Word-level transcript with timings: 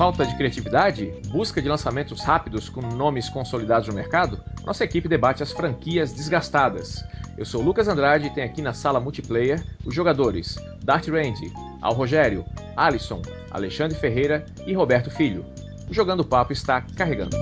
falta 0.00 0.24
de 0.24 0.34
criatividade? 0.34 1.12
Busca 1.26 1.60
de 1.60 1.68
lançamentos 1.68 2.22
rápidos 2.22 2.70
com 2.70 2.80
nomes 2.80 3.28
consolidados 3.28 3.86
no 3.86 3.92
mercado? 3.92 4.42
Nossa 4.64 4.82
equipe 4.82 5.06
debate 5.06 5.42
as 5.42 5.52
franquias 5.52 6.10
desgastadas. 6.10 7.04
Eu 7.36 7.44
sou 7.44 7.60
o 7.60 7.64
Lucas 7.66 7.86
Andrade 7.86 8.28
e 8.28 8.30
tenho 8.30 8.46
aqui 8.46 8.62
na 8.62 8.72
sala 8.72 8.98
multiplayer 8.98 9.62
os 9.84 9.94
jogadores 9.94 10.56
Dart 10.82 11.06
Randy, 11.06 11.52
Al 11.82 11.92
Rogério, 11.92 12.46
Alisson, 12.74 13.20
Alexandre 13.50 13.94
Ferreira 13.94 14.46
e 14.66 14.72
Roberto 14.72 15.10
Filho. 15.10 15.44
O 15.86 15.92
Jogando 15.92 16.24
Papo 16.24 16.54
está 16.54 16.80
carregando. 16.96 17.36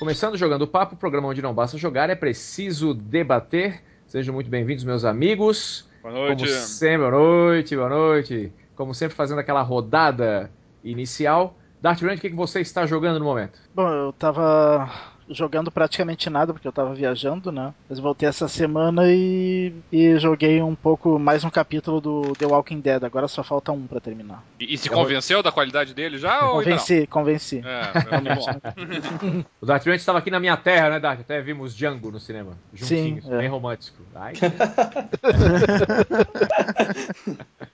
Começando 0.00 0.36
Jogando 0.36 0.66
Papo, 0.66 0.96
programa 0.96 1.28
onde 1.28 1.40
não 1.40 1.54
basta 1.54 1.78
jogar, 1.78 2.10
é 2.10 2.16
preciso 2.16 2.92
debater. 2.92 3.91
Sejam 4.12 4.34
muito 4.34 4.50
bem-vindos, 4.50 4.84
meus 4.84 5.06
amigos. 5.06 5.88
Boa 6.02 6.12
noite. 6.12 6.44
Como 6.44 6.58
sempre, 6.58 6.98
boa 6.98 7.10
noite, 7.10 7.74
boa 7.74 7.88
noite. 7.88 8.52
Como 8.76 8.94
sempre, 8.94 9.16
fazendo 9.16 9.38
aquela 9.38 9.62
rodada 9.62 10.50
inicial. 10.84 11.56
Dart 11.80 12.02
Rand, 12.02 12.16
o 12.16 12.20
que, 12.20 12.28
que 12.28 12.36
você 12.36 12.60
está 12.60 12.84
jogando 12.84 13.18
no 13.18 13.24
momento? 13.24 13.58
Bom, 13.74 13.88
eu 13.88 14.12
tava 14.12 14.86
jogando 15.28 15.70
praticamente 15.70 16.28
nada, 16.28 16.52
porque 16.52 16.66
eu 16.66 16.72
tava 16.72 16.94
viajando, 16.94 17.52
né? 17.52 17.72
Mas 17.88 17.98
voltei 17.98 18.28
essa 18.28 18.48
semana 18.48 19.10
e, 19.10 19.72
e 19.90 20.18
joguei 20.18 20.62
um 20.62 20.74
pouco 20.74 21.18
mais 21.18 21.44
um 21.44 21.50
capítulo 21.50 22.00
do 22.00 22.32
The 22.34 22.46
Walking 22.46 22.80
Dead. 22.80 23.02
Agora 23.04 23.28
só 23.28 23.42
falta 23.42 23.72
um 23.72 23.86
para 23.86 24.00
terminar. 24.00 24.42
E, 24.58 24.74
e 24.74 24.78
se 24.78 24.88
convenceu 24.88 25.42
da 25.42 25.52
qualidade 25.52 25.94
dele 25.94 26.18
já? 26.18 26.40
Convenci, 26.40 27.00
ou 27.00 27.06
convenci. 27.06 27.62
É, 27.64 27.92
é 27.92 29.44
o 29.60 29.66
Dart 29.66 29.84
Rand 29.86 29.94
estava 29.94 30.18
aqui 30.18 30.30
na 30.30 30.40
minha 30.40 30.56
terra, 30.56 30.90
né, 30.90 31.00
Dart? 31.00 31.20
Até 31.20 31.40
vimos 31.40 31.74
Django 31.74 32.10
no 32.10 32.20
cinema. 32.20 32.56
Juntinhos, 32.72 33.24
Sim, 33.24 33.34
é. 33.34 33.38
bem 33.38 33.48
romântico. 33.48 34.02
Ai, 34.14 34.34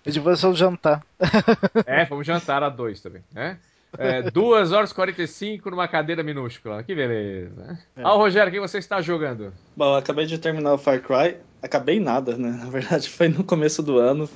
e 0.05 0.11
depois 0.11 0.43
eu 0.43 0.55
jantar. 0.55 1.05
é, 1.87 2.07
fomos 2.07 2.27
jantar 2.27 2.63
a 2.63 2.69
dois 2.69 3.01
também, 3.01 3.23
né? 3.33 3.59
É, 3.97 4.31
2 4.31 4.73
horas 4.73 4.91
e 4.91 4.95
45 4.95 5.71
numa 5.71 5.89
cadeira 5.89 6.23
minúscula. 6.23 6.83
Que 6.83 6.95
beleza. 6.95 7.79
É. 7.97 8.03
Ah, 8.03 8.11
Rogério, 8.11 8.51
o 8.51 8.53
que 8.53 8.61
você 8.61 8.79
está 8.79 9.01
jogando? 9.01 9.53
Bom, 9.77 9.95
acabei 9.95 10.27
de 10.27 10.39
terminar 10.39 10.75
o 10.75 10.79
Far 10.79 11.01
Cry. 11.01 11.37
Acabei 11.63 11.99
nada, 11.99 12.37
né? 12.37 12.51
Na 12.51 12.71
verdade, 12.71 13.09
foi 13.11 13.29
no 13.29 13.43
começo 13.43 13.83
do 13.83 13.99
ano. 13.99 14.29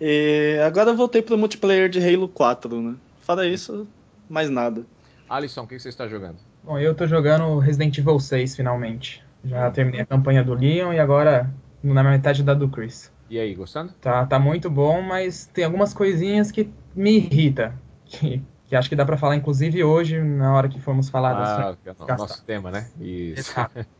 E 0.00 0.58
agora 0.64 0.90
eu 0.90 0.96
voltei 0.96 1.22
pro 1.22 1.38
multiplayer 1.38 1.88
de 1.88 2.00
Halo 2.00 2.28
4, 2.28 2.80
né? 2.80 2.96
Fora 3.22 3.46
isso, 3.46 3.86
mais 4.28 4.50
nada. 4.50 4.84
Alisson, 5.28 5.62
o 5.62 5.66
que 5.66 5.78
você 5.78 5.88
está 5.88 6.08
jogando? 6.08 6.36
Bom, 6.64 6.78
eu 6.78 6.94
tô 6.94 7.06
jogando 7.06 7.58
Resident 7.58 7.96
Evil 7.98 8.18
6 8.18 8.56
finalmente. 8.56 9.22
Já 9.44 9.70
terminei 9.70 10.00
a 10.00 10.06
campanha 10.06 10.42
do 10.42 10.54
Leon 10.54 10.92
e 10.92 10.98
agora 10.98 11.50
na 11.82 12.02
metade 12.02 12.42
da 12.42 12.54
do 12.54 12.68
Chris. 12.68 13.12
E 13.30 13.38
aí, 13.38 13.54
gostando? 13.54 13.92
Tá, 14.00 14.24
tá 14.26 14.38
muito 14.38 14.70
bom, 14.70 15.02
mas 15.02 15.46
tem 15.46 15.64
algumas 15.64 15.92
coisinhas 15.92 16.50
que 16.50 16.70
me 16.94 17.16
irrita. 17.16 17.74
Que 18.06 18.42
que 18.68 18.76
acho 18.76 18.88
que 18.88 18.94
dá 18.94 19.04
para 19.04 19.16
falar 19.16 19.34
inclusive 19.34 19.82
hoje 19.82 20.20
na 20.20 20.54
hora 20.54 20.68
que 20.68 20.78
formos 20.78 21.08
falar 21.08 21.32
ah, 21.32 21.76
é 21.84 22.16
nosso 22.16 22.44
tema, 22.44 22.70
né? 22.70 22.86
Isso. 23.00 23.54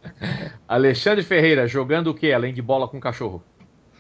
Alexandre 0.69 1.25
Ferreira 1.25 1.67
jogando 1.67 2.09
o 2.09 2.15
que 2.15 2.33
além 2.33 2.53
de 2.53 2.61
bola 2.61 2.87
com 2.87 3.01
cachorro? 3.01 3.43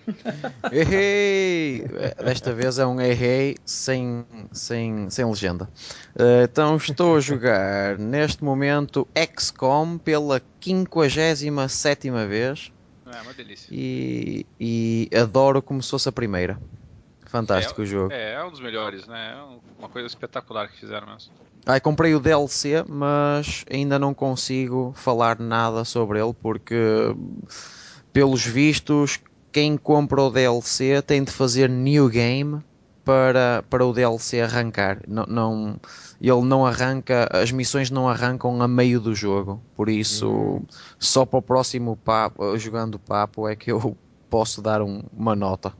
errei! 0.72 1.84
Desta 2.22 2.52
vez 2.52 2.78
é 2.78 2.86
um 2.86 3.00
errei 3.00 3.56
sem, 3.64 4.24
sem, 4.52 5.08
sem 5.10 5.24
legenda. 5.24 5.68
Uh, 6.14 6.44
então 6.44 6.76
estou 6.76 7.16
a 7.16 7.20
jogar 7.20 7.98
neste 7.98 8.44
momento 8.44 9.06
XCOM 9.36 9.98
pela 9.98 10.40
57 10.60 12.10
vez. 12.28 12.72
É 13.06 13.22
uma 13.22 13.32
delícia. 13.32 13.68
E, 13.70 14.46
e 14.60 15.08
adoro 15.14 15.62
como 15.62 15.82
se 15.82 15.90
fosse 15.90 16.08
a 16.08 16.12
primeira. 16.12 16.58
Fantástico 17.28 17.82
é, 17.82 17.84
o 17.84 17.86
jogo. 17.86 18.12
É, 18.12 18.34
é 18.34 18.44
um 18.44 18.50
dos 18.50 18.60
melhores, 18.60 19.06
né? 19.06 19.36
É 19.36 19.78
uma 19.78 19.88
coisa 19.88 20.06
espetacular 20.06 20.68
que 20.68 20.80
fizeram 20.80 21.06
mesmo. 21.06 21.30
Ai, 21.66 21.78
comprei 21.78 22.14
o 22.14 22.20
DLC, 22.20 22.82
mas 22.88 23.64
ainda 23.70 23.98
não 23.98 24.14
consigo 24.14 24.92
falar 24.96 25.38
nada 25.38 25.84
sobre 25.84 26.18
ele 26.18 26.32
porque, 26.32 27.14
pelos 28.12 28.46
vistos, 28.46 29.20
quem 29.52 29.76
compra 29.76 30.22
o 30.22 30.30
DLC 30.30 31.02
tem 31.02 31.22
de 31.22 31.30
fazer 31.30 31.68
new 31.68 32.08
game 32.08 32.62
para, 33.04 33.62
para 33.68 33.84
o 33.84 33.92
DLC 33.92 34.40
arrancar. 34.40 35.02
Não, 35.06 35.26
não, 35.26 35.80
ele 36.18 36.42
não 36.42 36.64
arranca, 36.64 37.28
as 37.30 37.52
missões 37.52 37.90
não 37.90 38.08
arrancam 38.08 38.62
a 38.62 38.66
meio 38.66 39.00
do 39.00 39.14
jogo. 39.14 39.60
Por 39.76 39.90
isso, 39.90 40.30
hum. 40.30 40.66
só 40.98 41.26
para 41.26 41.38
o 41.38 41.42
próximo 41.42 41.94
papo, 41.94 42.56
jogando 42.56 42.98
papo, 42.98 43.46
é 43.46 43.54
que 43.54 43.70
eu 43.70 43.94
posso 44.30 44.62
dar 44.62 44.80
um, 44.80 45.02
uma 45.12 45.36
nota. 45.36 45.74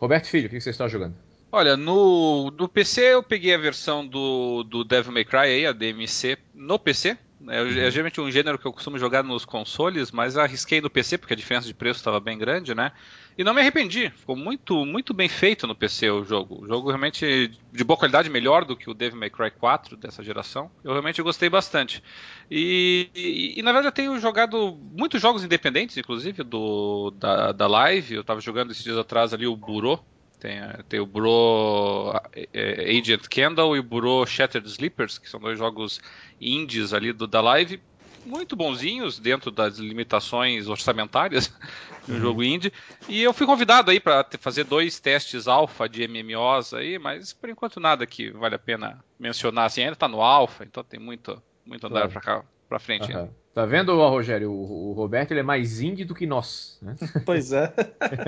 Roberto 0.00 0.28
Filho, 0.28 0.46
o 0.46 0.50
que 0.50 0.60
você 0.60 0.70
está 0.70 0.88
jogando? 0.88 1.14
Olha, 1.52 1.76
no, 1.76 2.50
no 2.52 2.68
PC 2.68 3.14
eu 3.14 3.22
peguei 3.22 3.54
a 3.54 3.58
versão 3.58 4.06
do, 4.06 4.62
do 4.62 4.82
Devil 4.82 5.12
May 5.12 5.24
Cry, 5.24 5.38
aí, 5.38 5.66
a 5.66 5.72
DMC, 5.72 6.38
no 6.54 6.78
PC. 6.78 7.18
É, 7.48 7.86
é 7.86 7.90
geralmente 7.90 8.20
um 8.20 8.30
gênero 8.30 8.58
que 8.58 8.66
eu 8.66 8.72
costumo 8.72 8.98
jogar 8.98 9.24
nos 9.24 9.44
consoles, 9.44 10.10
mas 10.10 10.36
arrisquei 10.36 10.80
no 10.80 10.90
PC 10.90 11.16
porque 11.16 11.32
a 11.32 11.36
diferença 11.36 11.66
de 11.66 11.72
preço 11.72 11.98
estava 11.98 12.20
bem 12.20 12.36
grande, 12.36 12.74
né? 12.74 12.92
E 13.38 13.42
não 13.42 13.54
me 13.54 13.60
arrependi. 13.60 14.10
Ficou 14.10 14.36
muito, 14.36 14.84
muito 14.84 15.14
bem 15.14 15.28
feito 15.28 15.66
no 15.66 15.74
PC 15.74 16.10
o 16.10 16.24
jogo. 16.24 16.62
O 16.62 16.66
jogo 16.66 16.88
realmente 16.88 17.50
de 17.72 17.84
boa 17.84 17.96
qualidade, 17.96 18.28
melhor 18.28 18.64
do 18.64 18.76
que 18.76 18.90
o 18.90 18.94
Devil 18.94 19.18
May 19.18 19.30
Cry 19.30 19.50
4 19.50 19.96
dessa 19.96 20.22
geração. 20.22 20.70
Eu 20.84 20.92
realmente 20.92 21.22
gostei 21.22 21.48
bastante. 21.48 22.02
E, 22.50 23.08
e, 23.14 23.58
e 23.58 23.62
na 23.62 23.72
verdade 23.72 23.88
eu 23.88 23.92
tenho 23.92 24.18
jogado 24.18 24.78
muitos 24.92 25.22
jogos 25.22 25.42
independentes, 25.42 25.96
inclusive 25.96 26.42
do 26.42 27.10
da, 27.12 27.52
da 27.52 27.66
Live. 27.66 28.14
Eu 28.14 28.20
estava 28.20 28.40
jogando 28.40 28.72
esses 28.72 28.84
dias 28.84 28.98
atrás 28.98 29.32
ali 29.32 29.46
o 29.46 29.56
Burô. 29.56 29.98
Tem, 30.40 30.58
tem 30.88 30.98
o 30.98 31.06
Burô 31.06 32.14
é, 32.52 32.98
Agent 32.98 33.28
Candle 33.28 33.76
e 33.76 33.78
o 33.78 33.82
Burô 33.82 34.24
Shattered 34.26 34.66
Sleepers, 34.66 35.18
que 35.18 35.28
são 35.28 35.38
dois 35.38 35.58
jogos 35.58 36.00
indies 36.40 36.92
ali 36.92 37.12
do, 37.12 37.26
da 37.26 37.40
Live 37.40 37.80
muito 38.24 38.54
bonzinhos 38.54 39.18
dentro 39.18 39.50
das 39.50 39.78
limitações 39.78 40.68
orçamentárias 40.68 41.48
do 42.06 42.14
uhum. 42.14 42.20
jogo 42.20 42.42
indie. 42.42 42.72
E 43.08 43.22
eu 43.22 43.32
fui 43.32 43.46
convidado 43.46 43.90
aí 43.90 44.00
para 44.00 44.26
fazer 44.38 44.64
dois 44.64 44.98
testes 45.00 45.48
alfa 45.48 45.88
de 45.88 46.06
MMOs 46.06 46.74
aí, 46.74 46.98
mas 46.98 47.32
por 47.32 47.48
enquanto 47.48 47.80
nada 47.80 48.06
que 48.06 48.30
vale 48.30 48.54
a 48.54 48.58
pena 48.58 49.02
mencionar 49.18 49.66
assim. 49.66 49.82
Ainda 49.82 49.94
está 49.94 50.08
no 50.08 50.20
alfa, 50.20 50.64
então 50.64 50.82
tem 50.84 51.00
muito 51.00 51.42
muito 51.64 51.86
andar 51.86 52.08
para 52.08 52.20
cá 52.20 52.44
para 52.68 52.78
frente. 52.78 53.12
Uhum. 53.12 53.28
Tá 53.52 53.66
vendo, 53.66 53.96
Rogério? 53.96 54.50
O, 54.50 54.90
o, 54.90 54.92
Roberto 54.92 55.32
ele 55.32 55.40
é 55.40 55.42
mais 55.42 55.80
indie 55.80 56.04
do 56.04 56.14
que 56.14 56.26
nós. 56.26 56.78
Né? 56.80 56.94
Pois 57.26 57.52
é. 57.52 57.72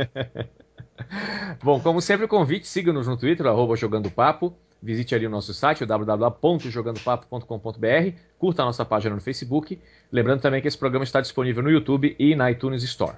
Bom, 1.62 1.78
como 1.81 2.00
sempre, 2.00 2.25
o 2.26 2.28
convite, 2.28 2.66
siga-nos 2.66 3.06
no 3.06 3.16
Twitter, 3.16 3.47
arroba 3.47 3.76
Jogando 3.76 4.10
Papo. 4.10 4.53
Visite 4.82 5.15
ali 5.15 5.26
o 5.26 5.31
nosso 5.31 5.54
site, 5.54 5.87
www.jogandopapo.com.br. 5.87 8.16
Curta 8.37 8.62
a 8.62 8.65
nossa 8.65 8.84
página 8.84 9.15
no 9.15 9.21
Facebook. 9.21 9.78
Lembrando 10.10 10.41
também 10.41 10.60
que 10.60 10.66
esse 10.66 10.76
programa 10.76 11.04
está 11.04 11.21
disponível 11.21 11.62
no 11.62 11.71
YouTube 11.71 12.16
e 12.19 12.34
na 12.34 12.50
iTunes 12.50 12.82
Store. 12.82 13.15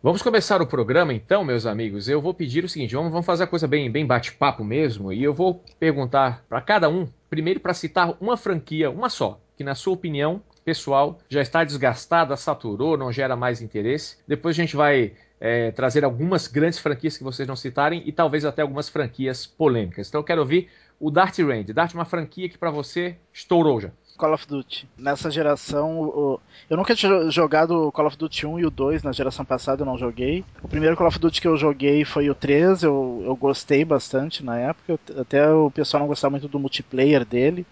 Vamos 0.00 0.22
começar 0.22 0.62
o 0.62 0.66
programa 0.66 1.12
então, 1.12 1.44
meus 1.44 1.66
amigos. 1.66 2.08
Eu 2.08 2.22
vou 2.22 2.32
pedir 2.32 2.64
o 2.64 2.68
seguinte: 2.68 2.94
vamos, 2.94 3.26
fazer 3.26 3.44
a 3.44 3.46
coisa 3.46 3.66
bem, 3.66 3.90
bem 3.90 4.06
bate-papo 4.06 4.64
mesmo. 4.64 5.12
E 5.12 5.22
eu 5.22 5.34
vou 5.34 5.62
perguntar 5.78 6.44
para 6.48 6.60
cada 6.60 6.88
um, 6.88 7.08
primeiro 7.28 7.60
para 7.60 7.74
citar 7.74 8.16
uma 8.20 8.36
franquia, 8.36 8.90
uma 8.90 9.08
só, 9.08 9.40
que 9.56 9.64
na 9.64 9.74
sua 9.74 9.94
opinião 9.94 10.42
pessoal 10.64 11.18
já 11.28 11.40
está 11.40 11.64
desgastada, 11.64 12.36
saturou, 12.36 12.96
não 12.96 13.10
gera 13.10 13.34
mais 13.34 13.62
interesse. 13.62 14.18
Depois 14.26 14.54
a 14.54 14.60
gente 14.60 14.76
vai 14.76 15.12
é, 15.40 15.70
trazer 15.70 16.04
algumas 16.04 16.46
grandes 16.46 16.78
franquias 16.78 17.16
que 17.16 17.24
vocês 17.24 17.48
não 17.48 17.56
citarem 17.56 18.02
e 18.04 18.12
talvez 18.12 18.44
até 18.44 18.62
algumas 18.62 18.88
franquias 18.88 19.46
polêmicas. 19.46 20.08
Então 20.08 20.20
eu 20.20 20.24
quero 20.24 20.40
ouvir 20.40 20.68
o 21.00 21.10
Dart 21.10 21.38
Range. 21.38 21.72
Dart, 21.72 21.94
uma 21.94 22.04
franquia 22.04 22.48
que 22.48 22.58
para 22.58 22.70
você 22.70 23.16
estourou 23.32 23.80
já. 23.80 23.90
Call 24.18 24.34
of 24.34 24.46
Duty. 24.46 24.88
Nessa 24.98 25.30
geração, 25.30 26.00
o... 26.00 26.40
eu 26.68 26.76
nunca 26.76 26.94
tinha 26.94 27.30
jogado 27.30 27.86
o 27.86 27.92
Call 27.92 28.06
of 28.06 28.18
Duty 28.18 28.46
1 28.46 28.58
e 28.58 28.66
o 28.66 28.70
2, 28.70 29.02
na 29.02 29.12
geração 29.12 29.44
passada 29.44 29.82
eu 29.82 29.86
não 29.86 29.96
joguei. 29.96 30.44
O 30.62 30.68
primeiro 30.68 30.96
Call 30.96 31.06
of 31.06 31.18
Duty 31.18 31.40
que 31.40 31.48
eu 31.48 31.56
joguei 31.56 32.04
foi 32.04 32.28
o 32.28 32.34
3, 32.34 32.82
eu, 32.82 33.22
eu 33.24 33.36
gostei 33.36 33.84
bastante 33.84 34.44
na 34.44 34.58
época, 34.58 34.98
até 35.18 35.50
o 35.50 35.70
pessoal 35.70 36.00
não 36.00 36.08
gostava 36.08 36.32
muito 36.32 36.48
do 36.48 36.58
multiplayer 36.58 37.24
dele, 37.24 37.64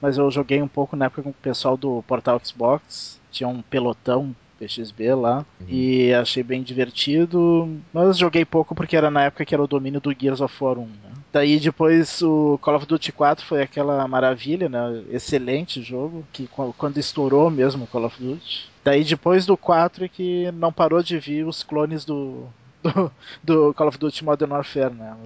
mas 0.00 0.18
eu 0.18 0.30
joguei 0.30 0.60
um 0.62 0.68
pouco 0.68 0.94
na 0.94 1.06
época 1.06 1.22
com 1.22 1.30
o 1.30 1.34
pessoal 1.34 1.76
do 1.76 2.04
Portal 2.06 2.40
Xbox, 2.44 3.20
tinha 3.30 3.48
um 3.48 3.62
pelotão 3.62 4.34
PXB 4.58 5.14
lá, 5.14 5.44
uhum. 5.60 5.66
e 5.68 6.12
achei 6.14 6.42
bem 6.42 6.62
divertido, 6.62 7.68
mas 7.92 8.18
joguei 8.18 8.44
pouco 8.44 8.74
porque 8.74 8.96
era 8.96 9.10
na 9.10 9.24
época 9.24 9.44
que 9.44 9.54
era 9.54 9.62
o 9.62 9.68
domínio 9.68 10.00
do 10.00 10.14
Gears 10.16 10.40
of 10.40 10.54
War 10.62 10.78
1, 10.78 10.86
né? 10.86 11.14
Daí 11.34 11.58
depois 11.58 12.22
o 12.22 12.56
Call 12.62 12.76
of 12.76 12.86
Duty 12.86 13.10
4 13.10 13.44
foi 13.44 13.60
aquela 13.60 14.06
maravilha, 14.06 14.68
né? 14.68 15.02
Excelente 15.10 15.82
jogo, 15.82 16.24
que 16.32 16.48
quando 16.78 16.96
estourou 16.98 17.50
mesmo 17.50 17.82
o 17.82 17.86
Call 17.88 18.04
of 18.04 18.22
Duty. 18.22 18.70
Daí 18.84 19.02
depois 19.02 19.44
do 19.44 19.56
4 19.56 20.04
é 20.04 20.08
que 20.08 20.52
não 20.52 20.72
parou 20.72 21.02
de 21.02 21.18
vir 21.18 21.44
os 21.44 21.64
clones 21.64 22.04
do, 22.04 22.46
do, 22.80 23.10
do 23.42 23.74
Call 23.74 23.88
of 23.88 23.98
Duty 23.98 24.24
Modern 24.24 24.52
Warfare, 24.52 24.94
né? 24.94 25.16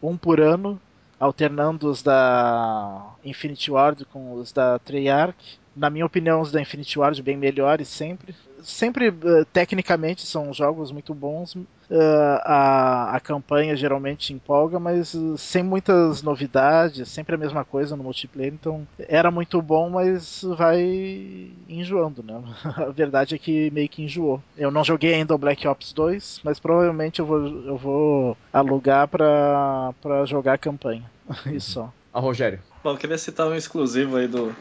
Um 0.00 0.16
por 0.16 0.40
ano, 0.40 0.80
alternando 1.18 1.90
os 1.90 2.00
da 2.00 3.04
Infinity 3.24 3.72
Ward 3.72 4.04
com 4.04 4.34
os 4.34 4.52
da 4.52 4.78
Treyarch. 4.78 5.58
Na 5.76 5.90
minha 5.90 6.06
opinião, 6.06 6.40
os 6.40 6.52
da 6.52 6.60
Infinity 6.60 6.98
Ward 6.98 7.20
bem 7.22 7.36
melhores 7.36 7.88
sempre. 7.88 8.34
Sempre, 8.62 9.08
uh, 9.08 9.44
tecnicamente, 9.52 10.26
são 10.26 10.52
jogos 10.52 10.90
muito 10.90 11.12
bons. 11.12 11.54
Uh, 11.54 12.40
a, 12.44 13.16
a 13.16 13.20
campanha 13.20 13.76
geralmente 13.76 14.32
empolga, 14.32 14.78
mas 14.78 15.12
uh, 15.12 15.36
sem 15.36 15.62
muitas 15.62 16.22
novidades, 16.22 17.08
sempre 17.08 17.34
a 17.34 17.38
mesma 17.38 17.64
coisa 17.64 17.94
no 17.96 18.04
multiplayer. 18.04 18.54
Então, 18.54 18.86
era 18.98 19.30
muito 19.30 19.60
bom, 19.60 19.90
mas 19.90 20.42
vai 20.56 21.50
enjoando, 21.68 22.22
né? 22.22 22.42
a 22.64 22.90
verdade 22.90 23.34
é 23.34 23.38
que 23.38 23.70
meio 23.70 23.88
que 23.88 24.02
enjoou. 24.02 24.40
Eu 24.56 24.70
não 24.70 24.84
joguei 24.84 25.12
ainda 25.14 25.34
o 25.34 25.38
Black 25.38 25.66
Ops 25.68 25.92
2, 25.92 26.40
mas 26.42 26.58
provavelmente 26.58 27.18
eu 27.20 27.26
vou, 27.26 27.46
eu 27.46 27.76
vou 27.76 28.36
alugar 28.52 29.08
pra 29.08 29.92
jogar 30.24 30.54
a 30.54 30.58
campanha. 30.58 31.10
Isso 31.46 31.72
só. 31.84 31.92
Ah, 32.12 32.20
Rogério. 32.20 32.60
Bom, 32.84 32.90
eu 32.90 32.98
queria 32.98 33.16
citar 33.16 33.48
um 33.48 33.54
exclusivo 33.54 34.18
aí 34.18 34.28
do 34.28 34.54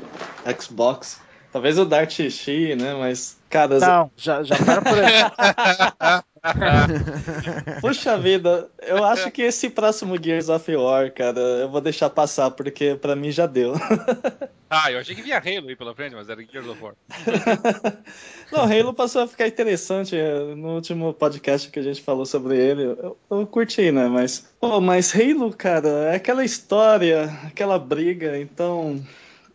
Xbox. 0.58 1.20
Talvez 1.52 1.78
o 1.78 1.84
Dart 1.84 2.22
Shi, 2.30 2.74
né? 2.74 2.94
Mas, 2.94 3.36
cara. 3.54 3.78
Não, 3.78 4.12
já, 4.18 4.42
já 4.42 4.56
para 4.58 4.82
por 4.82 4.98
aí. 4.98 6.24
Puxa 7.80 8.18
vida, 8.18 8.68
eu 8.82 9.04
acho 9.04 9.30
que 9.30 9.44
esse 9.44 9.70
próximo 9.70 10.22
Gears 10.22 10.50
of 10.50 10.76
War, 10.76 11.14
cara, 11.14 11.40
eu 11.40 11.70
vou 11.70 11.80
deixar 11.80 12.10
passar, 12.10 12.50
porque 12.50 12.96
pra 12.96 13.16
mim 13.16 13.30
já 13.30 13.46
deu. 13.46 13.76
ah, 14.70 14.92
eu 14.92 15.00
achei 15.00 15.16
que 15.16 15.22
vinha 15.22 15.38
Halo 15.38 15.70
aí 15.70 15.76
pela 15.76 15.94
frente, 15.94 16.16
mas 16.16 16.28
era 16.28 16.42
Gears 16.44 16.68
of 16.68 16.84
War. 16.84 16.96
Não, 18.52 18.64
Halo 18.64 18.92
passou 18.94 19.22
a 19.22 19.28
ficar 19.28 19.48
interessante. 19.48 20.16
No 20.58 20.74
último 20.76 21.14
podcast 21.14 21.70
que 21.70 21.80
a 21.80 21.84
gente 21.84 22.02
falou 22.02 22.26
sobre 22.26 22.58
ele, 22.58 22.84
eu, 22.84 23.16
eu 23.30 23.46
curti, 23.46 23.92
né? 23.92 24.08
Mas, 24.08 24.52
pô, 24.60 24.82
mas 24.82 25.16
Halo, 25.16 25.54
cara, 25.56 26.12
é 26.12 26.16
aquela 26.16 26.44
história, 26.44 27.26
aquela 27.46 27.78
briga, 27.78 28.38
então. 28.40 29.00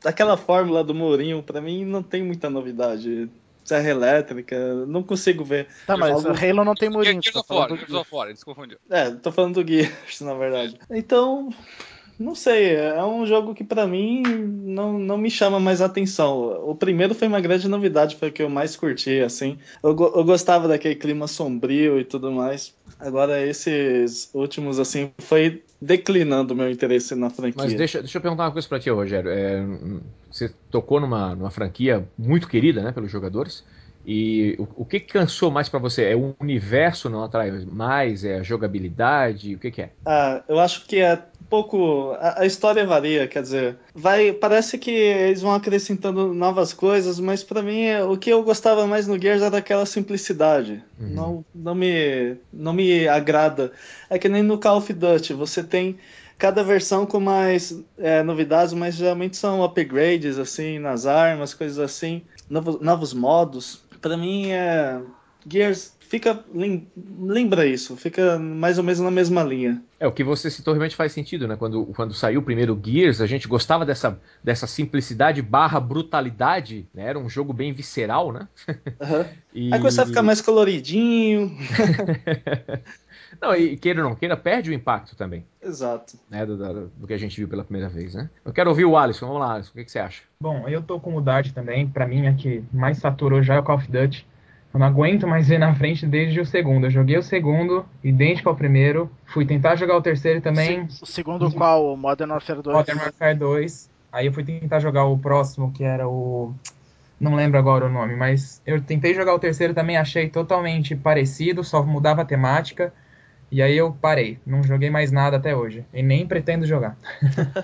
Aquela 0.05 0.37
fórmula 0.37 0.85
do 0.85 0.94
Mourinho, 0.94 1.43
pra 1.43 1.61
mim, 1.61 1.85
não 1.85 2.05
tem 2.05 2.23
muita 2.23 2.49
novidade 2.49 3.29
serra 3.69 3.91
elétrica, 3.91 4.87
não 4.87 5.03
consigo 5.03 5.44
ver. 5.44 5.69
Tá, 5.87 5.97
mas 5.97 6.25
o 6.25 6.29
Halo 6.31 6.65
não 6.65 6.75
tem 6.75 6.88
murinho. 6.88 7.23
Gears 7.23 7.37
of 7.37 7.53
War, 7.53 7.69
Gears 7.69 7.93
of 7.93 8.15
War, 8.15 8.29
ele 8.29 8.37
se 8.37 8.44
confundiu. 8.44 8.79
É, 8.88 9.11
tô 9.11 9.31
falando 9.31 9.62
do 9.62 9.69
Gears, 9.69 10.20
na 10.23 10.35
verdade. 10.35 10.79
Então, 10.91 11.50
não 12.19 12.35
sei, 12.35 12.75
é 12.75 13.05
um 13.05 13.26
jogo 13.26 13.55
que 13.55 13.62
para 13.62 13.87
mim 13.87 14.23
não, 14.23 14.99
não 14.99 15.19
me 15.19 15.31
chama 15.31 15.61
mais 15.61 15.82
atenção. 15.82 16.69
O 16.69 16.75
primeiro 16.75 17.15
foi 17.15 17.29
uma 17.29 17.41
grande 17.41 17.69
novidade, 17.69 18.17
foi 18.17 18.31
o 18.31 18.32
que 18.32 18.43
eu 18.43 18.49
mais 18.49 18.75
curti, 18.75 19.20
assim. 19.20 19.59
Eu, 19.82 19.91
eu 19.91 20.25
gostava 20.25 20.67
daquele 20.67 20.97
clima 20.97 21.29
sombrio 21.29 22.00
e 22.00 22.05
tudo 22.05 22.32
mais. 22.32 22.75
Agora, 22.99 23.47
esses 23.47 24.31
últimos, 24.32 24.79
assim, 24.79 25.12
foi 25.19 25.62
declinando 25.81 26.55
o 26.55 26.57
meu 26.57 26.71
interesse 26.71 27.15
na 27.15 27.31
franquia. 27.31 27.63
Mas 27.65 27.75
deixa, 27.75 28.01
deixa 28.01 28.19
eu 28.19 28.23
perguntar 28.23 28.45
uma 28.45 28.53
coisa 28.53 28.69
pra 28.69 28.81
ti, 28.81 28.91
Rogério. 28.91 29.31
É, 29.31 29.65
você 30.31 30.51
tocou 30.71 31.01
numa, 31.01 31.35
numa 31.35 31.51
franquia 31.51 32.09
muito 32.19 32.49
querida, 32.49 32.83
né, 32.83 32.93
pelos 32.93 33.11
jogadores. 33.11 33.65
E 34.10 34.56
o, 34.58 34.66
o 34.76 34.84
que 34.87 34.99
cansou 34.99 35.50
mais 35.50 35.69
para 35.69 35.78
você? 35.78 36.05
É 36.05 36.16
o 36.16 36.34
universo 36.40 37.10
não 37.10 37.22
atrai 37.22 37.50
mais? 37.70 38.25
É 38.25 38.38
a 38.38 38.43
jogabilidade? 38.43 39.55
O 39.55 39.58
que, 39.58 39.70
que 39.70 39.82
é? 39.82 39.90
Ah, 40.06 40.43
eu 40.49 40.58
acho 40.58 40.87
que 40.87 40.96
é 40.96 41.22
pouco. 41.50 42.12
A, 42.19 42.40
a, 42.40 42.46
história 42.46 42.87
varia, 42.87 43.28
quer 43.28 43.43
dizer, 43.43 43.76
vai. 43.94 44.32
Parece 44.32 44.78
que 44.78 44.90
eles 44.90 45.43
vão 45.43 45.52
acrescentando 45.52 46.32
novas 46.32 46.72
coisas, 46.72 47.20
mas 47.20 47.44
para 47.44 47.60
mim 47.60 47.84
o 48.10 48.16
que 48.16 48.31
eu 48.31 48.43
gostava 48.43 48.87
mais 48.87 49.06
no 49.06 49.20
Gears 49.20 49.43
era 49.43 49.50
daquela 49.50 49.84
simplicidade. 49.84 50.82
Uhum. 50.99 51.08
Não, 51.08 51.44
não 51.55 51.75
me, 51.75 52.37
não 52.50 52.72
me 52.72 53.06
agrada. 53.06 53.72
É 54.08 54.19
que 54.19 54.26
nem 54.26 54.43
no 54.43 54.56
Call 54.56 54.78
of 54.78 54.90
Duty, 54.90 55.34
você 55.34 55.62
tem 55.62 55.99
cada 56.38 56.64
versão 56.64 57.05
com 57.05 57.20
mais 57.20 57.78
é, 57.99 58.22
novidades, 58.22 58.72
mas 58.72 58.94
geralmente 58.94 59.37
são 59.37 59.62
upgrades 59.62 60.38
assim 60.38 60.78
nas 60.78 61.05
armas, 61.05 61.52
coisas 61.52 61.78
assim, 61.78 62.22
novos, 62.49 62.81
novos 62.81 63.12
modos. 63.12 63.87
Para 64.00 64.17
mim 64.17 64.50
é 64.50 65.00
Gears 65.50 65.97
fica 66.09 66.43
lembra 66.55 67.67
isso, 67.67 67.97
fica 67.97 68.39
mais 68.39 68.79
ou 68.79 68.85
menos 68.85 68.99
na 68.99 69.11
mesma 69.11 69.43
linha. 69.43 69.83
É, 70.00 70.06
o 70.06 70.12
que 70.12 70.25
você 70.25 70.50
citou 70.50 70.73
realmente 70.73 70.97
faz 70.97 71.12
sentido, 71.12 71.47
né? 71.47 71.55
Quando, 71.56 71.85
quando 71.87 72.15
saiu 72.15 72.41
o 72.41 72.43
primeiro 72.43 72.81
Gears, 72.83 73.21
a 73.21 73.27
gente 73.27 73.47
gostava 73.47 73.85
dessa, 73.85 74.19
dessa 74.43 74.67
simplicidade 74.67 75.43
barra 75.43 75.79
brutalidade, 75.79 76.89
né? 76.95 77.05
Era 77.05 77.19
um 77.19 77.29
jogo 77.29 77.53
bem 77.53 77.73
visceral, 77.73 78.33
né? 78.33 78.49
Uhum. 78.69 79.25
e... 79.55 79.75
Aí 79.75 79.79
começou 79.79 80.05
a 80.05 80.06
ficar 80.06 80.23
mais 80.23 80.41
coloridinho. 80.41 81.55
não, 83.41 83.55
e 83.55 83.77
queira 83.77 84.03
ou 84.03 84.09
não 84.09 84.17
queira, 84.17 84.37
perde 84.37 84.71
o 84.71 84.75
impacto 84.75 85.17
também. 85.17 85.45
Exato. 85.63 86.19
Né, 86.31 86.47
do, 86.47 86.57
do, 86.57 86.89
do, 86.89 87.07
que 87.07 87.13
a 87.13 87.19
gente 87.19 87.37
viu 87.37 87.49
pela 87.49 87.65
primeira 87.65 87.89
vez, 87.89 88.15
né? 88.15 88.31
Eu 88.45 88.53
quero 88.53 88.71
ouvir 88.71 88.85
o 88.85 88.97
Alisson. 88.97 89.27
Vamos 89.27 89.41
lá, 89.41 89.55
Alisson. 89.55 89.71
O 89.73 89.75
que, 89.75 89.85
que 89.85 89.93
você 89.93 89.99
acha? 89.99 90.23
Bom, 90.41 90.69
eu 90.69 90.83
tô 90.83 90.99
com 90.99 91.15
o 91.15 91.21
Dart 91.21 91.53
também. 91.53 91.87
Para 91.87 92.07
mim, 92.07 92.27
a 92.27 92.35
que 92.35 92.65
mais 92.73 92.99
saturou 92.99 93.43
já 93.43 93.55
é 93.55 93.59
o 93.59 93.63
Call 93.63 93.77
of 93.77 93.91
Duty. 93.91 94.27
Eu 94.73 94.81
não 94.81 94.87
aguento 94.87 95.27
mais 95.27 95.49
ver 95.49 95.59
na 95.59 95.75
frente 95.75 96.07
desde 96.07 96.41
o 96.41 96.47
segundo. 96.47 96.87
Eu 96.87 96.91
joguei 96.91 97.17
o 97.17 97.23
segundo, 97.23 97.87
idêntico 98.05 98.49
ao 98.49 98.57
primeiro. 98.57 99.11
Fui 99.27 99.47
tentar 99.47 99.77
jogar 99.77 99.97
o 99.97 100.03
terceiro 100.03 100.41
também. 100.41 100.87
O 101.03 101.07
segundo 101.07 101.51
qual? 101.53 101.95
O 101.95 101.97
Modern 101.97 102.31
Warfare 102.31 102.63
2? 102.63 102.77
Modern 102.77 102.99
Warfare 102.99 103.39
2. 103.39 103.91
Aí 104.13 104.27
eu 104.27 104.33
fui 104.33 104.45
tentar 104.45 104.81
jogar 104.81 105.05
o 105.05 105.19
próximo, 105.19 105.73
que 105.73 105.85
era 105.85 106.09
o. 106.09 106.55
Não 107.21 107.35
lembro 107.35 107.59
agora 107.59 107.87
o 107.87 107.89
nome, 107.89 108.15
mas 108.15 108.63
eu 108.65 108.81
tentei 108.81 109.13
jogar 109.13 109.35
o 109.35 109.39
terceiro 109.39 109.75
também, 109.75 109.97
achei 109.97 110.29
totalmente 110.29 110.95
parecido, 110.95 111.65
só 111.65 111.83
mudava 111.83 112.23
a 112.23 112.25
temática. 112.25 112.93
E 113.50 113.62
aí 113.62 113.77
eu 113.77 113.93
parei, 113.93 114.39
não 114.47 114.62
joguei 114.62 114.91
mais 114.91 115.11
nada 115.11 115.37
até 115.37 115.56
hoje. 115.56 115.85
E 115.93 116.03
nem 116.03 116.27
pretendo 116.27 116.67
jogar. 116.67 116.99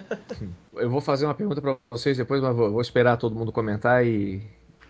eu 0.76 0.88
vou 0.88 1.00
fazer 1.00 1.26
uma 1.26 1.34
pergunta 1.34 1.60
para 1.60 1.76
vocês 1.90 2.16
depois, 2.16 2.40
mas 2.40 2.56
vou, 2.56 2.70
vou 2.70 2.80
esperar 2.80 3.16
todo 3.16 3.34
mundo 3.34 3.52
comentar 3.52 4.04
e 4.06 4.42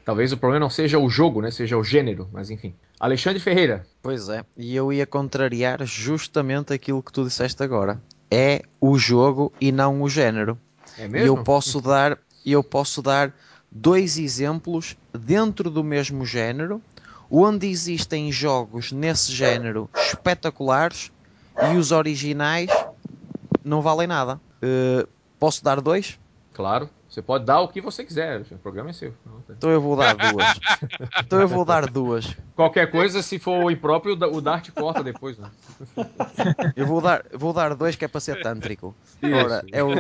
Talvez 0.04 0.32
o 0.32 0.36
problema 0.36 0.60
não 0.60 0.70
seja 0.70 0.98
o 0.98 1.08
jogo, 1.08 1.40
né? 1.40 1.50
Seja 1.50 1.78
o 1.78 1.82
gênero, 1.82 2.28
mas 2.30 2.50
enfim. 2.50 2.74
Alexandre 3.00 3.40
Ferreira. 3.40 3.86
Pois 4.02 4.28
é, 4.28 4.44
e 4.56 4.76
eu 4.76 4.92
ia 4.92 5.06
contrariar 5.06 5.84
justamente 5.84 6.72
aquilo 6.72 7.02
que 7.02 7.12
tu 7.12 7.24
disseste 7.24 7.62
agora. 7.62 8.00
É 8.30 8.62
o 8.80 8.98
jogo 8.98 9.52
e 9.60 9.72
não 9.72 10.02
o 10.02 10.08
género. 10.08 10.58
É 10.98 11.08
mesmo? 11.08 11.26
E 11.26 11.28
eu 11.28 11.42
posso 11.42 11.80
dar, 11.80 12.18
eu 12.44 12.62
posso 12.62 13.00
dar 13.00 13.34
dois 13.70 14.18
exemplos 14.18 14.96
dentro 15.18 15.70
do 15.70 15.82
mesmo 15.82 16.26
género, 16.26 16.82
onde 17.36 17.66
existem 17.66 18.30
jogos 18.30 18.92
nesse 18.92 19.32
género 19.32 19.90
espetaculares 19.94 21.10
e 21.72 21.76
os 21.76 21.90
originais 21.90 22.70
não 23.64 23.82
valem 23.82 24.06
nada. 24.06 24.40
Uh, 24.62 25.08
posso 25.38 25.64
dar 25.64 25.80
dois? 25.80 26.18
Claro. 26.52 26.88
Você 27.08 27.22
pode 27.22 27.44
dar 27.44 27.60
o 27.60 27.68
que 27.68 27.80
você 27.80 28.04
quiser, 28.04 28.40
o 28.40 28.58
programa 28.58 28.90
é 28.90 28.92
seu. 28.92 29.14
Então 29.48 29.70
eu 29.70 29.80
vou 29.80 29.96
dar 29.96 30.16
duas. 30.16 30.60
então 31.24 31.40
eu 31.40 31.46
vou 31.46 31.64
dar 31.64 31.88
duas. 31.88 32.36
Qualquer 32.56 32.90
coisa, 32.90 33.22
se 33.22 33.38
for 33.38 33.64
o 33.64 33.70
impróprio, 33.70 34.14
o 34.14 34.40
Dart 34.40 34.70
corta 34.72 35.00
depois. 35.00 35.38
Né? 35.38 35.48
eu 36.74 36.84
vou 36.84 37.00
dar, 37.00 37.24
vou 37.32 37.52
dar 37.52 37.72
dois 37.76 37.94
que 37.94 38.04
é 38.04 38.08
para 38.08 38.20
ser 38.20 38.42
tântrico. 38.42 38.96
Ora, 39.22 39.64
é 39.70 39.84
o 39.84 39.90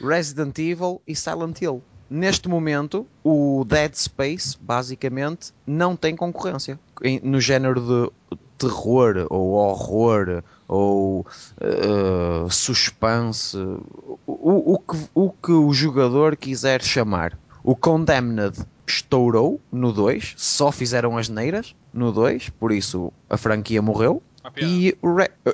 Resident 0.00 0.58
Evil 0.58 1.02
e 1.06 1.14
Silent 1.14 1.60
Hill. 1.60 1.82
Neste 2.12 2.46
momento, 2.46 3.06
o 3.24 3.64
Dead 3.66 3.94
Space, 3.94 4.54
basicamente, 4.60 5.50
não 5.66 5.96
tem 5.96 6.14
concorrência 6.14 6.78
no 7.22 7.40
género 7.40 7.80
de 7.80 8.36
terror 8.58 9.26
ou 9.30 9.52
horror 9.52 10.42
ou 10.68 11.20
uh, 11.20 12.50
suspense, 12.50 13.56
o, 14.26 14.74
o, 14.74 14.78
que, 14.78 15.08
o 15.14 15.30
que 15.30 15.52
o 15.52 15.72
jogador 15.72 16.36
quiser 16.36 16.82
chamar. 16.82 17.38
O 17.64 17.74
Condemned 17.74 18.58
estourou 18.86 19.58
no 19.72 19.90
2, 19.90 20.34
só 20.36 20.70
fizeram 20.70 21.16
as 21.16 21.30
neiras 21.30 21.74
no 21.94 22.12
2, 22.12 22.50
por 22.50 22.72
isso 22.72 23.10
a 23.30 23.38
franquia 23.38 23.80
morreu. 23.80 24.22
E, 24.58 24.94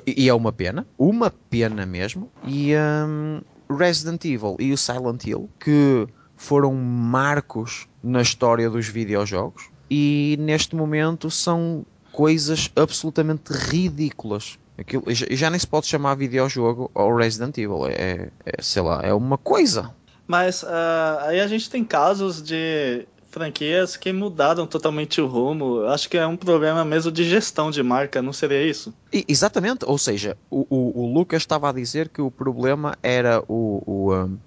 e, 0.05 0.27
é 0.27 0.33
uma 0.33 0.51
pena, 0.51 0.85
uma 0.97 1.31
pena 1.31 1.85
mesmo. 1.85 2.29
E 2.43 2.73
um, 2.75 3.39
Resident 3.73 4.25
Evil 4.25 4.57
e 4.59 4.73
o 4.73 4.77
Silent 4.77 5.25
Hill, 5.25 5.49
que 5.57 6.05
foram 6.39 6.73
marcos 6.73 7.85
na 8.01 8.21
história 8.21 8.69
dos 8.69 8.87
videojogos, 8.87 9.69
e 9.91 10.37
neste 10.39 10.73
momento 10.73 11.29
são 11.29 11.85
coisas 12.13 12.71
absolutamente 12.75 13.51
ridículas 13.51 14.57
Aquilo, 14.79 15.03
já 15.09 15.49
nem 15.49 15.59
se 15.59 15.67
pode 15.67 15.87
chamar 15.87 16.15
videojogo 16.15 16.89
ou 16.95 17.13
Resident 17.13 17.57
Evil, 17.57 17.85
é, 17.87 18.29
é 18.45 18.61
sei 18.61 18.81
lá, 18.81 19.01
é 19.03 19.13
uma 19.13 19.37
coisa. 19.37 19.93
Mas 20.25 20.63
uh, 20.63 21.19
aí 21.23 21.41
a 21.41 21.47
gente 21.47 21.69
tem 21.69 21.83
casos 21.83 22.41
de 22.41 23.05
franquias 23.27 23.97
que 23.97 24.13
mudaram 24.13 24.65
totalmente 24.65 25.19
o 25.19 25.27
rumo. 25.27 25.81
Acho 25.87 26.09
que 26.09 26.17
é 26.17 26.25
um 26.25 26.37
problema 26.37 26.85
mesmo 26.85 27.11
de 27.11 27.25
gestão 27.25 27.69
de 27.69 27.83
marca, 27.83 28.21
não 28.21 28.31
seria 28.31 28.65
isso? 28.65 28.93
E, 29.11 29.25
exatamente, 29.27 29.83
ou 29.85 29.97
seja, 29.97 30.37
o, 30.49 30.65
o, 30.69 31.03
o, 31.03 31.13
Lucas 31.13 31.41
estava 31.41 31.69
a 31.69 31.73
dizer 31.73 32.07
que 32.07 32.21
o 32.21 32.31
problema 32.31 32.97
era 33.03 33.43
o, 33.49 33.83
o, 33.85 34.15
um, 34.15 34.37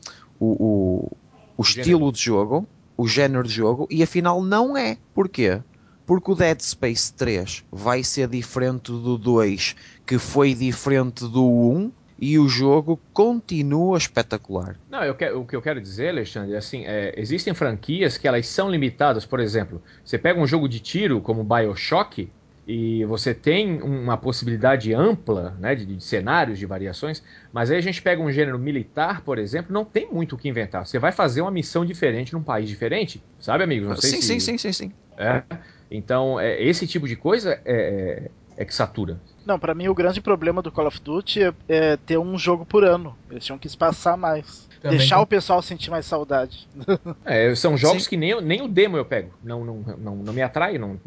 o, 0.41 1.17
o 1.57 1.63
estilo 1.63 2.13
de 2.13 2.21
jogo, 2.21 2.67
o 2.97 3.07
género 3.07 3.45
de 3.45 3.53
jogo, 3.53 3.87
e 3.91 4.03
afinal 4.03 4.43
não 4.43 4.77
é. 4.77 4.97
Porquê? 5.15 5.61
Porque 6.05 6.31
o 6.31 6.35
Dead 6.35 6.61
Space 6.61 7.13
3 7.15 7.65
vai 7.71 8.03
ser 8.03 8.29
diferente 8.29 8.91
do 8.91 9.17
2, 9.17 9.77
que 10.07 10.19
foi 10.19 10.55
diferente 10.55 11.27
do 11.27 11.45
1, 11.45 11.93
e 12.19 12.39
o 12.39 12.49
jogo 12.49 13.01
continua 13.13 13.99
espetacular. 13.99 14.79
Não, 14.89 15.03
eu 15.03 15.13
que, 15.15 15.29
o 15.31 15.45
que 15.45 15.57
eu 15.57 15.61
quero 15.61 15.81
dizer, 15.81 16.11
Alexandre, 16.11 16.55
é 16.55 16.57
assim, 16.57 16.85
é, 16.87 17.13
existem 17.17 17.53
franquias 17.53 18.17
que 18.17 18.29
elas 18.29 18.47
são 18.47 18.71
limitadas. 18.71 19.27
Por 19.27 19.41
exemplo, 19.41 19.83
você 20.05 20.17
pega 20.17 20.39
um 20.41 20.47
jogo 20.47 20.69
de 20.69 20.79
tiro 20.79 21.21
como 21.21 21.43
Bioshock 21.43 22.31
e 22.73 23.05
você 23.05 23.35
tem 23.35 23.83
uma 23.83 24.17
possibilidade 24.17 24.95
ampla 24.95 25.55
né, 25.61 25.75
de, 25.75 25.85
de, 25.85 26.03
cenários, 26.03 26.59
de 26.59 26.65
variações, 26.65 27.23
mas 27.53 27.71
aí 27.71 27.77
a 27.77 27.83
gente 27.83 28.01
pega 28.01 28.23
um 28.23 28.33
gênero 28.33 28.59
militar, 28.59 29.21
por 29.21 29.39
exemplo, 29.39 29.71
não 29.71 29.85
tem 29.85 30.11
muito 30.11 30.37
o 30.37 30.39
que 30.39 30.49
inventar. 30.49 30.87
Você 30.87 30.99
vai 30.99 31.13
fazer 31.13 31.43
uma 31.43 31.51
missão 31.51 31.85
diferente 31.85 32.33
num 32.33 32.43
país 32.43 32.67
diferente, 32.67 33.23
sabe, 33.39 33.63
amigos? 33.63 33.91
Não 33.91 33.97
sei 33.97 34.11
sim, 34.11 34.21
se... 34.23 34.27
sim, 34.27 34.41
sim, 34.41 34.57
sim, 34.57 34.73
sim. 34.73 34.93
É. 35.19 35.43
Então, 35.91 36.41
é, 36.41 36.63
esse 36.63 36.87
tipo 36.87 37.07
de 37.07 37.15
coisa 37.15 37.61
é, 37.67 38.31
é, 38.57 38.63
é 38.63 38.65
que 38.65 38.75
satura. 38.75 39.21
Não, 39.45 39.59
para 39.59 39.75
mim 39.75 39.89
o 39.89 39.95
grande 39.95 40.23
problema 40.23 40.63
do 40.63 40.73
Call 40.73 40.87
of 40.87 40.99
Duty 40.99 41.43
é, 41.43 41.55
é, 41.69 41.97
ter 41.99 42.17
um 42.17 42.39
jogo 42.39 42.65
por 42.65 42.85
ano. 42.85 43.15
Eles 43.31 43.45
tinham 43.45 43.59
que 43.59 43.67
espaçar 43.67 44.17
mais. 44.17 44.67
Também 44.81 44.97
deixar 44.97 45.21
o 45.21 45.27
pessoal 45.27 45.61
sentir 45.61 45.91
mais 45.91 46.07
saudade. 46.07 46.67
É, 47.25 47.55
são 47.55 47.77
jogos 47.77 48.05
Sim. 48.05 48.11
que 48.11 48.17
nem, 48.17 48.41
nem 48.41 48.63
o 48.63 48.69
demo 48.69 48.97
eu 48.97 49.05
pego. 49.05 49.31
Não, 49.45 49.63
não, 49.63 49.77
não, 49.99 50.17
não 50.17 50.33
me 50.33 50.41
atrai, 50.41 50.79
não, 50.79 50.99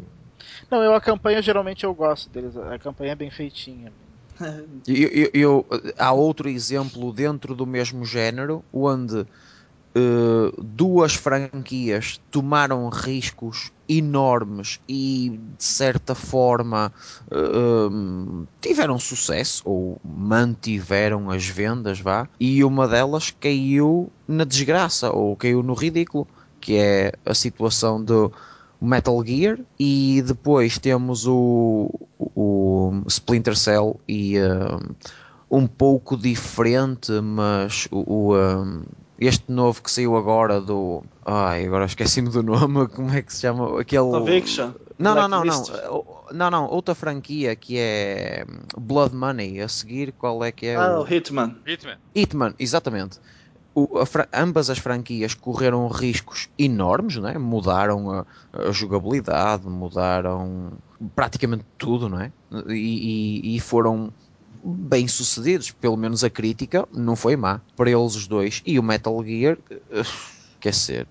não, 0.70 0.82
eu 0.82 0.94
a 0.94 1.00
campanha 1.00 1.40
geralmente 1.40 1.84
eu 1.84 1.94
gosto 1.94 2.28
deles. 2.30 2.56
A 2.56 2.78
campanha 2.78 3.12
é 3.12 3.14
bem 3.14 3.30
feitinha. 3.30 3.92
eu, 4.86 5.08
eu, 5.08 5.30
eu, 5.32 5.66
há 5.98 6.12
outro 6.12 6.48
exemplo 6.48 7.12
dentro 7.12 7.54
do 7.54 7.66
mesmo 7.66 8.04
género 8.04 8.64
onde 8.72 9.26
uh, 9.96 10.62
duas 10.62 11.14
franquias 11.14 12.20
tomaram 12.30 12.88
riscos 12.88 13.72
enormes 13.88 14.80
e 14.88 15.40
de 15.56 15.64
certa 15.64 16.14
forma 16.14 16.92
uh, 17.30 18.46
tiveram 18.60 18.98
sucesso 18.98 19.62
ou 19.64 20.00
mantiveram 20.04 21.30
as 21.30 21.46
vendas, 21.46 22.00
vá, 22.00 22.28
e 22.38 22.62
uma 22.64 22.86
delas 22.86 23.30
caiu 23.30 24.10
na 24.26 24.44
desgraça 24.44 25.10
ou 25.10 25.36
caiu 25.36 25.62
no 25.62 25.74
ridículo, 25.74 26.26
que 26.60 26.76
é 26.76 27.12
a 27.24 27.32
situação 27.32 28.02
do 28.02 28.32
Metal 28.80 29.24
Gear 29.24 29.58
e 29.78 30.22
depois 30.26 30.78
temos 30.78 31.26
o, 31.26 31.90
o 32.18 33.02
Splinter 33.06 33.56
Cell 33.56 33.98
e 34.06 34.36
um, 35.50 35.58
um 35.62 35.66
pouco 35.66 36.16
diferente, 36.16 37.12
mas 37.12 37.88
o, 37.90 38.30
o 38.30 38.36
um, 38.36 38.82
este 39.18 39.50
novo 39.50 39.82
que 39.82 39.90
saiu 39.90 40.16
agora 40.16 40.60
do. 40.60 41.02
Ai, 41.24 41.66
agora 41.66 41.86
esqueci-me 41.86 42.28
do 42.28 42.42
nome, 42.42 42.86
como 42.94 43.10
é 43.10 43.22
que 43.22 43.32
se 43.32 43.40
chama? 43.40 43.80
Aquele. 43.80 44.10
Conviction. 44.10 44.72
Não, 44.98 45.14
não, 45.14 45.28
não, 45.28 45.44
não, 45.44 46.04
não, 46.32 46.50
não, 46.50 46.66
outra 46.70 46.94
franquia 46.94 47.54
que 47.54 47.78
é 47.78 48.46
Blood 48.78 49.14
Money. 49.14 49.60
A 49.60 49.68
seguir, 49.68 50.12
qual 50.12 50.42
é 50.42 50.50
que 50.50 50.66
é? 50.66 50.76
Ah, 50.76 51.00
o 51.00 51.06
Hitman. 51.06 51.56
Hitman. 51.66 51.98
Hitman, 52.14 52.54
exatamente 52.58 53.18
o, 53.76 53.98
a, 53.98 54.40
ambas 54.42 54.70
as 54.70 54.78
franquias 54.78 55.34
correram 55.34 55.86
riscos 55.88 56.48
enormes, 56.58 57.16
não 57.16 57.28
é? 57.28 57.36
mudaram 57.36 58.10
a, 58.10 58.26
a 58.54 58.72
jogabilidade, 58.72 59.68
mudaram 59.68 60.72
praticamente 61.14 61.62
tudo, 61.76 62.08
não 62.08 62.18
é? 62.18 62.32
E, 62.68 62.72
e, 63.44 63.56
e, 63.56 63.60
foram 63.60 64.10
bem 64.64 65.06
sucedidos, 65.06 65.70
pelo 65.70 65.96
menos 65.96 66.24
a 66.24 66.30
crítica 66.30 66.88
não 66.90 67.14
foi 67.14 67.36
má 67.36 67.60
para 67.76 67.90
eles 67.90 68.16
os 68.16 68.26
dois. 68.26 68.62
E 68.64 68.78
o 68.78 68.82
Metal 68.82 69.22
Gear. 69.22 69.58
Quer 70.66 70.74
ser, 70.74 71.06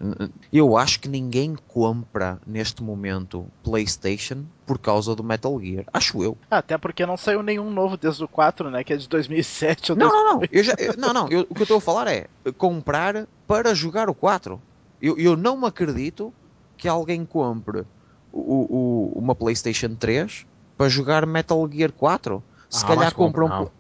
eu 0.51 0.75
acho 0.75 0.99
que 0.99 1.07
ninguém 1.07 1.55
compra 1.69 2.41
neste 2.45 2.83
momento 2.83 3.47
PlayStation 3.63 4.43
por 4.65 4.77
causa 4.77 5.15
do 5.15 5.23
Metal 5.23 5.57
Gear. 5.61 5.85
Acho 5.93 6.21
eu. 6.21 6.37
Ah, 6.51 6.57
até 6.57 6.77
porque 6.77 7.05
não 7.05 7.15
saiu 7.15 7.41
nenhum 7.41 7.71
novo 7.71 7.95
desde 7.95 8.21
o 8.21 8.27
4, 8.27 8.69
né? 8.69 8.83
Que 8.83 8.91
é 8.91 8.97
de 8.97 9.07
2007 9.07 9.93
ou 9.93 9.97
Não, 9.97 10.09
não, 10.09 10.33
não. 10.33 10.41
Eu 10.51 10.61
já, 10.61 10.75
não, 10.97 11.13
não. 11.13 11.29
Eu, 11.29 11.47
o 11.49 11.55
que 11.55 11.61
eu 11.61 11.63
estou 11.63 11.77
a 11.77 11.81
falar 11.81 12.05
é 12.09 12.27
comprar 12.57 13.27
para 13.47 13.73
jogar 13.73 14.09
o 14.09 14.13
4. 14.13 14.61
Eu, 15.01 15.17
eu 15.17 15.37
não 15.37 15.55
me 15.55 15.67
acredito 15.67 16.33
que 16.75 16.89
alguém 16.89 17.23
compre 17.23 17.85
o, 18.33 18.39
o, 18.41 19.11
uma 19.15 19.33
PlayStation 19.33 19.95
3 19.95 20.45
para 20.77 20.89
jogar 20.89 21.25
Metal 21.25 21.65
Gear 21.71 21.93
4. 21.93 22.43
Se 22.69 22.83
ah, 22.83 22.87
calhar 22.89 23.13
compram. 23.13 23.47
Não. 23.47 23.71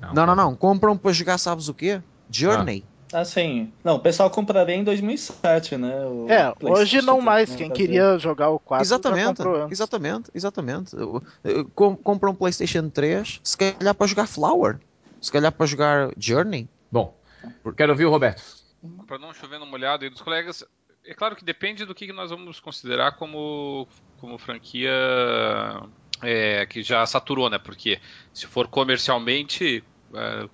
Não, 0.00 0.12
não, 0.12 0.26
não, 0.26 0.34
não. 0.34 0.56
Compram 0.56 0.98
para 0.98 1.12
jogar, 1.12 1.38
sabes 1.38 1.68
o 1.68 1.74
quê? 1.74 2.02
Journey. 2.28 2.84
Ah. 3.12 3.20
Assim, 3.20 3.72
não, 3.84 3.96
o 3.96 4.00
pessoal 4.00 4.30
compraria 4.30 4.74
em 4.74 4.84
2007, 4.84 5.76
né? 5.76 5.92
é, 6.28 6.66
hoje 6.66 7.02
não 7.02 7.20
mais. 7.20 7.54
Quem 7.54 7.70
queria 7.70 8.18
jogar 8.18 8.50
o 8.50 8.58
4 8.58 8.84
exatamente, 8.84 9.42
exatamente, 9.70 10.30
exatamente. 10.34 10.96
Compra 11.74 12.30
um 12.30 12.34
PlayStation 12.34 12.88
3, 12.88 13.40
se 13.42 13.56
calhar 13.56 13.94
para 13.94 14.06
jogar 14.06 14.26
Flower, 14.26 14.78
se 15.20 15.30
calhar 15.30 15.52
para 15.52 15.66
jogar 15.66 16.10
Journey. 16.16 16.68
Bom, 16.90 17.16
quero 17.76 17.92
ouvir 17.92 18.06
o 18.06 18.10
Roberto. 18.10 18.42
Para 19.06 19.18
não 19.18 19.34
chover 19.34 19.58
no 19.58 19.66
molhado 19.66 20.04
e 20.04 20.10
dos 20.10 20.22
colegas, 20.22 20.64
é 21.04 21.14
claro 21.14 21.36
que 21.36 21.44
depende 21.44 21.84
do 21.84 21.94
que 21.94 22.12
nós 22.12 22.30
vamos 22.30 22.60
considerar 22.60 23.12
como, 23.12 23.86
como 24.18 24.38
franquia 24.38 24.90
é, 26.22 26.66
que 26.66 26.82
já 26.82 27.04
saturou, 27.06 27.48
né? 27.50 27.58
Porque 27.58 28.00
se 28.32 28.46
for 28.46 28.68
comercialmente, 28.68 29.82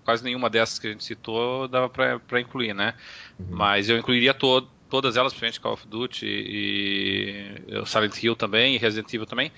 quase 0.05 0.23
nenhuma 0.23 0.51
dessas 0.51 0.79
que 0.79 0.87
a 0.87 0.91
gente 0.91 1.05
citou 1.05 1.69
dava 1.69 1.89
para 1.89 2.41
incluir, 2.41 2.75
né? 2.75 2.95
Uhum. 3.39 3.47
Mas 3.51 3.89
eu 3.89 3.99
incluiria 3.99 4.35
to 4.35 4.69
todas 4.89 5.17
elas, 5.17 5.33
principalmente 5.33 5.61
Call 5.61 5.73
of 5.73 5.87
Duty 5.89 6.27
e, 6.27 7.63
e 7.67 7.87
Silent 7.87 8.23
Hill 8.23 8.37
também, 8.37 8.75
e 8.75 8.79
Resident 8.79 9.13
Evil 9.13 9.27
também. 9.27 9.51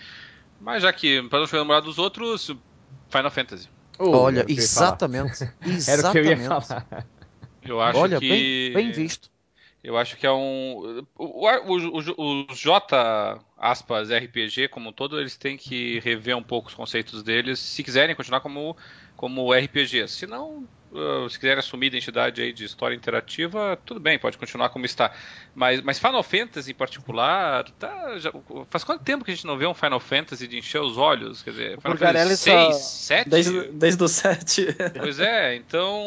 Mas 0.61 0.83
já 0.83 0.93
que 0.93 1.23
para 1.25 1.41
não 1.41 1.47
ficar 1.47 1.59
namorado 1.59 1.87
dos 1.87 1.99
outros, 1.99 2.51
Final 3.11 3.31
Fantasy. 3.31 3.69
Oh, 3.99 4.11
Olha, 4.11 4.45
exatamente. 4.49 5.51
exatamente. 5.65 5.91
Era 5.91 6.09
o 6.09 6.13
que 6.13 6.19
eu 6.19 6.25
ia 6.25 6.63
falar. 6.63 7.07
Eu 7.63 7.81
acho 7.81 7.99
Olha, 7.99 8.19
que... 8.19 8.29
bem, 8.29 8.73
bem 8.73 8.93
visto. 8.93 9.31
Eu 9.83 9.97
acho 9.97 10.17
que 10.17 10.27
é 10.27 10.33
um. 10.33 11.05
O, 11.17 11.47
o, 11.47 12.17
o, 12.17 12.47
o, 12.51 12.55
J 12.55 13.41
aspas 13.57 14.11
RPG 14.11 14.69
como 14.69 14.91
um 14.91 14.93
todo, 14.93 15.21
eles 15.21 15.37
têm 15.37 15.57
que 15.57 16.01
rever 16.01 16.37
um 16.37 16.43
pouco 16.43 16.69
os 16.69 16.75
conceitos 16.75 17.23
deles 17.23 17.59
se 17.61 17.83
quiserem 17.83 18.15
continuar 18.15 18.41
como 18.41 18.77
como 19.19 19.53
RPG. 19.53 20.07
Se 20.07 20.29
não, 20.29 20.65
uh, 20.93 21.29
se 21.29 21.39
quiser 21.41 21.59
assumir 21.59 21.89
identidade 21.89 22.41
aí 22.41 22.53
de 22.53 22.65
história 22.65 22.95
interativa, 22.95 23.77
tudo 23.85 23.99
bem, 23.99 24.17
pode 24.17 24.39
continuar 24.39 24.69
como 24.69 24.87
está. 24.87 25.11
Mas, 25.57 25.83
mas 25.83 25.99
Final 25.99 26.23
Fantasy 26.23 26.71
em 26.71 26.75
particular, 26.75 27.69
tá, 27.81 28.17
já, 28.19 28.33
faz 28.71 28.85
quanto 28.85 29.03
tempo 29.03 29.25
que 29.25 29.33
a 29.33 29.35
gente 29.35 29.45
não 29.45 29.59
vê 29.59 29.67
um 29.67 29.75
Final 29.75 29.99
Fantasy 29.99 30.47
de 30.47 30.57
encher 30.57 30.81
os 30.81 30.97
olhos? 30.97 31.43
Quer 31.43 31.51
dizer, 31.51 31.81
Final 31.81 31.97
Fantasy 31.97 32.37
6, 32.37 32.77
7? 32.77 33.29
Desde, 33.29 33.63
desde 33.73 34.05
o 34.05 34.09
7. 34.09 34.67
Pois 34.99 35.19
é, 35.19 35.57
então. 35.57 36.01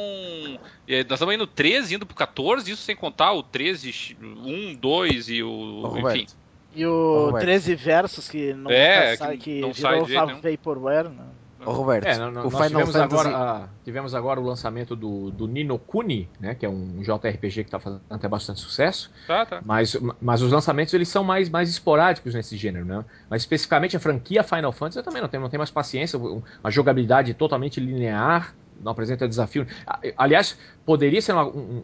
Nós 0.87 1.17
estamos 1.17 1.35
indo 1.35 1.45
13, 1.45 1.95
indo 1.95 2.05
pro 2.05 2.15
14, 2.15 2.71
isso 2.71 2.83
sem 2.83 2.95
contar 2.95 3.33
o 3.33 3.43
13, 3.43 4.17
1, 4.21 4.75
2 4.75 5.29
e 5.29 5.43
o. 5.43 5.93
enfim. 5.97 6.27
E 6.73 6.85
o 6.85 7.33
13 7.37 7.75
Versus, 7.75 8.29
que 8.29 8.53
não, 8.53 8.71
é, 8.71 9.17
sai, 9.17 9.37
que, 9.37 9.43
que 9.43 9.61
não 9.61 9.73
virou 9.73 10.07
sai 10.07 10.55
Vaporware, 10.55 11.09
né? 11.09 11.25
Ô, 11.65 11.71
Roberto, 11.71 12.05
é, 12.05 12.17
não, 12.17 12.31
não, 12.31 12.47
o 12.47 12.49
Final 12.49 12.67
tivemos 12.67 12.95
Fantasy... 12.95 13.27
agora, 13.27 13.69
tivemos 13.83 14.15
agora 14.15 14.39
o 14.39 14.43
lançamento 14.43 14.95
do, 14.95 15.29
do 15.31 15.47
Nino 15.47 15.77
Kuni, 15.77 16.27
né, 16.39 16.55
que 16.55 16.65
é 16.65 16.69
um 16.69 17.01
JRPG 17.01 17.63
que 17.63 17.67
está 17.67 17.79
fazendo 17.79 18.01
até 18.09 18.27
bastante 18.27 18.59
sucesso. 18.59 19.11
Tá, 19.27 19.45
tá. 19.45 19.61
Mas, 19.63 19.95
mas 20.19 20.41
os 20.41 20.51
lançamentos 20.51 20.93
eles 20.93 21.07
são 21.07 21.23
mais, 21.23 21.49
mais 21.49 21.69
esporádicos 21.69 22.33
nesse 22.33 22.57
gênero, 22.57 22.85
né? 22.85 23.05
Mas 23.29 23.43
especificamente 23.43 23.95
a 23.95 23.99
franquia 23.99 24.43
Final 24.43 24.71
Fantasy 24.71 24.99
eu 24.99 25.03
também 25.03 25.21
não 25.21 25.29
tenho, 25.29 25.41
não 25.41 25.49
tenho 25.49 25.59
mais 25.59 25.71
paciência, 25.71 26.17
uma 26.17 26.71
jogabilidade 26.71 27.33
totalmente 27.33 27.79
linear, 27.79 28.55
não 28.83 28.91
apresenta 28.91 29.27
desafio. 29.27 29.67
Aliás, 30.17 30.57
poderia 30.83 31.21
ser 31.21 31.35
um, 31.35 31.41
um, 31.41 31.83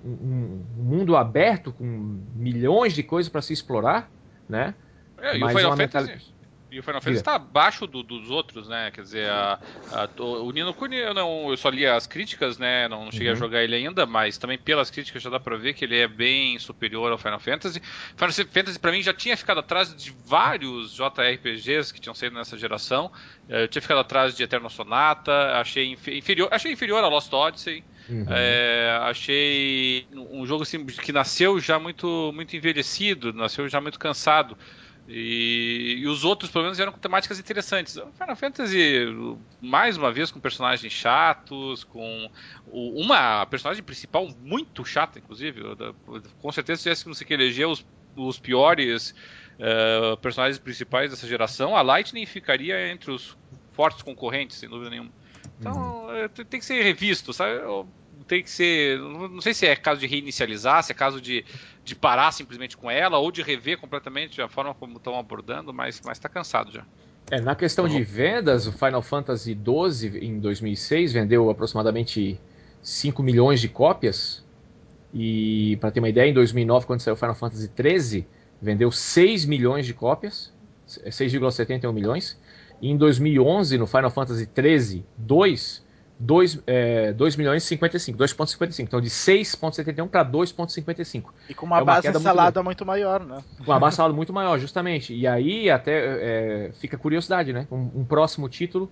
um 0.77 0.84
mundo 0.84 1.15
aberto 1.15 1.72
com 1.72 2.19
milhões 2.36 2.93
de 2.93 3.03
coisas 3.03 3.29
para 3.29 3.41
se 3.41 3.53
explorar, 3.53 4.10
né? 4.50 4.74
É, 5.19 5.38
e 5.38 5.43
o 5.43 5.50
Final 5.50 5.77
Fantasy 5.77 6.37
e 6.70 6.80
o 6.80 6.84
Final 6.84 7.02
Fantasy 7.02 7.20
está 7.20 7.36
abaixo 7.36 7.88
do, 7.88 8.04
dos 8.04 8.30
outros, 8.30 8.68
né? 8.68 8.92
Quer 8.92 9.02
dizer, 9.02 9.30
a, 9.30 9.60
a, 9.92 10.10
o 10.22 10.52
Nino 10.52 10.74
Kuni 10.74 10.98
eu, 10.98 11.14
não, 11.14 11.50
eu 11.50 11.58
só 11.58 11.70
li 11.70 11.86
as 11.86 12.06
críticas, 12.06 12.58
né? 12.58 12.88
Não, 12.88 13.12
cheguei 13.12 13.30
uhum. 13.30 13.34
a 13.34 13.36
jogar 13.36 13.64
ele 13.64 13.76
ainda, 13.76 14.06
mas 14.06 14.38
também 14.38 14.58
pelas 14.58 14.90
críticas 14.90 15.22
já 15.22 15.30
dá 15.30 15.40
pra 15.40 15.56
ver 15.56 15.74
que 15.74 15.86
ele 15.86 15.98
é 15.98 16.08
bem 16.08 16.60
superior 16.60 17.12
ao 17.12 17.18
Final 17.18 17.40
Fantasy. 17.40 17.82
Final 18.16 18.32
Fantasy 18.32 18.80
para 18.80 18.92
mim 18.92 19.02
já 19.02 19.14
tinha 19.14 19.38
ficado 19.38 19.60
atrás 19.60 19.96
de 19.96 20.14
vários 20.26 20.94
JRPGs 20.94 21.94
que 21.94 22.02
tinham 22.02 22.14
saído 22.14 22.36
nessa 22.36 22.58
geração. 22.58 23.12
Eh, 23.48 23.64
eu 23.64 23.68
tinha 23.68 23.82
ficado 23.82 24.00
atrás 24.00 24.36
de 24.36 24.44
Eterno 24.44 24.70
Sonata, 24.70 25.60
achei 25.60 25.98
inferior, 26.08 26.50
achei 26.52 26.72
inferior 26.72 27.04
a 27.04 27.08
Lost 27.08 27.32
Odyssey. 27.32 27.84
Uhum. 28.10 28.26
É, 28.30 29.00
achei 29.04 30.08
um 30.14 30.46
jogo 30.46 30.64
assim, 30.64 30.86
que 30.86 31.12
nasceu 31.12 31.60
já 31.60 31.78
muito, 31.78 32.32
muito 32.34 32.56
envelhecido, 32.56 33.34
nasceu 33.34 33.68
já 33.68 33.82
muito 33.82 34.00
cansado. 34.00 34.58
E, 35.08 36.00
e, 36.00 36.08
os 36.08 36.26
outros, 36.26 36.52
pelo 36.52 36.66
menos, 36.66 36.80
eram 36.80 36.92
com 36.92 37.00
temáticas 37.00 37.40
interessantes. 37.40 37.96
O 37.96 38.12
Final 38.12 38.36
Fantasy, 38.36 39.06
mais 39.62 39.96
uma 39.96 40.12
vez, 40.12 40.32
com 40.32 40.40
personagens 40.40 40.92
chatos, 40.92 41.86
com 41.86 42.30
uma 42.68 43.46
personagem 43.46 43.82
principal 43.82 44.28
muito 44.42 44.84
chata, 44.84 45.18
inclusive. 45.18 45.62
Com 46.42 46.52
certeza, 46.52 46.78
se 46.78 46.84
tivéssemos 46.84 47.22
que 47.22 47.34
eleger 47.34 47.68
os, 47.68 47.86
os 48.18 48.38
piores 48.38 49.16
uh, 49.58 50.18
personagens 50.18 50.60
principais 50.60 51.12
dessa 51.12 51.26
geração, 51.26 51.76
a 51.76 51.82
Lightning 51.82 52.26
ficaria 52.26 52.92
entre 52.92 53.12
os 53.12 53.38
fortes 53.72 54.02
concorrentes, 54.02 54.58
sem 54.58 54.68
dúvida 54.68 54.90
nenhuma. 54.90 55.12
Então 55.60 56.14
é, 56.14 56.28
tem 56.28 56.46
tem 56.46 56.60
que 56.60 56.66
ser 56.66 56.82
revisto, 56.84 57.32
sabe? 57.32 57.64
Ou 57.64 57.88
Tem 58.27 58.43
que 58.43 58.50
ser. 58.50 59.00
Não 59.00 59.41
sei 59.41 59.53
se 59.53 59.65
é 59.65 59.75
caso 59.75 60.00
de 60.01 60.07
reinicializar, 60.07 60.84
se 60.84 60.91
é 60.91 60.96
caso 60.96 61.22
de, 61.22 61.46
de 61.84 61.96
parar 61.96 62.31
simplesmente 62.31 62.75
com 62.75 62.91
ela, 62.91 63.17
ou 63.17 63.31
de 63.31 63.41
rever 63.41 63.77
completamente 63.77 64.41
a 64.41 64.50
forma 64.50 64.74
como 64.74 64.98
estão 64.98 65.17
abordando, 65.17 65.74
mas, 65.74 66.01
mas 66.03 66.19
tá 66.19 66.27
cansado 66.27 66.72
já. 66.72 66.86
É, 67.29 67.41
na 67.41 67.55
questão 67.55 67.88
de 67.88 68.01
vendas, 68.03 68.67
o 68.67 68.72
Final 68.72 69.01
Fantasy 69.01 69.51
XII 69.53 70.17
em 70.25 70.39
2006 70.39 71.12
vendeu 71.12 71.50
aproximadamente 71.50 72.39
5 72.81 73.22
milhões 73.22 73.60
de 73.60 73.67
cópias. 73.67 74.46
E 75.13 75.77
para 75.81 75.91
ter 75.91 76.00
uma 76.00 76.10
ideia, 76.10 76.29
em 76.29 76.34
2009, 76.34 76.86
quando 76.86 77.01
saiu 77.01 77.15
o 77.15 77.17
Final 77.17 77.36
Fantasy 77.36 77.69
XIII, 77.75 78.27
vendeu 78.62 78.91
6 78.91 79.46
milhões 79.46 79.86
de 79.86 79.93
cópias, 79.93 80.53
6,71 80.88 81.91
milhões. 81.91 82.39
E 82.81 82.89
em 82.89 82.98
2011, 82.98 83.77
no 83.77 83.88
Final 83.88 84.10
Fantasy 84.10 84.48
XIII 84.55 85.05
2, 85.17 85.86
2, 86.20 86.64
é, 86.66 87.14
2 87.14 87.36
milhões 87.36 87.64
e 87.64 87.68
55, 87.68 88.18
2,55. 88.18 88.80
Então 88.84 89.00
de 89.00 89.10
6,71 89.10 90.08
para 90.08 90.26
2,55. 90.26 91.26
E 91.50 91.54
com 91.54 91.66
uma 91.66 91.78
É 91.78 91.80
uma 91.80 91.86
base 91.86 92.10
muito 92.10 92.24
salada 92.24 92.64
muito 92.64 92.86
maior, 92.86 93.24
né? 93.24 93.44
Com 93.58 93.72
uma 93.72 93.80
base 93.80 93.98
salada 93.98 94.16
muito 94.16 94.34
maior, 94.34 94.58
justamente. 94.58 95.14
E 95.14 95.28
aí 95.28 95.70
até 95.70 95.92
é, 95.94 96.72
fica 96.80 96.98
curiosidade, 96.98 97.54
né? 97.54 97.68
Um, 97.72 97.90
um 97.96 98.06
próximo 98.06 98.50
título 98.50 98.92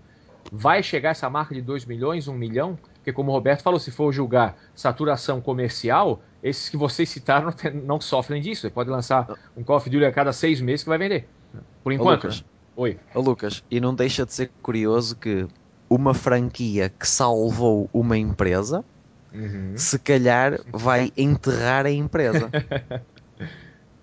vai 0.51 0.83
chegar 0.83 1.11
essa 1.11 1.29
marca 1.29 1.55
de 1.55 1.61
2 1.61 1.85
milhões, 1.85 2.27
1 2.27 2.33
milhão? 2.33 2.77
Porque 2.95 3.11
como 3.11 3.31
o 3.31 3.33
Roberto 3.33 3.61
falou, 3.61 3.79
se 3.79 3.91
for 3.91 4.11
julgar 4.11 4.57
saturação 4.73 5.41
comercial, 5.41 6.21
esses 6.41 6.69
que 6.69 6.77
vocês 6.77 7.09
citaram 7.09 7.53
não, 7.83 7.99
sofrem 7.99 8.41
disso. 8.41 8.61
Você 8.61 8.69
pode 8.69 8.89
lançar 8.89 9.27
um 9.55 9.63
Call 9.63 9.77
of 9.77 9.89
Duty 9.89 10.05
a 10.05 10.11
cada 10.11 10.31
seis 10.31 10.61
meses 10.61 10.83
que 10.83 10.89
vai 10.89 10.97
vender. 10.97 11.27
Por 11.83 11.91
Ô, 11.91 11.95
enquanto. 11.95 12.23
Lucas, 12.23 12.41
né? 12.41 12.47
Oi. 12.77 12.99
Ô, 13.13 13.21
Lucas, 13.21 13.63
e 13.71 13.79
não 13.79 13.95
deixa 13.95 14.25
de 14.25 14.33
ser 14.33 14.51
curioso 14.61 15.15
que 15.15 15.47
uma 15.89 16.13
franquia 16.13 16.89
que 16.89 17.07
salvou 17.07 17.89
uma 17.93 18.17
empresa, 18.17 18.83
se 19.75 19.99
calhar 19.99 20.59
vai 20.71 21.11
enterrar 21.17 21.85
a 21.85 21.91
empresa. 21.91 22.49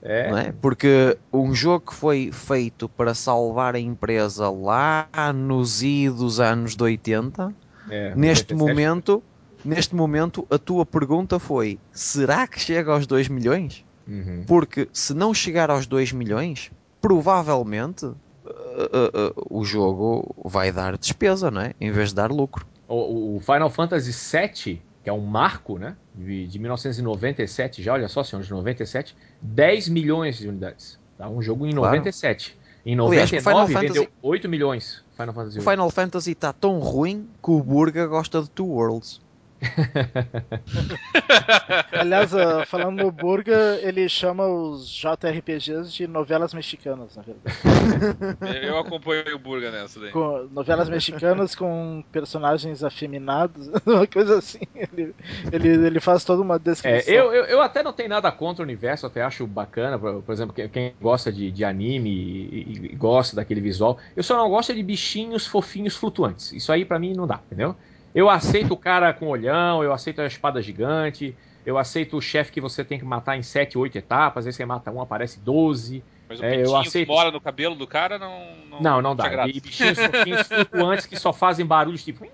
É. 0.03 0.49
é? 0.49 0.53
Porque 0.61 1.17
um 1.33 1.55
jogo 1.55 1.87
que 1.87 1.95
foi 1.95 2.31
feito 2.33 2.89
para 2.89 3.15
salvar 3.15 3.77
a 3.77 3.79
empresa 3.79 4.51
lá 4.51 5.09
nos 5.33 5.83
idos 5.83 6.41
anos 6.41 6.75
de 6.75 6.83
80, 6.83 7.55
é, 7.89 8.15
neste 8.15 8.53
97. 8.53 8.57
momento, 8.57 9.23
neste 9.65 9.95
momento 9.95 10.47
a 10.51 10.59
tua 10.59 10.85
pergunta 10.85 11.39
foi: 11.39 11.79
será 11.93 12.47
que 12.49 12.59
chega 12.59 12.93
aos 12.93 13.07
2 13.07 13.29
milhões? 13.29 13.85
Uhum. 14.07 14.45
Porque 14.47 14.89
se 14.93 15.15
não 15.15 15.33
chegar 15.33 15.71
aos 15.71 15.87
2 15.87 16.13
milhões, 16.13 16.73
provavelmente 17.01 18.11
uh, 18.45 18.49
uh, 18.51 19.31
uh, 19.41 19.61
o 19.61 19.65
jogo 19.65 20.35
vai 20.45 20.71
dar 20.73 20.97
despesa, 20.99 21.51
não 21.51 21.61
é? 21.61 21.73
Em 21.81 21.91
vez 21.91 22.11
de 22.11 22.15
dar 22.17 22.31
lucro. 22.31 22.67
O, 22.89 23.37
o 23.37 23.41
Final 23.41 23.71
Fantasy 23.71 24.13
VII, 24.13 24.83
que 25.03 25.11
é 25.11 25.13
um 25.13 25.21
marco, 25.25 25.79
né? 25.79 25.97
De, 26.15 26.47
de 26.47 26.59
1997, 26.59 27.83
já, 27.83 27.93
olha 27.95 28.09
só, 28.09 28.23
senhor, 28.23 28.43
de 28.43 28.51
97, 28.51 29.17
10 29.41 29.89
milhões 29.89 30.37
de 30.39 30.49
unidades. 30.49 30.99
Tá? 31.17 31.29
Um 31.29 31.41
jogo 31.43 31.67
em 31.67 31.73
Claro. 31.75 31.97
97. 31.97 32.57
Em 32.85 32.99
Aliás, 32.99 33.31
o 33.31 33.35
99 33.37 33.41
Final 33.43 33.67
Fantasy- 33.69 33.87
vendeu 34.01 34.09
8 34.23 34.49
milhões. 34.49 35.05
Final 35.17 35.35
Fantasy 35.35 35.59
O 35.59 35.63
VIII. 35.63 35.71
Final 35.71 35.91
Fantasy 35.91 36.33
está 36.33 36.53
tão 36.53 36.79
ruim 36.81 37.29
que 37.43 37.51
o 37.51 37.63
Burga 37.63 38.07
gosta 38.07 38.43
de 38.43 38.51
Two 38.51 38.67
Worlds. 38.67 39.21
Aliás, 41.93 42.35
ah, 42.35 42.65
falando 42.67 43.03
no 43.03 43.11
Burga, 43.13 43.79
ele 43.83 44.09
chama 44.09 44.47
os 44.47 44.89
JRPGs 44.89 45.93
de 45.93 46.07
novelas 46.07 46.55
mexicanas, 46.55 47.17
na 47.17 47.23
verdade. 47.23 48.67
Eu 48.67 48.79
acompanho 48.79 49.35
o 49.35 49.39
Burga 49.39 49.71
nessa 49.71 50.01
daí. 50.01 50.11
Com- 50.11 50.49
novelas 50.53 50.89
mexicanas 50.89 51.55
com 51.55 52.03
personagens 52.11 52.83
afeminados, 52.83 53.69
uma 53.87 54.07
coisa 54.07 54.39
assim. 54.39 54.61
Ele, 54.75 55.15
ele, 55.53 55.69
ele 55.87 56.01
faz 56.01 56.25
toda 56.25 56.43
uma 56.43 56.57
É, 56.57 56.59
descrição. 56.59 57.15
eu, 57.15 57.33
eu, 57.33 57.45
eu 57.45 57.63
até 57.63 57.83
não 57.83 57.93
tenho 57.93 58.09
nada 58.09 58.31
contra 58.33 58.63
o 58.63 58.67
universo, 58.67 59.07
até 59.07 59.23
acho 59.23 59.47
bacana, 59.47 59.99
por, 59.99 60.23
por 60.23 60.33
exemplo, 60.33 60.55
quem, 60.55 60.93
gosta 61.01 61.33
de, 61.33 61.51
de 61.51 61.65
anime 61.65 62.11
e, 62.11 62.89
e- 62.89 62.93
e 62.93 62.97
gosta 62.97 63.37
daquele 63.37 63.61
visual. 63.61 63.99
Eu 64.17 64.23
só 64.23 64.37
não 64.37 64.49
gosto 64.49 64.75
de 64.75 64.83
bichinhos 64.83 65.47
fofinhos 65.47 65.97
flutuantes. 65.97 66.53
Isso 66.53 66.73
aí 66.73 66.85
pra 66.85 66.99
mim 66.99 67.13
não 67.15 67.27
dá, 67.27 67.41
entendeu? 67.47 67.77
Eu 68.15 68.29
aceito 68.29 68.73
o 68.73 68.77
cara 68.77 69.13
com 69.13 69.29
olhão, 69.29 69.83
eu 69.83 69.93
aceito 69.93 70.21
a 70.21 70.27
espada 70.27 70.61
gigante, 70.61 71.35
eu 71.65 71.79
aceito 71.79 72.17
o 72.17 72.21
chefe 72.21 72.53
que 72.53 72.61
você 72.61 72.85
tem 72.85 72.99
que 72.99 73.05
matar 73.05 73.37
em 73.37 73.43
7, 73.43 73.79
8 73.79 73.97
etapas, 73.97 74.47
aí 74.47 74.53
você 74.53 74.65
mata 74.65 74.91
um, 74.91 75.01
aparece 75.01 75.41
12. 75.41 76.03
Mas 76.29 76.41
o 76.41 76.45
É, 76.45 76.63
eu 76.65 76.77
aceito. 76.77 77.07
que 77.07 77.13
mora 77.13 77.31
no 77.31 77.41
cabelo 77.41 77.75
do 77.75 77.87
cara 77.87 78.19
não. 78.19 78.81
Não, 78.81 79.03
não 79.03 79.15
te 79.15 79.19
dá. 79.19 79.27
agrada. 79.27 79.51
E 79.51 79.61
bichinhos 79.61 79.99
fofinhos 79.99 80.47
flutuantes 80.47 81.07
que 81.07 81.17
só 81.17 81.33
fazem 81.33 81.65
barulhos 81.65 82.05
tipo. 82.05 82.27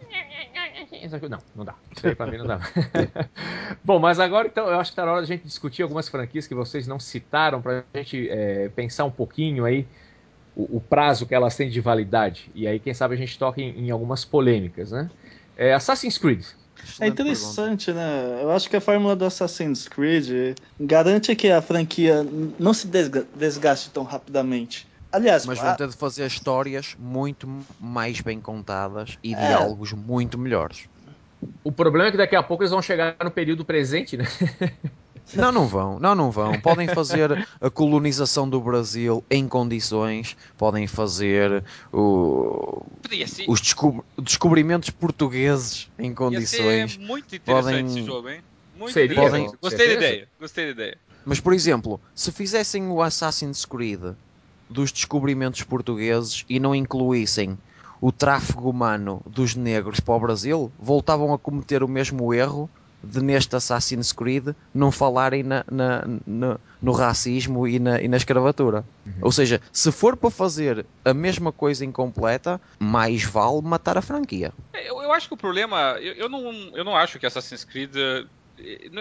Não, 1.29 1.39
não 1.55 1.65
dá. 1.65 1.75
Isso 1.95 2.07
aí 2.07 2.15
pra 2.15 2.27
mim 2.27 2.39
não 2.39 2.47
dá. 2.47 2.61
Bom, 3.85 3.99
mas 3.99 4.19
agora 4.19 4.49
então 4.49 4.67
eu 4.67 4.81
acho 4.81 4.91
que 4.91 4.97
tá 4.97 5.05
na 5.05 5.13
hora 5.13 5.21
da 5.21 5.27
gente 5.27 5.45
discutir 5.45 5.83
algumas 5.83 6.09
franquias 6.09 6.47
que 6.47 6.55
vocês 6.55 6.87
não 6.87 6.99
citaram 6.99 7.63
pra 7.63 7.85
gente 7.95 8.29
é, 8.29 8.69
pensar 8.71 9.05
um 9.05 9.11
pouquinho 9.11 9.65
aí 9.65 9.87
o, 10.57 10.79
o 10.79 10.81
prazo 10.81 11.25
que 11.27 11.35
elas 11.35 11.57
têm 11.57 11.69
de 11.71 11.81
validade. 11.81 12.51
E 12.55 12.67
aí, 12.67 12.81
quem 12.81 12.93
sabe, 12.93 13.15
a 13.15 13.19
gente 13.19 13.39
toca 13.39 13.61
em, 13.61 13.87
em 13.87 13.91
algumas 13.91 14.25
polêmicas, 14.25 14.91
né? 14.91 15.09
É, 15.59 15.75
Assassin's 15.75 16.17
Creed. 16.17 16.45
É 17.01 17.09
interessante, 17.09 17.93
né? 17.93 18.41
Eu 18.41 18.51
acho 18.53 18.71
que 18.71 18.77
a 18.77 18.81
fórmula 18.81 19.17
do 19.17 19.25
Assassin's 19.25 19.89
Creed 19.89 20.57
garante 20.79 21.35
que 21.35 21.51
a 21.51 21.61
franquia 21.61 22.23
não 22.59 22.73
se 22.73 22.87
desga- 22.87 23.27
desgaste 23.35 23.91
tão 23.91 24.05
rapidamente. 24.05 24.87
Aliás, 25.11 25.45
Mas 25.45 25.59
vão 25.59 25.75
ter 25.75 25.89
de 25.89 25.97
fazer 25.97 26.27
histórias 26.27 26.95
muito 26.97 27.49
mais 27.79 28.21
bem 28.21 28.41
contadas 28.41 29.17
e 29.25 29.33
É. 29.33 29.47
diálogos 29.47 29.93
muito 29.93 30.39
melhores. 30.39 30.87
O 31.65 31.73
problema 31.73 32.09
é 32.09 32.11
que 32.13 32.17
daqui 32.17 32.37
a 32.37 32.43
pouco 32.43 32.63
eles 32.63 32.71
vão 32.71 32.81
chegar 32.83 33.17
no 33.23 33.31
período 33.31 33.65
presente, 33.65 34.17
né? 34.17 34.25
Não, 35.35 35.53
não 35.53 35.67
vão, 35.67 35.99
não, 35.99 36.15
não 36.15 36.31
vão. 36.31 36.59
Podem 36.61 36.89
fazer 36.89 37.47
a 37.61 37.71
colonização 37.71 38.49
do 38.49 38.61
Brasil 38.61 39.23
em 39.31 39.47
condições, 39.47 40.37
podem 40.57 40.87
fazer 40.87 41.63
o- 41.93 42.83
Ia 43.11 43.27
ser, 43.27 43.45
os 43.49 43.61
descob- 43.61 44.03
descobrimentos 44.19 44.91
portugueses 44.91 45.89
em 45.99 46.09
ia 46.11 46.15
condições. 46.15 46.93
ser 46.93 46.99
muito 47.01 47.35
interessante 47.35 47.65
podem- 47.65 47.87
esse 47.87 48.03
jogo, 48.05 48.29
hein? 48.29 48.41
Muito 48.79 48.93
Seria. 48.93 49.17
Podem- 49.17 49.51
Gostei 49.61 49.89
da 49.89 49.95
ideia. 49.95 50.29
Gostei 50.41 50.65
da 50.67 50.71
ideia. 50.71 50.99
Mas, 51.25 51.41
por 51.41 51.53
exemplo, 51.53 52.01
se 52.15 52.31
fizessem 52.33 52.89
o 52.89 53.03
Assassin's 53.03 53.65
Creed 53.65 54.15
dos 54.71 54.93
descobrimentos 54.93 55.63
portugueses 55.63 56.45
e 56.49 56.61
não 56.61 56.75
incluíssem 56.75 57.59
o 58.01 58.13
tráfego 58.13 58.71
humano 58.71 59.21
dos 59.27 59.55
negros 59.57 59.99
para 60.01 60.15
o 60.15 60.21
Brasil, 60.21 60.73
voltavam 60.79 61.35
a 61.35 61.39
cometer 61.39 61.83
o 61.83 61.89
mesmo 61.89 62.33
erro 62.33 62.71
de 63.03 63.23
neste 63.23 63.55
Assassin's 63.57 64.13
Creed 64.13 64.49
não 64.75 64.91
falarem 64.91 65.43
na- 65.43 65.65
na- 65.71 66.05
na- 66.27 66.59
no 66.83 66.93
racismo 66.93 67.67
e 67.67 67.79
na, 67.79 68.01
e 68.01 68.09
na 68.09 68.17
escravatura. 68.17 68.85
Ou 69.23 69.33
seja, 69.33 69.61
se 69.73 69.91
for 69.93 70.17
para 70.17 70.31
fazer 70.31 70.85
a 71.05 71.15
mesma 71.15 71.51
coisa 71.53 71.85
incompleta, 71.85 72.61
mais 72.79 73.25
vale 73.25 73.63
matar 73.63 73.97
a 73.99 74.03
franquia. 74.03 74.53
É, 74.73 74.89
Eu, 74.91 75.03
eu 75.03 75.13
acho 75.13 75.29
que 75.29 75.35
o 75.35 75.37
problema. 75.37 75.97
Eu, 76.01 76.13
eu 76.15 76.29
não, 76.29 76.53
eu 76.77 76.85
não 76.85 76.97
acho 76.97 77.19
que 77.19 77.27
Assassin's 77.27 77.65
Creed. 77.65 77.95
eh, 77.97 78.25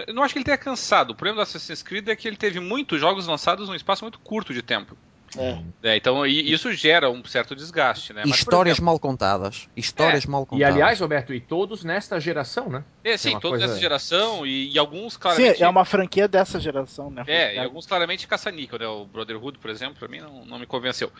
Eu 0.06 0.14
não 0.14 0.22
acho 0.22 0.32
que 0.34 0.38
ele 0.38 0.44
tenha 0.44 0.56
cansado. 0.58 1.10
O 1.10 1.14
problema 1.14 1.36
do 1.36 1.42
Assassin's 1.42 1.82
Creed 1.82 2.08
é 2.08 2.14
que 2.16 2.26
ele 2.28 2.36
teve 2.36 2.60
muitos 2.60 3.00
jogos 3.00 3.26
lançados 3.26 3.68
num 3.68 3.74
espaço 3.74 4.04
muito 4.04 4.18
curto 4.20 4.54
de 4.54 4.62
tempo. 4.62 4.96
É. 5.36 5.58
É, 5.82 5.96
então 5.96 6.26
e- 6.26 6.52
isso 6.52 6.72
gera 6.72 7.10
um 7.10 7.24
certo 7.24 7.54
desgaste, 7.54 8.12
né? 8.12 8.22
E 8.24 8.28
Mas, 8.28 8.38
histórias 8.38 8.74
exemplo, 8.76 8.86
mal 8.86 8.98
contadas. 8.98 9.68
Histórias 9.76 10.24
mal 10.26 10.42
E 10.42 10.46
contadas. 10.46 10.74
aliás, 10.74 11.00
Roberto, 11.00 11.34
e 11.34 11.40
todos 11.40 11.84
nesta 11.84 12.18
geração, 12.20 12.68
né? 12.68 12.84
É, 13.04 13.10
Tem 13.10 13.18
sim, 13.18 13.30
toda 13.32 13.50
coisa- 13.58 13.64
essa 13.66 13.78
geração 13.80 14.46
e, 14.46 14.70
e 14.72 14.78
alguns 14.78 15.14
Sim, 15.14 15.18
claramente. 15.20 15.62
é 15.62 15.68
uma 15.68 15.84
franquia 15.84 16.28
dessa 16.28 16.58
geração, 16.60 17.10
né? 17.10 17.24
É, 17.26 17.56
e 17.56 17.58
alguns 17.58 17.86
claramente 17.86 18.26
caça-níquel, 18.26 18.78
né? 18.78 18.86
O 18.86 19.04
Brotherhood, 19.04 19.58
por 19.58 19.70
exemplo, 19.70 19.96
pra 19.98 20.08
mim 20.08 20.20
não, 20.20 20.44
não 20.44 20.58
me 20.58 20.66
convenceu. 20.66 21.12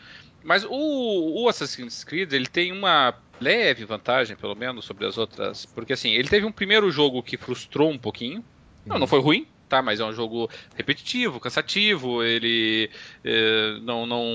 Mas 0.43 0.63
o, 0.63 0.69
o 1.43 1.49
Assassin's 1.49 2.03
Creed, 2.03 2.31
ele 2.33 2.47
tem 2.47 2.71
uma 2.71 3.13
leve 3.41 3.85
vantagem, 3.85 4.35
pelo 4.35 4.55
menos, 4.55 4.85
sobre 4.85 5.05
as 5.05 5.17
outras. 5.17 5.65
Porque 5.65 5.93
assim, 5.93 6.11
ele 6.11 6.27
teve 6.29 6.45
um 6.45 6.51
primeiro 6.51 6.89
jogo 6.91 7.21
que 7.21 7.37
frustrou 7.37 7.89
um 7.89 7.97
pouquinho. 7.97 8.43
Não, 8.85 8.97
não 8.97 9.05
foi 9.07 9.19
ruim, 9.19 9.45
tá? 9.69 9.81
Mas 9.81 9.99
é 9.99 10.05
um 10.05 10.11
jogo 10.11 10.49
repetitivo, 10.75 11.39
cansativo. 11.39 12.23
Ele 12.23 12.89
eh, 13.23 13.77
não, 13.81 14.05
não, 14.05 14.25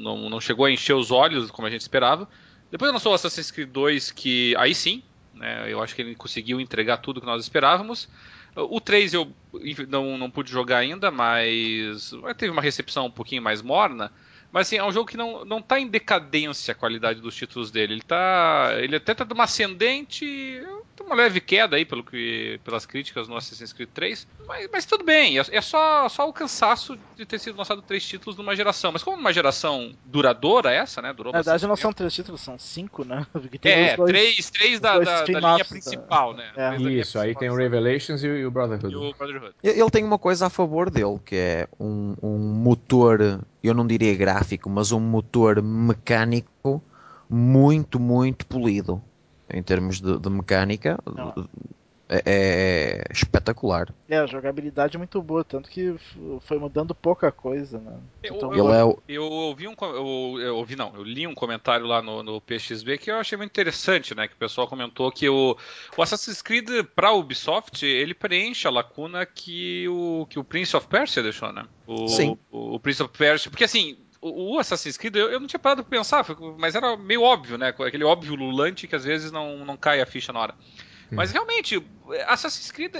não, 0.00 0.30
não 0.30 0.40
chegou 0.40 0.64
a 0.64 0.70
encher 0.70 0.94
os 0.94 1.10
olhos 1.10 1.50
como 1.50 1.68
a 1.68 1.70
gente 1.70 1.82
esperava. 1.82 2.28
Depois 2.70 2.92
lançou 2.92 3.12
o 3.12 3.14
Assassin's 3.14 3.50
Creed 3.50 3.70
2, 3.70 4.10
que 4.10 4.54
aí 4.56 4.74
sim, 4.74 5.02
né? 5.34 5.70
Eu 5.70 5.82
acho 5.82 5.94
que 5.94 6.02
ele 6.02 6.14
conseguiu 6.14 6.60
entregar 6.60 6.98
tudo 6.98 7.20
que 7.20 7.26
nós 7.26 7.42
esperávamos. 7.42 8.08
O 8.56 8.80
3 8.80 9.14
eu 9.14 9.32
não, 9.88 10.18
não 10.18 10.30
pude 10.30 10.50
jogar 10.50 10.78
ainda, 10.78 11.10
mas 11.10 12.12
teve 12.36 12.50
uma 12.50 12.62
recepção 12.62 13.06
um 13.06 13.10
pouquinho 13.10 13.42
mais 13.42 13.62
morna. 13.62 14.10
Mas 14.52 14.66
assim, 14.66 14.76
é 14.76 14.84
um 14.84 14.90
jogo 14.90 15.08
que 15.08 15.16
não, 15.16 15.44
não 15.44 15.62
tá 15.62 15.78
em 15.78 15.86
decadência 15.86 16.72
a 16.72 16.74
qualidade 16.74 17.20
dos 17.20 17.36
títulos 17.36 17.70
dele. 17.70 17.94
Ele 17.94 18.02
tá. 18.02 18.72
Ele 18.78 18.96
até 18.96 19.14
tá 19.14 19.24
numa 19.24 19.44
ascendente. 19.44 20.60
Uma 21.04 21.14
leve 21.14 21.40
queda 21.40 21.76
aí 21.76 21.84
pelo 21.84 22.04
que, 22.04 22.60
pelas 22.64 22.86
críticas 22.86 23.28
no 23.28 23.36
Assassin's 23.36 23.72
Creed 23.72 23.88
3, 23.92 24.26
mas, 24.46 24.68
mas 24.72 24.84
tudo 24.84 25.04
bem, 25.04 25.38
é, 25.38 25.44
é, 25.50 25.60
só, 25.60 26.08
só 26.08 26.28
o 26.28 26.32
cansaço 26.32 26.98
de 27.16 27.24
ter 27.24 27.38
sido 27.38 27.56
lançado 27.56 27.82
três 27.82 28.04
títulos 28.04 28.36
numa 28.36 28.54
geração. 28.54 28.92
Mas 28.92 29.02
como 29.02 29.16
uma 29.16 29.32
geração 29.32 29.92
duradoura 30.04 30.72
essa, 30.72 31.02
né? 31.02 31.12
Durou 31.12 31.32
Na 31.32 31.38
verdade 31.40 31.66
não 31.66 31.76
são 31.76 31.92
três 31.92 32.12
títulos, 32.14 32.40
são 32.40 32.58
cinco, 32.58 33.04
né? 33.04 33.26
é, 33.62 33.96
dois, 33.96 34.10
três, 34.10 34.50
três 34.50 34.80
da, 34.80 34.98
da, 34.98 35.24
da 35.24 35.40
linha 35.40 35.64
principal, 35.64 36.34
da... 36.34 36.42
né? 36.42 36.52
É. 36.56 36.76
Isso, 36.76 37.18
aí 37.18 37.34
tem 37.34 37.50
o 37.50 37.54
Revelations 37.54 38.22
e 38.22 38.44
o 38.44 38.50
Brotherhood. 38.50 38.92
E 38.92 38.96
o 38.96 39.14
Brotherhood. 39.14 39.54
Ele 39.62 39.90
tem 39.90 40.04
uma 40.04 40.18
coisa 40.18 40.46
a 40.46 40.50
favor 40.50 40.90
dele, 40.90 41.18
que 41.24 41.36
é 41.36 41.68
um, 41.78 42.14
um 42.22 42.38
motor, 42.38 43.40
eu 43.62 43.74
não 43.74 43.86
diria 43.86 44.14
gráfico, 44.14 44.68
mas 44.68 44.92
um 44.92 45.00
motor 45.00 45.62
mecânico 45.62 46.82
muito, 47.28 48.00
muito 48.00 48.46
polido 48.46 49.02
em 49.52 49.62
termos 49.62 50.00
de, 50.00 50.18
de 50.18 50.30
mecânica. 50.30 50.98
É, 52.12 52.22
é, 52.26 53.04
espetacular. 53.12 53.94
É, 54.08 54.18
a 54.18 54.26
jogabilidade 54.26 54.96
é 54.96 54.98
muito 54.98 55.22
boa, 55.22 55.44
tanto 55.44 55.70
que 55.70 55.94
foi 56.40 56.58
mudando 56.58 56.92
pouca 56.92 57.30
coisa, 57.30 57.78
né? 57.78 58.00
Eu, 58.20 58.34
então, 58.34 58.52
eu, 58.52 58.68
eu, 58.68 59.02
eu, 59.08 59.22
ouvi 59.22 59.68
um 59.68 59.76
eu, 59.80 60.40
eu, 60.40 60.56
ouvi 60.56 60.74
não, 60.74 60.92
eu 60.96 61.04
li 61.04 61.24
um 61.24 61.36
comentário 61.36 61.86
lá 61.86 62.02
no, 62.02 62.20
no 62.20 62.40
PXB 62.40 62.98
que 62.98 63.12
eu 63.12 63.18
achei 63.18 63.38
muito 63.38 63.52
interessante, 63.52 64.12
né? 64.12 64.26
Que 64.26 64.34
o 64.34 64.38
pessoal 64.38 64.66
comentou 64.66 65.12
que 65.12 65.28
o, 65.28 65.56
o 65.96 66.02
Assassin's 66.02 66.42
Creed 66.42 66.68
para 66.96 67.12
Ubisoft 67.12 67.86
ele 67.86 68.12
preenche 68.12 68.66
a 68.66 68.72
lacuna 68.72 69.24
que 69.24 69.86
o 69.88 70.26
que 70.28 70.36
o 70.40 70.42
Prince 70.42 70.76
of 70.76 70.88
Persia 70.88 71.22
deixou, 71.22 71.52
né? 71.52 71.64
O, 71.86 72.08
Sim. 72.08 72.36
O, 72.50 72.74
o 72.74 72.80
Prince 72.80 73.04
of 73.04 73.16
Persia, 73.16 73.48
porque 73.52 73.62
assim 73.62 73.96
o, 74.20 74.58
Assassin's 74.58 74.96
Creed, 74.96 75.16
eu, 75.16 75.30
eu, 75.30 75.40
não 75.40 75.46
tinha 75.46 75.58
parado 75.58 75.82
pra 75.82 75.98
pensar, 75.98 76.24
mas 76.58 76.74
era 76.74 76.96
meio 76.96 77.22
óbvio, 77.22 77.56
né? 77.56 77.68
Aquele 77.68 78.04
óbvio 78.04 78.34
lulante 78.34 78.86
que 78.86 78.94
às 78.94 79.04
vezes 79.04 79.32
não, 79.32 79.64
não 79.64 79.76
cai 79.76 80.00
a 80.00 80.06
ficha 80.06 80.32
na 80.32 80.40
hora. 80.40 80.54
Hum. 81.10 81.16
Mas 81.16 81.32
realmente, 81.32 81.82
Assassin's 82.26 82.70
Creed, 82.70 82.96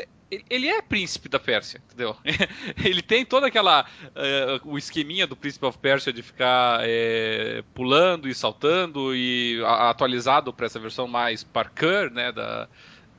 ele 0.48 0.68
é 0.68 0.80
príncipe 0.80 1.28
da 1.28 1.38
Pérsia, 1.38 1.82
entendeu? 1.86 2.16
ele 2.82 3.02
tem 3.02 3.24
toda 3.24 3.48
aquela. 3.48 3.84
Uh, 4.06 4.70
o 4.72 4.78
esqueminha 4.78 5.26
do 5.26 5.36
Príncipe 5.36 5.66
of 5.66 5.76
Persia 5.78 6.12
de 6.12 6.22
ficar 6.22 6.80
é, 6.82 7.62
pulando 7.74 8.28
e 8.28 8.34
saltando 8.34 9.14
e 9.14 9.62
a, 9.64 9.90
atualizado 9.90 10.52
para 10.52 10.66
essa 10.66 10.78
versão 10.78 11.06
mais 11.06 11.44
parkour, 11.44 12.10
né? 12.10 12.32
Da, 12.32 12.68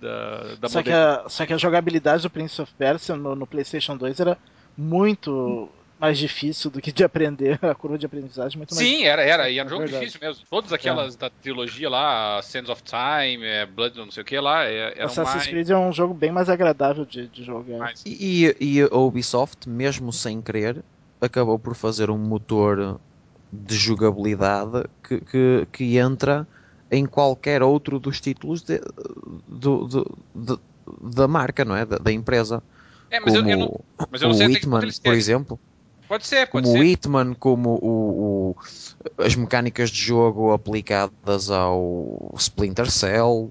da, 0.01 0.55
da 0.55 0.69
só, 0.69 0.81
que 0.81 0.91
a, 0.91 1.25
só 1.27 1.45
que 1.45 1.53
a 1.53 1.57
jogabilidade 1.57 2.23
do 2.23 2.29
Prince 2.31 2.59
of 2.61 2.73
Persia 2.73 3.15
no, 3.15 3.35
no 3.35 3.45
PlayStation 3.45 3.95
2 3.95 4.19
era 4.19 4.37
muito 4.75 5.69
mais 6.01 6.17
difícil 6.17 6.71
do 6.71 6.81
que 6.81 6.91
de 6.91 7.03
aprender, 7.03 7.59
a 7.61 7.75
curva 7.75 7.95
de 7.95 8.07
aprendizagem 8.07 8.57
muito 8.57 8.73
mais 8.73 8.87
Sim, 8.87 9.03
era, 9.03 9.21
era, 9.21 9.47
e 9.51 9.59
era 9.59 9.67
um 9.67 9.69
jogo 9.69 9.85
difícil 9.85 10.19
mesmo. 10.19 10.43
Todas 10.49 10.73
aquelas 10.73 11.13
é. 11.13 11.17
da 11.19 11.29
trilogia 11.29 11.87
lá, 11.87 12.41
Sands 12.41 12.71
of 12.71 12.81
Time, 12.81 13.45
é, 13.45 13.67
Blood 13.67 13.95
não 13.97 14.09
sei 14.09 14.23
o 14.23 14.25
que 14.25 14.39
lá, 14.39 14.65
é, 14.65 14.93
eram 14.95 15.05
Assassin's 15.05 15.35
mais... 15.35 15.47
Creed 15.47 15.69
é 15.69 15.77
um 15.77 15.93
jogo 15.93 16.15
bem 16.15 16.31
mais 16.31 16.49
agradável 16.49 17.05
de, 17.05 17.27
de 17.27 17.43
jogar. 17.43 17.93
E, 18.03 18.55
e 18.59 18.81
a 18.81 18.97
Ubisoft, 18.97 19.69
mesmo 19.69 20.11
sem 20.11 20.41
querer, 20.41 20.83
acabou 21.21 21.59
por 21.59 21.75
fazer 21.75 22.09
um 22.09 22.17
motor 22.17 22.99
de 23.53 23.75
jogabilidade 23.75 24.85
que, 25.07 25.21
que, 25.21 25.67
que 25.71 25.97
entra 25.99 26.47
em 26.89 27.05
qualquer 27.05 27.61
outro 27.61 27.99
dos 27.99 28.19
títulos 28.19 28.63
de, 28.63 28.81
do, 29.47 29.85
do, 29.87 30.17
de, 30.33 30.59
da 31.13 31.27
marca, 31.27 31.63
não 31.63 31.75
é? 31.75 31.85
Da, 31.85 31.97
da 31.99 32.11
empresa. 32.11 32.63
É, 33.11 33.19
mas 33.19 33.35
como 33.35 33.47
eu, 33.47 33.51
eu 33.51 33.57
não, 33.59 33.79
mas 34.09 34.21
eu 34.21 34.29
não 34.29 34.35
sei 34.35 34.47
o 34.47 34.51
Hitman, 34.51 34.81
por 35.03 35.13
exemplo. 35.13 35.59
Pode 36.11 36.27
ser, 36.27 36.45
pode 36.47 36.65
como 36.65 36.77
ser. 36.77 36.81
o 36.81 36.83
Hitman, 36.83 37.33
como 37.35 37.79
o, 37.81 38.51
o, 38.51 38.55
as 39.17 39.33
mecânicas 39.33 39.89
de 39.89 40.01
jogo 40.01 40.51
aplicadas 40.51 41.49
ao 41.49 42.33
Splinter 42.37 42.91
Cell, 42.91 43.49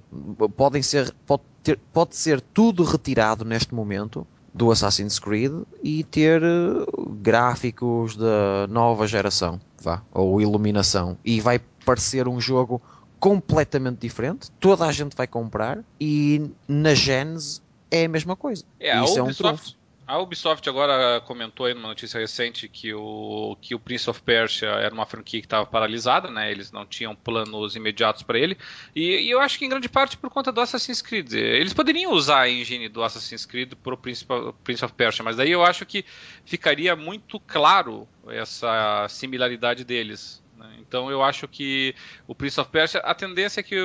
podem 0.58 0.82
ser, 0.82 1.10
pode, 1.24 1.42
ter, 1.62 1.78
pode 1.90 2.14
ser 2.14 2.38
tudo 2.38 2.84
retirado 2.84 3.46
neste 3.46 3.74
momento 3.74 4.26
do 4.52 4.70
Assassin's 4.70 5.18
Creed 5.18 5.52
e 5.82 6.04
ter 6.04 6.42
eh, 6.42 6.84
gráficos 7.22 8.14
da 8.14 8.66
nova 8.68 9.06
geração, 9.06 9.58
vá, 9.80 10.02
ou 10.12 10.38
iluminação, 10.38 11.16
e 11.24 11.40
vai 11.40 11.58
parecer 11.86 12.28
um 12.28 12.38
jogo 12.38 12.78
completamente 13.18 14.00
diferente, 14.00 14.50
toda 14.60 14.84
a 14.84 14.92
gente 14.92 15.16
vai 15.16 15.26
comprar 15.26 15.78
e 15.98 16.50
na 16.68 16.92
Genesis 16.92 17.62
é 17.90 18.04
a 18.04 18.08
mesma 18.08 18.36
coisa. 18.36 18.64
É, 18.78 19.02
Isso 19.02 19.18
a 19.18 19.22
Ubisoft, 19.22 19.46
é 19.46 19.76
um 19.76 19.79
a 20.10 20.18
Ubisoft 20.18 20.68
agora 20.68 21.20
comentou 21.20 21.66
aí 21.66 21.72
numa 21.72 21.86
notícia 21.86 22.18
recente 22.18 22.68
que 22.68 22.92
o, 22.92 23.56
que 23.60 23.76
o 23.76 23.78
Prince 23.78 24.10
of 24.10 24.20
Persia 24.20 24.70
era 24.70 24.92
uma 24.92 25.06
franquia 25.06 25.40
que 25.40 25.46
estava 25.46 25.64
paralisada, 25.64 26.28
né? 26.28 26.50
Eles 26.50 26.72
não 26.72 26.84
tinham 26.84 27.14
planos 27.14 27.76
imediatos 27.76 28.24
para 28.24 28.36
ele. 28.36 28.58
E, 28.92 29.20
e, 29.20 29.30
eu 29.30 29.40
acho 29.40 29.56
que 29.56 29.64
em 29.64 29.68
grande 29.68 29.88
parte 29.88 30.16
por 30.16 30.28
conta 30.28 30.50
do 30.50 30.60
Assassin's 30.60 31.00
Creed. 31.00 31.32
Eles 31.32 31.72
poderiam 31.72 32.12
usar 32.12 32.40
a 32.40 32.50
engine 32.50 32.88
do 32.88 33.04
Assassin's 33.04 33.46
Creed 33.46 33.74
para 33.74 33.94
o 33.94 33.96
Prince, 33.96 34.26
Prince 34.64 34.84
of 34.84 34.94
Persia, 34.94 35.24
mas 35.24 35.36
daí 35.36 35.52
eu 35.52 35.62
acho 35.62 35.86
que 35.86 36.04
ficaria 36.44 36.96
muito 36.96 37.38
claro 37.38 38.08
essa 38.26 39.06
similaridade 39.08 39.84
deles. 39.84 40.42
Né? 40.56 40.74
Então 40.80 41.08
eu 41.08 41.22
acho 41.22 41.46
que 41.46 41.94
o 42.26 42.34
Prince 42.34 42.60
of 42.60 42.68
Persia, 42.68 42.98
a 43.00 43.14
tendência 43.14 43.60
é 43.60 43.62
que, 43.62 43.76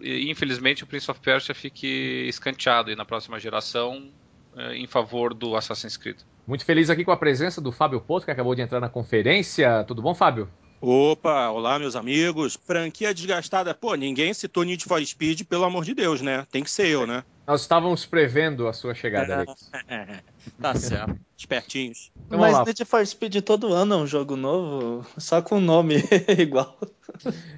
infelizmente, 0.00 0.84
o 0.84 0.86
Prince 0.86 1.10
of 1.10 1.20
Persia 1.20 1.54
fique 1.54 2.24
escanteado 2.26 2.90
e 2.90 2.96
na 2.96 3.04
próxima 3.04 3.38
geração 3.38 4.10
em 4.74 4.86
favor 4.86 5.34
do 5.34 5.56
Assassin's 5.56 5.96
Creed. 5.96 6.18
Muito 6.46 6.64
feliz 6.64 6.88
aqui 6.90 7.04
com 7.04 7.12
a 7.12 7.16
presença 7.16 7.60
do 7.60 7.72
Fábio 7.72 8.00
Poto, 8.00 8.24
que 8.24 8.30
acabou 8.30 8.54
de 8.54 8.62
entrar 8.62 8.80
na 8.80 8.88
conferência. 8.88 9.84
Tudo 9.84 10.00
bom, 10.00 10.14
Fábio? 10.14 10.48
Opa, 10.80 11.48
olá 11.50 11.78
meus 11.78 11.96
amigos. 11.96 12.56
Franquia 12.66 13.12
desgastada. 13.12 13.74
Pô, 13.74 13.94
ninguém 13.94 14.32
citou 14.32 14.62
Need 14.62 14.84
for 14.84 15.04
Speed, 15.04 15.42
pelo 15.44 15.64
amor 15.64 15.84
de 15.84 15.94
Deus, 15.94 16.20
né? 16.20 16.46
Tem 16.50 16.62
que 16.62 16.70
ser 16.70 16.86
eu, 16.88 17.06
né? 17.06 17.24
Nós 17.46 17.60
estávamos 17.60 18.04
prevendo 18.04 18.66
a 18.66 18.72
sua 18.72 18.92
chegada, 18.92 19.32
é, 19.32 19.36
Alex. 19.36 19.70
tá 20.60 20.74
certo. 20.74 21.16
Espertinhos. 21.38 22.10
Então, 22.26 22.40
Mas 22.40 22.66
Need 22.66 22.84
for 22.84 23.06
Speed 23.06 23.36
todo 23.42 23.72
ano 23.72 23.94
é 23.94 23.96
um 23.98 24.06
jogo 24.06 24.36
novo, 24.36 25.06
só 25.16 25.40
com 25.40 25.60
nome 25.60 26.02
igual. 26.38 26.76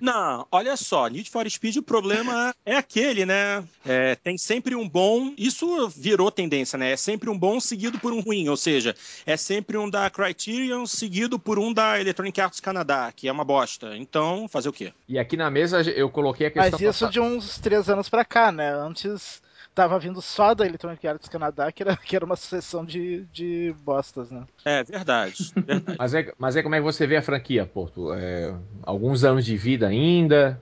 Não, 0.00 0.46
olha 0.52 0.76
só, 0.76 1.06
Need 1.06 1.30
for 1.30 1.48
Speed 1.48 1.76
o 1.76 1.82
problema 1.82 2.54
é 2.66 2.76
aquele, 2.76 3.24
né? 3.24 3.64
É, 3.86 4.14
tem 4.16 4.36
sempre 4.36 4.74
um 4.74 4.86
bom, 4.86 5.32
isso 5.38 5.88
virou 5.88 6.30
tendência, 6.30 6.76
né? 6.76 6.92
É 6.92 6.96
sempre 6.96 7.30
um 7.30 7.38
bom 7.38 7.58
seguido 7.58 7.98
por 7.98 8.12
um 8.12 8.20
ruim, 8.20 8.48
ou 8.48 8.56
seja, 8.56 8.94
é 9.24 9.36
sempre 9.36 9.78
um 9.78 9.88
da 9.88 10.10
Criterion 10.10 10.84
seguido 10.84 11.38
por 11.38 11.58
um 11.58 11.72
da 11.72 11.98
Electronic 11.98 12.38
Arts 12.40 12.60
Canadá, 12.60 13.10
que 13.14 13.26
é 13.26 13.32
uma 13.32 13.44
bosta. 13.44 13.96
Então, 13.96 14.48
fazer 14.48 14.68
o 14.68 14.72
quê? 14.72 14.92
E 15.08 15.18
aqui 15.18 15.36
na 15.36 15.50
mesa 15.50 15.80
eu 15.82 16.10
coloquei 16.10 16.48
a 16.48 16.50
questão... 16.50 16.72
Mas 16.72 16.80
isso 16.80 17.06
passada. 17.06 17.12
de 17.12 17.20
uns 17.20 17.58
três 17.58 17.88
anos 17.88 18.08
pra 18.08 18.24
cá, 18.24 18.52
né? 18.52 18.70
Antes 18.70 19.40
tava 19.78 19.96
vindo 19.96 20.20
só 20.20 20.54
da 20.54 20.66
Electronic 20.66 21.06
Arts 21.06 21.28
Canadá, 21.28 21.70
que 21.70 21.84
era, 21.84 21.96
que 21.96 22.16
era 22.16 22.24
uma 22.24 22.34
sucessão 22.34 22.84
de, 22.84 23.24
de 23.32 23.72
bostas, 23.84 24.28
né? 24.28 24.42
É, 24.64 24.82
verdade. 24.82 25.52
verdade. 25.54 25.96
mas, 25.96 26.14
é, 26.14 26.32
mas 26.36 26.56
é 26.56 26.64
como 26.64 26.74
é 26.74 26.78
que 26.78 26.84
você 26.84 27.06
vê 27.06 27.16
a 27.16 27.22
franquia, 27.22 27.64
Porto? 27.64 28.12
É, 28.12 28.52
alguns 28.82 29.22
anos 29.22 29.44
de 29.44 29.56
vida 29.56 29.86
ainda? 29.86 30.60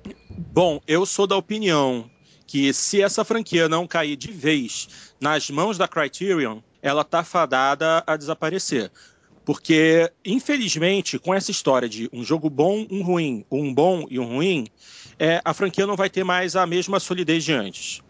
Bom, 0.52 0.82
eu 0.86 1.06
sou 1.06 1.26
da 1.26 1.34
opinião 1.34 2.10
que 2.46 2.74
se 2.74 3.00
essa 3.00 3.24
franquia 3.24 3.70
não 3.70 3.86
cair 3.86 4.16
de 4.16 4.30
vez 4.30 5.14
nas 5.18 5.48
mãos 5.48 5.78
da 5.78 5.88
Criterion, 5.88 6.58
ela 6.82 7.02
tá 7.02 7.24
fadada 7.24 8.04
a 8.06 8.18
desaparecer. 8.18 8.92
Porque, 9.46 10.12
infelizmente, 10.26 11.18
com 11.18 11.32
essa 11.32 11.50
história 11.50 11.88
de 11.88 12.10
um 12.12 12.22
jogo 12.22 12.50
bom, 12.50 12.86
um 12.90 13.02
ruim, 13.02 13.46
um 13.50 13.72
bom 13.72 14.04
e 14.10 14.18
um 14.18 14.26
ruim, 14.26 14.66
é, 15.18 15.40
a 15.42 15.54
franquia 15.54 15.86
não 15.86 15.96
vai 15.96 16.10
ter 16.10 16.22
mais 16.22 16.54
a 16.54 16.66
mesma 16.66 17.00
solidez 17.00 17.42
de 17.42 17.54
antes. 17.54 18.02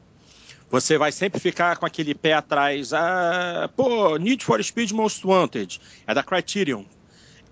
Você 0.68 0.98
vai 0.98 1.12
sempre 1.12 1.40
ficar 1.40 1.76
com 1.76 1.86
aquele 1.86 2.14
pé 2.14 2.32
atrás. 2.32 2.92
Ah, 2.92 3.70
pô, 3.76 4.16
Need 4.16 4.44
for 4.44 4.62
Speed 4.62 4.92
Most 4.92 5.26
Wanted. 5.26 5.80
É 6.06 6.12
da 6.12 6.22
Criterion. 6.22 6.84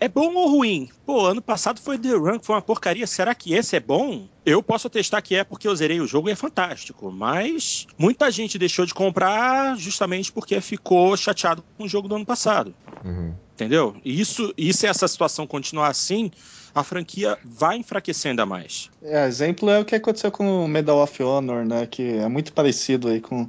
É 0.05 0.09
bom 0.09 0.35
ou 0.35 0.51
ruim? 0.51 0.91
Pô, 1.07 1.25
ano 1.25 1.41
passado 1.41 1.81
foi 1.81 1.97
The 1.97 2.11
Run, 2.11 2.39
foi 2.39 2.57
uma 2.57 2.61
porcaria. 2.61 3.07
Será 3.07 3.35
que 3.35 3.55
esse 3.55 3.75
é 3.75 3.81
bom? 3.81 4.29
Eu 4.45 4.63
posso 4.63 4.87
atestar 4.87 5.23
que 5.23 5.35
é 5.35 5.43
porque 5.43 5.67
eu 5.67 5.75
zerei 5.75 5.99
o 5.99 6.07
jogo 6.07 6.29
e 6.29 6.33
é 6.33 6.37
fantástico. 6.37 7.11
Mas 7.11 7.87
muita 7.97 8.31
gente 8.31 8.59
deixou 8.59 8.85
de 8.85 8.93
comprar 8.93 9.79
justamente 9.79 10.31
porque 10.31 10.61
ficou 10.61 11.17
chateado 11.17 11.65
com 11.79 11.85
o 11.85 11.89
jogo 11.89 12.07
do 12.07 12.17
ano 12.17 12.27
passado. 12.27 12.75
Uhum. 13.03 13.33
Entendeu? 13.55 13.97
E 14.05 14.21
isso, 14.21 14.53
e 14.59 14.75
se 14.75 14.87
essa 14.87 15.09
situação 15.09 15.47
continuar 15.47 15.89
assim, 15.89 16.31
a 16.75 16.85
franquia 16.85 17.39
vai 17.43 17.79
enfraquecer 17.79 18.29
ainda 18.29 18.45
mais. 18.45 18.91
É, 19.03 19.27
exemplo 19.27 19.71
é 19.71 19.79
o 19.79 19.87
que 19.87 19.95
aconteceu 19.95 20.31
com 20.31 20.67
o 20.67 20.69
Medal 20.69 21.03
of 21.03 21.23
Honor, 21.23 21.65
né? 21.65 21.87
Que 21.87 22.19
é 22.19 22.29
muito 22.29 22.53
parecido 22.53 23.09
aí 23.09 23.23
com 23.23 23.49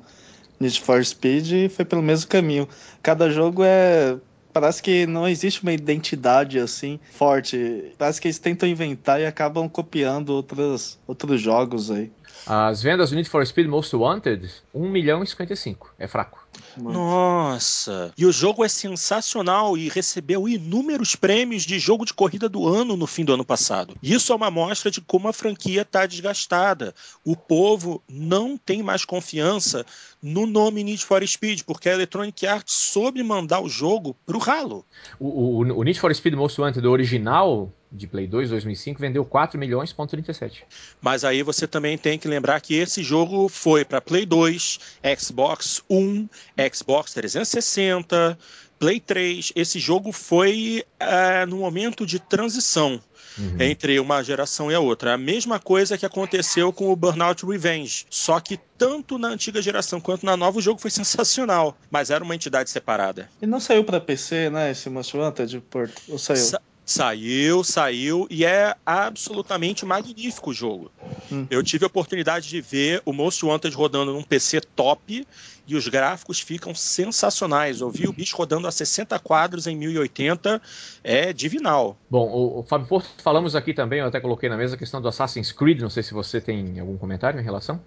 Need 0.57 0.79
for 0.79 1.03
Speed 1.03 1.51
e 1.51 1.67
foi 1.67 1.83
pelo 1.83 2.01
mesmo 2.01 2.29
caminho. 2.29 2.65
Cada 3.03 3.29
jogo 3.29 3.61
é 3.61 4.15
parece 4.55 4.81
que 4.81 5.05
não 5.05 5.27
existe 5.27 5.61
uma 5.63 5.73
identidade 5.73 6.57
assim 6.57 6.97
forte. 7.11 7.91
Parece 7.97 8.21
que 8.21 8.29
eles 8.29 8.39
tentam 8.39 8.69
inventar 8.69 9.19
e 9.19 9.25
acabam 9.25 9.67
copiando 9.67 10.29
outros, 10.29 10.97
outros 11.05 11.41
jogos 11.41 11.91
aí. 11.91 12.09
As 12.45 12.81
vendas 12.81 13.09
do 13.09 13.15
Need 13.15 13.27
for 13.27 13.45
Speed 13.45 13.67
Most 13.67 13.95
Wanted, 13.95 14.49
1 14.73 14.89
milhão 14.89 15.23
e 15.23 15.27
55. 15.27 15.93
É 15.97 16.07
fraco. 16.07 16.45
Nossa! 16.77 18.13
E 18.17 18.25
o 18.25 18.31
jogo 18.31 18.63
é 18.63 18.67
sensacional 18.67 19.77
e 19.77 19.89
recebeu 19.89 20.47
inúmeros 20.47 21.15
prêmios 21.15 21.63
de 21.63 21.79
jogo 21.79 22.05
de 22.05 22.13
corrida 22.13 22.47
do 22.47 22.67
ano 22.67 22.95
no 22.95 23.07
fim 23.07 23.25
do 23.25 23.33
ano 23.33 23.45
passado. 23.45 23.95
Isso 24.01 24.31
é 24.31 24.35
uma 24.35 24.51
mostra 24.51 24.91
de 24.91 25.01
como 25.01 25.27
a 25.27 25.33
franquia 25.33 25.81
está 25.81 26.05
desgastada. 26.05 26.93
O 27.23 27.35
povo 27.35 28.01
não 28.07 28.57
tem 28.57 28.83
mais 28.83 29.05
confiança 29.05 29.85
no 30.21 30.45
nome 30.45 30.83
Need 30.83 31.03
for 31.05 31.25
Speed, 31.25 31.63
porque 31.63 31.89
a 31.89 31.93
Electronic 31.93 32.45
Arts 32.45 32.73
soube 32.73 33.23
mandar 33.23 33.61
o 33.61 33.69
jogo 33.69 34.15
pro 34.25 34.37
ralo. 34.37 34.85
O, 35.19 35.27
o, 35.27 35.79
o 35.79 35.83
Need 35.83 35.99
for 35.99 36.13
Speed 36.13 36.35
Most 36.35 36.59
Wanted 36.59 36.85
original 36.85 37.71
de 37.95 38.07
Play 38.07 38.27
2 38.27 38.49
2005 38.49 38.99
vendeu 38.99 39.25
4 39.25 39.57
milhões 39.59 39.93
ponto 39.93 40.09
37. 40.11 40.65
Mas 41.01 41.23
aí 41.23 41.41
você 41.41 41.67
também 41.67 41.97
tem 41.97 42.19
que 42.19 42.27
lembrar 42.27 42.59
que 42.61 42.75
esse 42.75 43.01
jogo 43.01 43.47
foi 43.49 43.85
para 43.85 44.01
Play 44.01 44.25
2, 44.25 44.79
Xbox 45.17 45.81
One, 45.89 46.29
Xbox 46.73 47.13
360, 47.13 48.37
Play 48.77 48.99
3. 48.99 49.53
Esse 49.55 49.79
jogo 49.79 50.11
foi 50.11 50.83
uh, 51.01 51.45
no 51.47 51.57
momento 51.57 52.05
de 52.05 52.19
transição. 52.19 53.01
Uhum. 53.37 53.57
Entre 53.59 53.99
uma 53.99 54.23
geração 54.23 54.71
e 54.71 54.75
a 54.75 54.79
outra. 54.79 55.13
A 55.13 55.17
mesma 55.17 55.59
coisa 55.59 55.97
que 55.97 56.05
aconteceu 56.05 56.71
com 56.71 56.89
o 56.89 56.95
Burnout 56.95 57.45
Revenge. 57.45 58.05
Só 58.09 58.39
que 58.39 58.57
tanto 58.77 59.17
na 59.17 59.27
antiga 59.27 59.61
geração 59.61 59.99
quanto 59.99 60.25
na 60.25 60.37
nova, 60.37 60.59
o 60.59 60.61
jogo 60.61 60.79
foi 60.79 60.89
sensacional. 60.91 61.77
Mas 61.91 62.09
era 62.09 62.23
uma 62.23 62.33
entidade 62.33 62.69
separada. 62.69 63.29
E 63.41 63.45
não 63.45 63.59
saiu 63.59 63.83
para 63.83 63.99
PC, 63.99 64.49
né? 64.49 64.71
Esse 64.71 64.89
Most 64.89 65.17
Wanted? 65.17 65.59
Por... 65.69 65.91
Ou 66.07 66.17
saiu? 66.17 66.37
Sa 66.37 66.61
Saiu, 66.85 67.63
saiu 67.63 68.27
e 68.29 68.45
é 68.45 68.75
absolutamente 68.85 69.83
magnífico 69.85 70.51
o 70.51 70.53
jogo. 70.53 70.91
Hum. 71.31 71.47
Eu 71.49 71.63
tive 71.63 71.83
a 71.83 71.87
oportunidade 71.87 72.47
de 72.47 72.61
ver 72.61 73.01
o 73.03 73.11
Most 73.11 73.43
Wanted 73.43 73.75
rodando 73.75 74.13
num 74.13 74.21
PC 74.21 74.61
top 74.61 75.25
e 75.67 75.75
os 75.75 75.87
gráficos 75.87 76.39
ficam 76.39 76.75
sensacionais. 76.75 77.81
Eu 77.81 77.89
vi 77.89 78.07
o 78.07 78.13
bicho 78.13 78.37
rodando 78.37 78.67
a 78.67 78.71
60 78.71 79.17
quadros 79.17 79.65
em 79.65 79.75
1080, 79.75 80.61
é 81.03 81.33
divinal. 81.33 81.97
Bom, 82.07 82.29
o, 82.29 82.59
o 82.59 82.63
Fábio 82.63 82.87
Porto, 82.87 83.09
falamos 83.17 83.55
aqui 83.55 83.73
também, 83.73 83.99
eu 83.99 84.05
até 84.05 84.19
coloquei 84.19 84.47
na 84.47 84.55
mesa 84.55 84.75
a 84.75 84.77
questão 84.77 85.01
do 85.01 85.07
Assassin's 85.07 85.51
Creed, 85.51 85.81
não 85.81 85.89
sei 85.89 86.03
se 86.03 86.13
você 86.13 86.39
tem 86.39 86.79
algum 86.79 86.97
comentário 86.97 87.39
em 87.39 87.43
relação. 87.43 87.81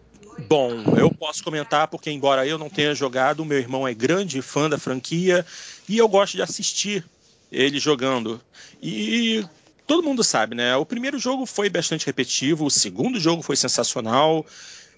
Bom, 0.48 0.70
eu 0.96 1.10
posso 1.10 1.42
comentar 1.42 1.88
porque, 1.88 2.10
embora 2.10 2.46
eu 2.46 2.58
não 2.58 2.70
tenha 2.70 2.94
jogado, 2.94 3.44
meu 3.44 3.58
irmão 3.58 3.86
é 3.86 3.94
grande 3.94 4.40
fã 4.40 4.68
da 4.68 4.78
franquia 4.78 5.44
e 5.88 5.98
eu 5.98 6.08
gosto 6.08 6.36
de 6.36 6.42
assistir 6.42 7.04
ele 7.50 7.78
jogando. 7.78 8.40
E 8.82 9.44
todo 9.86 10.02
mundo 10.02 10.22
sabe, 10.22 10.54
né? 10.54 10.76
O 10.76 10.86
primeiro 10.86 11.18
jogo 11.18 11.46
foi 11.46 11.68
bastante 11.68 12.06
repetitivo, 12.06 12.66
o 12.66 12.70
segundo 12.70 13.18
jogo 13.18 13.42
foi 13.42 13.56
sensacional, 13.56 14.44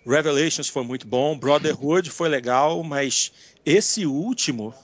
Revelations 0.07 0.69
foi 0.69 0.85
muito 0.85 1.07
bom, 1.07 1.39
Brotherhood 1.39 2.11
foi 2.11 2.29
legal, 2.29 2.83
mas 2.83 3.33
esse 3.65 4.07
último, 4.07 4.75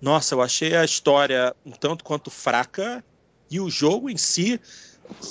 nossa, 0.00 0.34
eu 0.34 0.42
achei 0.42 0.74
a 0.74 0.84
história 0.84 1.54
um 1.64 1.70
tanto 1.70 2.02
quanto 2.04 2.30
fraca 2.30 3.04
e 3.50 3.60
o 3.60 3.70
jogo 3.70 4.10
em 4.10 4.16
si 4.16 4.60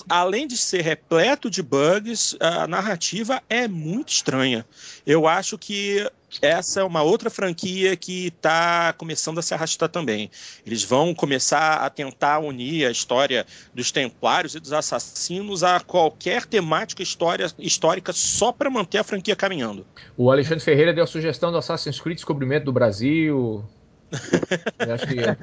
além 0.08 0.48
de 0.48 0.58
ser 0.58 0.82
repleto 0.82 1.50
de 1.50 1.62
bugs, 1.62 2.36
a 2.40 2.68
narrativa 2.68 3.42
é 3.50 3.68
muito 3.68 4.10
estranha. 4.10 4.66
Eu 5.06 5.28
acho 5.28 5.58
que 5.58 6.10
essa 6.42 6.82
é 6.82 6.84
uma 6.84 7.02
outra 7.02 7.30
franquia 7.30 7.96
que 7.96 8.28
está 8.28 8.94
começando 8.94 9.38
a 9.38 9.42
se 9.42 9.54
arrastar 9.54 9.90
também. 9.90 10.30
Eles 10.66 10.84
vão 10.84 11.14
começar 11.14 11.76
a 11.78 11.90
tentar 11.90 12.40
unir 12.40 12.86
a 12.86 12.92
história 12.92 13.46
dos 13.74 13.92
Templários 13.92 14.54
e 14.54 14.60
dos 14.60 14.74
Assassinos 14.74 15.64
a 15.64 15.80
qualquer 15.80 16.46
temática 16.46 17.02
história, 17.02 17.48
histórica 17.58 18.12
só 18.12 18.52
para 18.52 18.70
manter 18.70 18.98
a 18.98 19.04
franquia 19.04 19.36
caminhando. 19.36 19.86
O 20.18 20.30
Alexandre 20.30 20.64
Ferreira 20.64 20.94
deu 20.94 21.06
a 21.06 21.08
sugestão 21.08 21.52
do 21.52 21.58
Assassin's 21.58 22.00
Creed 22.00 22.18
Descobrimento 22.18 22.66
do 22.66 22.74
Brasil. 22.74 23.64
Eu 24.80 24.94
acho 24.94 25.08
que 25.08 25.20
é 25.20 25.38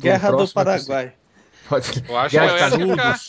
Guerra 0.00 0.30
do 0.32 0.48
Paraguai. 0.48 1.14
Pode... 1.68 2.04
Eu, 2.08 2.18
acho, 2.18 2.38
acho 2.38 2.78
ficar, 2.78 3.20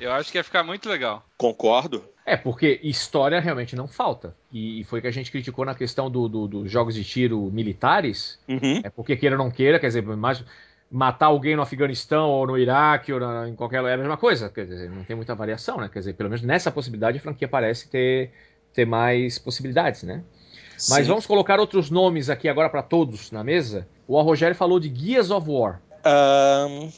eu 0.00 0.12
acho 0.12 0.32
que 0.32 0.38
ia 0.38 0.44
ficar 0.44 0.62
muito 0.62 0.88
legal. 0.88 1.24
Concordo. 1.36 2.04
É, 2.24 2.36
porque 2.36 2.78
história 2.82 3.40
realmente 3.40 3.74
não 3.74 3.88
falta. 3.88 4.36
E 4.52 4.84
foi 4.84 5.00
que 5.00 5.06
a 5.06 5.10
gente 5.10 5.30
criticou 5.30 5.64
na 5.64 5.74
questão 5.74 6.10
dos 6.10 6.30
do, 6.30 6.46
do 6.46 6.68
jogos 6.68 6.94
de 6.94 7.02
tiro 7.02 7.50
militares. 7.50 8.38
Uhum. 8.48 8.80
É 8.84 8.90
porque 8.90 9.16
queira 9.16 9.36
ou 9.36 9.42
não 9.42 9.50
queira, 9.50 9.78
quer 9.78 9.88
dizer, 9.88 10.02
mais, 10.02 10.44
matar 10.90 11.26
alguém 11.26 11.56
no 11.56 11.62
Afeganistão 11.62 12.28
ou 12.28 12.46
no 12.46 12.58
Iraque 12.58 13.12
ou 13.12 13.20
na, 13.20 13.48
em 13.48 13.54
qualquer 13.54 13.80
lugar 13.80 13.92
é 13.92 13.94
a 13.94 13.98
mesma 13.98 14.16
coisa. 14.16 14.48
Quer 14.48 14.66
dizer, 14.66 14.90
não 14.90 15.04
tem 15.04 15.16
muita 15.16 15.34
variação, 15.34 15.78
né? 15.78 15.88
Quer 15.92 16.00
dizer, 16.00 16.12
pelo 16.14 16.28
menos 16.28 16.42
nessa 16.42 16.70
possibilidade 16.70 17.18
a 17.18 17.20
franquia 17.20 17.48
parece 17.48 17.88
ter, 17.88 18.32
ter 18.72 18.84
mais 18.84 19.38
possibilidades, 19.38 20.02
né? 20.02 20.22
Sim. 20.76 20.94
Mas 20.94 21.06
vamos 21.06 21.26
colocar 21.26 21.60
outros 21.60 21.90
nomes 21.90 22.30
aqui 22.30 22.48
agora 22.48 22.68
para 22.68 22.82
todos 22.82 23.30
na 23.30 23.44
mesa. 23.44 23.86
O 24.08 24.20
Rogério 24.22 24.56
falou 24.56 24.80
de 24.80 24.92
Gears 24.94 25.30
of 25.30 25.48
War. 25.48 25.80
Um, 26.04 26.90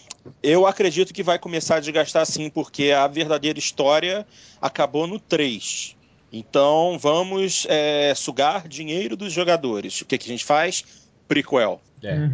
eu 0.43 0.67
acredito 0.67 1.13
que 1.13 1.23
vai 1.23 1.39
começar 1.39 1.77
a 1.77 1.81
desgastar 1.81 2.27
sim, 2.27 2.51
porque 2.51 2.91
a 2.91 3.07
verdadeira 3.07 3.59
história 3.59 4.27
acabou 4.61 5.07
no 5.07 5.19
3. 5.19 5.97
Então 6.33 6.99
vamos 6.99 7.67
é, 7.69 8.15
sugar 8.15 8.67
dinheiro 8.67 9.17
dos 9.17 9.33
jogadores. 9.33 10.01
O 10.01 10.07
que, 10.07 10.17
que 10.17 10.25
a 10.27 10.33
gente 10.33 10.45
faz? 10.45 10.85
Prequel. 11.29 11.81
É. 12.03 12.31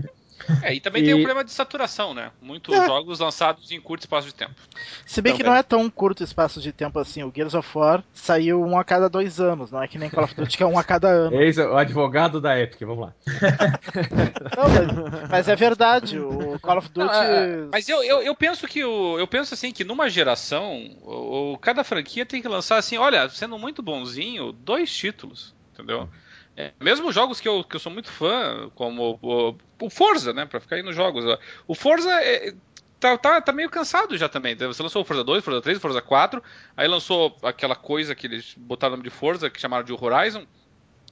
Uhum. 0.48 0.56
É, 0.62 0.74
e 0.74 0.80
também 0.80 1.02
e... 1.02 1.06
tem 1.06 1.14
o 1.14 1.18
problema 1.18 1.44
de 1.44 1.52
saturação, 1.52 2.14
né? 2.14 2.30
Muitos 2.40 2.74
é. 2.74 2.86
jogos 2.86 3.18
lançados 3.20 3.70
em 3.70 3.80
curto 3.80 4.02
espaço 4.02 4.26
de 4.26 4.34
tempo. 4.34 4.54
Se 5.06 5.20
bem 5.20 5.32
também. 5.32 5.44
que 5.44 5.50
não 5.50 5.56
é 5.56 5.62
tão 5.62 5.88
curto 5.90 6.22
espaço 6.22 6.60
de 6.60 6.72
tempo 6.72 6.98
assim. 6.98 7.22
O 7.22 7.32
Gears 7.34 7.54
of 7.54 7.68
War 7.76 8.02
saiu 8.12 8.62
um 8.62 8.78
a 8.78 8.84
cada 8.84 9.08
dois 9.08 9.40
anos, 9.40 9.70
não 9.70 9.82
é 9.82 9.88
que 9.88 9.98
nem 9.98 10.10
Call 10.10 10.24
of 10.24 10.34
Duty 10.34 10.56
que 10.56 10.62
é 10.62 10.66
um 10.66 10.78
a 10.78 10.84
cada 10.84 11.08
ano. 11.08 11.40
Eis 11.40 11.58
o 11.58 11.76
advogado 11.76 12.40
da 12.40 12.58
Epic, 12.58 12.80
vamos 12.80 13.06
lá. 13.06 13.14
não, 14.56 14.68
mas, 14.68 15.30
mas, 15.30 15.48
é 15.48 15.56
verdade, 15.56 16.18
o 16.18 16.58
Call 16.60 16.78
of 16.78 16.88
Duty. 16.88 17.06
Não, 17.06 17.22
é, 17.22 17.44
é, 17.44 17.68
mas 17.72 17.88
eu, 17.88 18.02
eu, 18.02 18.22
eu, 18.22 18.34
penso 18.34 18.66
que 18.66 18.84
o, 18.84 19.18
eu 19.18 19.26
penso 19.26 19.54
assim 19.54 19.72
que 19.72 19.84
numa 19.84 20.08
geração, 20.08 20.96
o, 21.02 21.52
o, 21.52 21.58
cada 21.58 21.84
franquia 21.84 22.24
tem 22.24 22.42
que 22.42 22.48
lançar 22.48 22.76
assim, 22.76 22.96
olha, 22.98 23.28
sendo 23.28 23.58
muito 23.58 23.82
bonzinho, 23.82 24.52
dois 24.52 24.94
títulos, 24.94 25.54
entendeu? 25.72 26.08
É, 26.56 26.72
mesmo 26.80 27.12
jogos 27.12 27.40
que 27.40 27.48
eu, 27.48 27.62
que 27.62 27.76
eu 27.76 27.80
sou 27.80 27.92
muito 27.92 28.10
fã, 28.10 28.68
como 28.74 29.18
o, 29.22 29.54
o 29.80 29.90
Forza, 29.90 30.32
né? 30.32 30.46
Pra 30.46 30.60
ficar 30.60 30.76
aí 30.76 30.82
nos 30.82 30.94
jogos. 30.94 31.24
O 31.66 31.74
Forza 31.74 32.10
é, 32.10 32.54
tá, 32.98 33.16
tá, 33.16 33.40
tá 33.40 33.52
meio 33.52 33.70
cansado 33.70 34.16
já 34.16 34.28
também. 34.28 34.54
Você 34.56 34.82
lançou 34.82 35.02
o 35.02 35.04
Forza 35.04 35.24
2, 35.24 35.44
Forza 35.44 35.60
3, 35.60 35.78
Forza 35.78 36.02
4, 36.02 36.42
aí 36.76 36.88
lançou 36.88 37.36
aquela 37.42 37.76
coisa 37.76 38.14
que 38.14 38.26
eles 38.26 38.54
botaram 38.56 38.94
o 38.94 38.96
nome 38.96 39.08
de 39.08 39.14
Forza, 39.14 39.50
que 39.50 39.60
chamaram 39.60 39.84
de 39.84 39.92
Horizon. 39.92 40.46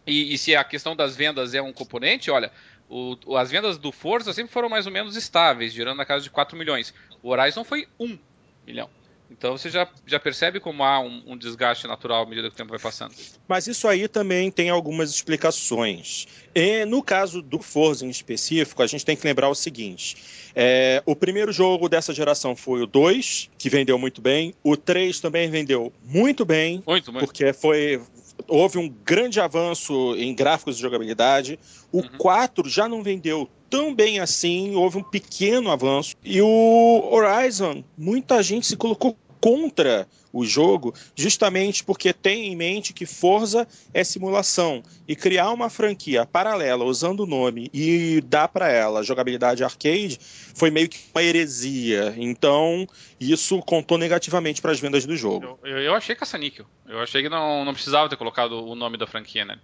E, 0.07 0.35
e 0.35 0.39
se 0.39 0.55
a 0.55 0.63
questão 0.63 0.95
das 0.95 1.17
vendas 1.17 1.55
é 1.55 1.61
um 1.61 1.73
componente, 1.73 2.31
olha, 2.31 2.53
o, 2.89 3.37
as 3.37 3.51
vendas 3.51 3.77
do 3.79 3.91
Forza 3.91 4.33
sempre 4.33 4.53
foram 4.53 4.69
mais 4.69 4.87
ou 4.87 4.93
menos 4.93 5.17
estáveis, 5.17 5.73
girando 5.73 5.99
na 5.99 6.05
casa 6.05 6.23
de 6.23 6.31
4 6.31 6.57
milhões. 6.57 6.95
O 7.23 7.31
Horizon 7.31 7.65
foi 7.65 7.89
1 7.99 8.19
milhão. 8.67 8.89
Então 9.31 9.57
você 9.57 9.69
já, 9.69 9.89
já 10.07 10.21
percebe 10.21 10.61
como 10.61 10.83
há 10.83 11.01
um, 11.01 11.23
um, 11.27 11.37
desgaste 11.37 11.87
natural 11.87 12.23
à 12.23 12.27
medida 12.27 12.49
que 12.49 12.55
o 12.55 12.57
tempo 12.57 12.71
vai 12.71 12.79
passando. 12.79 13.15
Mas 13.49 13.67
isso 13.67 13.89
aí 13.89 14.07
também 14.09 14.51
tem 14.51 14.71
algumas 14.71 15.11
explicações. 15.11 16.27
E 16.55 16.85
no 16.85 17.03
caso 17.03 17.43
do 17.43 17.61
Forza 17.61 18.07
em 18.07 18.09
específico, 18.11 18.83
a 18.83 18.87
gente 18.87 19.05
tem 19.05 19.17
que 19.17 19.27
lembrar 19.27 19.49
o 19.49 19.55
seguinte: 19.55 20.17
é, 20.55 21.03
o 21.05 21.17
primeiro 21.17 21.53
jogo 21.53 21.89
dessa 21.89 22.15
geração 22.15 22.55
foi 22.55 22.83
o 22.83 22.87
2, 22.87 23.51
que 23.59 23.69
vendeu 23.69 23.99
muito 23.99 24.21
bem. 24.21 24.55
O 24.62 24.77
3 24.77 25.21
também 25.21 25.51
vendeu 25.51 25.93
muito 26.05 26.45
bem. 26.45 26.83
Muito, 26.87 27.12
muito. 27.12 27.27
Porque 27.27 27.53
foi, 27.53 28.01
houve 28.47 28.79
um 28.79 28.89
grande 28.89 29.41
avanço 29.41 30.15
em 30.17 30.35
gráficos 30.35 30.77
de 30.77 30.83
jogabilidade. 30.83 31.59
O 31.91 31.99
uhum. 31.99 32.09
4 32.17 32.69
já 32.69 32.89
não 32.89 33.03
vendeu 33.03 33.51
tão 33.69 33.95
bem 33.95 34.21
assim, 34.21 34.75
houve 34.75 34.99
um 34.99 35.03
pequeno 35.03 35.71
avanço. 35.71 36.15
E 36.25 36.41
o 36.41 37.09
Horizon, 37.11 37.83
muita 37.97 38.43
gente 38.43 38.67
se 38.67 38.77
colocou 38.77 39.17
contra 39.41 40.09
o 40.33 40.45
jogo, 40.45 40.93
justamente 41.15 41.83
porque 41.83 42.13
tem 42.13 42.53
em 42.53 42.57
mente 42.57 42.93
que 42.93 43.07
Forza 43.07 43.67
é 43.95 44.05
simulação 44.05 44.83
e 45.09 45.17
criar 45.17 45.51
uma 45.51 45.71
franquia 45.71 46.27
paralela 46.27 46.85
usando 46.85 47.21
o 47.21 47.27
nome 47.27 47.71
e 47.73 48.21
dar 48.23 48.49
para 48.49 48.71
ela 48.71 49.03
jogabilidade 49.03 49.65
arcade 49.65 50.19
foi 50.55 50.71
meio 50.71 50.89
que 50.89 50.99
uma 51.15 51.23
heresia. 51.23 52.15
Então, 52.19 52.87
isso 53.19 53.59
contou 53.61 53.97
negativamente 53.97 54.61
para 54.61 54.73
as 54.73 54.81
vendas 54.81 55.07
do 55.07 55.17
jogo. 55.17 55.59
Eu, 55.65 55.79
eu 55.79 55.95
achei 55.95 56.15
caça-níquel. 56.15 56.67
Eu 56.87 57.01
achei 57.01 57.23
que 57.23 57.29
não, 57.29 57.65
não 57.65 57.73
precisava 57.73 58.09
ter 58.09 58.17
colocado 58.17 58.67
o 58.67 58.75
nome 58.75 58.99
da 58.99 59.07
franquia, 59.07 59.45
né? 59.45 59.59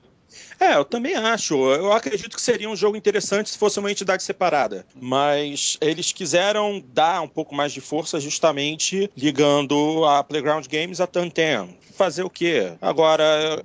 É, 0.58 0.76
eu 0.76 0.84
também 0.84 1.14
acho. 1.14 1.54
Eu 1.54 1.92
acredito 1.92 2.36
que 2.36 2.42
seria 2.42 2.68
um 2.68 2.76
jogo 2.76 2.96
interessante 2.96 3.50
se 3.50 3.58
fosse 3.58 3.78
uma 3.78 3.90
entidade 3.90 4.22
separada. 4.22 4.86
Mas 4.94 5.76
eles 5.80 6.12
quiseram 6.12 6.82
dar 6.92 7.20
um 7.22 7.28
pouco 7.28 7.54
mais 7.54 7.72
de 7.72 7.80
força 7.80 8.20
justamente 8.20 9.10
ligando 9.16 10.04
a 10.04 10.22
Playground 10.22 10.66
Games 10.66 11.00
a 11.00 11.06
Tantan. 11.06 11.68
Fazer 11.94 12.22
o 12.22 12.30
quê? 12.30 12.72
Agora, 12.80 13.24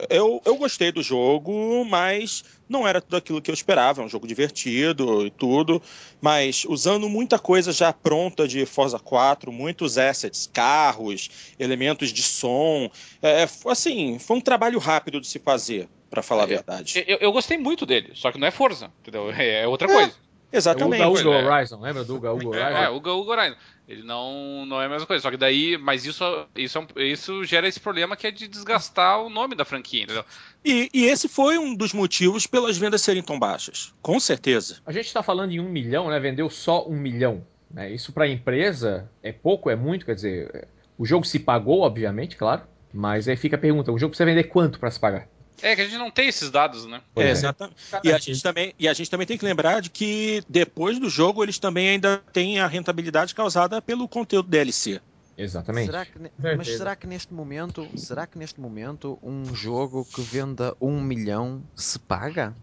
eu, 0.09 0.41
eu 0.43 0.55
gostei 0.57 0.91
do 0.91 1.01
jogo, 1.01 1.85
mas 1.85 2.43
Não 2.69 2.87
era 2.87 2.99
tudo 3.01 3.17
aquilo 3.17 3.41
que 3.41 3.49
eu 3.49 3.53
esperava, 3.53 4.01
é 4.01 4.05
um 4.05 4.09
jogo 4.09 4.27
divertido 4.27 5.25
e 5.25 5.29
tudo, 5.31 5.81
mas 6.21 6.65
usando 6.65 7.07
muita 7.07 7.39
coisa 7.39 7.71
já 7.71 7.93
pronta 7.93 8.47
de 8.47 8.65
Forza 8.65 8.99
4, 8.99 9.51
muitos 9.51 9.97
assets, 9.97 10.49
carros, 10.51 11.29
elementos 11.57 12.11
de 12.11 12.23
som. 12.23 12.89
É, 13.21 13.47
assim, 13.67 14.19
foi 14.19 14.37
um 14.37 14.41
trabalho 14.41 14.79
rápido 14.79 15.21
de 15.21 15.27
se 15.27 15.39
fazer, 15.39 15.87
para 16.09 16.21
falar 16.21 16.43
a 16.43 16.45
É, 16.45 16.47
verdade. 16.47 17.03
Eu, 17.07 17.17
eu 17.17 17.31
gostei 17.31 17.57
muito 17.57 17.85
dele, 17.85 18.11
só 18.15 18.31
que 18.31 18.39
não 18.39 18.47
é 18.47 18.51
Forza, 18.51 18.91
entendeu? 19.01 19.29
É, 19.37 19.63
é 19.63 19.67
outra 19.67 19.89
É, 19.89 19.93
coisa. 19.93 20.13
Exatamente. 20.51 21.03
É 21.03 21.07
o 21.07 21.11
Uga 21.11 21.21
Uga 21.21 21.31
É. 21.31 21.45
Horizon, 21.45 21.81
lembra 21.81 22.03
do 22.05 22.15
Uga 22.15 22.33
Uga 22.33 22.47
Horizon? 22.47 22.77
É, 22.77 22.83
é, 22.85 22.89
o 22.89 22.99
Go 23.01 23.23
Go 23.23 23.31
Horizon. 23.31 23.57
Ele 23.87 24.03
não, 24.03 24.65
não 24.65 24.81
é 24.81 24.85
a 24.85 24.89
mesma 24.89 25.05
coisa. 25.07 25.21
Só 25.21 25.31
que 25.31 25.37
daí, 25.37 25.77
mas 25.77 26.05
isso, 26.05 26.23
isso, 26.55 26.77
é 26.77 26.81
um- 26.81 27.01
isso 27.01 27.43
gera 27.45 27.67
esse 27.67 27.79
problema 27.79 28.17
que 28.17 28.27
é 28.27 28.31
de 28.31 28.47
desgastar 28.47 29.21
o 29.23 29.29
nome 29.29 29.55
da 29.55 29.63
franquia, 29.63 30.03
entendeu? 30.03 30.25
E, 30.65 30.89
e 30.93 31.05
esse 31.05 31.29
foi 31.29 31.57
um 31.57 31.73
dos 31.73 31.93
motivos 31.93 32.45
pelas 32.45 32.77
vendas 32.77 33.01
serem 33.01 33.23
tão 33.23 33.39
baixas. 33.39 33.93
Com 34.01 34.19
certeza. 34.19 34.81
A 34.85 34.91
gente 34.91 35.05
está 35.05 35.23
falando 35.23 35.51
em 35.51 35.59
um 35.61 35.69
milhão, 35.69 36.09
né? 36.09 36.19
Vendeu 36.19 36.49
só 36.49 36.85
um 36.87 36.97
milhão. 36.97 37.45
Né? 37.71 37.91
Isso 37.93 38.11
para 38.11 38.25
a 38.25 38.29
empresa 38.29 39.09
é 39.23 39.31
pouco, 39.31 39.69
é 39.69 39.75
muito, 39.75 40.05
quer 40.05 40.15
dizer, 40.15 40.67
o 40.97 41.05
jogo 41.05 41.25
se 41.25 41.39
pagou, 41.39 41.81
obviamente, 41.81 42.35
claro. 42.35 42.63
Mas 42.93 43.27
aí 43.27 43.35
fica 43.37 43.55
a 43.55 43.59
pergunta: 43.59 43.91
o 43.91 43.97
jogo 43.97 44.11
precisa 44.11 44.25
vender 44.25 44.43
quanto 44.45 44.79
para 44.79 44.89
se 44.91 44.99
pagar? 44.99 45.27
É 45.61 45.75
que 45.75 45.81
a 45.81 45.85
gente 45.85 45.97
não 45.97 46.11
tem 46.11 46.27
esses 46.27 46.51
dados, 46.51 46.85
né? 46.85 47.01
É, 47.15 47.23
é. 47.23 47.29
exatamente. 47.31 47.77
E 48.03 48.11
a, 48.11 48.17
gente 48.17 48.43
também, 48.43 48.73
e 48.77 48.87
a 48.87 48.93
gente 48.93 49.09
também 49.09 49.25
tem 49.25 49.37
que 49.37 49.45
lembrar 49.45 49.81
de 49.81 49.89
que 49.89 50.43
depois 50.47 50.99
do 50.99 51.09
jogo 51.09 51.43
eles 51.43 51.57
também 51.57 51.89
ainda 51.89 52.17
têm 52.31 52.59
a 52.59 52.67
rentabilidade 52.67 53.33
causada 53.33 53.81
pelo 53.81 54.07
conteúdo 54.07 54.49
DLC. 54.49 55.01
Exatamente. 55.37 55.85
Será 55.85 56.05
que, 56.05 56.11
mas 56.57 56.67
será 56.67 56.95
que 56.95 57.05
neste 57.05 57.33
momento, 57.33 57.87
será 57.95 58.25
que 58.25 58.37
neste 58.39 58.59
momento 58.59 59.19
um 59.21 59.53
jogo 59.53 60.03
que 60.03 60.21
venda 60.21 60.75
um 60.81 60.99
milhão 60.99 61.63
se 61.75 61.99
paga? 61.99 62.55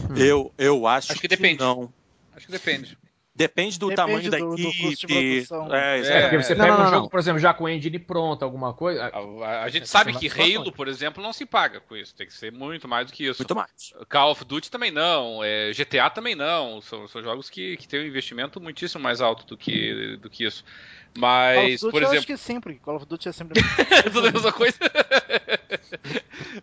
Hum. 0.00 0.16
Eu, 0.16 0.52
eu 0.56 0.86
acho, 0.86 1.12
Acho 1.12 1.20
que 1.20 1.28
depende. 1.28 1.58
não. 1.58 1.92
Acho 2.34 2.46
que 2.46 2.52
depende. 2.52 2.96
Depende 3.32 3.78
do 3.78 3.88
Depende 3.88 3.96
tamanho 3.96 4.30
da 4.30 4.38
do- 4.38 4.56
do 4.56 4.62
equipe. 4.68 4.82
custo 4.82 5.06
de 5.06 5.14
produção. 5.46 5.74
É, 5.74 6.00
É, 6.00 6.20
porque 6.22 6.42
você 6.42 6.54
Não, 6.54 6.64
pega 6.64 6.76
não, 6.76 6.80
um 6.80 6.84
não, 6.84 6.90
jogo, 6.90 7.10
por 7.10 7.20
exemplo, 7.20 7.38
já 7.40 7.54
com 7.54 7.68
engine 7.68 7.98
pronta, 7.98 8.44
alguma 8.44 8.74
coisa. 8.74 9.04
A, 9.04 9.18
a- 9.46 9.62
a 9.64 9.68
gente 9.68 9.84
É, 9.84 9.86
sabe 9.86 10.12
que 10.18 10.28
Halo, 10.28 10.72
por 10.72 10.88
exemplo, 10.88 11.22
não 11.22 11.32
se 11.32 11.46
paga 11.46 11.80
com 11.80 11.96
isso. 11.96 12.14
Tem 12.14 12.26
que 12.26 12.34
ser 12.34 12.50
muito 12.52 12.88
mais 12.88 13.06
do 13.06 13.12
que 13.12 13.24
isso. 13.24 13.40
Muito 13.40 13.54
mais. 13.54 13.70
Call 14.08 14.32
of 14.32 14.44
Duty 14.44 14.70
também 14.70 14.90
não, 14.90 15.42
é, 15.44 15.72
GTA 15.72 16.10
também 16.10 16.34
não. 16.34 16.80
São, 16.82 17.06
são 17.06 17.22
jogos 17.22 17.48
que, 17.48 17.76
que 17.76 17.86
têm 17.86 18.00
um 18.00 18.06
investimento 18.06 18.60
muitíssimo 18.60 19.02
mais 19.02 19.20
alto 19.20 19.46
do 19.46 19.56
que, 19.56 20.16
do 20.16 20.28
que 20.28 20.44
isso. 20.44 20.64
Call 20.64 20.74
of 21.12 21.20
Mas, 21.20 21.80
Duty 21.80 21.90
por 21.92 22.02
eu 22.02 22.08
acho 22.08 22.16
exemplo. 22.16 22.26
que 22.26 22.36
sim, 22.36 22.60
porque 22.60 22.78
Call 22.80 22.96
of 22.96 23.06
Duty 23.06 23.28
é 23.28 23.32
sempre. 23.32 23.60
É 23.60 24.02
tudo 24.10 24.26
a 24.26 24.32
mesma 24.32 24.52
coisa. 24.52 24.76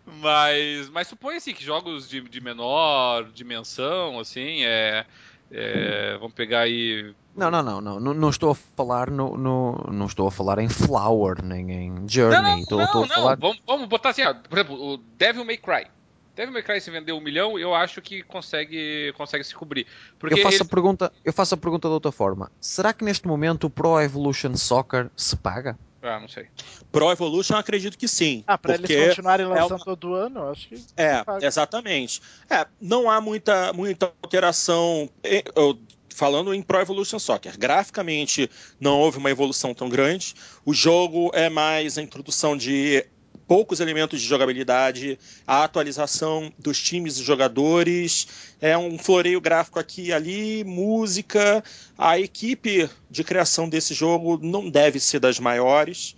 mas, 0.04 0.88
mas 0.90 1.08
supõe 1.08 1.36
assim 1.36 1.54
que 1.54 1.64
jogos 1.64 2.08
de, 2.08 2.20
de 2.20 2.40
menor 2.40 3.24
dimensão, 3.32 4.18
assim, 4.20 4.64
é, 4.64 5.04
é, 5.50 6.16
vamos 6.18 6.34
pegar 6.34 6.60
aí. 6.60 7.14
Não, 7.36 7.50
não, 7.50 7.62
não, 7.62 7.80
não, 7.80 8.00
não, 8.00 8.14
não 8.14 8.30
estou 8.30 8.50
a 8.50 8.54
falar 8.54 9.10
no, 9.10 9.36
no- 9.36 9.88
não 9.92 10.06
estou 10.06 10.26
a 10.26 10.30
falar 10.30 10.58
em 10.58 10.68
Flower 10.68 11.42
nem 11.42 11.70
em 11.70 11.90
Não, 11.90 12.08
Journey. 12.08 12.40
não, 12.42 12.58
estou, 12.58 12.78
não, 12.78 12.84
estou 12.86 13.04
a 13.04 13.06
não. 13.06 13.14
falar. 13.14 13.36
Vamos, 13.36 13.62
vamos 13.66 13.88
botar 13.88 14.10
assim, 14.10 14.22
ó, 14.24 14.34
por 14.34 14.58
exemplo, 14.58 14.76
o 14.94 14.96
Devil 15.16 15.44
May 15.44 15.56
Cry. 15.56 15.86
Devil 16.34 16.52
May 16.52 16.62
Cry 16.62 16.80
se 16.80 16.90
vender 16.90 17.12
um 17.12 17.20
milhão, 17.20 17.58
eu 17.58 17.74
acho 17.74 18.00
que 18.02 18.22
consegue, 18.22 19.12
consegue 19.16 19.42
se 19.44 19.54
cobrir. 19.54 19.86
Porque 20.18 20.34
Eu 20.38 20.42
faço, 20.42 20.56
ele- 20.58 20.62
a 20.64 20.66
pergunta, 20.66 21.12
eu 21.24 21.32
faço 21.32 21.54
a 21.54 21.58
pergunta 21.58 21.88
de 21.88 21.94
outra 21.94 22.12
forma. 22.12 22.50
Será 22.60 22.92
que 22.92 23.04
neste 23.04 23.26
momento 23.26 23.64
o 23.64 23.70
Pro 23.70 24.00
Evolution 24.00 24.54
Soccer 24.56 25.08
se 25.16 25.36
paga? 25.36 25.76
Ah, 26.08 26.20
não 26.20 26.28
sei. 26.28 26.46
Pro 26.90 27.10
Evolution, 27.12 27.54
eu 27.54 27.58
acredito 27.58 27.98
que 27.98 28.08
sim. 28.08 28.42
Ah, 28.46 28.56
pra 28.56 28.78
porque 28.78 28.92
eles 28.92 29.08
continuarem 29.08 29.44
é 29.46 29.48
lançando 29.48 29.72
uma- 29.78 29.84
todo 29.84 30.14
ano, 30.14 30.40
eu 30.40 30.50
acho 30.50 30.68
que. 30.68 30.74
É, 30.96 31.22
exatamente. 31.46 32.22
É, 32.48 32.66
não 32.80 33.10
há 33.10 33.20
muita, 33.20 33.72
muita 33.72 34.12
alteração. 34.22 35.08
eu- 35.22 35.78
falando 36.14 36.52
em 36.52 36.60
Pro 36.62 36.80
Evolution 36.80 37.18
Soccer, 37.20 37.56
graficamente 37.56 38.50
não 38.80 38.98
houve 38.98 39.18
uma 39.18 39.30
evolução 39.30 39.72
tão 39.72 39.88
grande. 39.88 40.34
O 40.64 40.74
jogo 40.74 41.30
é 41.32 41.48
mais 41.48 41.96
a 41.96 42.02
introdução 42.02 42.56
de 42.56 43.06
poucos 43.48 43.80
elementos 43.80 44.20
de 44.20 44.26
jogabilidade, 44.28 45.18
a 45.46 45.64
atualização 45.64 46.52
dos 46.58 46.80
times 46.80 47.16
e 47.16 47.24
jogadores, 47.24 48.28
é 48.60 48.76
um 48.76 48.98
floreio 48.98 49.40
gráfico 49.40 49.78
aqui 49.78 50.08
e 50.08 50.12
ali, 50.12 50.62
música. 50.64 51.64
A 51.96 52.20
equipe 52.20 52.88
de 53.10 53.24
criação 53.24 53.66
desse 53.66 53.94
jogo 53.94 54.38
não 54.40 54.68
deve 54.68 55.00
ser 55.00 55.18
das 55.18 55.40
maiores. 55.40 56.14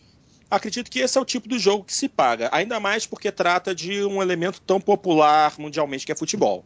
Acredito 0.51 0.91
que 0.91 0.99
esse 0.99 1.17
é 1.17 1.21
o 1.21 1.25
tipo 1.25 1.49
do 1.49 1.57
jogo 1.57 1.85
que 1.85 1.95
se 1.95 2.09
paga, 2.09 2.51
ainda 2.53 2.81
mais 2.81 3.07
porque 3.07 3.31
trata 3.31 3.73
de 3.73 4.03
um 4.03 4.21
elemento 4.21 4.61
tão 4.61 4.81
popular 4.81 5.55
mundialmente 5.57 6.05
que 6.05 6.11
é 6.11 6.17
futebol. 6.17 6.65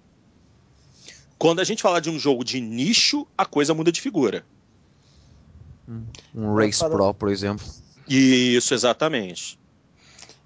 Quando 1.37 1.61
a 1.61 1.65
gente 1.65 1.83
fala 1.83 2.01
de 2.01 2.09
um 2.09 2.19
jogo 2.19 2.43
de 2.43 2.59
nicho, 2.59 3.27
a 3.37 3.45
coisa 3.45 3.75
muda 3.75 3.93
de 3.93 4.01
figura. 4.01 4.47
Um 6.35 6.55
Race 6.55 6.79
Pro, 6.79 7.13
por 7.13 7.29
exemplo. 7.29 7.67
Isso, 8.09 8.73
exatamente. 8.73 9.59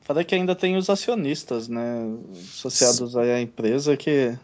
Fala 0.08 0.24
que 0.24 0.34
ainda 0.34 0.54
tem 0.54 0.74
os 0.74 0.88
acionistas, 0.88 1.68
né? 1.68 2.00
Associados 2.32 3.14
à 3.14 3.42
empresa, 3.42 3.94
que 3.94 4.34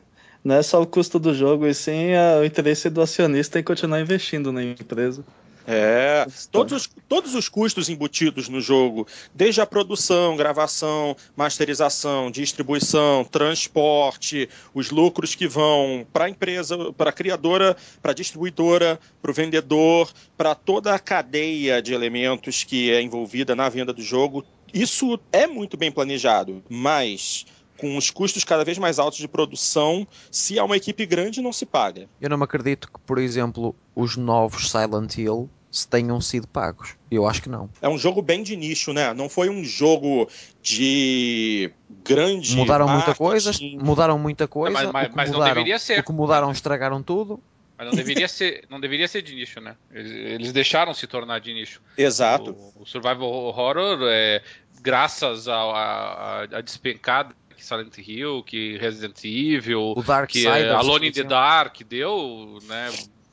não 0.44 0.57
é 0.57 0.62
só 0.62 0.83
o 0.83 0.87
custo 0.87 1.18
do 1.18 1.33
jogo, 1.33 1.66
e 1.66 1.72
sim 1.72 2.11
é 2.11 2.38
o 2.38 2.44
interesse 2.44 2.90
do 2.90 3.00
acionista 3.00 3.59
em 3.59 3.62
continuar 3.62 3.98
investindo 3.98 4.53
na 4.53 4.62
empresa. 4.62 5.24
É, 5.66 6.27
todos 6.53 6.74
os, 6.74 6.90
todos 7.09 7.35
os 7.35 7.48
custos 7.48 7.88
embutidos 7.88 8.50
no 8.50 8.61
jogo, 8.61 9.09
desde 9.35 9.62
a 9.62 9.66
produção, 9.66 10.37
gravação, 10.37 11.16
masterização, 11.35 12.31
distribuição, 12.31 13.24
transporte, 13.24 14.46
os 14.74 14.90
lucros 14.90 15.35
que 15.35 15.48
vão 15.48 16.07
para 16.12 16.27
a 16.27 16.29
empresa, 16.29 16.92
para 16.92 17.09
a 17.09 17.12
criadora, 17.14 17.74
para 18.03 18.11
a 18.11 18.14
distribuidora, 18.14 19.00
para 19.22 19.31
o 19.31 19.35
vendedor, 19.35 20.12
para 20.37 20.55
toda 20.55 20.94
a 20.94 20.98
cadeia 20.98 21.81
de 21.81 21.94
elementos 21.94 22.62
que 22.62 22.90
é 22.90 23.00
envolvida 23.00 23.57
na 23.57 23.66
venda 23.70 23.94
do 23.94 24.03
jogo, 24.03 24.44
isso 24.74 25.18
é 25.32 25.46
muito 25.46 25.76
bem 25.76 25.90
planejado, 25.90 26.62
mas 26.68 27.46
com 27.78 27.96
os 27.96 28.10
custos 28.10 28.44
cada 28.44 28.64
vez 28.64 28.78
mais 28.78 28.98
altos 28.98 29.18
de 29.18 29.26
produção, 29.28 30.06
se 30.30 30.58
há 30.58 30.64
uma 30.64 30.76
equipe 30.76 31.04
grande, 31.06 31.40
não 31.40 31.52
se 31.52 31.64
paga. 31.66 32.08
Eu 32.20 32.28
não 32.30 32.37
me 32.38 32.44
acredito 32.44 32.90
que, 32.90 32.98
por 33.00 33.18
exemplo, 33.18 33.74
os 33.94 34.16
novos 34.16 34.70
Silent 34.70 35.16
Hill 35.18 35.48
se 35.70 35.88
tenham 35.88 36.20
sido 36.20 36.46
pagos. 36.46 36.94
Eu 37.10 37.26
acho 37.26 37.42
que 37.42 37.48
não. 37.48 37.68
É 37.82 37.88
um 37.88 37.98
jogo 37.98 38.22
bem 38.22 38.44
de 38.44 38.54
nicho, 38.54 38.92
né? 38.92 39.12
Não 39.12 39.28
foi 39.28 39.48
um 39.48 39.64
jogo 39.64 40.28
de 40.62 41.70
grande. 42.04 42.56
Mudaram 42.56 42.87
muita 42.87 43.08
marketing. 43.08 43.18
coisa, 43.18 43.52
mudaram 43.84 44.18
muita 44.18 44.46
coisa. 44.48 44.72
mas- 44.72 44.92
mas- 44.92 45.06
o 45.06 45.10
que 45.10 45.16
mas 45.16 45.30
não 45.30 45.38
mudaram, 45.38 45.54
deveria 45.54 45.78
ser. 45.78 45.98
O 46.00 46.04
que 46.04 46.12
mudaram 46.12 46.50
estragaram 46.52 47.02
tudo. 47.02 47.40
Mas 47.76 47.88
não 47.88 47.94
deveria 47.94 48.28
ser, 48.28 48.64
não 48.70 48.78
deveria 48.78 49.08
ser 49.08 49.20
de 49.20 49.34
nicho, 49.34 49.60
né? 49.60 49.74
Eles, 49.92 50.12
eles 50.12 50.52
deixaram 50.52 50.94
se 50.94 51.08
tornar 51.08 51.40
de 51.40 51.52
nicho. 51.52 51.82
Exato. 51.98 52.52
O, 52.76 52.82
o 52.82 52.87
Survival 52.87 53.28
Horror, 53.28 53.98
é, 54.02 54.42
graças 54.85 55.49
à 55.49 55.55
a, 55.55 56.40
a, 56.40 56.42
a 56.42 56.61
despencada 56.61 57.35
que 57.57 57.64
Silent 57.64 57.97
Hill, 57.97 58.42
que 58.42 58.77
Resident 58.77 59.25
Evil, 59.25 59.94
que 60.29 60.40
Side. 60.40 60.49
é, 60.49 60.70
Alone 60.70 61.09
in 61.09 61.12
the 61.12 61.25
Dark 61.25 61.81
deu, 61.88 62.59
né? 62.64 62.90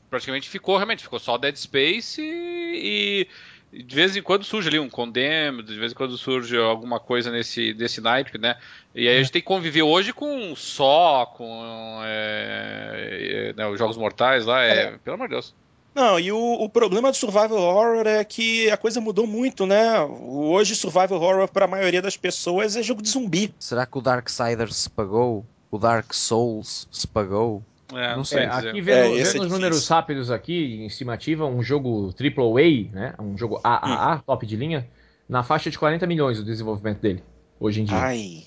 Praticamente 0.09 0.49
ficou, 0.49 0.77
realmente, 0.77 1.03
ficou 1.03 1.19
só 1.19 1.37
Dead 1.37 1.55
Space 1.55 2.21
e, 2.21 3.27
e 3.73 3.83
de 3.83 3.95
vez 3.95 4.15
em 4.15 4.21
quando 4.21 4.43
surge 4.43 4.69
ali 4.69 4.79
um 4.79 4.89
Condemned, 4.89 5.63
de 5.63 5.77
vez 5.77 5.91
em 5.91 5.95
quando 5.95 6.17
surge 6.17 6.57
alguma 6.57 6.99
coisa 6.99 7.31
nesse, 7.31 7.73
desse 7.73 7.99
naipe, 7.99 8.37
né? 8.37 8.57
E 8.95 9.07
aí 9.07 9.17
a 9.17 9.21
gente 9.21 9.31
tem 9.31 9.41
que 9.41 9.47
conviver 9.47 9.83
hoje 9.83 10.13
com 10.13 10.55
só, 10.55 11.25
com 11.25 12.01
é, 12.03 13.49
é, 13.49 13.53
né, 13.53 13.67
os 13.67 13.77
Jogos 13.77 13.97
Mortais 13.97 14.45
lá, 14.45 14.61
é, 14.61 14.97
pelo 14.97 15.15
amor 15.15 15.27
de 15.27 15.35
Deus. 15.35 15.53
Não, 15.93 16.17
e 16.19 16.31
o, 16.31 16.37
o 16.37 16.69
problema 16.69 17.11
do 17.11 17.17
Survival 17.17 17.59
Horror 17.59 18.07
é 18.07 18.23
que 18.23 18.69
a 18.71 18.77
coisa 18.77 19.01
mudou 19.01 19.27
muito, 19.27 19.65
né? 19.65 19.99
Hoje, 20.01 20.75
Survival 20.75 21.21
Horror, 21.21 21.47
para 21.49 21.65
a 21.65 21.67
maioria 21.67 22.01
das 22.01 22.15
pessoas, 22.15 22.75
é 22.75 22.83
jogo 22.83 23.01
de 23.01 23.09
zumbi. 23.09 23.53
Será 23.59 23.85
que 23.85 23.97
o 23.97 24.01
Darksiders 24.01 24.75
se 24.75 24.89
pagou? 24.89 25.45
O 25.69 25.77
Dark 25.77 26.13
Souls 26.13 26.87
se 26.91 27.07
pagou? 27.07 27.63
É, 27.93 28.15
não 28.15 28.23
sei 28.23 28.43
É, 28.43 28.45
aqui 28.47 28.67
É, 28.67 28.81
vendo, 28.81 28.87
é 28.93 29.09
vendo 29.09 29.17
os 29.17 29.23
difícil. 29.25 29.49
números 29.49 29.87
rápidos 29.89 30.31
aqui, 30.31 30.75
em 30.81 30.85
estimativa, 30.85 31.45
um 31.45 31.61
jogo 31.61 32.11
AAA, 32.13 32.89
né? 32.93 33.13
Um 33.19 33.37
jogo 33.37 33.59
AAA, 33.63 34.15
Hum. 34.15 34.21
top 34.25 34.45
de 34.45 34.55
linha, 34.55 34.87
na 35.27 35.43
faixa 35.43 35.69
de 35.69 35.77
40 35.77 36.07
milhões 36.07 36.39
o 36.39 36.43
desenvolvimento 36.43 36.99
dele, 37.01 37.21
hoje 37.59 37.81
em 37.81 37.85
dia. 37.85 37.97
Ai. 37.97 38.43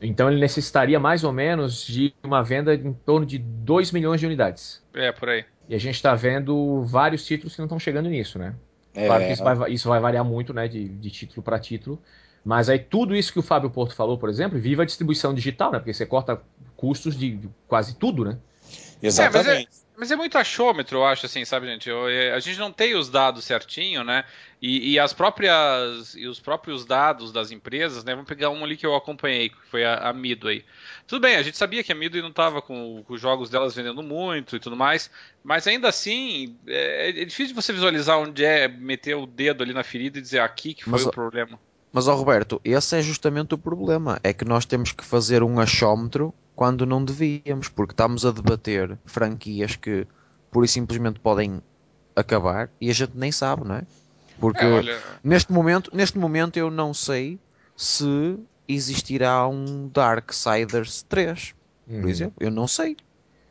Então 0.00 0.30
ele 0.30 0.40
necessitaria 0.40 1.00
mais 1.00 1.24
ou 1.24 1.32
menos 1.32 1.84
de 1.86 2.14
uma 2.22 2.42
venda 2.42 2.74
em 2.74 2.92
torno 2.92 3.24
de 3.26 3.38
2 3.38 3.92
milhões 3.92 4.20
de 4.20 4.26
unidades. 4.26 4.82
É, 4.94 5.12
por 5.12 5.28
aí. 5.28 5.44
E 5.68 5.74
a 5.74 5.78
gente 5.78 5.96
está 5.96 6.14
vendo 6.14 6.82
vários 6.84 7.24
títulos 7.24 7.54
que 7.54 7.60
não 7.60 7.66
estão 7.66 7.78
chegando 7.78 8.08
nisso, 8.08 8.38
né? 8.38 8.54
É, 8.94 9.06
Claro 9.06 9.24
que 9.24 9.32
isso 9.32 9.44
vai, 9.44 9.70
isso 9.70 9.88
vai 9.88 10.00
variar 10.00 10.24
muito, 10.24 10.54
né, 10.54 10.68
de, 10.68 10.88
de 10.88 11.10
título 11.10 11.42
para 11.42 11.58
título. 11.58 12.00
Mas 12.44 12.68
aí 12.68 12.78
tudo 12.78 13.14
isso 13.14 13.32
que 13.32 13.38
o 13.40 13.42
Fábio 13.42 13.68
Porto 13.68 13.94
falou, 13.94 14.16
por 14.16 14.28
exemplo, 14.28 14.58
viva 14.58 14.82
a 14.82 14.86
distribuição 14.86 15.34
digital, 15.34 15.72
né? 15.72 15.78
Porque 15.78 15.92
você 15.92 16.06
corta 16.06 16.40
custos 16.76 17.18
de, 17.18 17.36
de 17.36 17.48
quase 17.66 17.96
tudo, 17.96 18.24
né? 18.24 18.38
Exatamente. 19.02 19.68
Mas 19.98 20.10
é 20.10 20.16
muito 20.16 20.36
achômetro, 20.36 20.98
eu 20.98 21.04
acho, 21.06 21.24
assim, 21.24 21.42
sabe, 21.46 21.66
gente? 21.66 21.88
Eu, 21.88 22.06
é, 22.06 22.32
a 22.32 22.38
gente 22.38 22.58
não 22.58 22.70
tem 22.70 22.94
os 22.94 23.08
dados 23.08 23.44
certinho, 23.44 24.04
né? 24.04 24.24
E, 24.60 24.92
e, 24.92 24.98
as 24.98 25.14
próprias 25.14 26.14
e 26.14 26.26
os 26.26 26.38
próprios 26.38 26.84
dados 26.84 27.32
das 27.32 27.50
empresas, 27.50 28.04
né? 28.04 28.12
Vamos 28.12 28.28
pegar 28.28 28.50
um 28.50 28.62
ali 28.62 28.76
que 28.76 28.84
eu 28.84 28.94
acompanhei, 28.94 29.48
que 29.48 29.56
foi 29.70 29.84
a, 29.84 30.10
a 30.10 30.12
Midway. 30.12 30.64
Tudo 31.06 31.22
bem, 31.22 31.36
a 31.36 31.42
gente 31.42 31.56
sabia 31.56 31.82
que 31.82 31.92
a 31.92 31.94
Midway 31.94 32.20
não 32.20 32.28
estava 32.28 32.60
com, 32.60 33.02
com, 33.04 33.14
os 33.14 33.20
jogos 33.20 33.48
delas 33.48 33.74
vendendo 33.74 34.02
muito 34.02 34.56
e 34.56 34.60
tudo 34.60 34.76
mais, 34.76 35.10
mas 35.42 35.66
ainda 35.66 35.88
assim 35.88 36.58
é, 36.66 37.08
é, 37.08 37.24
difícil 37.24 37.54
você 37.54 37.72
visualizar 37.72 38.18
onde 38.18 38.44
é 38.44 38.68
meter 38.68 39.14
o 39.14 39.26
dedo 39.26 39.62
ali 39.62 39.72
na 39.72 39.82
ferida 39.82 40.18
e 40.18 40.22
dizer 40.22 40.40
aqui 40.40 40.74
que 40.74 40.84
foi 40.84 40.92
mas, 40.92 41.06
o 41.06 41.10
problema. 41.10 41.58
Mas, 41.96 42.08
ó 42.08 42.14
Roberto, 42.14 42.60
esse 42.62 42.94
é 42.94 43.00
justamente 43.00 43.54
o 43.54 43.58
problema. 43.58 44.20
É 44.22 44.30
que 44.30 44.44
nós 44.44 44.66
temos 44.66 44.92
que 44.92 45.02
fazer 45.02 45.42
um 45.42 45.58
achómetro 45.58 46.34
quando 46.54 46.84
não 46.84 47.02
devíamos, 47.02 47.70
porque 47.70 47.94
estamos 47.94 48.26
a 48.26 48.30
debater 48.30 48.98
franquias 49.06 49.76
que 49.76 50.06
pura 50.50 50.66
e 50.66 50.68
simplesmente 50.68 51.18
podem 51.18 51.62
acabar 52.14 52.68
e 52.78 52.90
a 52.90 52.92
gente 52.92 53.12
nem 53.14 53.32
sabe, 53.32 53.66
não 53.66 53.76
é? 53.76 53.82
Porque 54.38 54.62
é, 54.62 54.70
olha... 54.70 54.98
neste, 55.24 55.50
momento, 55.50 55.90
neste 55.96 56.18
momento 56.18 56.58
eu 56.58 56.70
não 56.70 56.92
sei 56.92 57.38
se 57.74 58.38
existirá 58.68 59.48
um 59.48 59.88
Darksiders 59.88 61.02
3, 61.08 61.54
por 61.86 61.94
uhum. 61.94 62.08
exemplo. 62.10 62.36
Eu 62.38 62.50
não 62.50 62.68
sei. 62.68 62.94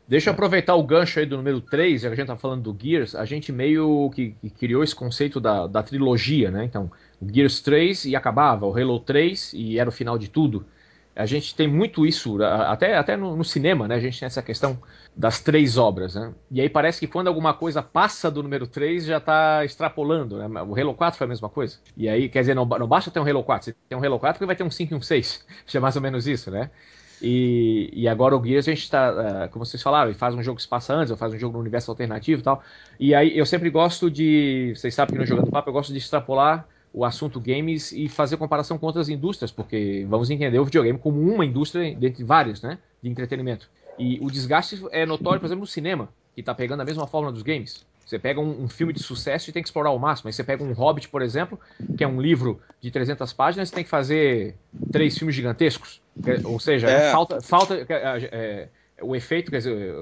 Deixa 0.06 0.30
eu 0.30 0.34
aproveitar 0.34 0.76
o 0.76 0.84
gancho 0.84 1.18
aí 1.18 1.26
do 1.26 1.36
número 1.36 1.60
3, 1.60 2.02
já 2.02 2.08
que 2.08 2.14
a 2.14 2.16
gente 2.16 2.28
tá 2.28 2.36
falando 2.36 2.72
do 2.72 2.78
Gears, 2.80 3.16
a 3.16 3.24
gente 3.24 3.50
meio 3.50 4.08
que, 4.14 4.36
que 4.40 4.50
criou 4.50 4.84
esse 4.84 4.94
conceito 4.94 5.40
da, 5.40 5.66
da 5.66 5.82
trilogia, 5.82 6.48
né? 6.48 6.64
Então, 6.64 6.92
o 7.20 7.26
Gears 7.32 7.60
3 7.60 8.06
e 8.06 8.16
acabava, 8.16 8.66
o 8.66 8.76
Halo 8.76 9.00
3 9.00 9.52
e 9.54 9.78
era 9.78 9.88
o 9.88 9.92
final 9.92 10.18
de 10.18 10.28
tudo. 10.28 10.66
A 11.14 11.24
gente 11.24 11.54
tem 11.54 11.66
muito 11.66 12.04
isso, 12.04 12.42
até, 12.42 12.94
até 12.94 13.16
no, 13.16 13.34
no, 13.34 13.42
cinema, 13.42 13.88
né? 13.88 13.94
A 13.94 14.00
gente 14.00 14.20
tem 14.20 14.26
essa 14.26 14.42
questão 14.42 14.78
das 15.16 15.40
três 15.40 15.78
obras, 15.78 16.14
né? 16.14 16.34
E 16.50 16.60
aí 16.60 16.68
parece 16.68 17.00
que 17.00 17.06
quando 17.06 17.28
alguma 17.28 17.54
coisa 17.54 17.82
passa 17.82 18.30
do 18.30 18.42
número 18.42 18.66
3, 18.66 19.06
já 19.06 19.16
está 19.16 19.64
extrapolando, 19.64 20.36
né? 20.36 20.62
O 20.62 20.78
Halo 20.78 20.94
4 20.94 21.16
foi 21.16 21.24
a 21.24 21.28
mesma 21.28 21.48
coisa. 21.48 21.78
E 21.96 22.06
aí, 22.06 22.28
quer 22.28 22.40
dizer, 22.40 22.54
não, 22.54 22.66
não 22.66 22.86
basta 22.86 23.10
ter 23.10 23.18
um 23.18 23.26
Halo 23.26 23.42
4, 23.42 23.64
você 23.64 23.76
tem 23.88 23.96
um 23.96 24.04
Halo 24.04 24.18
4 24.18 24.38
que 24.38 24.44
vai 24.44 24.54
ter 24.54 24.62
um 24.62 24.70
5 24.70 24.92
e 24.92 24.96
um 24.96 25.00
6. 25.00 25.46
Já 25.66 25.78
é 25.78 25.80
mais 25.80 25.96
ou 25.96 26.02
menos 26.02 26.26
isso, 26.26 26.50
né? 26.50 26.70
E, 27.22 27.90
e 27.94 28.06
agora 28.06 28.36
o 28.36 28.44
Gears 28.44 28.68
a 28.68 28.72
gente 28.72 28.82
está, 28.82 29.44
é, 29.44 29.48
como 29.48 29.64
vocês 29.64 29.82
falaram, 29.82 30.12
faz 30.14 30.34
um 30.34 30.42
jogo 30.42 30.56
que 30.56 30.62
se 30.62 30.68
passa 30.68 30.92
antes, 30.92 31.10
ou 31.10 31.16
faz 31.16 31.32
um 31.32 31.38
jogo 31.38 31.54
no 31.54 31.60
universo 31.60 31.90
alternativo 31.90 32.42
e 32.42 32.44
tal. 32.44 32.62
E 33.00 33.14
aí 33.14 33.36
eu 33.36 33.46
sempre 33.46 33.70
gosto 33.70 34.10
de, 34.10 34.74
vocês 34.76 34.94
sabem 34.94 35.14
que 35.14 35.20
no 35.20 35.26
Jogando 35.26 35.50
Papo 35.50 35.70
eu 35.70 35.72
gosto 35.72 35.92
de 35.92 35.98
extrapolar 35.98 36.68
o 36.96 37.04
assunto 37.04 37.38
games 37.38 37.92
e 37.92 38.08
fazer 38.08 38.38
comparação 38.38 38.78
com 38.78 38.86
outras 38.86 39.10
indústrias, 39.10 39.52
porque 39.52 40.06
vamos 40.08 40.30
entender 40.30 40.58
o 40.58 40.64
videogame 40.64 40.98
como 40.98 41.20
uma 41.20 41.44
indústria 41.44 41.94
dentre 41.94 42.24
várias, 42.24 42.62
né, 42.62 42.78
de 43.02 43.10
entretenimento. 43.10 43.68
E 43.98 44.18
o 44.22 44.30
desgaste 44.30 44.82
é 44.90 45.04
notório, 45.04 45.38
por 45.38 45.44
exemplo, 45.44 45.60
no 45.60 45.66
cinema, 45.66 46.08
que 46.34 46.40
está 46.40 46.54
pegando 46.54 46.80
a 46.80 46.86
mesma 46.86 47.06
fórmula 47.06 47.30
dos 47.30 47.42
games. 47.42 47.84
Você 48.06 48.18
pega 48.18 48.40
um, 48.40 48.62
um, 48.62 48.68
filme 48.68 48.94
de 48.94 49.02
sucesso 49.02 49.50
e 49.50 49.52
tem 49.52 49.62
que 49.62 49.68
explorar 49.68 49.90
ao 49.90 49.98
máximo. 49.98 50.28
Aí 50.28 50.32
você 50.32 50.42
pega 50.42 50.64
um 50.64 50.72
Hobbit, 50.72 51.10
por 51.10 51.20
exemplo, 51.20 51.60
que 51.98 52.02
é 52.02 52.08
um 52.08 52.18
livro 52.18 52.62
de 52.80 52.90
300 52.90 53.30
páginas, 53.34 53.70
tem 53.70 53.84
que 53.84 53.90
fazer 53.90 54.54
três 54.90 55.18
filmes 55.18 55.34
gigantescos. 55.34 56.00
Ou 56.44 56.58
seja, 56.58 56.88
é. 56.88 57.12
falta, 57.12 57.42
falta 57.42 57.74
é, 57.74 57.88
é, 57.90 58.68
o 59.02 59.14
efeito, 59.14 59.50
quer 59.50 59.58
dizer, 59.58 59.94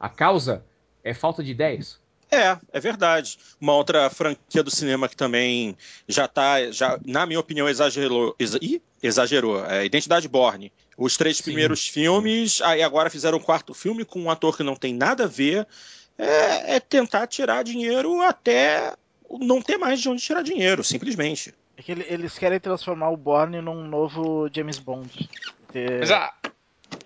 a 0.00 0.08
causa 0.08 0.64
é 1.04 1.12
falta 1.12 1.42
de 1.42 1.50
ideias. 1.50 2.00
É, 2.30 2.58
é 2.72 2.80
verdade. 2.80 3.38
Uma 3.60 3.74
outra 3.74 4.10
franquia 4.10 4.62
do 4.62 4.70
cinema 4.70 5.08
que 5.08 5.16
também 5.16 5.76
já 6.06 6.28
tá, 6.28 6.70
já, 6.70 6.98
na 7.04 7.24
minha 7.24 7.40
opinião, 7.40 7.68
exagerou. 7.68 8.34
Exa, 8.38 8.58
ih, 8.60 8.82
exagerou. 9.02 9.64
É 9.64 9.84
Identidade 9.84 10.28
Borne. 10.28 10.72
Os 10.96 11.16
três 11.16 11.38
Sim. 11.38 11.44
primeiros 11.44 11.86
filmes, 11.86 12.60
aí 12.60 12.82
agora 12.82 13.08
fizeram 13.08 13.38
um 13.38 13.42
quarto 13.42 13.72
filme 13.72 14.04
com 14.04 14.20
um 14.20 14.30
ator 14.30 14.56
que 14.56 14.62
não 14.62 14.76
tem 14.76 14.92
nada 14.92 15.24
a 15.24 15.28
ver. 15.28 15.66
É, 16.18 16.76
é 16.76 16.80
tentar 16.80 17.26
tirar 17.28 17.62
dinheiro 17.62 18.20
até 18.20 18.92
não 19.40 19.62
ter 19.62 19.76
mais 19.76 20.00
de 20.00 20.08
onde 20.08 20.22
tirar 20.22 20.42
dinheiro, 20.42 20.82
simplesmente. 20.82 21.54
É 21.76 21.82
que 21.82 21.92
eles 21.92 22.36
querem 22.36 22.58
transformar 22.58 23.10
o 23.10 23.16
Borne 23.16 23.60
num 23.60 23.86
novo 23.86 24.50
James 24.52 24.78
Bond. 24.78 25.30
Ter, 25.70 26.00
Mas 26.00 26.10
a, 26.10 26.32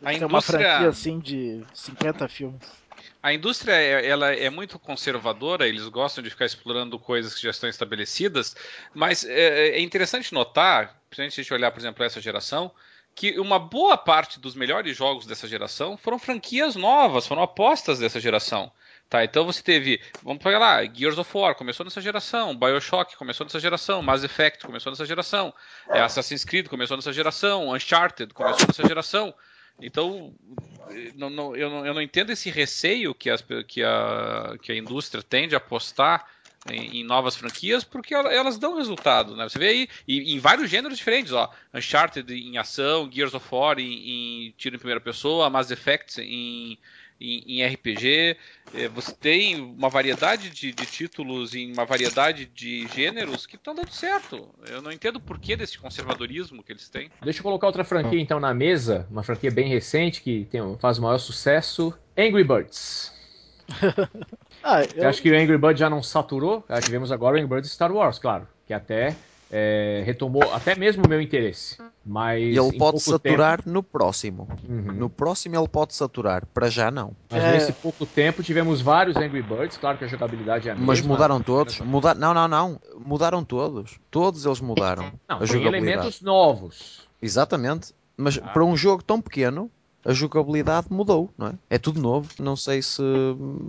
a 0.03 0.14
indústria... 0.14 0.27
uma 0.27 0.41
franquia 0.41 0.89
assim 0.89 1.18
de 1.18 1.62
50 1.75 2.29
filmes. 2.29 2.82
A 3.23 3.33
indústria 3.33 3.73
é, 3.73 4.07
ela 4.07 4.35
é 4.35 4.51
muito 4.51 4.79
conservadora, 4.81 5.68
eles 5.68 5.87
gostam 5.89 6.25
de 6.25 6.31
ficar 6.31 6.45
explorando 6.45 6.99
coisas 6.99 7.35
que 7.35 7.43
já 7.43 7.51
estão 7.51 7.68
estabelecidas, 7.68 8.57
mas 8.93 9.25
é, 9.25 9.68
é 9.77 9.81
interessante 9.81 10.35
notar, 10.35 11.01
principalmente 11.09 11.35
se 11.35 11.41
a 11.41 11.45
gente 11.45 11.55
olhar, 11.55 11.70
por 11.70 11.79
exemplo, 11.79 12.05
essa 12.05 12.20
geração, 12.20 12.73
que 13.14 13.39
uma 13.39 13.61
boa 13.61 13.97
parte 13.97 14.41
dos 14.41 14.57
melhores 14.57 14.97
jogos 14.97 15.25
dessa 15.25 15.47
geração 15.47 15.97
foram 15.97 16.18
franquias 16.18 16.75
novas, 16.75 17.27
foram 17.27 17.43
apostas 17.43 18.01
dessa 18.01 18.18
geração. 18.18 18.73
Tá, 19.09 19.23
então 19.23 19.45
você 19.45 19.62
teve, 19.62 20.01
vamos 20.23 20.43
pegar 20.43 20.59
lá, 20.59 20.83
Gears 20.87 21.18
of 21.18 21.31
War 21.37 21.55
começou 21.55 21.85
nessa 21.85 22.01
geração, 22.01 22.57
BioShock 22.57 23.14
começou 23.16 23.45
nessa 23.45 23.61
geração, 23.61 24.03
Mass 24.03 24.25
Effect 24.25 24.64
começou 24.64 24.91
nessa 24.91 25.05
geração, 25.05 25.53
é, 25.91 26.01
Assassin's 26.01 26.47
Creed 26.47 26.66
começou 26.66 26.97
nessa 26.97 27.12
geração, 27.12 27.75
Uncharted 27.75 28.33
começou 28.33 28.66
nessa 28.66 28.89
geração. 28.89 29.35
Então, 29.81 30.35
não, 31.14 31.31
não, 31.31 31.57
eu, 31.57 31.70
não, 31.70 31.87
eu, 31.87 31.95
não, 31.95 32.03
entendo 32.03 32.31
esse 32.31 32.51
receio 32.51 33.14
que, 33.14 33.31
as, 33.31 33.45
que, 33.66 33.83
a, 33.83 34.57
que 34.61 34.73
a 34.73 34.77
indústria 34.77 35.23
tem 35.23 35.49
de 35.49 35.57
apostar 35.57 36.27
em, 36.70 37.01
em, 37.01 37.05
novas 37.05 37.35
franquias, 37.35 37.83
porque 37.83 38.14
elas 38.14 38.59
dão 38.59 38.77
resultado, 38.77 39.35
né? 39.35 39.49
Você 39.49 39.59
vê 39.59 39.68
aí 39.68 39.89
em, 40.07 40.35
em 40.35 40.39
vários 40.39 40.70
gêneros 40.70 40.99
diferentes, 40.99 41.33
ó. 41.33 41.53
Uncharted 41.75 42.33
em 42.33 42.59
ação, 42.59 43.11
Gears 43.11 43.35
of 43.35 43.47
War 43.51 43.79
em, 43.79 44.47
em 44.47 44.55
tiro 44.57 44.77
em 44.77 44.79
primeira 44.79 45.01
pessoa, 45.01 45.51
Mass 45.51 45.70
Effect 45.70 46.20
em, 46.20 46.79
em, 47.23 47.61
em 47.61 47.66
RPG. 47.66 48.37
É, 48.75 48.89
você 48.89 49.12
tem 49.12 49.61
uma 49.61 49.89
variedade 49.89 50.51
de, 50.51 50.73
de, 50.73 50.87
títulos 50.87 51.55
em 51.55 51.73
uma 51.73 51.85
variedade 51.85 52.47
de 52.47 52.87
gêneros 52.89 53.47
que 53.47 53.57
estão 53.57 53.75
dando 53.75 53.91
certo. 53.91 54.49
Eu 54.68 54.83
não 54.83 54.91
entendo 54.91 55.16
o 55.16 55.20
porquê 55.20 55.57
desse 55.57 55.79
conservadorismo 55.79 56.62
que 56.62 56.73
eles 56.73 56.89
têm. 56.89 57.11
Deixa 57.23 57.41
eu 57.41 57.43
colocar 57.45 57.66
outra 57.66 57.85
franquia 57.85 58.20
então 58.20 58.41
na 58.41 58.53
mesa, 58.53 59.07
uma 59.11 59.23
franquia 59.23 59.51
bem 59.51 59.68
recente 59.68 60.20
que 60.23 60.47
tem, 60.51 60.61
faz 60.79 60.99
o 60.99 61.03
maior 61.03 61.18
sucesso: 61.18 61.95
Angry 62.16 62.45
Birds. 62.45 63.12
ah, 64.62 64.83
eu... 64.95 65.09
Acho 65.09 65.23
que 65.23 65.31
o 65.31 65.37
Angry 65.37 65.59
Birds 65.59 65.79
já 65.79 65.89
não 65.89 66.03
saturou. 66.03 66.64
Já 66.68 66.81
tivemos 66.81 67.12
agora 67.12 67.37
o 67.37 67.39
Angry 67.39 67.49
Birds 67.49 67.70
Star 67.70 67.93
Wars, 67.93 68.18
claro. 68.18 68.49
Que 68.66 68.75
até 68.75 69.16
é, 69.53 70.03
retomou 70.07 70.42
até 70.55 70.74
mesmo 70.74 71.05
o 71.05 71.09
meu 71.09 71.20
interesse. 71.20 71.76
Mas 72.05 72.40
e 72.40 72.59
ele 72.59 72.78
pode 72.78 73.00
saturar 73.00 73.59
tempo... 73.59 73.70
no 73.70 73.82
próximo. 73.82 74.48
Uhum. 74.66 74.92
No 74.92 75.11
próximo 75.11 75.55
ele 75.55 75.68
pode 75.68 75.94
saturar, 75.94 76.46
para 76.46 76.70
já 76.70 76.90
não. 76.90 77.14
Mas 77.30 77.44
é... 77.44 77.53
nesse 77.53 77.72
pouco 77.74 78.07
tempo 78.07 78.42
tivemos 78.42 78.80
vários 78.80 79.14
Angry 79.14 79.42
Birds, 79.42 79.76
claro 79.76 79.98
que 79.98 80.05
a 80.05 80.09
jogabilidade 80.09 80.68
é 80.68 80.72
a 80.72 80.74
mesma. 80.74 80.86
Mas 80.86 81.03
mudaram 81.03 81.42
todos. 81.42 81.80
Muda... 81.80 82.14
Não, 82.14 82.32
não, 82.32 82.48
não. 82.48 82.80
Mudaram 83.05 83.44
todos. 83.44 84.00
Todos 84.11 84.46
eles 84.46 84.61
mudaram. 84.61 85.12
Não, 85.28 85.36
a 85.36 85.46
tem 85.46 85.64
elementos 85.66 86.22
novos. 86.22 87.07
Exatamente. 87.20 87.94
Mas 88.16 88.38
ah. 88.42 88.48
para 88.48 88.64
um 88.64 88.74
jogo 88.74 89.03
tão 89.03 89.20
pequeno, 89.20 89.70
a 90.05 90.14
jogabilidade 90.14 90.86
mudou, 90.90 91.30
não 91.36 91.48
é? 91.48 91.53
É 91.68 91.78
tudo 91.78 92.00
novo. 92.00 92.30
Não 92.38 92.57
sei 92.57 92.80
se 92.80 93.03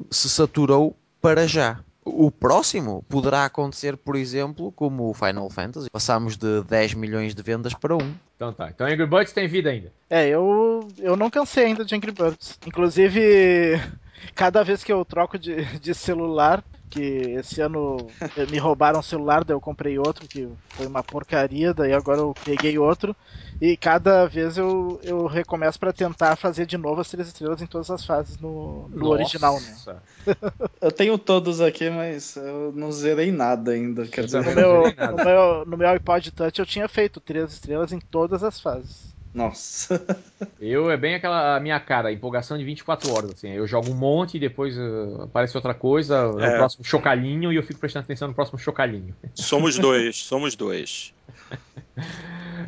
se 0.09 0.29
saturou 0.29 0.95
para 1.21 1.45
já. 1.45 1.79
O 2.05 2.29
próximo 2.29 3.03
poderá 3.07 3.45
acontecer, 3.45 3.95
por 3.95 4.15
exemplo, 4.15 4.71
como 4.73 5.09
o 5.09 5.13
Final 5.13 5.49
Fantasy. 5.49 5.89
Passamos 5.89 6.35
de 6.35 6.61
10 6.63 6.95
milhões 6.95 7.33
de 7.33 7.41
vendas 7.41 7.73
para 7.73 7.95
1. 7.95 7.99
Então 8.35 8.53
tá. 8.53 8.69
Então 8.69 8.85
Angry 8.85 9.05
Birds 9.05 9.33
tem 9.33 9.47
vida 9.47 9.69
ainda. 9.69 9.91
É, 10.09 10.27
eu, 10.27 10.87
eu 10.99 11.15
não 11.15 11.29
cansei 11.29 11.65
ainda 11.65 11.85
de 11.85 11.95
Angry 11.95 12.11
Birds. 12.11 12.59
Inclusive, 12.65 13.79
cada 14.35 14.63
vez 14.63 14.83
que 14.83 14.91
eu 14.91 15.03
troco 15.05 15.39
de, 15.39 15.63
de 15.79 15.93
celular, 15.93 16.63
que 16.93 17.35
esse 17.39 17.59
ano 17.59 18.05
me 18.47 18.59
roubaram 18.59 18.99
o 18.99 19.03
celular, 19.03 19.43
daí 19.43 19.55
eu 19.55 19.59
comprei 19.59 19.97
outro, 19.97 20.27
que 20.27 20.47
foi 20.75 20.85
uma 20.85 21.03
porcaria, 21.03 21.73
daí 21.73 21.91
agora 21.91 22.19
eu 22.19 22.37
peguei 22.43 22.77
outro. 22.77 23.15
E 23.59 23.75
cada 23.75 24.27
vez 24.27 24.59
eu, 24.59 24.99
eu 25.03 25.25
recomeço 25.25 25.79
para 25.79 25.91
tentar 25.91 26.35
fazer 26.35 26.67
de 26.67 26.77
novo 26.77 27.01
as 27.01 27.09
três 27.09 27.27
estrelas 27.27 27.63
em 27.63 27.65
todas 27.65 27.89
as 27.89 28.05
fases 28.05 28.37
no, 28.37 28.87
no 28.89 29.07
original, 29.07 29.59
né? 29.59 29.75
eu 30.79 30.91
tenho 30.91 31.17
todos 31.17 31.61
aqui, 31.61 31.89
mas 31.89 32.35
eu 32.35 32.71
não 32.75 32.91
zerei 32.91 33.31
nada 33.31 33.71
ainda. 33.71 34.05
Quer 34.05 34.25
dizer, 34.25 34.45
no, 34.45 34.53
meu, 34.53 34.83
nada. 34.95 35.11
no, 35.11 35.25
meu, 35.25 35.65
no 35.65 35.77
meu 35.77 35.89
iPod 35.89 36.31
Touch 36.31 36.59
eu 36.59 36.65
tinha 36.65 36.87
feito 36.87 37.19
três 37.19 37.53
estrelas 37.53 37.91
em 37.91 37.99
todas 37.99 38.43
as 38.43 38.59
fases. 38.59 39.12
Nossa. 39.33 40.05
eu 40.61 40.91
é 40.91 40.97
bem 40.97 41.15
aquela 41.15 41.59
minha 41.59 41.79
cara, 41.79 42.11
empolgação 42.11 42.57
de 42.57 42.63
24 42.63 43.11
horas. 43.11 43.31
Assim. 43.31 43.49
Eu 43.49 43.65
jogo 43.65 43.89
um 43.89 43.95
monte 43.95 44.37
e 44.37 44.39
depois 44.39 44.77
uh, 44.77 45.23
aparece 45.23 45.57
outra 45.57 45.73
coisa, 45.73 46.15
é. 46.15 46.53
o 46.53 46.57
próximo 46.57 46.83
chocalhinho 46.83 47.51
e 47.51 47.55
eu 47.55 47.63
fico 47.63 47.79
prestando 47.79 48.03
atenção 48.03 48.27
no 48.27 48.33
próximo 48.33 48.59
chocalhinho. 48.59 49.15
Somos 49.33 49.77
dois, 49.79 50.17
somos 50.17 50.55
dois. 50.55 51.13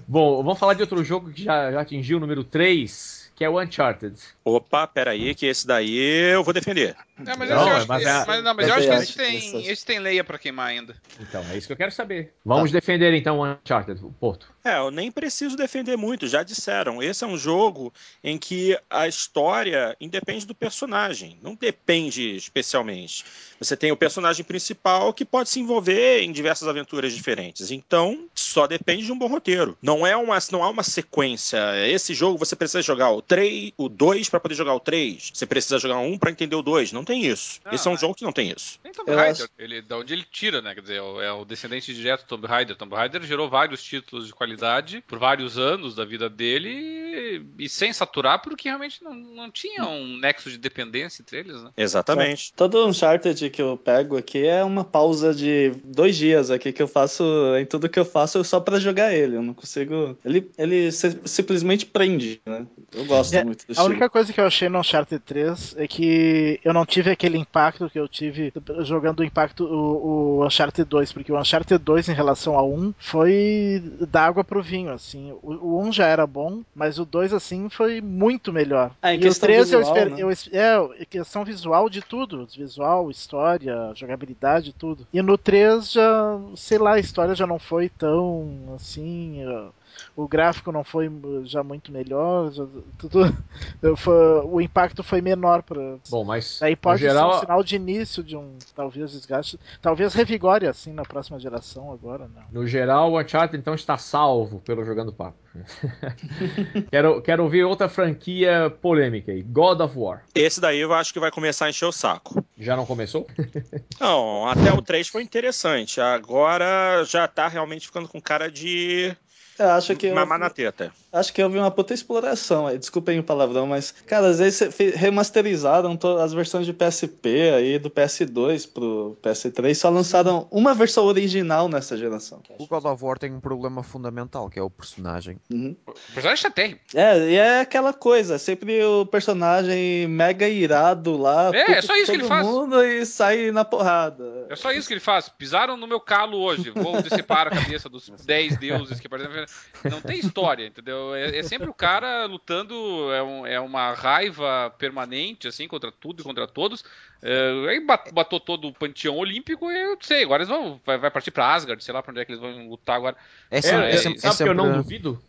Bom, 0.08 0.44
vamos 0.44 0.60
falar 0.60 0.74
de 0.74 0.82
outro 0.82 1.04
jogo 1.04 1.32
que 1.32 1.44
já, 1.44 1.72
já 1.72 1.82
atingiu 1.82 2.18
o 2.18 2.20
número 2.20 2.44
3, 2.44 3.32
que 3.36 3.44
é 3.44 3.50
o 3.50 3.62
Uncharted. 3.62 4.16
Opa, 4.44 4.88
peraí, 4.88 5.36
que 5.36 5.46
esse 5.46 5.68
daí 5.68 5.98
eu 6.32 6.44
vou 6.44 6.54
defender. 6.54 6.96
É, 7.18 7.36
mas, 7.38 7.50
não, 7.50 7.70
eu, 7.70 7.76
acho, 7.76 7.88
mas, 7.88 8.04
que, 8.04 8.10
é, 8.10 8.26
mas, 8.26 8.44
não, 8.44 8.54
mas 8.54 8.68
eu 8.68 8.74
acho 8.74 8.88
que 8.88 8.94
esse 8.94 9.16
tem, 9.16 9.68
esse 9.68 9.86
tem 9.86 10.00
leia 10.00 10.22
pra 10.22 10.38
queimar 10.38 10.68
ainda. 10.68 10.96
Então, 11.20 11.42
é 11.50 11.58
isso 11.58 11.66
que 11.66 11.72
eu 11.72 11.78
quero 11.78 11.92
saber. 11.92 12.34
Vamos 12.44 12.72
tá. 12.72 12.78
defender 12.78 13.14
então 13.14 13.40
o 13.40 13.46
Uncharted, 13.46 14.02
Porto. 14.20 14.54
É, 14.66 14.78
eu 14.80 14.92
nem 14.92 15.10
preciso 15.10 15.56
defender 15.56 15.96
muito, 15.96 16.28
já 16.28 16.44
disseram. 16.44 17.02
Esse 17.02 17.24
é 17.24 17.28
um 17.28 17.38
jogo 17.38 17.94
em 18.22 18.38
que 18.38 18.78
a 18.90 19.08
história 19.08 19.96
independe 20.02 20.46
do 20.46 20.54
personagem, 20.54 21.40
não 21.42 21.56
depende 21.56 22.36
especialmente. 22.36 23.24
Você 23.60 23.78
tem 23.78 23.92
o 23.92 23.98
personagem 23.98 24.44
principal 24.44 25.14
que 25.14 25.24
pode 25.24 25.50
se 25.50 25.60
envolver 25.60 26.22
em 26.22 26.32
diversas 26.34 26.68
aventuras 26.68 27.14
diferentes. 27.14 27.72
Então, 27.72 28.28
só 28.34 28.68
depende 28.68 29.06
de 29.06 29.12
um 29.12 29.18
bom 29.18 29.28
roteiro. 29.28 29.78
Não 29.82 30.06
é 30.06 30.18
uma, 30.18 30.38
não 30.52 30.64
há 30.64 30.70
uma 30.70 30.84
sequência. 30.84 31.60
Esse 31.88 32.14
jogo 32.14 32.38
você 32.38 32.56
precisa 32.56 32.82
jogar 32.82 33.12
o 33.12 33.22
3, 33.22 33.72
o 33.78 33.88
2 33.88 34.28
para 34.30 34.40
poder 34.40 34.56
jogar 34.56 34.74
o 34.74 34.80
3. 34.80 35.32
Você 35.34 35.46
precisa 35.46 35.80
jogar 35.80 36.00
um 36.00 36.18
para 36.18 36.32
entender 36.32 36.56
o 36.56 36.62
2. 36.62 36.92
Não 36.92 37.05
tem 37.06 37.26
isso. 37.26 37.60
Não, 37.64 37.72
Esse 37.72 37.88
é 37.88 37.92
um 37.92 37.98
jogo 37.98 38.14
que 38.16 38.24
não 38.24 38.32
tem 38.32 38.50
isso. 38.52 38.80
Tem 38.84 38.92
Tomb 38.92 39.12
Raider, 39.14 39.44
acho- 39.46 39.50
ele, 39.58 39.82
da 39.82 39.98
onde 39.98 40.14
ele 40.14 40.26
tira, 40.30 40.62
né? 40.62 40.74
Quer 40.76 40.82
dizer, 40.82 40.96
é 40.98 41.02
o- 41.02 41.22
é 41.22 41.32
o 41.32 41.46
descendente 41.46 41.94
direto 41.94 42.22
do 42.24 42.28
Tomb 42.28 42.48
Raider. 42.48 42.76
Tomb 42.76 42.96
Raider 42.96 43.22
gerou 43.24 43.50
vários 43.50 43.82
títulos 43.84 44.28
de 44.28 44.34
qualidade 44.34 45.04
por 45.08 45.18
vários 45.20 45.58
anos 45.58 45.96
da 45.96 46.04
vida 46.04 46.30
dele 46.30 47.46
e, 47.58 47.70
sem 47.70 47.94
saturar, 47.94 48.42
porque 48.42 48.68
realmente 48.68 49.04
não, 49.04 49.14
não 49.14 49.52
tinha 49.52 49.86
um 49.86 50.18
nexo 50.18 50.50
de 50.50 50.58
dependência 50.58 51.22
entre 51.22 51.40
eles, 51.40 51.62
né? 51.62 51.72
Exatamente. 51.78 52.52
Todo 52.54 52.86
Uncharted 52.86 53.50
que 53.50 53.62
eu 53.62 53.78
pego 53.78 54.18
aqui 54.18 54.46
é 54.46 54.64
uma 54.64 54.84
pausa 54.84 55.34
de 55.34 55.72
dois 55.84 56.16
dias 56.18 56.50
aqui 56.52 56.72
que 56.74 56.82
eu 56.82 56.88
faço 56.88 57.24
em 57.60 57.66
tudo 57.66 57.88
que 57.90 58.00
eu 58.00 58.06
faço 58.06 58.44
só 58.44 58.60
pra 58.60 58.80
jogar 58.80 59.14
ele. 59.14 59.36
Eu 59.36 59.42
não 59.44 59.54
consigo. 59.54 60.18
Ele, 60.26 60.50
ele 60.58 60.92
si- 60.92 61.20
simplesmente 61.26 61.86
prende, 61.86 62.42
né? 62.46 62.66
Eu 62.94 63.06
gosto 63.06 63.34
É, 63.34 63.44
muito 63.44 63.66
do 63.68 63.80
A 63.80 63.84
única 63.84 64.10
coisa 64.10 64.32
que 64.34 64.40
eu 64.40 64.46
achei 64.46 64.70
no 64.70 64.80
Uncharted 64.80 65.22
3 65.24 65.76
é 65.78 65.88
que 65.88 66.60
eu 66.64 66.74
não 66.74 66.86
tive 66.96 67.12
aquele 67.12 67.38
impacto 67.38 67.90
que 67.90 68.00
eu 68.00 68.08
tive 68.08 68.54
jogando 68.80 69.20
o 69.20 69.24
impacto 69.24 69.66
o, 69.66 70.40
o 70.40 70.46
Uncharted 70.46 70.88
2, 70.88 71.12
porque 71.12 71.30
o 71.32 71.38
Uncharted 71.38 71.78
2 71.84 72.08
em 72.08 72.14
relação 72.14 72.58
ao 72.58 72.72
1 72.72 72.94
foi 72.98 73.84
da 74.10 74.26
água 74.26 74.46
pro 74.46 74.64
vinho, 74.64 74.94
assim. 74.94 75.34
O, 75.44 75.52
o 75.76 75.82
1 75.84 75.92
já 75.92 76.08
era 76.08 76.26
bom, 76.26 76.62
mas 76.74 76.98
o 76.98 77.04
2 77.06 77.34
assim 77.34 77.68
foi 77.70 78.00
muito 78.00 78.54
melhor. 78.54 78.92
Ah, 79.02 79.14
e 79.14 79.18
o 79.18 79.22
questão 79.22 79.48
3 79.48 79.72
eu 79.74 79.80
visual, 79.80 79.96
né? 80.10 80.16
eu 80.18 80.32
es- 80.32 80.50
é, 80.54 81.06
questão 81.10 81.44
visual 81.44 81.90
de 81.90 82.02
tudo, 82.02 82.48
visual, 82.56 83.12
história, 83.12 83.92
jogabilidade, 83.94 84.72
tudo. 84.72 85.06
E 85.14 85.22
no 85.22 85.38
3 85.38 85.92
já, 85.92 86.40
sei 86.56 86.78
lá, 86.78 86.94
a 86.94 87.00
história 87.00 87.36
já 87.36 87.46
não 87.46 87.60
foi 87.60 87.90
tão 87.90 88.74
assim, 88.76 89.44
eh, 89.44 89.68
o 90.16 90.28
gráfico 90.28 90.72
não 90.72 90.84
foi 90.84 91.08
eh, 91.08 91.10
já 91.46 91.64
muito 91.64 91.92
melhor, 91.92 92.52
já- 92.52 92.66
tudo, 92.98 93.20
foi- 93.98 94.42
o 94.46 94.60
impacto 94.62 95.04
foi 95.04 95.22
menor 95.22 95.64
para 95.64 95.98
Bom, 96.10 96.24
mas 96.24 96.62
Aí 96.62 96.76
pode 96.76 97.00
ser 97.02 97.08
um 97.08 97.10
geral, 97.10 97.40
sinal 97.40 97.64
de 97.64 97.76
início 97.76 98.24
de 98.24 98.36
um 98.36 98.58
talvez 98.76 99.12
desgaste, 99.12 99.60
talvez 99.82 100.14
revigore 100.14 100.68
assim 100.68 100.94
na 100.94 101.04
próxima 101.04 101.40
geração 101.40 101.92
agora, 101.92 102.28
não. 102.34 102.44
no 102.62 102.68
geral, 102.68 103.12
o 103.12 103.20
Uncharted 103.20 103.58
então 103.60 103.74
está 103.76 103.98
salvo 103.98 104.60
pelo 104.62 104.84
Jogando 104.86 105.14
Papo. 105.14 105.38
quero, 106.92 107.22
quero 107.22 107.44
ouvir 107.44 107.64
outra 107.64 107.88
franquia 107.90 108.70
polêmica 108.82 109.32
aí, 109.32 109.42
God 109.42 109.80
of 109.82 109.98
War. 109.98 110.24
Esse 110.34 110.60
daí 110.60 110.80
eu 110.80 110.94
acho 110.94 111.14
que 111.14 111.20
vai 111.20 111.32
começar 111.32 111.66
a 111.66 111.70
encher 111.70 111.86
o 111.86 111.92
saco. 111.92 112.44
Já 112.58 112.76
não 112.76 112.86
começou? 112.86 113.28
Não, 114.00 114.48
até 114.48 114.74
o 114.74 114.82
3 114.82 115.08
foi 115.08 115.24
interessante. 115.24 116.00
Agora 116.02 117.04
já 117.06 117.28
tá 117.28 117.48
realmente 117.48 117.88
ficando 117.88 118.08
com 118.08 118.22
cara 118.22 118.52
de 118.52 119.16
Eu 119.58 119.70
acho 119.72 119.96
que 119.96 120.08
eu, 120.08 120.16
mamar 120.16 120.40
na 120.40 120.50
teta. 120.50 120.92
Acho 121.16 121.34
que 121.34 121.44
houve 121.44 121.58
uma 121.58 121.72
puta 121.72 121.94
exploração 121.94 122.68
aí. 122.68 122.78
Desculpem 122.78 123.20
o 123.20 123.24
palavrão, 123.24 123.68
mas, 123.68 123.92
cara, 123.92 124.28
às 124.28 124.40
vezes 124.40 124.76
remasterizaram 124.96 125.98
as 126.22 126.34
versões 126.34 126.66
de 126.66 126.74
PSP 126.74 127.52
aí, 127.56 127.80
do 127.80 127.90
PS2 127.90 128.70
pro 128.72 129.18
PS3, 129.24 129.74
só 129.76 129.90
lançaram 129.90 130.48
uma 130.52 130.74
versão 130.74 131.06
original 131.06 131.68
nessa 131.70 131.98
geração. 131.98 132.42
O 132.60 132.68
God 132.68 132.86
of 132.86 133.04
War 133.04 133.18
tem 133.18 133.34
um 133.34 133.40
problema 133.40 133.84
fundamental, 133.84 134.50
que 134.50 134.60
é 134.60 134.62
o 134.62 134.70
personagem. 134.70 135.38
Uhum. 135.52 135.76
O 135.88 135.94
personagem 136.14 136.52
terrível. 136.52 136.80
É, 136.94 137.30
e 137.30 137.36
é 137.36 137.60
aquela 137.62 137.94
coisa, 137.94 138.38
sempre 138.38 138.84
o 138.84 139.06
personagem 139.06 140.08
mega 140.08 140.48
irado 140.48 141.18
lá, 141.18 141.52
É, 141.54 141.72
é 141.74 141.82
só 141.82 141.96
isso 141.96 142.12
que 142.12 142.18
todo 142.18 142.22
ele 142.22 142.28
faz. 142.28 142.46
mundo 142.46 142.84
e 142.84 143.06
sai 143.06 143.52
na 143.52 143.66
porrada. 143.66 144.48
É 144.50 144.56
só 144.56 144.72
isso 144.72 144.88
que 144.88 144.94
ele 144.94 145.02
faz. 145.02 145.30
Pisaram 145.30 145.78
no 145.78 145.88
meu 145.88 146.00
calo 146.00 146.38
hoje. 146.38 146.70
Vou 146.72 147.02
decepar 147.02 147.48
a 147.48 147.52
cabeça 147.52 147.90
dos 147.90 148.10
10 148.10 148.58
deuses 148.58 149.00
que 149.00 149.08
aparecem. 149.08 149.46
Não 149.90 150.02
tem 150.02 150.20
história, 150.20 150.66
entendeu? 150.68 151.05
É, 151.14 151.38
é 151.40 151.44
sempre 151.44 151.70
o 151.70 151.74
cara 151.74 152.26
lutando, 152.26 152.74
é, 153.14 153.22
um- 153.22 153.46
é 153.46 153.60
uma 153.60 153.94
raiva 153.94 154.74
permanente, 154.80 155.48
assim, 155.48 155.68
contra 155.68 155.92
tudo 155.92 156.22
e 156.22 156.24
contra 156.24 156.48
todos. 156.48 156.84
É, 157.22 157.70
aí 157.70 157.80
bat- 157.86 158.12
matou 158.14 158.40
todo 158.40 158.68
o 158.68 158.74
panteão 158.74 159.18
olímpico 159.18 159.70
e 159.72 159.76
eu 159.78 159.90
não 159.96 159.98
sei. 160.02 160.24
Agora 160.24 160.42
eles 160.44 160.50
vão. 160.50 160.80
Vai, 160.86 160.98
vai 160.98 161.12
partir 161.12 161.32
pra 161.32 161.54
Asgard, 161.54 161.84
sei 161.84 161.94
lá 161.94 162.02
pra 162.02 162.12
onde 162.12 162.22
é 162.22 162.26
que 162.26 162.32
eles 162.32 162.42
vão 162.42 162.70
lutar 162.70 162.96
agora. 162.96 163.16
É, 163.52 163.58
É, 163.58 163.62
sempre, 163.62 163.84
é, 163.84 163.96
é, 163.96 164.00
sabe 164.20 164.34
é 164.34 164.38
que 164.38 164.50
eu 164.50 164.54
não 164.54 164.78
duvido? 164.78 165.22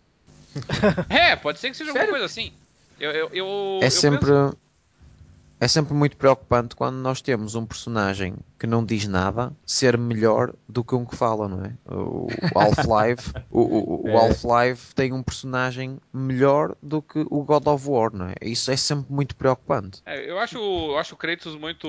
É, 1.10 1.36
pode 1.36 1.58
ser 1.58 1.70
que 1.70 1.76
seja 1.76 1.92
Sério? 1.92 2.08
alguma 2.08 2.18
coisa 2.18 2.26
assim. 2.26 2.52
Eu, 2.98 3.10
eu, 3.10 3.30
eu, 3.32 3.80
é 3.82 3.86
eu 3.86 3.90
sempre, 3.90 4.30
penso- 4.30 4.58
é 5.60 5.68
sempre 5.68 5.94
muito 5.94 6.16
preocupante 6.16 6.74
quando 6.76 6.96
nós 6.96 7.20
temos 7.20 7.54
um 7.54 7.64
personagem 7.64 8.34
que 8.58 8.66
não 8.66 8.84
diz 8.84 9.06
nada 9.06 9.52
ser 9.66 9.98
melhor 9.98 10.54
do 10.68 10.82
que 10.82 10.94
um 10.94 11.04
que 11.04 11.14
fala, 11.16 11.46
não 11.48 11.64
é? 11.64 11.72
O 11.86 12.28
Half-Life, 12.54 13.32
o, 13.50 13.60
o- 13.60 14.02
o 14.04 14.08
É. 14.08 14.16
Half-Life 14.16 14.94
tem 14.94 15.12
um 15.12 15.22
personagem 15.22 15.98
melhor 16.12 16.74
do 16.82 17.00
que 17.02 17.24
o 17.30 17.42
God 17.42 17.66
of 17.66 17.88
War, 17.88 18.12
não 18.14 18.26
é? 18.28 18.34
Isso 18.42 18.70
é 18.70 18.76
sempre 18.76 19.12
muito 19.12 19.36
preocupante. 19.36 20.00
É, 20.06 20.30
eu 20.30 20.38
acho, 20.38 20.56
eu 20.58 20.98
acho 20.98 21.14
o 21.14 21.16
Kratos 21.18 21.54
muito. 21.56 21.86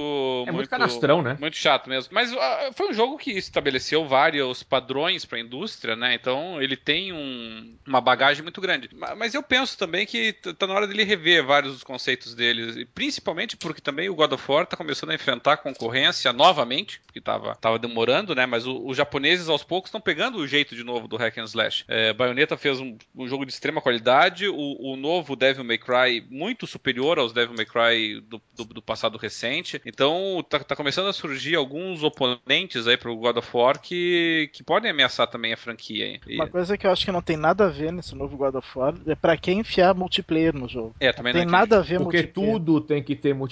É 0.47 0.51
muito 0.51 0.69
canastrão, 0.69 1.21
né? 1.21 1.37
Muito 1.39 1.55
chato 1.57 1.89
mesmo. 1.89 2.13
Mas 2.13 2.31
ah, 2.33 2.69
foi 2.75 2.89
um 2.89 2.93
jogo 2.93 3.17
que 3.17 3.31
estabeleceu 3.31 4.05
vários 4.07 4.63
padrões 4.63 5.25
para 5.25 5.37
a 5.37 5.41
indústria, 5.41 5.95
né? 5.95 6.13
Então 6.15 6.61
ele 6.61 6.75
tem 6.77 7.11
um- 7.13 7.77
uma 7.87 8.01
bagagem 8.01 8.43
muito 8.43 8.59
grande. 8.61 8.89
Ma- 8.93 9.15
Mas 9.15 9.33
eu 9.33 9.41
penso 9.43 9.77
também 9.77 10.05
que 10.05 10.33
tá 10.33 10.67
na 10.67 10.73
hora 10.73 10.87
dele 10.87 11.03
rever 11.03 11.45
vários 11.45 11.73
dos 11.73 11.83
conceitos 11.83 12.35
deles. 12.35 12.75
E 12.75 12.85
principalmente 12.85 13.56
porque 13.59 13.81
também 13.81 14.09
o 14.09 14.15
God 14.15 14.33
of 14.33 14.51
War 14.51 14.65
tá 14.65 14.75
começando 14.77 15.09
a 15.11 15.15
enfrentar 15.15 15.57
concorrência 15.57 16.31
novamente, 16.33 16.99
porque 17.05 17.19
tava, 17.21 17.55
tava 17.55 17.79
demorando, 17.79 18.33
né? 18.35 18.45
Mas 18.45 18.65
o- 18.65 18.85
os 18.87 18.95
japoneses 18.97 19.49
aos 19.49 19.63
poucos 19.63 19.89
estão 19.89 20.01
pegando 20.01 20.37
o 20.37 20.47
jeito 20.47 20.75
de 20.75 20.83
novo 20.83 21.07
do 21.07 21.17
Hack 21.17 21.37
and 21.37 21.43
Slash. 21.45 21.83
É, 21.87 22.13
Bayonetta 22.13 22.57
fez 22.57 22.79
um, 22.79 22.97
um 23.15 23.27
jogo 23.27 23.45
de 23.45 23.51
extrema 23.51 23.81
qualidade, 23.81 24.47
o, 24.47 24.55
o 24.79 24.95
novo 24.95 25.35
Devil 25.35 25.63
May 25.63 25.77
Cry 25.77 26.25
muito 26.29 26.65
superior 26.67 27.19
aos 27.19 27.33
Devil 27.33 27.55
May 27.55 27.65
Cry 27.65 28.21
do, 28.21 28.41
do- 28.55 28.65
do 28.65 28.81
passado 28.81 29.17
recente. 29.17 29.81
Então 29.85 30.43
tá, 30.49 30.59
tá 30.59 30.75
começando 30.75 31.07
a 31.07 31.13
surgir 31.13 31.55
alguns 31.55 32.03
oponentes 32.03 32.87
aí 32.87 32.97
pro 32.97 33.15
God 33.15 33.37
of 33.37 33.49
War 33.53 33.79
que, 33.79 34.49
que 34.53 34.63
podem 34.63 34.91
ameaçar 34.91 35.27
também 35.27 35.53
a 35.53 35.57
franquia. 35.57 36.05
hein? 36.05 36.21
E- 36.27 36.35
Uma 36.35 36.47
coisa 36.47 36.77
que 36.77 36.85
eu 36.85 36.91
acho 36.91 37.05
que 37.05 37.11
não 37.11 37.21
tem 37.21 37.37
nada 37.37 37.65
a 37.65 37.69
ver 37.69 37.91
nesse 37.91 38.15
novo 38.15 38.37
God 38.37 38.55
of 38.55 38.67
War 38.77 38.93
é 39.07 39.15
pra 39.15 39.37
quem 39.37 39.59
enfiar 39.59 39.93
multiplayer 39.95 40.53
no 40.53 40.67
jogo. 40.67 40.95
é, 40.99 41.11
também 41.11 41.33
Tem 41.33 41.45
não 41.45 41.51
nada 41.51 41.77
a 41.77 41.81
ver 41.81 41.97
Porque 41.99 42.17
multiplayer. 42.17 42.53
tudo 42.53 42.81
tem 42.81 43.01
que 43.03 43.15
ter 43.15 43.33
multiplayer, 43.33 43.46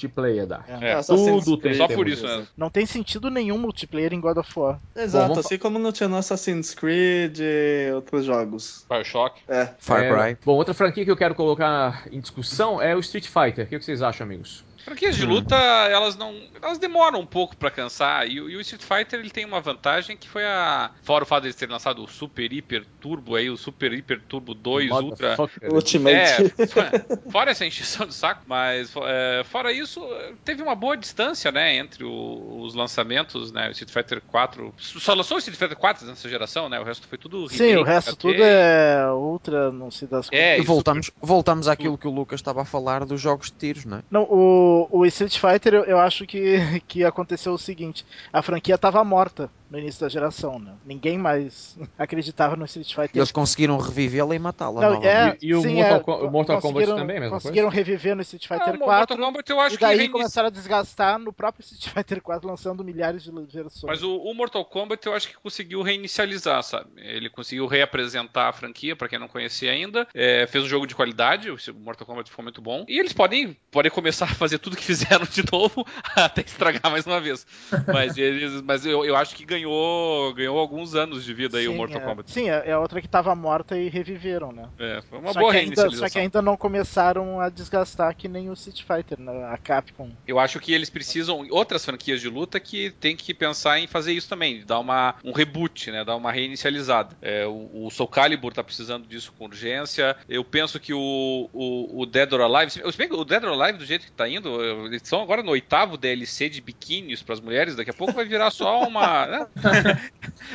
dá. 0.47 0.63
É, 0.81 0.93
Assassin's 0.93 1.45
tudo 1.45 1.61
tem 1.61 1.73
Creed, 1.73 1.77
só 1.89 1.95
por 1.95 2.07
isso 2.07 2.25
mesmo. 2.25 2.47
Não 2.57 2.69
tem 2.69 2.85
sentido 2.85 3.29
nenhum 3.29 3.57
multiplayer 3.57 4.13
em 4.13 4.19
God 4.19 4.37
of 4.37 4.59
War. 4.59 4.79
Exato, 4.95 5.33
Bom, 5.33 5.39
assim 5.39 5.57
como 5.57 5.79
não 5.79 5.91
tinha 5.91 6.09
no 6.09 6.17
Assassin's 6.17 6.73
Creed 6.73 7.39
e 7.39 7.91
outros 7.93 8.25
jogos. 8.25 8.85
Bioshock. 8.89 9.41
É. 9.47 9.69
Far 9.77 10.03
É, 10.03 10.09
Cry. 10.09 10.37
bom, 10.45 10.53
outra 10.53 10.73
franquia 10.73 11.05
que 11.05 11.11
eu 11.11 11.17
quero 11.17 11.35
colocar 11.35 12.07
em 12.11 12.19
discussão 12.19 12.81
é 12.81 12.95
o 12.95 12.99
Street 12.99 13.27
Fighter. 13.27 13.65
O 13.65 13.67
que 13.67 13.79
vocês 13.79 14.01
acham, 14.01 14.25
amigos? 14.25 14.63
Franquias 14.86 15.15
Hum. 15.15 15.19
de 15.19 15.25
luta, 15.25 15.55
elas 15.55 16.15
não. 16.15 16.33
Elas 16.61 16.77
demoram 16.77 17.19
um 17.19 17.25
pouco 17.25 17.57
pra 17.57 17.71
cansar. 17.71 18.27
E, 18.27 18.39
o- 18.39 18.49
e 18.49 18.55
o 18.55 18.61
Street 18.61 18.83
Fighter 18.83 19.19
ele 19.19 19.29
tem 19.31 19.43
uma 19.43 19.59
vantagem 19.59 20.15
que 20.15 20.29
foi 20.29 20.45
a. 20.45 20.91
Fora 21.03 21.23
o 21.23 21.27
fato 21.27 21.41
de 21.41 21.47
eles 21.47 21.55
terem 21.55 21.73
lançado 21.73 22.03
o 22.03 22.07
Super 22.07 22.53
Hiper 22.53 22.86
Turbo 23.01 23.36
aí, 23.36 23.49
o 23.49 23.57
Super 23.57 23.91
Hiper 23.93 24.21
Turbo 24.27 24.53
2 24.53 24.91
Ultra. 24.91 25.36
Ultimate. 25.71 26.53
É, 26.57 26.67
fora- 26.67 26.91
fora 27.31 27.51
essa 27.51 27.65
encheção 27.65 28.05
de 28.05 28.13
saco, 28.13 28.43
mas 28.45 28.93
é, 29.05 29.43
fora 29.45 29.71
isso, 29.71 29.99
teve 30.43 30.61
uma 30.61 30.75
boa 30.75 30.95
distância, 30.95 31.51
né, 31.51 31.75
entre 31.75 32.03
o- 32.03 32.61
os 32.61 32.75
lançamentos, 32.75 33.51
né, 33.51 33.67
o 33.67 33.71
Street 33.71 33.91
Fighter 33.91 34.21
4, 34.27 34.73
só 34.77 35.13
lançou 35.13 35.38
o 35.38 35.39
Street 35.39 35.57
Fighter 35.57 35.77
4 35.77 36.05
nessa 36.05 36.29
geração, 36.29 36.69
né, 36.69 36.79
o 36.79 36.83
resto 36.83 37.07
foi 37.07 37.17
tudo 37.17 37.47
Sim, 37.49 37.63
o 37.63 37.67
remake, 37.79 37.89
resto 37.89 38.15
tudo 38.15 38.41
é 38.43 39.11
ultra, 39.11 39.71
não 39.71 39.89
sei 39.91 40.07
das 40.07 40.29
coisas. 40.29 40.45
É, 40.45 40.57
E 40.57 40.61
e 40.61 40.63
voltamos, 40.65 41.11
voltamos 41.21 41.67
àquilo 41.67 41.97
que 41.97 42.07
o 42.07 42.11
Lucas 42.11 42.39
estava 42.39 42.61
a 42.61 42.65
falar 42.65 43.05
dos 43.05 43.21
jogos 43.21 43.47
de 43.47 43.53
tiros, 43.57 43.86
não 43.86 43.97
é? 43.97 44.01
Não, 44.09 44.23
o, 44.23 44.74
o 44.91 45.05
Street 45.05 45.38
Fighter 45.38 45.73
eu, 45.73 45.84
eu 45.84 45.99
acho 45.99 46.26
que, 46.26 46.57
que 46.88 47.03
aconteceu 47.03 47.53
o 47.53 47.57
seguinte: 47.57 48.05
a 48.32 48.41
franquia 48.41 48.78
tava 48.78 49.03
morta 49.03 49.49
no 49.70 49.80
início 49.80 50.01
da 50.01 50.09
geração, 50.09 50.59
né? 50.59 50.74
Ninguém 50.86 51.18
mais 51.18 51.78
acreditava 51.97 52.55
no 52.55 52.66
Street 52.66 52.88
Fighter. 52.93 53.11
Eles 53.16 53.32
conseguiram 53.32 53.78
revivê-la 53.78 54.36
e 54.36 54.39
matá-la. 54.39 54.82
Não, 54.82 54.93
novamente. 54.95 55.43
E- 55.45 55.49
e 55.49 55.55
o 55.55 55.61
sim, 55.61 55.76
Mortal 55.76 55.97
é, 56.22 56.24
o 56.28 56.32
Mortal 56.32 56.61
Kombat 56.61 56.61
conseguiram- 56.74 56.95
também, 56.97 57.18
a 57.18 57.20
mesma 57.20 57.36
Conseguiram 57.38 57.70
reviver 57.70 58.16
no 58.16 58.22
Street 58.22 58.47
Fighter 58.47 58.76
o 58.76 58.78
4. 58.80 58.86
Mortal 59.18 59.18
Kombat 59.18 59.49
eu 59.51 59.59
acho 59.59 59.76
E 59.76 59.80
daí 59.80 59.95
reinici- 59.97 60.11
começaram 60.11 60.47
a 60.47 60.51
desgastar 60.51 61.18
no 61.20 61.34
próprio 61.34 61.63
Street 61.63 61.93
Fighter 61.93 62.22
4, 62.22 62.47
lançando 62.47 62.84
milhares 62.84 63.24
de 63.24 63.32
versões. 63.32 63.84
Mas 63.84 64.03
o, 64.03 64.16
o 64.18 64.34
Mortal 64.34 64.63
Kombat 64.66 65.05
eu 65.07 65.13
acho 65.13 65.28
que 65.28 65.36
conseguiu 65.36 65.82
reinicializar, 65.82 66.61
sabe? 66.63 66.88
Ele 66.97 67.30
conseguiu 67.30 67.66
reapresentar 67.68 68.49
a 68.49 68.53
franquia, 68.53 68.95
pra 68.95 69.07
quem 69.07 69.18
não 69.20 69.28
conhecia 69.28 69.72
ainda. 69.72 70.07
É, 70.13 70.45
fez 70.47 70.63
um 70.63 70.68
jogo 70.68 70.86
de 70.88 70.95
qualidade, 70.95 71.49
o 71.49 71.57
Mortal 71.76 72.05
Kombat 72.07 72.30
ficou 72.30 72.43
muito 72.43 72.61
bom. 72.61 72.86
E 72.88 72.99
eles 72.99 73.13
podem, 73.13 73.57
podem 73.72 73.91
começar 73.91 74.26
a 74.26 74.36
fazer 74.36 74.59
tudo 74.59 74.76
que 74.76 74.84
fizeram 74.86 75.26
de 75.26 75.43
novo, 75.51 75.86
até 76.16 76.41
estragar 76.41 76.91
mais 76.91 77.05
uma 77.07 77.20
vez. 77.20 77.45
Mas, 77.91 78.18
eles, 78.18 78.61
mas 78.61 78.86
eu, 78.86 79.03
eu 79.05 79.16
acho 79.16 79.36
que 79.36 79.54
ganhou, 79.55 80.33
ganhou 80.33 80.59
alguns 80.59 80.95
anos 80.95 81.23
de 81.23 81.33
vida 81.33 81.57
aí 81.57 81.65
sim, 81.65 81.69
o 81.69 81.75
Mortal 81.75 82.01
é. 82.01 82.03
Kombat. 82.03 82.31
Sim, 82.31 82.49
é, 82.49 82.63
é 82.65 82.77
outra 82.77 83.01
que 83.01 83.07
tava 83.07 83.33
morta 83.35 83.77
e 83.77 83.89
reviveram, 83.89 84.51
né? 84.51 84.69
É, 84.77 85.01
foi 85.09 85.19
uma 85.19 85.33
só 85.33 85.39
boa 85.39 85.51
que 85.51 85.57
ainda, 85.57 85.65
reinicialização. 85.65 86.07
Só 86.07 86.13
que 86.13 86.19
ainda 86.19 86.41
não 86.41 86.57
começaram 86.57 87.39
a 87.39 87.49
desgastar 87.49 88.15
que 88.15 88.27
nem 88.27 88.49
o 88.49 88.53
Street 88.53 88.83
Fighter, 88.83 89.19
né? 89.19 89.45
a 89.45 89.57
Capcom. 89.57 90.11
Eu 90.27 90.39
acho 90.39 90.59
que 90.59 90.73
eles 90.73 90.89
precisam, 90.89 91.47
outras 91.49 91.85
franquias 91.85 92.21
de 92.21 92.29
luta 92.29 92.59
que 92.59 92.91
tem 92.91 93.15
que 93.15 93.33
pensar 93.33 93.79
em 93.79 93.87
fazer 93.87 94.13
isso 94.13 94.27
também, 94.27 94.63
dar 94.65 94.79
uma, 94.79 95.15
um 95.23 95.31
reboot, 95.31 95.91
né? 95.91 96.03
Dar 96.03 96.15
uma 96.15 96.31
reinicializada. 96.31 97.15
É, 97.21 97.45
o, 97.45 97.85
o 97.85 97.89
Soul 97.89 98.09
Calibur 98.09 98.53
tá 98.53 98.63
precisando 98.63 99.07
disso 99.07 99.33
com 99.37 99.45
urgência. 99.45 100.15
Eu 100.27 100.43
penso 100.43 100.79
que 100.79 100.93
o, 100.93 101.49
o, 101.53 102.01
o 102.01 102.05
Dead 102.05 102.31
or 102.33 102.41
Alive, 102.41 102.81
o 102.83 103.25
Dead 103.25 103.43
or 103.43 103.61
Alive, 103.61 103.77
do 103.77 103.85
jeito 103.85 104.05
que 104.05 104.11
tá 104.11 104.27
indo, 104.27 104.63
eles 104.85 105.01
estão 105.01 105.21
agora 105.21 105.41
no 105.41 105.51
oitavo 105.51 105.97
DLC 105.97 106.49
de 106.49 106.61
biquínis 106.61 107.21
para 107.21 107.33
as 107.33 107.41
mulheres, 107.41 107.75
daqui 107.75 107.89
a 107.89 107.93
pouco 107.93 108.13
vai 108.13 108.25
virar 108.25 108.51
só 108.51 108.81
uma. 108.83 109.25
né? 109.27 109.44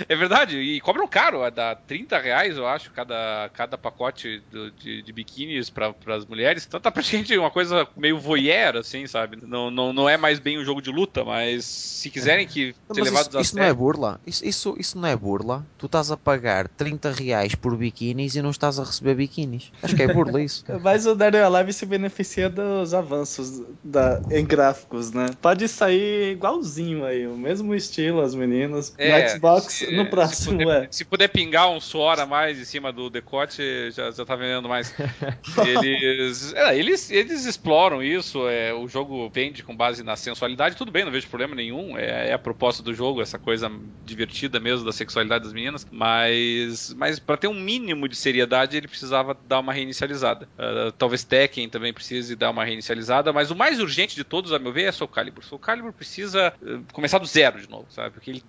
É 0.09 0.17
verdade, 0.17 0.59
e 0.59 0.81
cobram 0.81 1.07
caro, 1.07 1.49
dá 1.51 1.75
30 1.75 2.19
reais, 2.19 2.57
eu 2.57 2.67
acho, 2.67 2.91
cada, 2.93 3.51
cada 3.53 3.79
pacote 3.79 4.43
do, 4.51 4.71
de, 4.73 5.03
de 5.03 5.13
biquínis 5.13 5.71
para 5.71 5.95
as 6.09 6.25
mulheres. 6.25 6.65
Então 6.67 6.81
tá 6.81 6.91
praticamente 6.91 7.37
uma 7.39 7.51
coisa 7.51 7.87
meio 7.97 8.19
voyeur, 8.19 8.77
assim, 8.77 9.07
sabe? 9.07 9.39
Não, 9.43 9.71
não, 9.71 9.93
não 9.93 10.09
é 10.09 10.17
mais 10.17 10.39
bem 10.39 10.59
um 10.59 10.65
jogo 10.65 10.83
de 10.83 10.91
luta, 10.91 11.25
mas 11.25 11.65
se 11.65 12.11
quiserem 12.11 12.47
que 12.47 12.75
Mas 12.89 12.97
ser 12.97 13.03
levados 13.05 13.29
isso, 13.29 13.39
a 13.39 13.41
isso 13.43 13.57
não 13.57 13.65
é 13.65 13.73
burla? 13.73 14.21
Isso, 14.27 14.45
isso, 14.47 14.77
isso 14.79 14.99
não 14.99 15.09
é 15.09 15.17
burla? 15.17 15.67
Tu 15.79 15.87
estás 15.87 16.11
a 16.11 16.17
pagar 16.17 16.69
30 16.69 17.11
reais 17.13 17.55
por 17.55 17.77
biquínis 17.77 18.35
e 18.35 18.43
não 18.43 18.51
estás 18.51 18.79
a 18.79 18.85
receber 18.85 19.15
biquínis. 19.15 19.71
Acho 19.83 19.97
que 19.97 20.03
é 20.03 20.13
burla 20.13 20.41
isso. 20.43 20.65
Mas 20.83 21.07
o 21.07 21.15
Dead 21.15 21.35
or 21.35 21.43
Alive 21.43 21.73
se 21.73 21.87
beneficia 21.87 22.49
dos 22.49 22.95
avanços 22.95 23.63
da, 23.83 24.21
em 24.31 24.45
gráficos, 24.45 25.13
né? 25.13 25.27
Pode 25.41 25.69
sair 25.69 26.33
igualzinho 26.33 27.05
aí, 27.05 27.27
o 27.27 27.37
mesmo 27.37 27.75
estilo, 27.75 28.21
as 28.21 28.35
meninas. 28.35 28.80
É, 28.99 29.23
no 29.23 29.29
Xbox, 29.31 29.73
se- 29.75 29.91
no 29.91 30.05
se 30.05 30.11
próximo, 30.11 30.59
puder, 30.59 30.85
é. 30.85 30.89
se 30.91 31.05
puder 31.05 31.29
pingar 31.29 31.71
um 31.71 31.81
suor 31.81 32.19
a 32.21 32.27
mais 32.27 32.59
em 32.59 32.65
cima 32.65 32.93
do 32.93 33.11
decote, 33.11 33.91
já, 33.93 34.11
já 34.11 34.25
tá 34.25 34.37
vendendo 34.37 34.69
mais. 34.69 34.95
Eles, 35.67 36.53
é, 36.55 36.77
eles, 36.77 37.11
eles 37.11 37.45
exploram 37.45 38.03
isso, 38.03 38.49
é, 38.49 38.73
o 38.73 38.89
jogo 38.89 39.29
vende 39.33 39.63
com 39.63 39.77
base 39.77 40.03
na 40.03 40.17
sensualidade, 40.17 40.77
tudo 40.77 40.91
bem, 40.91 41.05
não 41.05 41.13
vejo 41.13 41.29
problema 41.29 41.55
nenhum, 41.55 41.97
é, 41.97 42.29
é 42.31 42.33
a 42.33 42.39
proposta 42.39 42.83
do 42.83 42.95
jogo, 42.95 43.21
essa 43.21 43.39
coisa 43.39 43.71
divertida 44.05 44.59
mesmo 44.61 44.85
da 44.85 44.93
sexualidade 44.93 45.45
das 45.45 45.53
meninas, 45.53 45.87
mas, 45.91 46.95
mas 46.95 47.19
para 47.19 47.37
ter 47.37 47.49
um 47.49 47.55
mínimo 47.55 48.09
de 48.09 48.17
seriedade 48.17 48.77
ele 48.77 48.89
precisava 48.89 49.37
dar 49.47 49.61
uma 49.61 49.73
reinicializada. 49.73 50.49
Ah, 50.59 50.93
talvez 50.97 51.25
Tekken 51.25 51.69
também 51.69 51.93
precise 51.93 52.35
dar 52.37 52.51
uma 52.51 52.65
reinicializada, 52.65 53.33
mas 53.33 53.51
o 53.51 53.57
mais 53.57 53.81
urgente 53.81 54.15
de 54.15 54.25
todos, 54.25 54.53
a 54.53 54.59
meu 54.59 54.73
ver, 54.73 54.85
é 54.85 54.93
Soul 54.93 55.09
Calibur. 55.09 55.45
Soul 55.45 55.59
Calibur 55.59 55.93
precisa 55.93 56.53
eh, 56.63 56.79
começar 56.93 57.19
do 57.19 57.27
zero 57.27 57.61
de 57.61 57.69
novo, 57.69 57.87
sabe? 57.91 58.11
Porque 58.11 58.31
ele 58.31 58.43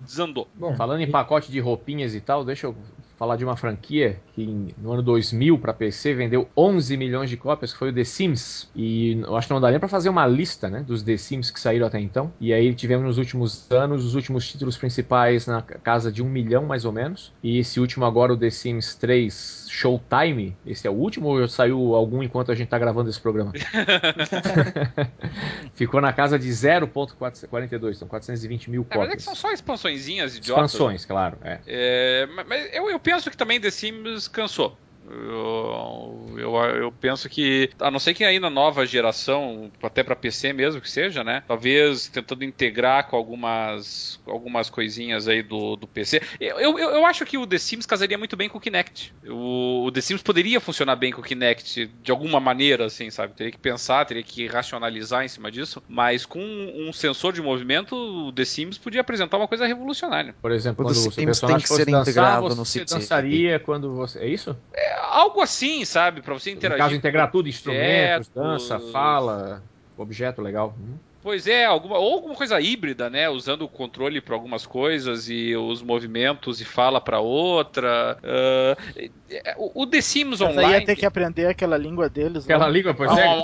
Bom, 0.54 0.74
Falando 0.76 1.00
em 1.00 1.10
pacote 1.10 1.50
de 1.50 1.60
roupinhas 1.60 2.14
e 2.14 2.20
tal, 2.20 2.44
deixa 2.44 2.66
eu 2.66 2.76
falar 3.22 3.36
de 3.36 3.44
uma 3.44 3.56
franquia 3.56 4.20
que 4.34 4.74
no 4.76 4.92
ano 4.92 5.00
2000 5.00 5.56
para 5.58 5.72
PC 5.72 6.12
vendeu 6.12 6.48
11 6.56 6.96
milhões 6.96 7.30
de 7.30 7.36
cópias, 7.36 7.72
que 7.72 7.78
foi 7.78 7.90
o 7.90 7.94
The 7.94 8.02
Sims. 8.02 8.68
E 8.74 9.12
eu 9.20 9.36
acho 9.36 9.46
que 9.46 9.54
não 9.54 9.60
daria 9.60 9.78
para 9.78 9.88
fazer 9.88 10.08
uma 10.08 10.26
lista, 10.26 10.68
né, 10.68 10.82
dos 10.84 11.04
The 11.04 11.16
Sims 11.16 11.48
que 11.48 11.60
saíram 11.60 11.86
até 11.86 12.00
então. 12.00 12.32
E 12.40 12.52
aí 12.52 12.74
tivemos 12.74 13.06
nos 13.06 13.18
últimos 13.18 13.70
anos 13.70 14.04
os 14.04 14.16
últimos 14.16 14.50
títulos 14.50 14.76
principais 14.76 15.46
na 15.46 15.62
casa 15.62 16.10
de 16.10 16.20
um 16.20 16.28
milhão 16.28 16.66
mais 16.66 16.84
ou 16.84 16.90
menos. 16.90 17.32
E 17.44 17.58
esse 17.58 17.78
último 17.78 18.04
agora 18.04 18.32
o 18.32 18.36
The 18.36 18.50
Sims 18.50 18.96
3 18.96 19.61
Showtime, 19.74 20.54
esse 20.66 20.86
é 20.86 20.90
o 20.90 20.92
último 20.92 21.28
ou 21.28 21.48
saiu 21.48 21.94
algum 21.94 22.22
enquanto 22.22 22.52
a 22.52 22.54
gente 22.54 22.68
tá 22.68 22.78
gravando 22.78 23.08
esse 23.08 23.18
programa? 23.18 23.52
Ficou 25.74 25.98
na 25.98 26.12
casa 26.12 26.38
de 26.38 26.46
0.42, 26.48 27.96
então 27.96 28.06
420 28.06 28.70
mil 28.70 28.82
Na 28.82 28.96
verdade 28.98 29.14
é 29.14 29.16
que 29.16 29.22
cópias. 29.22 29.24
são 29.24 29.34
só 29.34 29.50
expansõezinhas 29.50 30.36
idiotas. 30.36 30.72
Expansões, 30.72 31.04
claro. 31.06 31.38
É. 31.42 31.58
É, 31.66 32.26
ma- 32.26 32.44
mas 32.44 32.68
eu, 32.74 32.90
eu 32.90 33.00
penso 33.00 33.30
que 33.30 33.36
também 33.36 33.58
The 33.58 33.70
Sims 33.70 34.28
cansou. 34.28 34.76
Eu, 35.10 36.34
eu, 36.38 36.56
eu 36.56 36.92
penso 36.92 37.28
que, 37.28 37.70
a 37.78 37.90
não 37.90 37.98
ser 37.98 38.14
que 38.14 38.24
aí 38.24 38.38
na 38.38 38.50
nova 38.50 38.86
geração, 38.86 39.70
até 39.82 40.02
para 40.02 40.14
PC 40.14 40.52
mesmo 40.52 40.80
que 40.80 40.90
seja, 40.90 41.24
né? 41.24 41.42
Talvez 41.46 42.08
tentando 42.08 42.44
integrar 42.44 43.08
com 43.08 43.16
algumas, 43.16 44.20
algumas 44.26 44.70
coisinhas 44.70 45.28
aí 45.28 45.42
do, 45.42 45.76
do 45.76 45.86
PC. 45.86 46.22
Eu, 46.40 46.58
eu, 46.58 46.78
eu 46.78 47.06
acho 47.06 47.24
que 47.24 47.36
o 47.36 47.46
The 47.46 47.58
Sims 47.58 47.86
casaria 47.86 48.16
muito 48.16 48.36
bem 48.36 48.48
com 48.48 48.58
o 48.58 48.60
Kinect. 48.60 49.12
O, 49.26 49.84
o 49.86 49.92
The 49.92 50.00
Sims 50.00 50.22
poderia 50.22 50.60
funcionar 50.60 50.96
bem 50.96 51.12
com 51.12 51.20
o 51.20 51.24
Kinect 51.24 51.86
de 52.02 52.10
alguma 52.10 52.40
maneira, 52.40 52.86
assim, 52.86 53.10
sabe? 53.10 53.34
Teria 53.34 53.52
que 53.52 53.58
pensar, 53.58 54.04
teria 54.04 54.22
que 54.22 54.46
racionalizar 54.46 55.24
em 55.24 55.28
cima 55.28 55.50
disso. 55.50 55.82
Mas 55.88 56.24
com 56.24 56.40
um 56.40 56.92
sensor 56.92 57.32
de 57.32 57.42
movimento, 57.42 57.96
o 57.96 58.32
The 58.32 58.44
Sims 58.44 58.78
podia 58.78 59.00
apresentar 59.00 59.36
uma 59.36 59.48
coisa 59.48 59.66
revolucionária. 59.66 60.34
Por 60.40 60.52
exemplo, 60.52 60.84
O 60.84 60.88
quando 60.88 60.94
The 60.94 61.00
o 61.00 61.02
seu 61.02 61.10
Sims 61.12 61.16
tem 61.16 61.26
personagem 61.26 61.62
que 61.62 61.74
ser 61.74 61.86
dançar, 61.86 62.02
integrado 62.02 62.54
você 62.54 62.80
no 62.80 62.84
dançaria 62.86 63.58
quando 63.58 63.94
você... 63.94 64.20
É 64.20 64.28
isso? 64.28 64.56
Algo 65.00 65.40
assim, 65.40 65.84
sabe? 65.84 66.20
Pra 66.22 66.34
você 66.34 66.50
No 66.50 66.56
interagir. 66.56 66.84
caso, 66.84 66.94
integrar 66.94 67.30
tudo, 67.30 67.48
instrumentos, 67.48 68.28
objetos. 68.28 68.30
dança, 68.34 68.78
fala, 68.92 69.62
objeto 69.96 70.40
legal. 70.42 70.74
Hum. 70.78 70.96
Pois 71.22 71.46
é, 71.46 71.64
alguma, 71.64 71.98
ou 71.98 72.14
alguma 72.14 72.34
coisa 72.34 72.60
híbrida, 72.60 73.08
né? 73.08 73.28
Usando 73.28 73.62
o 73.62 73.68
controle 73.68 74.20
para 74.20 74.34
algumas 74.34 74.66
coisas 74.66 75.28
e 75.28 75.54
os 75.56 75.80
movimentos 75.80 76.60
e 76.60 76.64
fala 76.64 77.00
para 77.00 77.20
outra. 77.20 78.18
É, 78.24 79.54
o, 79.56 79.82
o 79.82 79.86
The 79.86 80.00
Sims 80.00 80.40
Mas 80.40 80.42
aí 80.42 80.48
Online. 80.48 80.72
ia 80.80 80.84
ter 80.84 80.96
que 80.96 81.06
aprender 81.06 81.46
aquela 81.46 81.76
língua 81.76 82.08
deles. 82.08 82.44
Aquela 82.44 82.66
lá. 82.66 82.70
língua, 82.70 82.92
pois 82.92 83.16
é. 83.16 83.24
Ah, 83.24 83.40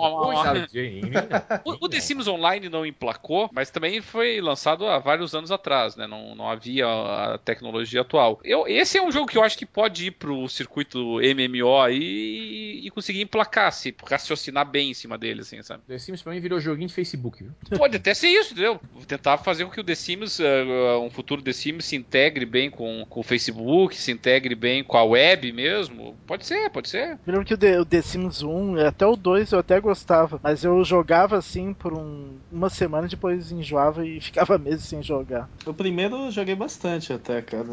ah. 1.40 1.60
O, 1.64 1.86
o 1.86 1.88
The 1.88 2.00
Sims 2.00 2.26
Online 2.26 2.68
não 2.68 2.84
emplacou, 2.84 3.48
mas 3.52 3.70
também 3.70 4.00
foi 4.00 4.40
lançado 4.40 4.86
há 4.86 4.98
vários 4.98 5.34
anos 5.34 5.50
atrás, 5.50 5.94
né? 5.96 6.06
Não, 6.06 6.34
não 6.34 6.48
havia 6.48 6.86
a 6.86 7.38
tecnologia 7.38 8.00
atual. 8.00 8.40
Eu, 8.42 8.66
esse 8.66 8.98
é 8.98 9.02
um 9.02 9.12
jogo 9.12 9.28
que 9.28 9.38
eu 9.38 9.42
acho 9.42 9.56
que 9.56 9.66
pode 9.66 10.06
ir 10.06 10.10
pro 10.12 10.48
circuito 10.48 11.18
MMO 11.20 11.80
aí 11.80 11.98
e, 12.02 12.86
e 12.86 12.90
conseguir 12.90 13.22
emplacar, 13.22 13.72
se 13.72 13.94
raciocinar 14.04 14.68
bem 14.68 14.90
em 14.90 14.94
cima 14.94 15.16
dele, 15.16 15.42
assim, 15.42 15.62
sabe? 15.62 15.82
The 15.86 15.98
Sims 15.98 16.22
pra 16.22 16.32
mim 16.32 16.40
virou 16.40 16.58
joguinho 16.58 16.88
de 16.88 16.94
Facebook, 16.94 17.42
viu? 17.42 17.52
Pode 17.76 17.96
até 17.96 18.14
ser 18.14 18.28
isso, 18.28 18.52
entendeu? 18.52 18.80
Tentar 19.06 19.38
fazer 19.38 19.64
com 19.64 19.70
que 19.70 19.80
o 19.80 19.84
The 19.84 19.94
Sims, 19.94 20.38
eh, 20.40 20.64
um 21.02 21.10
futuro 21.10 21.42
The 21.42 21.52
Sims, 21.52 21.84
se 21.86 21.96
integre 21.96 22.44
bem 22.46 22.70
com, 22.70 23.04
com 23.08 23.20
o 23.20 23.22
Facebook, 23.22 23.96
se 23.96 24.10
integre 24.12 24.54
bem 24.54 24.82
com 24.84 24.96
a 24.96 25.04
web 25.04 25.52
mesmo. 25.52 26.16
Pode 26.26 26.46
ser, 26.46 26.70
pode 26.70 26.88
ser. 26.88 27.12
Eu 27.26 27.32
lembro 27.32 27.44
que 27.44 27.54
o 27.54 27.58
The, 27.58 27.80
o 27.80 27.84
The 27.84 28.02
Sims 28.02 28.42
1, 28.42 28.86
até 28.86 29.06
o 29.06 29.16
2 29.16 29.52
eu 29.52 29.58
até 29.58 29.80
gostava, 29.80 30.40
mas 30.42 30.64
eu 30.64 30.82
jogava 30.84 31.36
assim 31.36 31.72
por 31.74 31.92
um- 31.94 32.38
uma 32.50 32.68
semana 32.70 33.06
e 33.06 33.10
depois 33.10 33.50
enjoava 33.52 34.06
e 34.06 34.20
ficava 34.20 34.58
meses 34.58 34.84
sem 34.84 35.02
jogar. 35.02 35.48
O 35.66 35.72
primeiro 35.74 36.16
eu 36.26 36.30
joguei 36.30 36.54
bastante 36.54 37.12
até, 37.12 37.40
cara. 37.42 37.66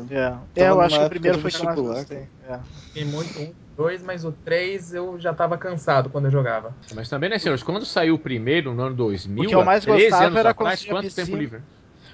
É, 0.55 0.63
é 0.63 0.69
eu 0.69 0.81
acho 0.81 0.99
que 0.99 1.05
o 1.05 1.09
primeiro 1.09 1.39
foi 1.39 1.49
o 1.49 1.53
que 1.53 1.59
eu 1.59 1.65
mais 1.65 1.79
gostei. 1.79 2.27
É. 2.49 2.59
Fiquei 2.87 3.05
muito 3.05 3.55
um, 3.77 3.83
dois, 3.83 4.03
mas 4.03 4.25
o 4.25 4.31
três 4.31 4.93
eu 4.93 5.19
já 5.19 5.33
tava 5.33 5.57
cansado 5.57 6.09
quando 6.09 6.25
eu 6.25 6.31
jogava. 6.31 6.73
Mas 6.95 7.09
também, 7.09 7.29
né, 7.29 7.37
senhores? 7.37 7.63
Quando 7.63 7.85
saiu 7.85 8.15
o 8.15 8.19
primeiro, 8.19 8.73
no 8.73 8.83
ano 8.83 8.95
2000, 8.95 9.43
O 9.43 9.47
que 9.47 9.55
eu 9.55 9.63
mais 9.63 9.83
13 9.83 10.03
gostava 10.03 10.25
anos 10.25 10.39
era 10.39 10.49
atrás, 10.49 10.85
quanto 10.85 11.13
tempo 11.13 11.35
livre? 11.35 11.61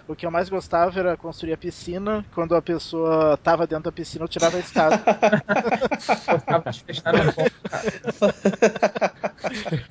O 0.07 0.15
que 0.15 0.25
eu 0.25 0.31
mais 0.31 0.49
gostava 0.49 0.99
era 0.99 1.15
construir 1.17 1.53
a 1.53 1.57
piscina. 1.57 2.25
Quando 2.33 2.55
a 2.55 2.61
pessoa 2.61 3.37
tava 3.37 3.65
dentro 3.67 3.85
da 3.85 3.91
piscina, 3.91 4.23
eu 4.25 4.27
tirava 4.27 4.57
a 4.57 4.59
escada. 4.59 4.97
Gostava 6.31 6.71
de 6.71 6.83
fechar 6.83 7.13
na 7.13 7.31
porta. 7.31 7.51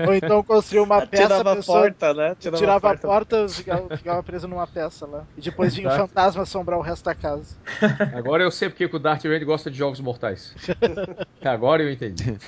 Ou 0.07 0.15
então 0.15 0.43
construir 0.43 0.81
uma 0.81 1.05
peça, 1.07 1.23
Tirava 1.25 1.51
a 1.51 1.53
a 1.53 1.57
pessoa 1.57 1.81
porta, 1.83 2.15
né? 2.15 2.37
tirava 2.39 2.91
a 2.93 2.97
porta, 2.97 3.49
ficava, 3.49 3.97
ficava 3.97 4.23
presa 4.23 4.47
numa 4.47 4.67
peça 4.67 5.07
lá. 5.07 5.25
E 5.37 5.41
depois 5.41 5.75
vinha 5.75 5.89
o 5.89 5.91
Tá. 5.91 5.97
fantasma 5.99 6.43
assombrar 6.43 6.79
o 6.79 6.83
resto 6.83 7.05
da 7.05 7.15
casa. 7.15 7.57
Agora 8.15 8.43
eu 8.43 8.51
sei 8.51 8.69
porque 8.69 8.89
que 8.89 8.97
o 8.97 8.99
Darth 8.99 9.23
Vader 9.25 9.45
gosta 9.45 9.71
de 9.71 9.77
jogos 9.77 10.01
mortais. 10.01 10.55
Agora 11.45 11.83
eu 11.83 11.91
entendi. 11.91 12.39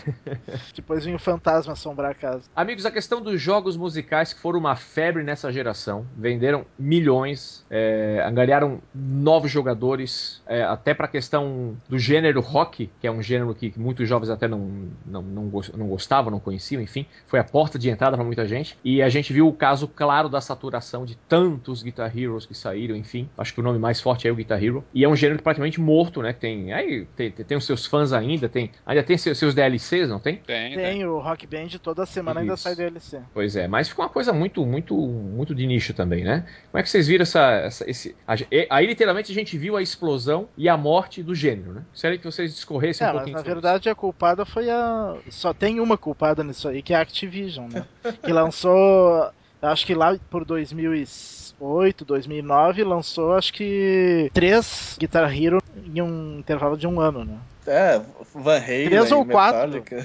Depois 0.74 1.04
vinha 1.04 1.16
o 1.16 1.18
fantasma 1.18 1.72
assombrar 1.72 2.12
a 2.12 2.14
casa. 2.14 2.44
Amigos, 2.54 2.86
a 2.86 2.90
questão 2.90 3.20
dos 3.20 3.40
jogos 3.40 3.76
musicais 3.76 4.32
que 4.32 4.40
foram 4.40 4.58
uma 4.60 4.76
febre 4.76 5.22
nessa 5.22 5.50
geração, 5.52 6.06
venderam 6.16 6.64
milhões, 6.78 7.51
é, 7.70 8.22
angariaram 8.26 8.80
novos 8.94 9.50
jogadores, 9.50 10.42
é, 10.46 10.62
até 10.62 10.94
para 10.94 11.06
a 11.06 11.08
questão 11.08 11.76
do 11.88 11.98
gênero 11.98 12.40
rock, 12.40 12.90
que 13.00 13.06
é 13.06 13.10
um 13.10 13.22
gênero 13.22 13.54
que 13.54 13.72
muitos 13.76 14.08
jovens 14.08 14.30
até 14.30 14.48
não, 14.48 14.88
não, 15.04 15.22
não, 15.22 15.50
não 15.76 15.86
gostavam, 15.88 16.30
não 16.30 16.40
conheciam, 16.40 16.80
enfim, 16.82 17.06
foi 17.26 17.38
a 17.38 17.44
porta 17.44 17.78
de 17.78 17.90
entrada 17.90 18.16
para 18.16 18.24
muita 18.24 18.46
gente. 18.46 18.76
E 18.84 19.02
a 19.02 19.08
gente 19.08 19.32
viu 19.32 19.48
o 19.48 19.52
caso 19.52 19.86
claro 19.88 20.28
da 20.28 20.40
saturação 20.40 21.04
de 21.04 21.16
tantos 21.16 21.82
Guitar 21.82 22.16
Heroes 22.16 22.46
que 22.46 22.54
saíram, 22.54 22.96
enfim. 22.96 23.28
Acho 23.36 23.54
que 23.54 23.60
o 23.60 23.62
nome 23.62 23.78
mais 23.78 24.00
forte 24.00 24.26
é 24.26 24.32
o 24.32 24.34
Guitar 24.34 24.62
Hero. 24.62 24.84
E 24.94 25.04
é 25.04 25.08
um 25.08 25.16
gênero 25.16 25.42
praticamente 25.42 25.80
morto, 25.80 26.22
né? 26.22 26.32
Tem, 26.32 26.72
aí, 26.72 27.06
tem, 27.16 27.30
tem, 27.30 27.56
os 27.56 27.64
seus 27.64 27.86
fãs 27.86 28.12
ainda, 28.12 28.48
tem, 28.48 28.70
ainda 28.86 29.02
tem 29.02 29.16
seus, 29.16 29.38
seus 29.38 29.54
DLCs, 29.54 30.08
não 30.08 30.18
tem? 30.18 30.36
Tem, 30.36 30.74
tem. 30.74 30.84
Tem 30.84 31.06
o 31.06 31.18
Rock 31.18 31.46
Band, 31.46 31.68
toda 31.82 32.06
semana 32.06 32.40
ainda 32.40 32.54
Isso. 32.54 32.62
sai 32.62 32.74
DLC. 32.74 33.20
Pois 33.32 33.56
é, 33.56 33.66
mas 33.68 33.88
ficou 33.88 34.04
uma 34.04 34.10
coisa 34.10 34.32
muito, 34.32 34.64
muito, 34.64 34.96
muito 34.96 35.54
de 35.54 35.66
nicho 35.66 35.94
também, 35.94 36.24
né? 36.24 36.44
Como 36.70 36.80
é 36.80 36.82
que 36.82 36.90
vocês 36.90 37.06
viram 37.06 37.22
essa, 37.22 37.41
essa- 37.50 37.90
esse, 37.90 38.16
a- 38.26 38.34
e- 38.50 38.66
aí 38.70 38.86
literalmente 38.86 39.30
a 39.32 39.34
gente 39.34 39.56
viu 39.58 39.76
a 39.76 39.82
explosão 39.82 40.48
e 40.56 40.68
a 40.68 40.76
morte 40.76 41.22
do 41.22 41.34
gênero, 41.34 41.72
né? 41.72 41.82
Gostaria 41.90 42.18
que 42.18 42.24
vocês 42.24 42.54
discorressem 42.54 43.06
É, 43.06 43.10
um 43.10 43.14
mas 43.14 43.22
pouquinho 43.22 43.36
na 43.36 43.42
verdade 43.42 43.88
a 43.88 43.94
culpada 43.94 44.44
foi 44.44 44.70
a. 44.70 45.14
Só 45.30 45.52
tem 45.52 45.80
uma 45.80 45.96
culpada 45.98 46.42
nisso 46.44 46.68
aí, 46.68 46.82
que 46.82 46.92
é 46.92 46.96
a 46.96 47.00
Activision, 47.00 47.68
né? 47.70 47.84
que 48.24 48.32
lançou 48.32 49.30
acho 49.62 49.86
que 49.86 49.94
lá 49.94 50.16
por 50.30 50.44
2008, 50.44 52.04
2009, 52.04 52.84
lançou 52.84 53.34
acho 53.34 53.52
que 53.52 54.30
três 54.34 54.96
Guitar 54.98 55.32
Hero 55.34 55.62
em 55.86 56.00
um 56.02 56.38
intervalo 56.38 56.76
de 56.76 56.86
um 56.86 57.00
ano, 57.00 57.24
né? 57.24 57.38
É, 57.64 58.00
Van 58.34 58.56
Halen, 58.58 58.86
Três 58.88 59.12
ou 59.12 59.24
Metallica. 59.24 60.04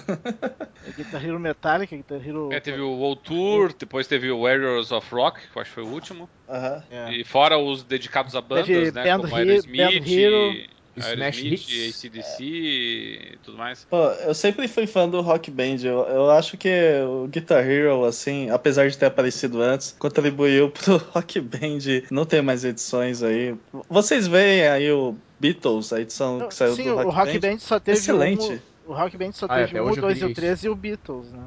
Guitar 0.95 1.25
Hero 1.25 1.39
Metallica, 1.39 1.95
Guitar 1.95 2.25
Hero... 2.25 2.53
É, 2.53 2.59
teve 2.59 2.79
o 2.81 2.91
World 2.91 3.21
Tour, 3.23 3.73
depois 3.77 4.05
teve 4.05 4.29
o 4.29 4.41
Warriors 4.43 4.91
of 4.91 5.07
Rock, 5.11 5.39
que 5.41 5.57
eu 5.57 5.61
acho 5.63 5.71
que 5.71 5.75
foi 5.75 5.83
o 5.83 5.87
último. 5.87 6.29
Aham. 6.47 6.83
É. 6.91 7.11
E 7.13 7.23
fora 7.23 7.57
os 7.57 7.81
dedicados 7.83 8.35
a 8.35 8.41
bandas, 8.41 8.67
Teve 8.67 8.91
né? 8.91 9.03
Band 9.03 9.21
como 9.21 9.37
Hero- 9.39 9.49
Aerosmith, 9.49 9.75
Band 9.77 10.07
Hero, 10.11 10.67
Smash 10.99 11.37
Aerosmith, 11.37 11.69
Hits. 11.69 12.05
ACDC 12.05 12.43
e 12.43 13.37
tudo 13.43 13.57
mais. 13.57 13.85
Pô, 13.89 13.97
eu 14.25 14.33
sempre 14.33 14.67
fui 14.67 14.87
fã 14.87 15.07
do 15.07 15.21
Rock 15.21 15.51
Band. 15.51 15.77
Eu, 15.83 15.99
eu 16.07 16.31
acho 16.31 16.57
que 16.57 16.69
o 17.07 17.27
Guitar 17.27 17.65
Hero, 17.69 18.03
assim, 18.05 18.49
apesar 18.49 18.89
de 18.89 18.97
ter 18.97 19.05
aparecido 19.05 19.61
antes, 19.61 19.95
contribuiu 19.99 20.69
pro 20.71 20.97
Rock 20.97 21.39
Band 21.39 21.79
não 22.11 22.25
ter 22.25 22.41
mais 22.41 22.63
edições 22.65 23.21
aí. 23.23 23.55
Vocês 23.89 24.27
veem 24.27 24.67
aí 24.67 24.91
o 24.91 25.15
Beatles, 25.39 25.93
a 25.93 26.01
edição 26.01 26.47
que 26.47 26.53
saiu 26.55 26.73
Sim, 26.75 26.83
do 26.85 26.93
o 26.93 26.95
Rock, 26.95 27.15
Rock 27.15 27.39
Band? 27.39 27.49
Band 27.51 27.59
só 27.59 27.79
teve 27.79 27.97
Excelente. 27.97 28.43
um... 28.53 28.59
O 28.91 28.93
Rock 28.93 29.17
Band 29.17 29.31
só 29.33 29.47
Ah, 29.49 29.55
teve 29.57 29.71
até 29.71 29.81
um, 29.81 29.85
o 29.85 29.89
eu 29.89 29.95
2 30.01 30.21
e 30.21 30.25
o 30.25 30.33
3 30.33 30.63
e 30.63 30.69
o 30.69 30.75
Beatles, 30.75 31.31
né? 31.33 31.43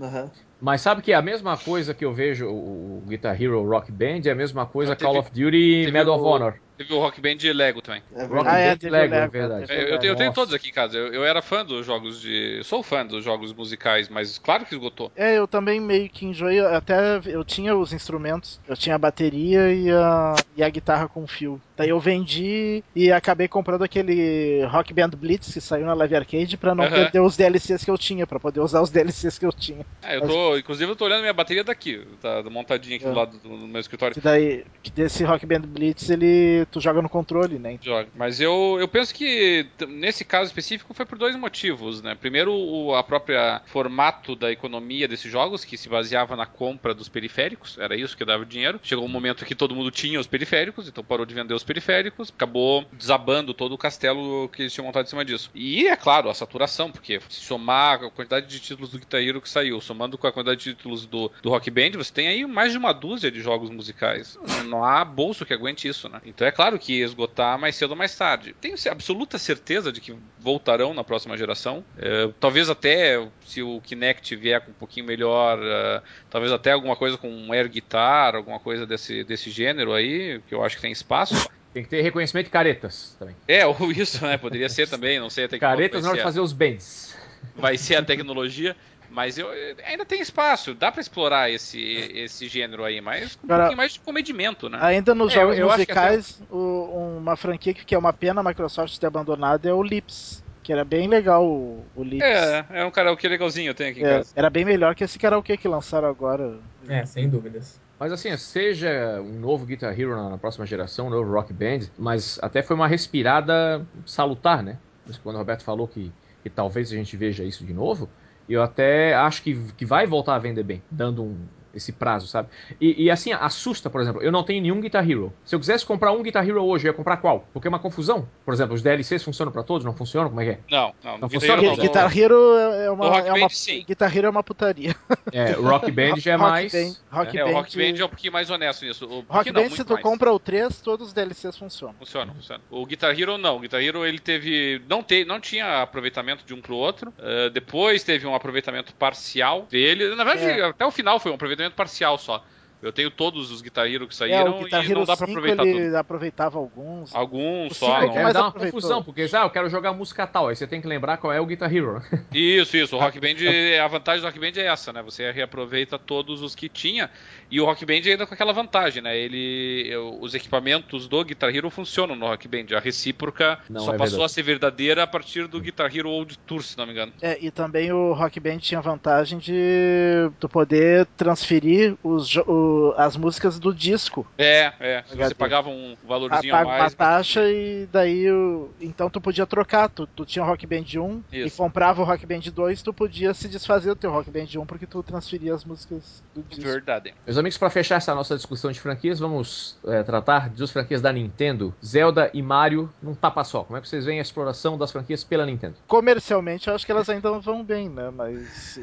Aham. 0.00 0.30
Mas 0.60 0.80
sabe 0.80 1.02
que 1.02 1.12
é 1.12 1.14
a 1.14 1.22
mesma 1.22 1.56
coisa 1.56 1.92
que 1.92 2.04
eu 2.04 2.12
vejo 2.14 2.48
o 2.48 3.02
Guitar 3.06 3.40
Hero 3.40 3.62
Rock 3.68 3.92
Band 3.92 4.20
é 4.24 4.30
a 4.30 4.34
mesma 4.34 4.64
coisa 4.64 4.92
Ah, 4.92 4.96
teve- 4.96 5.10
Call 5.10 5.20
of 5.20 5.28
Duty 5.30 5.50
teve 5.84 5.90
Medal 5.92 6.14
of 6.14 6.24
Honor. 6.24 6.54
Teve 6.76 6.92
o 6.92 6.98
Rock 6.98 7.20
Band 7.20 7.36
Lego 7.54 7.80
também. 7.80 8.02
É 8.14 8.24
Rock. 8.24 8.48
Ah, 8.48 8.58
é, 8.58 8.70
Band 8.70 8.78
teve 8.78 8.90
Lego, 8.90 9.12
o 9.12 9.16
é 9.16 9.20
Lego, 9.20 9.32
verdade. 9.32 9.72
É, 9.72 9.92
eu, 9.94 9.98
tenho, 9.98 10.12
eu 10.12 10.16
tenho 10.16 10.32
todos 10.32 10.52
aqui 10.52 10.70
em 10.70 10.72
casa. 10.72 10.98
Eu, 10.98 11.14
eu 11.14 11.24
era 11.24 11.40
fã 11.40 11.64
dos 11.64 11.86
jogos 11.86 12.20
de. 12.20 12.60
Sou 12.64 12.82
fã 12.82 13.06
dos 13.06 13.24
jogos 13.24 13.52
musicais, 13.52 14.08
mas 14.08 14.38
claro 14.38 14.64
que 14.64 14.74
esgotou. 14.74 15.12
É, 15.14 15.38
eu 15.38 15.46
também 15.46 15.80
meio 15.80 16.08
que 16.08 16.26
enjoei, 16.26 16.58
até 16.60 17.20
eu 17.26 17.44
tinha 17.44 17.76
os 17.76 17.92
instrumentos, 17.92 18.60
eu 18.68 18.76
tinha 18.76 18.96
a 18.96 18.98
bateria 18.98 19.72
e 19.72 19.90
a, 19.90 20.34
e 20.56 20.62
a 20.62 20.68
guitarra 20.68 21.08
com 21.08 21.26
fio. 21.26 21.60
Daí 21.76 21.88
eu 21.88 21.98
vendi 21.98 22.84
e 22.94 23.10
acabei 23.10 23.48
comprando 23.48 23.82
aquele 23.82 24.64
Rock 24.66 24.94
Band 24.94 25.10
Blitz 25.10 25.52
que 25.52 25.60
saiu 25.60 25.86
na 25.86 25.94
Live 25.94 26.14
Arcade 26.16 26.56
pra 26.56 26.74
não 26.74 26.84
Aham. 26.84 26.94
perder 26.94 27.20
os 27.20 27.36
DLCs 27.36 27.84
que 27.84 27.90
eu 27.90 27.98
tinha, 27.98 28.26
pra 28.26 28.38
poder 28.38 28.60
usar 28.60 28.80
os 28.80 28.90
DLCs 28.90 29.38
que 29.38 29.46
eu 29.46 29.52
tinha. 29.52 29.84
É, 30.02 30.16
eu 30.16 30.22
tô. 30.22 30.56
Inclusive 30.56 30.90
eu 30.90 30.96
tô 30.96 31.04
olhando 31.04 31.20
minha 31.22 31.32
bateria 31.32 31.64
daqui, 31.64 32.04
tá 32.20 32.42
montadinha 32.44 32.96
aqui 32.96 33.04
É. 33.06 33.10
do 33.10 33.16
lado 33.16 33.38
do, 33.38 33.48
do 33.58 33.66
meu 33.66 33.80
escritório. 33.80 34.14
Que 34.14 34.20
daí, 34.20 34.64
que 34.82 34.90
desse 34.90 35.24
Rock 35.24 35.44
Band 35.46 35.62
Blitz, 35.62 36.10
ele 36.10 36.63
tu 36.66 36.80
joga 36.80 37.02
no 37.02 37.08
controle, 37.08 37.58
né? 37.58 37.78
Joga. 37.80 38.08
Mas 38.14 38.40
eu, 38.40 38.76
eu 38.80 38.88
penso 38.88 39.14
que 39.14 39.66
nesse 39.88 40.24
caso 40.24 40.48
específico 40.48 40.94
foi 40.94 41.06
por 41.06 41.18
dois 41.18 41.36
motivos, 41.36 42.02
né? 42.02 42.14
Primeiro, 42.14 42.52
o, 42.52 42.94
a 42.94 43.02
própria 43.02 43.62
formato 43.66 44.36
da 44.36 44.50
economia 44.50 45.08
desses 45.08 45.30
jogos, 45.30 45.64
que 45.64 45.76
se 45.76 45.88
baseava 45.88 46.36
na 46.36 46.46
compra 46.46 46.94
dos 46.94 47.08
periféricos, 47.08 47.78
era 47.78 47.96
isso 47.96 48.16
que 48.16 48.24
dava 48.24 48.44
dinheiro. 48.44 48.80
Chegou 48.82 49.04
um 49.04 49.08
momento 49.08 49.44
que 49.44 49.54
todo 49.54 49.74
mundo 49.74 49.90
tinha 49.90 50.18
os 50.18 50.26
periféricos, 50.26 50.88
então 50.88 51.04
parou 51.04 51.26
de 51.26 51.34
vender 51.34 51.54
os 51.54 51.64
periféricos, 51.64 52.32
acabou 52.34 52.84
desabando 52.92 53.54
todo 53.54 53.72
o 53.72 53.78
castelo 53.78 54.48
que 54.48 54.62
eles 54.62 54.72
tinham 54.72 54.86
montado 54.86 55.06
em 55.06 55.08
cima 55.08 55.24
disso. 55.24 55.50
E 55.54 55.86
é 55.86 55.96
claro, 55.96 56.28
a 56.28 56.34
saturação, 56.34 56.90
porque 56.90 57.20
se 57.28 57.40
somar 57.40 58.02
a 58.04 58.10
quantidade 58.10 58.46
de 58.46 58.60
títulos 58.60 58.90
do 58.90 58.98
Guitar 58.98 59.20
Hero 59.20 59.40
que 59.40 59.48
saiu, 59.48 59.80
somando 59.80 60.16
com 60.18 60.26
a 60.26 60.32
quantidade 60.32 60.62
de 60.62 60.74
títulos 60.74 61.06
do, 61.06 61.30
do 61.42 61.50
Rock 61.50 61.70
Band, 61.70 61.92
você 61.96 62.12
tem 62.12 62.28
aí 62.28 62.46
mais 62.46 62.72
de 62.72 62.78
uma 62.78 62.92
dúzia 62.92 63.30
de 63.30 63.40
jogos 63.40 63.70
musicais. 63.70 64.38
Não 64.66 64.84
há 64.84 65.04
bolso 65.04 65.44
que 65.44 65.54
aguente 65.54 65.88
isso, 65.88 66.08
né? 66.08 66.20
Então 66.24 66.46
é 66.46 66.52
claro 66.54 66.78
que 66.78 67.00
ia 67.00 67.04
esgotar 67.04 67.58
mais 67.58 67.76
cedo 67.76 67.90
ou 67.90 67.96
mais 67.96 68.16
tarde. 68.16 68.54
Tenho 68.60 68.74
absoluta 68.90 69.38
certeza 69.38 69.92
de 69.92 70.00
que 70.00 70.16
voltarão 70.38 70.94
na 70.94 71.04
próxima 71.04 71.36
geração. 71.36 71.84
É, 71.98 72.30
talvez 72.38 72.70
até 72.70 73.26
se 73.46 73.62
o 73.62 73.80
Kinect 73.80 74.34
vier 74.36 74.60
com 74.60 74.70
um 74.70 74.74
pouquinho 74.74 75.06
melhor, 75.06 75.58
é, 75.62 76.02
talvez 76.30 76.52
até 76.52 76.72
alguma 76.72 76.96
coisa 76.96 77.18
com 77.18 77.28
um 77.28 77.52
air 77.52 77.68
guitar, 77.68 78.34
alguma 78.34 78.58
coisa 78.60 78.86
desse, 78.86 79.24
desse 79.24 79.50
gênero 79.50 79.92
aí, 79.92 80.40
que 80.48 80.54
eu 80.54 80.64
acho 80.64 80.76
que 80.76 80.82
tem 80.82 80.92
espaço. 80.92 81.34
Tem 81.74 81.82
que 81.82 81.88
ter 81.88 82.02
reconhecimento 82.02 82.44
de 82.44 82.52
caretas 82.52 83.16
também. 83.18 83.34
É, 83.48 83.66
ou 83.66 83.90
isso, 83.90 84.24
né? 84.24 84.38
Poderia 84.38 84.68
ser 84.68 84.88
também, 84.88 85.18
não 85.18 85.28
sei 85.28 85.46
até 85.46 85.56
que 85.56 85.60
Caretas 85.60 86.04
na 86.04 86.10
hora 86.10 86.18
de 86.18 86.22
fazer 86.22 86.38
os 86.38 86.52
bands. 86.52 87.16
vai 87.56 87.76
ser 87.76 87.96
a 87.96 88.02
tecnologia. 88.02 88.76
Mas 89.14 89.38
eu, 89.38 89.48
ainda 89.86 90.04
tem 90.04 90.20
espaço, 90.20 90.74
dá 90.74 90.90
pra 90.90 91.00
explorar 91.00 91.48
esse, 91.48 91.80
esse 91.80 92.48
gênero 92.48 92.84
aí, 92.84 93.00
mas 93.00 93.36
com 93.36 93.46
um 93.46 93.48
Agora- 93.48 93.62
pouquinho 93.62 93.76
mais 93.76 93.92
de 93.92 94.00
comedimento, 94.00 94.68
né? 94.68 94.78
Ainda 94.82 95.14
nos 95.14 95.32
É, 95.32 95.36
jogos 95.36 95.56
musicais, 95.58 96.42
o- 96.50 97.16
uma 97.18 97.36
franquia 97.36 97.72
que, 97.72 97.84
que 97.84 97.94
é 97.94 97.98
uma 97.98 98.12
pena 98.12 98.40
a 98.40 98.44
Microsoft 98.44 98.98
ter 98.98 99.06
abandonado 99.06 99.66
é 99.66 99.72
o 99.72 99.82
Lips. 99.82 100.42
Que 100.64 100.72
era 100.72 100.82
bem 100.82 101.06
legal 101.06 101.46
o, 101.46 101.84
o 101.94 102.02
Lips. 102.02 102.26
É, 102.26 102.64
é 102.70 102.84
um 102.86 102.90
karaokê 102.90 103.28
legalzinho, 103.28 103.68
eu 103.70 103.74
tenho 103.74 103.90
aqui 103.90 104.00
em 104.00 104.04
É, 104.04 104.16
casa. 104.16 104.32
era 104.34 104.48
bem 104.50 104.64
melhor 104.64 104.94
que 104.94 105.04
esse 105.04 105.18
karaokê 105.18 105.56
que 105.58 105.68
lançaram 105.68 106.08
agora. 106.08 106.58
É, 106.88 107.04
sem 107.04 107.28
dúvidas. 107.28 107.78
Mas 108.00 108.10
assim, 108.10 108.34
seja 108.36 109.20
um 109.20 109.38
novo 109.38 109.64
Guitar 109.66 109.92
Hero 109.98 110.16
na, 110.16 110.30
na 110.30 110.38
próxima 110.38 110.64
geração, 110.66 111.06
um 111.06 111.10
novo 111.10 111.30
Rock 111.30 111.52
Band, 111.52 111.80
mas 111.98 112.38
até 112.42 112.62
foi 112.62 112.74
uma 112.74 112.88
respirada 112.88 113.86
salutar, 114.06 114.62
né? 114.62 114.78
Quando 115.22 115.36
o 115.36 115.38
Roberto 115.38 115.62
falou 115.62 115.86
que, 115.86 116.10
que 116.42 116.48
talvez 116.50 116.90
a 116.90 116.96
gente 116.96 117.14
veja 117.16 117.44
isso 117.44 117.62
de 117.64 117.74
novo, 117.74 118.08
eu 118.48 118.62
até 118.62 119.14
acho 119.14 119.42
que, 119.42 119.72
que 119.74 119.86
vai 119.86 120.06
voltar 120.06 120.34
a 120.34 120.38
vender 120.38 120.62
bem, 120.62 120.82
dando 120.90 121.24
um, 121.24 121.36
esse 121.74 121.92
prazo, 121.92 122.26
sabe? 122.26 122.48
E, 122.80 123.04
e, 123.04 123.10
assim, 123.10 123.32
assusta, 123.32 123.88
por 123.90 124.00
exemplo, 124.00 124.22
eu 124.22 124.30
não 124.32 124.42
tenho 124.42 124.62
nenhum 124.62 124.80
Guitar 124.80 125.08
Hero. 125.08 125.32
Se 125.44 125.54
eu 125.54 125.60
quisesse 125.60 125.84
comprar 125.84 126.12
um 126.12 126.22
Guitar 126.22 126.46
Hero 126.48 126.62
hoje, 126.64 126.86
eu 126.86 126.90
ia 126.92 126.96
comprar 126.96 127.16
qual? 127.18 127.46
Porque 127.52 127.68
é 127.68 127.70
uma 127.70 127.78
confusão. 127.78 128.28
Por 128.44 128.54
exemplo, 128.54 128.74
os 128.74 128.82
DLCs 128.82 129.22
funcionam 129.22 129.52
pra 129.52 129.62
todos, 129.62 129.84
não 129.84 129.94
funcionam? 129.94 130.28
Como 130.28 130.40
é 130.40 130.44
que 130.44 130.50
é? 130.52 130.58
Não, 130.70 130.94
não, 131.02 131.18
Não 131.18 131.28
Guitar 131.28 131.56
funciona. 131.58 131.76
Guitar 131.82 132.18
Hero 132.18 132.56
é 132.56 132.90
uma, 132.90 133.04
O 133.06 133.08
Rock 133.10 133.28
é 133.28 133.32
uma 133.32 133.40
Band, 133.40 133.48
sim. 133.50 133.84
Guitar 133.86 134.16
Hero 134.16 134.26
é 134.26 134.30
uma 134.30 134.42
putaria. 134.42 134.94
É, 135.32 135.56
o 135.56 135.62
Rock 135.68 135.90
Band 135.90 136.16
já 136.18 136.32
é 136.32 136.36
Rock 136.36 136.50
mais. 136.50 136.72
Band, 136.72 136.94
Rock 137.10 137.38
É, 137.38 137.44
o 137.44 137.46
Band, 137.48 137.52
Rock 137.54 137.76
Band 137.76 137.98
é 138.00 138.04
um 138.04 138.08
pouquinho 138.08 138.32
mais 138.32 138.50
honesto 138.50 138.84
nisso. 138.84 139.06
O 139.06 139.24
Rock 139.28 139.50
não, 139.52 139.62
Band, 139.62 139.70
se 139.70 139.84
tu 139.84 139.92
mais. 139.94 140.02
compra 140.02 140.32
o 140.32 140.38
3, 140.38 140.80
todos 140.80 141.08
os 141.08 141.12
DLCs 141.12 141.56
funcionam. 141.56 141.94
Funciona, 141.98 142.32
funciona. 142.32 142.62
O 142.70 142.84
Guitar 142.86 143.18
Hero 143.18 143.38
não. 143.38 143.56
O 143.56 143.60
Guitar 143.60 143.82
Hero 143.82 144.04
ele 144.04 144.18
teve. 144.18 144.82
Não, 144.88 145.02
te, 145.02 145.24
não 145.24 145.40
tinha 145.40 145.82
aproveitamento 145.82 146.44
de 146.44 146.54
um 146.54 146.60
pro 146.60 146.76
outro. 146.76 147.10
Uh, 147.18 147.50
depois 147.50 148.02
teve 148.04 148.26
um 148.26 148.34
aproveitamento 148.34 148.94
parcial 148.94 149.66
dele. 149.70 150.14
Na 150.14 150.24
verdade, 150.24 150.60
É. 150.60 150.64
até 150.66 150.84
o 150.84 150.90
final 150.90 151.18
foi 151.18 151.30
um 151.32 151.34
aproveitamento 151.34 151.63
parcial 151.72 152.18
só. 152.18 152.44
Eu 152.84 152.92
tenho 152.92 153.10
todos 153.10 153.50
os 153.50 153.60
Guitar 153.62 153.86
Hero 153.86 154.06
que 154.06 154.14
É, 154.14 154.16
saíram 154.16 154.58
o 154.60 154.64
Guitar 154.64 154.82
e 154.84 154.86
Hero 154.90 154.98
não 155.00 155.06
dá 155.06 155.16
pra 155.16 155.26
5 155.26 155.38
aproveitar 155.38 155.66
ele 155.66 155.84
tudo. 155.86 155.96
aproveitava 155.96 156.58
alguns. 156.58 157.14
Alguns 157.14 157.76
só. 157.76 158.02
é 158.02 158.06
não- 158.06 158.14
mais 158.14 158.34
dar 158.34 158.40
uma 158.42 158.48
aproveitou. 158.48 158.80
confusão, 158.80 159.02
porque 159.02 159.26
ah, 159.32 159.42
eu 159.44 159.50
quero 159.50 159.68
jogar 159.70 159.92
música 159.92 160.26
tal, 160.26 160.48
aí 160.48 160.56
você 160.56 160.66
tem 160.66 160.80
que 160.80 160.86
lembrar 160.86 161.16
qual 161.16 161.32
é 161.32 161.40
o 161.40 161.46
Guitar 161.46 161.74
Hero. 161.74 162.02
Isso, 162.32 162.76
isso. 162.76 162.96
O 162.96 162.98
Rock 163.00 163.18
Band, 163.20 163.34
a 163.82 163.88
vantagem 163.88 164.20
do 164.20 164.26
Rock 164.26 164.38
Band 164.38 164.60
é 164.60 164.66
essa, 164.66 164.92
né? 164.92 165.02
Você 165.02 165.30
reaproveita 165.30 165.98
todos 165.98 166.42
os 166.42 166.54
que 166.54 166.68
tinha. 166.68 167.10
E 167.50 167.60
o 167.60 167.64
Rock 167.64 167.84
Band 167.86 168.00
ainda 168.06 168.26
com 168.26 168.34
aquela 168.34 168.52
vantagem, 168.52 169.02
né? 169.02 169.16
Ele, 169.16 169.90
os 170.20 170.34
equipamentos 170.34 171.06
do 171.08 171.24
Guitar 171.24 171.54
Hero 171.54 171.70
funcionam 171.70 172.16
no 172.16 172.26
Rock 172.26 172.48
Band. 172.48 172.76
A 172.76 172.80
recíproca 172.80 173.58
Não, 173.70 173.80
só 173.82 173.94
é 173.94 173.98
passou 173.98 174.18
verdade. 174.18 174.24
a 174.24 174.28
ser 174.28 174.42
verdadeira 174.42 175.02
a 175.02 175.06
partir 175.06 175.46
do 175.46 175.60
Guitar 175.60 175.94
Hero 175.96 176.08
Old 176.10 176.36
Tour, 176.40 176.62
se 176.62 176.76
não 176.76 176.86
me 176.86 176.92
engano. 176.92 177.12
É, 177.22 177.38
e 177.40 177.50
também 177.50 177.92
o 177.92 178.12
Rock 178.12 178.40
Band 178.40 178.58
tinha 178.58 178.78
a 178.78 178.82
vantagem 178.82 179.38
de 179.38 180.30
tu 180.40 180.48
poder 180.48 181.06
transferir 181.16 181.96
os, 182.02 182.28
jo- 182.28 182.44
o- 182.74 182.94
as 182.96 183.16
músicas 183.16 183.58
do 183.58 183.72
disco. 183.74 184.26
É, 184.38 184.72
é. 184.80 184.98
HD. 184.98 185.24
você 185.28 185.34
pagava 185.34 185.68
um 185.68 185.96
A, 186.02 186.06
valorzinho 186.06 186.54
a 186.54 186.58
paga 186.58 186.68
uma 186.70 186.78
mais. 186.78 186.94
taxa 186.94 187.40
e 187.50 187.86
daí 187.92 188.30
o, 188.30 188.70
então 188.80 189.08
tu 189.10 189.20
podia 189.20 189.46
trocar. 189.46 189.88
Tu, 189.88 190.06
tu 190.08 190.24
tinha 190.24 190.44
o 190.44 190.46
Rock 190.48 190.66
Band 190.66 190.84
1 190.96 191.22
e 191.32 191.42
Isso. 191.46 191.56
comprava 191.56 192.02
o 192.02 192.04
Rock 192.04 192.26
Band 192.26 192.40
2, 192.52 192.82
tu 192.82 192.92
podia 192.92 193.32
se 193.34 193.48
desfazer 193.48 193.90
do 193.90 193.96
teu 193.96 194.10
Rock 194.10 194.30
Band 194.30 194.46
1 194.60 194.66
porque 194.66 194.86
tu 194.86 195.02
transferia 195.02 195.54
as 195.54 195.64
músicas 195.64 196.22
do 196.34 196.42
disco. 196.42 196.62
Verdade. 196.64 197.14
Meus 197.26 197.38
amigos, 197.38 197.58
para 197.58 197.70
fechar 197.70 197.96
essa 197.96 198.14
nossa 198.14 198.36
discussão 198.36 198.70
de 198.72 198.80
franquias, 198.80 199.18
vamos 199.18 199.78
é, 199.86 200.02
tratar 200.02 200.48
das 200.50 200.70
franquias 200.70 201.00
da 201.02 201.12
Nintendo, 201.12 201.74
Zelda 201.84 202.30
e 202.34 202.42
Mario 202.42 202.92
num 203.02 203.14
tapa 203.14 203.44
só. 203.44 203.64
Como 203.64 203.76
é 203.76 203.80
que 203.80 203.88
vocês 203.88 204.04
veem 204.04 204.18
a 204.18 204.22
exploração 204.22 204.76
das 204.78 204.90
franquias 204.90 205.22
pela 205.24 205.44
Nintendo? 205.46 205.76
Comercialmente 205.86 206.68
eu 206.68 206.74
acho 206.74 206.84
que 206.86 206.92
elas 206.92 207.08
ainda 207.08 207.30
vão 207.38 207.62
bem, 207.64 207.88
né? 207.88 208.10
Mas. 208.10 208.78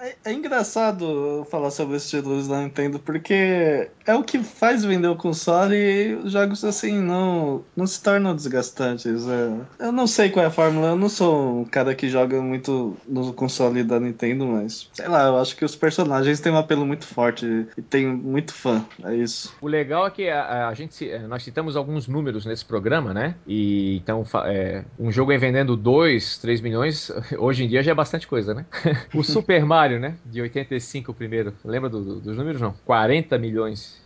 Eh, 0.00 0.06
É, 0.24 0.30
é 0.30 0.32
engraçado 0.32 1.46
falar 1.50 1.70
sobre 1.70 1.96
os 1.96 2.08
títulos 2.08 2.48
da 2.48 2.60
Nintendo, 2.60 2.98
porque 2.98 3.88
é 4.06 4.14
o 4.14 4.22
que 4.22 4.38
faz 4.38 4.84
vender 4.84 5.08
o 5.08 5.16
console 5.16 5.74
e 5.76 6.14
os 6.14 6.32
jogos 6.32 6.64
assim 6.64 7.00
não, 7.00 7.64
não 7.76 7.86
se 7.86 8.02
tornam 8.02 8.34
desgastantes. 8.34 9.26
é. 9.26 9.86
Eu 9.86 9.92
não 9.92 10.06
sei 10.06 10.30
qual 10.30 10.44
é 10.44 10.48
a 10.48 10.50
fórmula, 10.50 10.88
eu 10.88 10.96
não 10.96 11.08
sou 11.08 11.60
um 11.60 11.64
cara 11.64 11.94
que 11.94 12.08
joga 12.08 12.40
muito 12.40 12.96
no 13.06 13.32
console 13.32 13.82
da 13.82 13.98
Nintendo, 13.98 14.46
mas 14.46 14.88
sei 14.92 15.08
lá, 15.08 15.26
eu 15.26 15.38
acho 15.38 15.56
que 15.56 15.64
os 15.64 15.74
personagens 15.76 16.40
têm 16.40 16.52
um 16.52 16.56
apelo 16.58 16.86
muito 16.86 17.06
forte 17.06 17.66
e 17.76 17.82
tem 17.82 18.06
muito 18.06 18.52
fã, 18.52 18.84
é 19.04 19.14
isso. 19.14 19.54
O 19.60 19.66
legal 19.66 20.06
é 20.06 20.10
que 20.10 20.28
a, 20.28 20.68
a 20.68 20.74
gente, 20.74 21.08
é, 21.08 21.20
nós 21.26 21.42
citamos 21.42 21.76
alguns 21.76 22.06
números 22.06 22.44
nesse 22.46 22.64
programa, 22.64 23.12
né? 23.14 23.34
E 23.46 23.96
então 23.96 24.24
é, 24.44 24.84
um 24.98 25.10
jogo 25.10 25.32
aí 25.32 25.38
vendendo 25.38 25.76
2, 25.76 26.38
3 26.38 26.60
milhões, 26.60 27.10
hoje 27.38 27.64
em 27.64 27.68
dia 27.68 27.82
já 27.82 27.92
é 27.92 27.94
bastante 27.94 28.26
coisa, 28.26 28.54
né? 28.54 28.66
o 29.14 29.22
Super 29.22 29.64
Mario, 29.64 29.85
né? 29.98 30.16
De 30.24 30.40
85 30.42 31.12
o 31.12 31.14
primeiro. 31.14 31.52
Lembra 31.64 31.88
do- 31.88 32.02
do- 32.04 32.20
dos 32.20 32.36
números, 32.36 32.60
não? 32.60 32.74
40 32.84 33.38
milhões. 33.38 34.04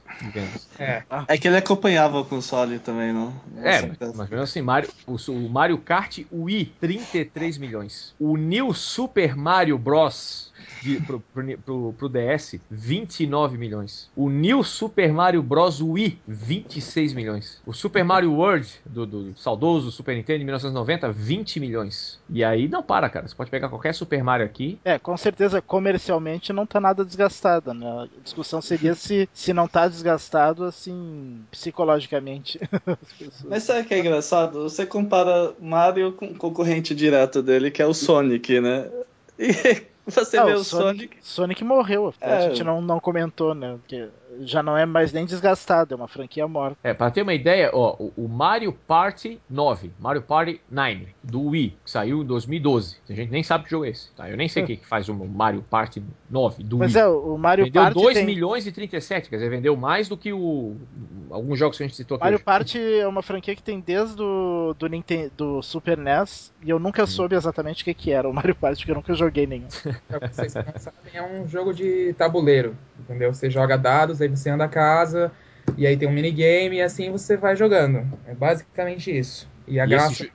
É. 0.78 1.02
É 1.28 1.38
que 1.38 1.48
ele 1.48 1.56
acompanhava 1.56 2.18
o 2.18 2.24
console 2.24 2.78
também, 2.78 3.12
não? 3.12 3.32
É, 3.62 3.82
mas, 4.14 4.28
mesmo 4.28 4.42
assim, 4.42 4.62
Mario, 4.62 4.90
o, 5.06 5.16
o 5.30 5.48
Mario 5.48 5.78
Kart 5.78 6.20
Wii, 6.32 6.74
33 6.80 7.58
milhões. 7.58 8.14
O 8.18 8.36
New 8.36 8.72
Super 8.74 9.36
Mario 9.36 9.78
Bros. 9.78 10.52
de, 10.82 11.00
pro, 11.00 11.20
pro, 11.20 11.58
pro, 11.58 11.94
pro 11.98 12.08
DS, 12.08 12.56
29 12.70 13.56
milhões. 13.56 14.10
O 14.14 14.28
New 14.28 14.62
Super 14.62 15.12
Mario 15.12 15.42
Bros. 15.42 15.80
Wii, 15.80 16.20
26 16.26 17.12
milhões. 17.14 17.60
O 17.64 17.72
Super 17.72 18.04
Mario 18.04 18.32
World, 18.32 18.68
do, 18.84 19.06
do 19.06 19.38
saudoso 19.38 19.90
Super 19.90 20.16
Nintendo 20.16 20.40
de 20.40 20.44
1990, 20.44 21.12
20 21.12 21.60
milhões. 21.60 22.18
E 22.28 22.44
aí 22.44 22.68
não 22.68 22.82
para, 22.82 23.08
cara. 23.08 23.26
Você 23.26 23.34
pode 23.34 23.50
pegar 23.50 23.68
qualquer 23.68 23.94
Super 23.94 24.22
Mario 24.22 24.46
aqui. 24.46 24.78
É, 24.84 24.98
com 24.98 25.16
certeza 25.16 25.62
comercialmente 25.62 26.52
não 26.52 26.66
tá 26.66 26.80
nada 26.80 27.04
desgastado, 27.04 27.72
né? 27.74 27.86
A 27.86 28.22
discussão 28.22 28.60
seria 28.60 28.94
se, 28.94 29.28
se 29.32 29.52
não 29.52 29.66
tá 29.66 29.88
desgastado, 29.88 29.99
assim, 30.64 31.42
psicologicamente. 31.50 32.60
Mas 33.44 33.64
sabe 33.64 33.80
o 33.80 33.84
que 33.84 33.94
é 33.94 33.98
engraçado? 34.00 34.62
Você 34.62 34.86
compara 34.86 35.52
Mario 35.60 36.12
com 36.12 36.26
o 36.26 36.34
concorrente 36.34 36.94
direto 36.94 37.42
dele, 37.42 37.70
que 37.70 37.82
é 37.82 37.86
o 37.86 37.94
Sonic, 37.94 38.60
né? 38.60 38.90
E 40.06 40.10
você 40.10 40.36
Ah, 40.38 40.44
vê 40.44 40.52
o 40.54 40.64
Sonic. 40.64 41.16
Sonic 41.22 41.62
morreu. 41.64 42.12
A 42.20 42.30
É. 42.30 42.40
gente 42.50 42.64
não, 42.64 42.82
não 42.82 42.98
comentou, 43.00 43.54
né? 43.54 43.78
Porque 43.80 44.08
já 44.40 44.62
não 44.62 44.76
é 44.76 44.86
mais 44.86 45.12
nem 45.12 45.24
desgastado, 45.24 45.94
é 45.94 45.96
uma 45.96 46.08
franquia 46.08 46.46
morta. 46.46 46.76
É, 46.82 46.94
pra 46.94 47.10
ter 47.10 47.22
uma 47.22 47.34
ideia, 47.34 47.70
ó, 47.72 47.96
o, 48.16 48.28
Mario 48.28 48.72
Party 48.72 49.40
9, 49.48 49.92
Mario 49.98 50.22
Party 50.22 50.60
9, 50.70 51.08
do 51.22 51.48
Wii, 51.48 51.76
que 51.84 51.90
saiu 51.90 52.22
em 52.22 52.26
2012. 52.26 52.96
A 53.08 53.12
gente 53.12 53.30
nem 53.30 53.42
sabe 53.42 53.64
que 53.64 53.70
jogo 53.70 53.84
é 53.84 53.90
esse, 53.90 54.12
tá? 54.12 54.30
Eu 54.30 54.36
nem 54.36 54.48
sei 54.48 54.62
o 54.62 54.66
que, 54.66 54.76
que 54.76 54.86
faz 54.86 55.08
o 55.08 55.14
Mario 55.14 55.62
Party 55.68 56.02
9 56.30 56.62
do 56.62 56.78
Mas 56.78 56.94
Wii. 56.94 57.02
é, 57.02 57.06
o 57.06 57.36
Mario 57.36 57.64
vendeu 57.64 57.82
Party 57.82 58.00
2 58.00 58.14
tem... 58.16 58.26
milhões 58.26 58.66
e 58.66 58.72
37, 58.72 59.28
quer 59.28 59.36
dizer, 59.36 59.50
vendeu 59.50 59.76
mais 59.76 60.08
do 60.08 60.16
que 60.16 60.32
o 60.32 60.76
alguns 61.30 61.58
jogos 61.58 61.76
que 61.76 61.84
a 61.84 61.86
gente 61.86 61.96
citou 61.96 62.16
aqui. 62.16 62.24
Mario 62.24 62.36
hoje. 62.36 62.44
Party 62.44 62.78
é 63.00 63.06
uma 63.06 63.22
franquia 63.22 63.54
que 63.54 63.62
tem 63.62 63.80
desde 63.80 64.20
o 64.20 64.74
do, 64.78 64.88
Nintendo, 64.88 65.32
do 65.36 65.62
Super 65.62 65.96
NES 65.96 66.52
e 66.62 66.70
eu 66.70 66.78
nunca 66.78 67.06
soube 67.06 67.34
exatamente 67.34 67.82
o 67.82 67.84
que, 67.84 67.94
que 67.94 68.10
era 68.10 68.28
o 68.28 68.34
Mario 68.34 68.54
Party, 68.54 68.78
porque 68.78 68.90
eu 68.90 68.96
nunca 68.96 69.14
joguei 69.14 69.46
nenhum. 69.46 69.68
Pra 70.08 70.18
vocês 70.28 70.52
que 70.52 70.58
não 70.58 70.78
sabem, 70.78 70.98
é 71.14 71.22
um 71.22 71.46
jogo 71.46 71.72
de 71.72 72.12
tabuleiro, 72.14 72.76
entendeu? 72.98 73.32
Você 73.32 73.48
joga 73.50 73.76
dados, 73.76 74.19
aí 74.20 74.28
você 74.28 74.50
anda 74.50 74.64
a 74.64 74.68
casa, 74.68 75.30
e 75.76 75.86
aí 75.86 75.96
tem 75.96 76.08
um 76.08 76.12
minigame, 76.12 76.76
e 76.76 76.82
assim 76.82 77.10
você 77.10 77.36
vai 77.36 77.56
jogando. 77.56 78.06
É 78.26 78.34
basicamente 78.34 79.16
isso. 79.16 79.48
E 79.66 79.78
a 79.78 79.84
E 79.84 79.88
graça. 79.88 80.26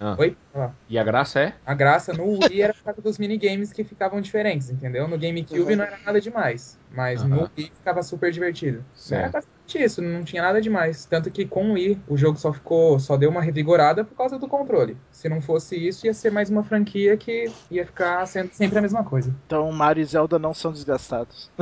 Ah. 0.00 0.16
Oi? 0.18 0.36
Ah. 0.54 0.70
E 0.88 0.98
a 0.98 1.04
graça 1.04 1.40
é? 1.40 1.54
A 1.64 1.74
graça 1.74 2.12
no 2.12 2.40
Wii 2.40 2.62
era 2.62 2.74
por 2.74 2.82
causa 2.82 3.00
dos 3.00 3.18
minigames 3.18 3.72
que 3.72 3.84
ficavam 3.84 4.20
diferentes, 4.20 4.70
entendeu? 4.70 5.06
No 5.06 5.16
GameCube 5.18 5.60
Uhum. 5.60 5.76
não 5.76 5.84
era 5.84 5.98
nada 6.04 6.20
demais, 6.20 6.78
mas 6.90 7.22
no 7.22 7.36
Aham. 7.36 7.50
Wii 7.56 7.70
ficava 7.76 8.02
super 8.02 8.32
divertido. 8.32 8.84
Certo. 8.94 9.36
Era 9.36 9.44
basicamente 9.70 9.78
isso, 9.84 10.02
não 10.02 10.24
tinha 10.24 10.42
nada 10.42 10.60
demais. 10.60 11.04
Tanto 11.04 11.30
que 11.30 11.44
com 11.46 11.70
o 11.70 11.72
Wii 11.74 11.98
o 12.08 12.16
jogo 12.16 12.38
só 12.38 12.52
ficou, 12.52 12.98
só 12.98 13.16
deu 13.16 13.30
uma 13.30 13.40
revigorada 13.42 14.04
por 14.04 14.16
causa 14.16 14.38
do 14.38 14.48
controle. 14.48 14.96
Se 15.10 15.28
não 15.28 15.40
fosse 15.40 15.76
isso, 15.76 16.06
ia 16.06 16.14
ser 16.14 16.30
mais 16.30 16.50
uma 16.50 16.62
franquia 16.64 17.16
que 17.16 17.50
ia 17.70 17.84
ficar 17.86 18.24
sendo 18.26 18.50
sempre 18.52 18.78
a 18.78 18.82
mesma 18.82 19.04
coisa. 19.04 19.34
Então 19.46 19.70
Mario 19.72 20.02
e 20.02 20.04
Zelda 20.04 20.38
não 20.38 20.54
são 20.54 20.72
desgastados. 20.72 21.50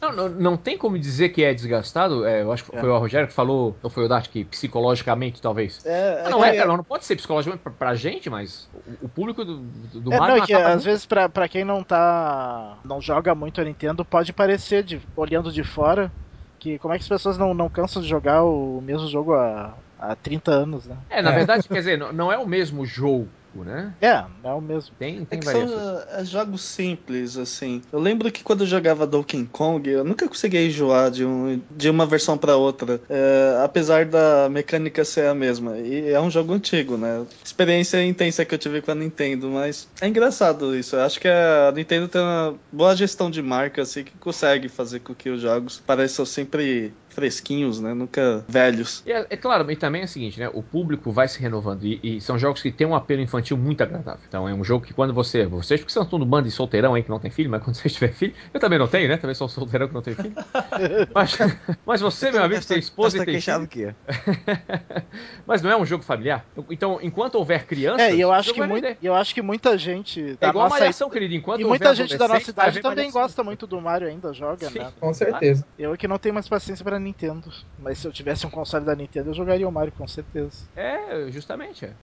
Não, 0.00 0.12
não, 0.12 0.28
não 0.28 0.56
tem 0.56 0.76
como 0.76 0.98
dizer 0.98 1.28
que 1.30 1.42
é 1.44 1.54
desgastado. 1.54 2.26
é, 2.26 2.42
eu 2.42 2.52
acho 2.52 2.64
que 2.64 2.76
foi 2.78 2.88
o 2.88 2.98
Rogério 2.98 3.28
que 3.28 3.32
falou, 3.32 3.74
ou 3.82 3.88
foi 3.88 4.04
o 4.04 4.08
Dart, 4.08 4.28
que 4.28 4.44
psicologicamente 4.44 5.40
talvez. 5.40 5.84
É, 5.86 6.24
Ah, 6.26 6.30
não 6.30 6.44
é, 6.44 6.50
que- 6.50 6.56
cara, 6.58 6.76
não 6.76 6.82
pode 6.84 7.04
ser 7.04 7.14
psicologicamente 7.16 7.62
pra, 7.62 7.72
pra 7.72 7.94
gente, 7.94 8.28
mas 8.28 8.68
o, 9.00 9.06
o 9.06 9.08
público 9.08 9.44
do, 9.44 9.58
do, 9.58 10.12
É, 10.12 10.18
Mario 10.18 10.36
não, 10.36 10.42
é 10.42 10.46
que 10.46 10.52
às 10.54 10.68
muito- 10.74 10.84
vezes 10.84 11.06
pra, 11.06 11.28
pra 11.28 11.48
quem 11.48 11.64
não 11.64 11.82
tá. 11.84 12.78
não 12.84 13.00
joga 13.00 13.32
muito 13.34 13.60
a 13.60 13.64
Nintendo, 13.64 14.04
pode 14.04 14.32
parecer, 14.32 14.82
de, 14.82 15.00
olhando 15.16 15.52
de 15.52 15.62
fora, 15.64 16.10
que 16.62 16.78
como 16.78 16.94
é 16.94 16.96
que 16.96 17.02
as 17.02 17.08
pessoas 17.08 17.36
não, 17.36 17.52
não 17.52 17.68
cansam 17.68 18.00
de 18.00 18.08
jogar 18.08 18.44
o 18.44 18.80
mesmo 18.80 19.08
jogo 19.08 19.34
há, 19.34 19.74
há 19.98 20.14
30 20.14 20.52
anos, 20.52 20.86
né? 20.86 20.96
É, 21.10 21.20
na 21.20 21.30
É. 21.32 21.34
verdade, 21.34 21.66
quer 21.66 21.74
dizer, 21.74 21.98
não, 21.98 22.12
não 22.12 22.32
é 22.32 22.38
o 22.38 22.46
mesmo 22.46 22.86
jogo, 22.86 23.28
né? 23.54 23.94
É, 24.00 24.24
é 24.44 24.50
o 24.52 24.60
mesmo. 24.60 24.94
Tem, 24.98 25.22
É 25.22 25.24
tem 25.36 25.42
são 25.42 25.52
variações. 25.52 26.04
é, 26.12 26.24
jogos 26.24 26.62
simples, 26.62 27.36
assim. 27.36 27.82
Eu 27.92 27.98
lembro 27.98 28.30
que 28.30 28.42
quando 28.42 28.62
eu 28.62 28.66
jogava 28.66 29.06
Donkey 29.06 29.44
Kong, 29.50 29.88
eu 29.88 30.04
nunca 30.04 30.28
conseguia 30.28 30.64
enjoar 30.64 31.10
de, 31.10 31.24
um, 31.24 31.60
de 31.70 31.90
uma 31.90 32.06
versão 32.06 32.38
pra 32.38 32.56
outra, 32.56 33.00
é, 33.08 33.60
apesar 33.64 34.06
da 34.06 34.48
mecânica 34.50 35.04
ser 35.04 35.26
a 35.26 35.34
mesma. 35.34 35.78
E 35.78 36.10
é 36.10 36.20
um 36.20 36.30
jogo 36.30 36.52
antigo, 36.52 36.96
né? 36.96 37.24
Experiência 37.44 38.02
intensa 38.04 38.44
que 38.44 38.54
eu 38.54 38.58
tive 38.58 38.80
com 38.80 38.90
a 38.90 38.94
Nintendo, 38.94 39.48
mas 39.50 39.88
é 40.00 40.08
engraçado 40.08 40.74
isso. 40.76 40.96
Eu 40.96 41.02
acho 41.02 41.20
que 41.20 41.28
a 41.28 41.72
Nintendo 41.74 42.08
tem 42.08 42.20
uma 42.20 42.54
boa 42.72 42.94
gestão 42.96 43.30
de 43.30 43.42
marca, 43.42 43.82
assim, 43.82 44.04
que 44.04 44.12
consegue 44.18 44.68
fazer 44.68 45.00
com 45.00 45.14
que 45.14 45.28
os 45.30 45.40
jogos 45.42 45.82
pareçam 45.86 46.24
sempre 46.24 46.92
fresquinhos, 47.12 47.80
né? 47.80 47.94
Nunca 47.94 48.44
velhos. 48.48 49.02
E 49.06 49.12
é, 49.12 49.26
é 49.30 49.36
claro, 49.36 49.70
e 49.70 49.76
também 49.76 50.02
é 50.02 50.04
o 50.04 50.08
seguinte, 50.08 50.38
né? 50.40 50.50
O 50.52 50.62
público 50.62 51.10
vai 51.12 51.28
se 51.28 51.40
renovando 51.40 51.84
e, 51.84 52.00
e 52.02 52.20
são 52.20 52.38
jogos 52.38 52.62
que 52.62 52.70
têm 52.70 52.86
um 52.86 52.94
apelo 52.94 53.20
infantil 53.20 53.56
muito 53.56 53.82
agradável. 53.82 54.20
Então 54.28 54.48
é 54.48 54.54
um 54.54 54.64
jogo 54.64 54.84
que 54.84 54.92
quando 54.94 55.12
você, 55.12 55.46
vocês 55.46 55.80
porque 55.80 55.92
são 55.92 56.04
todo 56.04 56.24
bando 56.24 56.48
de 56.48 56.50
solteirão 56.50 56.94
aí 56.94 57.02
que 57.02 57.10
não 57.10 57.18
tem 57.18 57.30
filho, 57.30 57.50
mas 57.50 57.62
quando 57.62 57.76
você 57.76 57.88
tiver 57.88 58.12
filho, 58.12 58.34
eu 58.52 58.60
também 58.60 58.78
não 58.78 58.88
tenho, 58.88 59.08
né? 59.08 59.16
Também 59.16 59.34
sou 59.34 59.48
solteirão 59.48 59.88
que 59.88 59.94
não 59.94 60.02
tenho 60.02 60.16
filho. 60.16 60.34
mas, 61.14 61.38
mas 61.84 62.00
você, 62.00 62.30
meu 62.30 62.42
amigo, 62.42 62.64
tem 62.64 62.78
esposa 62.78 63.16
Tá 63.16 63.22
e 63.22 63.26
tem 63.26 63.34
queixado 63.34 63.66
filho, 63.68 63.90
do 63.90 63.94
quê? 64.06 64.62
mas 65.46 65.62
não 65.62 65.70
é 65.70 65.76
um 65.76 65.84
jogo 65.84 66.02
familiar. 66.02 66.44
Então, 66.70 66.98
enquanto 67.02 67.34
houver 67.36 67.66
crianças, 67.66 68.00
É, 68.00 68.14
e 68.14 68.20
eu 68.20 68.32
acho 68.32 68.52
que, 68.54 68.62
muito, 68.62 68.86
eu 69.02 69.14
acho 69.14 69.34
que 69.34 69.42
muita 69.42 69.76
gente 69.76 70.36
É 70.40 70.48
igual 70.48 70.66
a 70.66 70.68
nossa 70.68 70.80
malhação, 70.80 71.10
querido. 71.10 71.34
Enquanto 71.34 71.60
E 71.60 71.64
muita 71.64 71.94
gente 71.94 72.16
da 72.16 72.28
nossa 72.28 72.50
idade 72.50 72.80
também 72.80 72.96
malhação. 72.96 73.22
gosta 73.22 73.44
muito 73.44 73.66
do 73.66 73.80
Mario, 73.80 74.08
ainda 74.08 74.32
joga, 74.32 74.68
Sim. 74.68 74.78
né? 74.78 74.92
Com 74.98 75.12
certeza. 75.12 75.64
Eu 75.78 75.96
que 75.96 76.08
não 76.08 76.18
tenho 76.18 76.34
mais 76.34 76.48
paciência 76.48 76.84
pra 76.84 76.98
Nintendo. 77.02 77.52
Mas 77.78 77.98
se 77.98 78.06
eu 78.06 78.12
tivesse 78.12 78.46
um 78.46 78.50
console 78.50 78.84
da 78.84 78.94
Nintendo, 78.94 79.30
eu 79.30 79.34
jogaria 79.34 79.68
o 79.68 79.72
Mario 79.72 79.92
com 79.92 80.06
certeza. 80.06 80.64
É, 80.74 81.30
justamente. 81.30 81.84
É. 81.84 81.94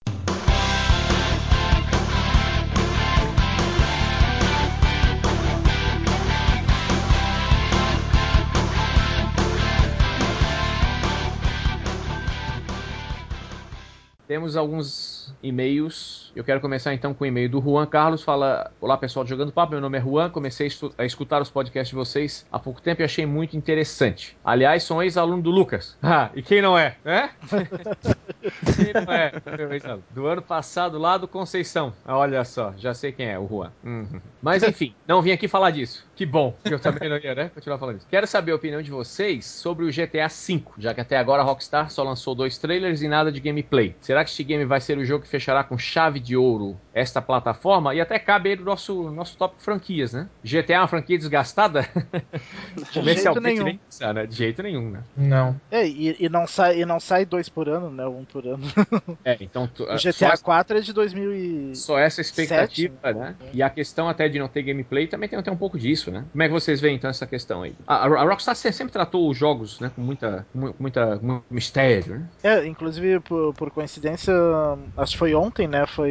Temos 14.30 14.56
alguns 14.56 15.34
e-mails. 15.42 16.29
Eu 16.36 16.44
quero 16.44 16.62
começar 16.62 16.94
então 16.94 17.14
com 17.14 17.24
o 17.24 17.28
e-mail 17.28 17.50
do 17.50 17.62
Juan 17.62 17.86
Carlos. 17.86 18.22
Fala: 18.22 18.72
Olá 18.80 18.98
pessoal 18.98 19.24
do 19.24 19.30
Jogando 19.30 19.52
Papo, 19.52 19.72
meu 19.72 19.82
nome 19.82 19.98
é 19.98 20.02
Juan. 20.02 20.30
Comecei 20.30 20.70
a 20.98 21.06
escutar 21.06 21.42
os 21.42 21.50
podcasts 21.50 21.90
de 21.90 21.96
vocês 21.96 22.46
há 22.52 22.60
pouco 22.60 22.82
tempo 22.82 23.02
e 23.02 23.06
achei 23.06 23.26
muito 23.26 23.58
interessante. 23.58 24.38
Aliás, 24.44 24.84
sou 24.84 25.02
ex-aluno 25.02 25.42
do 25.42 25.52
Lucas. 25.52 25.98
Ah, 26.10 26.32
e 26.34 26.42
quem 26.42 26.60
não 26.60 26.76
é? 26.76 26.96
Né? 27.06 27.30
Quem 28.76 28.94
não 28.94 29.14
é? 29.14 29.32
Do 30.10 30.26
ano 30.26 30.42
passado, 30.42 30.98
lá 30.98 31.18
do 31.18 31.28
Conceição. 31.28 31.94
Ah, 32.04 32.18
Olha 32.18 32.44
só, 32.44 32.74
já 32.78 32.96
sei 32.96 33.12
quem 33.12 33.28
é, 33.28 33.38
o 33.38 33.48
Juan. 33.48 33.72
Uhum. 33.84 34.20
Mas 34.42 34.64
enfim, 34.64 34.96
não 35.08 35.22
vim 35.22 35.32
aqui 35.32 35.48
falar 35.48 35.70
disso. 35.70 36.08
Que 36.16 36.26
bom, 36.26 36.58
eu 36.66 36.80
também 36.80 37.10
não 37.10 37.18
ia, 37.18 37.36
né? 37.36 37.52
Continuar 37.54 37.78
falando 37.78 37.98
isso. 37.98 38.08
Quero 38.10 38.26
saber 38.26 38.54
a 38.54 38.56
opinião 38.56 38.82
de 38.82 38.90
vocês 38.90 39.46
sobre 39.46 39.86
o 39.86 39.90
GTA 39.90 40.28
V, 40.28 40.64
já 40.78 40.94
que 40.94 41.02
até 41.02 41.18
agora 41.18 41.42
a 41.42 41.46
Rockstar 41.46 41.92
só 41.92 42.04
lançou 42.04 42.34
dois 42.34 42.58
trailers 42.58 43.02
e 43.02 43.08
nada 43.08 43.32
de 43.32 43.40
gameplay. 43.40 43.96
Será 44.02 44.24
que 44.24 44.32
este 44.32 44.44
game 44.44 44.66
vai 44.66 44.82
ser 44.82 44.98
o 44.98 45.06
jogo 45.06 45.24
que 45.24 45.30
fechará 45.30 45.64
com 45.64 45.78
chave 45.78 46.19
de 46.20 46.36
ouro 46.36 46.78
esta 46.94 47.22
plataforma? 47.22 47.94
E 47.96 48.02
até 48.02 48.20
cabe 48.20 48.50
aí 48.50 48.56
no 48.56 48.64
nosso, 48.66 49.12
nosso 49.12 49.38
top 49.38 49.62
franquias, 49.64 50.14
né? 50.14 50.28
GTA 50.44 50.78
é 50.78 50.80
uma 50.80 50.88
franquia 50.88 51.18
desgastada? 51.18 51.88
Comercialmente 52.94 53.56
nenhum. 53.56 53.66
nem 53.66 53.78
pensar, 53.78 54.14
né? 54.14 54.26
De 54.26 54.36
jeito 54.36 54.62
nenhum, 54.64 54.90
né? 54.92 55.04
Não. 55.16 55.56
É, 55.72 55.88
e, 55.88 56.16
e 56.20 56.30
não 56.30 56.48
sai, 56.48 56.82
e 56.82 56.86
não 56.86 57.00
sai 57.00 57.26
dois 57.26 57.50
por 57.50 57.70
ano, 57.70 57.90
né? 57.90 58.06
Um 58.08 58.26
por 58.26 58.46
ano. 58.46 58.64
É, 59.26 59.38
então... 59.42 59.68
tu- 59.68 59.84
O 59.84 59.98
só 59.98 60.10
GTA 60.12 60.38
4 60.38 60.78
é 60.78 60.82
de 60.82 60.94
2000 60.94 61.34
e... 61.34 61.76
Só 61.76 61.98
essa 61.98 62.22
expectativa, 62.22 62.94
Sete, 63.04 63.18
né? 63.20 63.36
E 63.54 63.62
a 63.62 63.70
questão 63.70 64.08
até 64.08 64.28
de 64.30 64.40
não 64.40 64.48
ter 64.48 64.64
gameplay 64.64 65.08
também 65.08 65.28
tem, 65.30 65.42
tem 65.42 65.54
um 65.54 65.58
pouco 65.58 65.78
disso, 65.78 66.12
né? 66.12 66.26
Como 66.32 66.44
é 66.44 66.48
que 66.48 66.54
vocês 66.54 66.80
veem 66.80 66.96
então 66.96 67.10
essa 67.10 67.28
questão 67.28 67.62
aí? 67.64 67.74
A, 67.88 68.06
a 68.06 68.24
Rockstar 68.24 68.56
se- 68.56 68.72
sempre 68.72 68.94
tratou 68.94 69.30
os 69.30 69.38
jogos, 69.38 69.80
né, 69.80 69.92
com 69.94 70.02
muita, 70.02 70.46
muita, 70.80 71.16
muito 71.18 71.44
mistério, 71.50 72.20
né? 72.20 72.30
É, 72.44 72.66
inclusive, 72.66 73.20
por, 73.22 73.54
por 73.54 73.72
coincidência, 73.72 74.34
acho 74.98 75.12
que 75.14 75.18
foi 75.18 75.34
ontem, 75.34 75.68
né? 75.68 75.86
Foi 75.88 76.09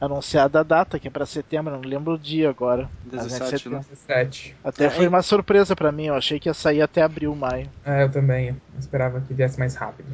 anunciada 0.00 0.60
a 0.60 0.62
data, 0.62 0.98
que 0.98 1.08
é 1.08 1.10
pra 1.10 1.26
setembro, 1.26 1.72
não 1.72 1.80
lembro 1.80 2.14
o 2.14 2.18
dia 2.18 2.48
agora. 2.50 2.88
Mas 3.04 3.14
é 3.14 3.28
17, 3.28 3.58
setembro. 3.58 3.78
né? 3.78 3.84
17. 3.90 4.56
Até 4.64 4.84
É, 4.86 4.90
foi 4.90 5.06
uma 5.08 5.22
surpresa 5.22 5.74
pra 5.76 5.92
mim, 5.92 6.06
eu 6.06 6.14
achei 6.14 6.38
que 6.40 6.48
ia 6.48 6.54
sair 6.54 6.82
até 6.82 7.02
abril, 7.02 7.34
maio. 7.34 7.70
É, 7.84 8.02
eu 8.02 8.10
também. 8.10 8.48
Eu 8.48 8.78
esperava 8.78 9.20
que 9.20 9.34
viesse 9.34 9.58
mais 9.58 9.74
rápido. 9.74 10.08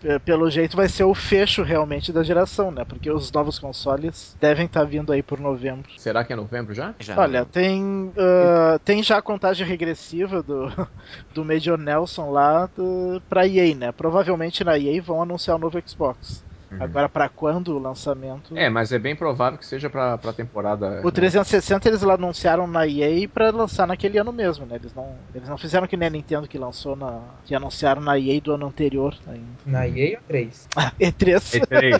P- 0.00 0.18
Pelo 0.24 0.50
jeito 0.50 0.76
vai 0.76 0.88
ser 0.88 1.04
o 1.04 1.14
fecho 1.14 1.62
realmente 1.62 2.12
da 2.12 2.22
geração, 2.22 2.70
né? 2.70 2.84
Porque 2.84 3.10
os 3.10 3.30
novos 3.32 3.58
consoles 3.58 4.36
devem 4.40 4.66
estar 4.66 4.84
vindo 4.84 5.12
aí 5.12 5.22
por 5.22 5.38
novembro. 5.40 5.88
Será 5.96 6.24
que 6.24 6.32
é 6.32 6.36
novembro 6.36 6.74
já? 6.74 6.94
Já 7.00 7.18
Olha, 7.18 7.44
tem, 7.44 8.12
ah, 8.16 8.78
tem 8.84 9.02
já 9.02 9.18
a 9.18 9.22
contagem 9.22 9.66
regressiva 9.66 10.42
do, 10.42 10.66
do 11.34 11.44
Major 11.44 11.78
Nelson 11.78 12.30
lá 12.30 12.66
do, 12.66 13.22
pra 13.28 13.46
EA, 13.46 13.74
né? 13.74 13.92
Provavelmente 13.92 14.64
na 14.64 14.78
EA 14.78 15.00
vão 15.02 15.22
anunciar 15.22 15.56
o 15.56 15.60
novo 15.60 15.80
Xbox. 15.86 16.44
Agora, 16.80 17.08
pra 17.08 17.28
quando 17.28 17.74
o 17.74 17.78
lançamento? 17.78 18.56
É, 18.56 18.68
mas 18.68 18.92
é 18.92 18.98
bem 18.98 19.16
provável 19.16 19.58
que 19.58 19.66
seja 19.66 19.88
pra, 19.90 20.16
pra 20.18 20.32
temporada. 20.32 21.00
O 21.04 21.10
360 21.10 21.88
eles 21.88 22.02
lá 22.02 22.14
anunciaram 22.14 22.66
na 22.66 22.86
EA 22.86 23.28
pra 23.28 23.50
lançar 23.50 23.86
naquele 23.86 24.18
ano 24.18 24.32
mesmo, 24.32 24.66
né? 24.66 24.76
Eles 24.76 24.94
não, 24.94 25.16
eles 25.34 25.48
não 25.48 25.58
fizeram 25.58 25.86
que 25.86 25.96
nem 25.96 26.08
a 26.08 26.10
Nintendo 26.10 26.48
que 26.48 26.58
lançou 26.58 26.96
na. 26.96 27.20
que 27.44 27.54
anunciaram 27.54 28.02
na 28.02 28.18
EA 28.18 28.40
do 28.40 28.52
ano 28.52 28.66
anterior 28.66 29.14
ainda. 29.26 29.46
Na 29.64 29.86
EA 29.86 30.18
ou 30.18 30.24
3? 30.28 30.68
E3. 31.00 31.60
E3. 31.60 31.98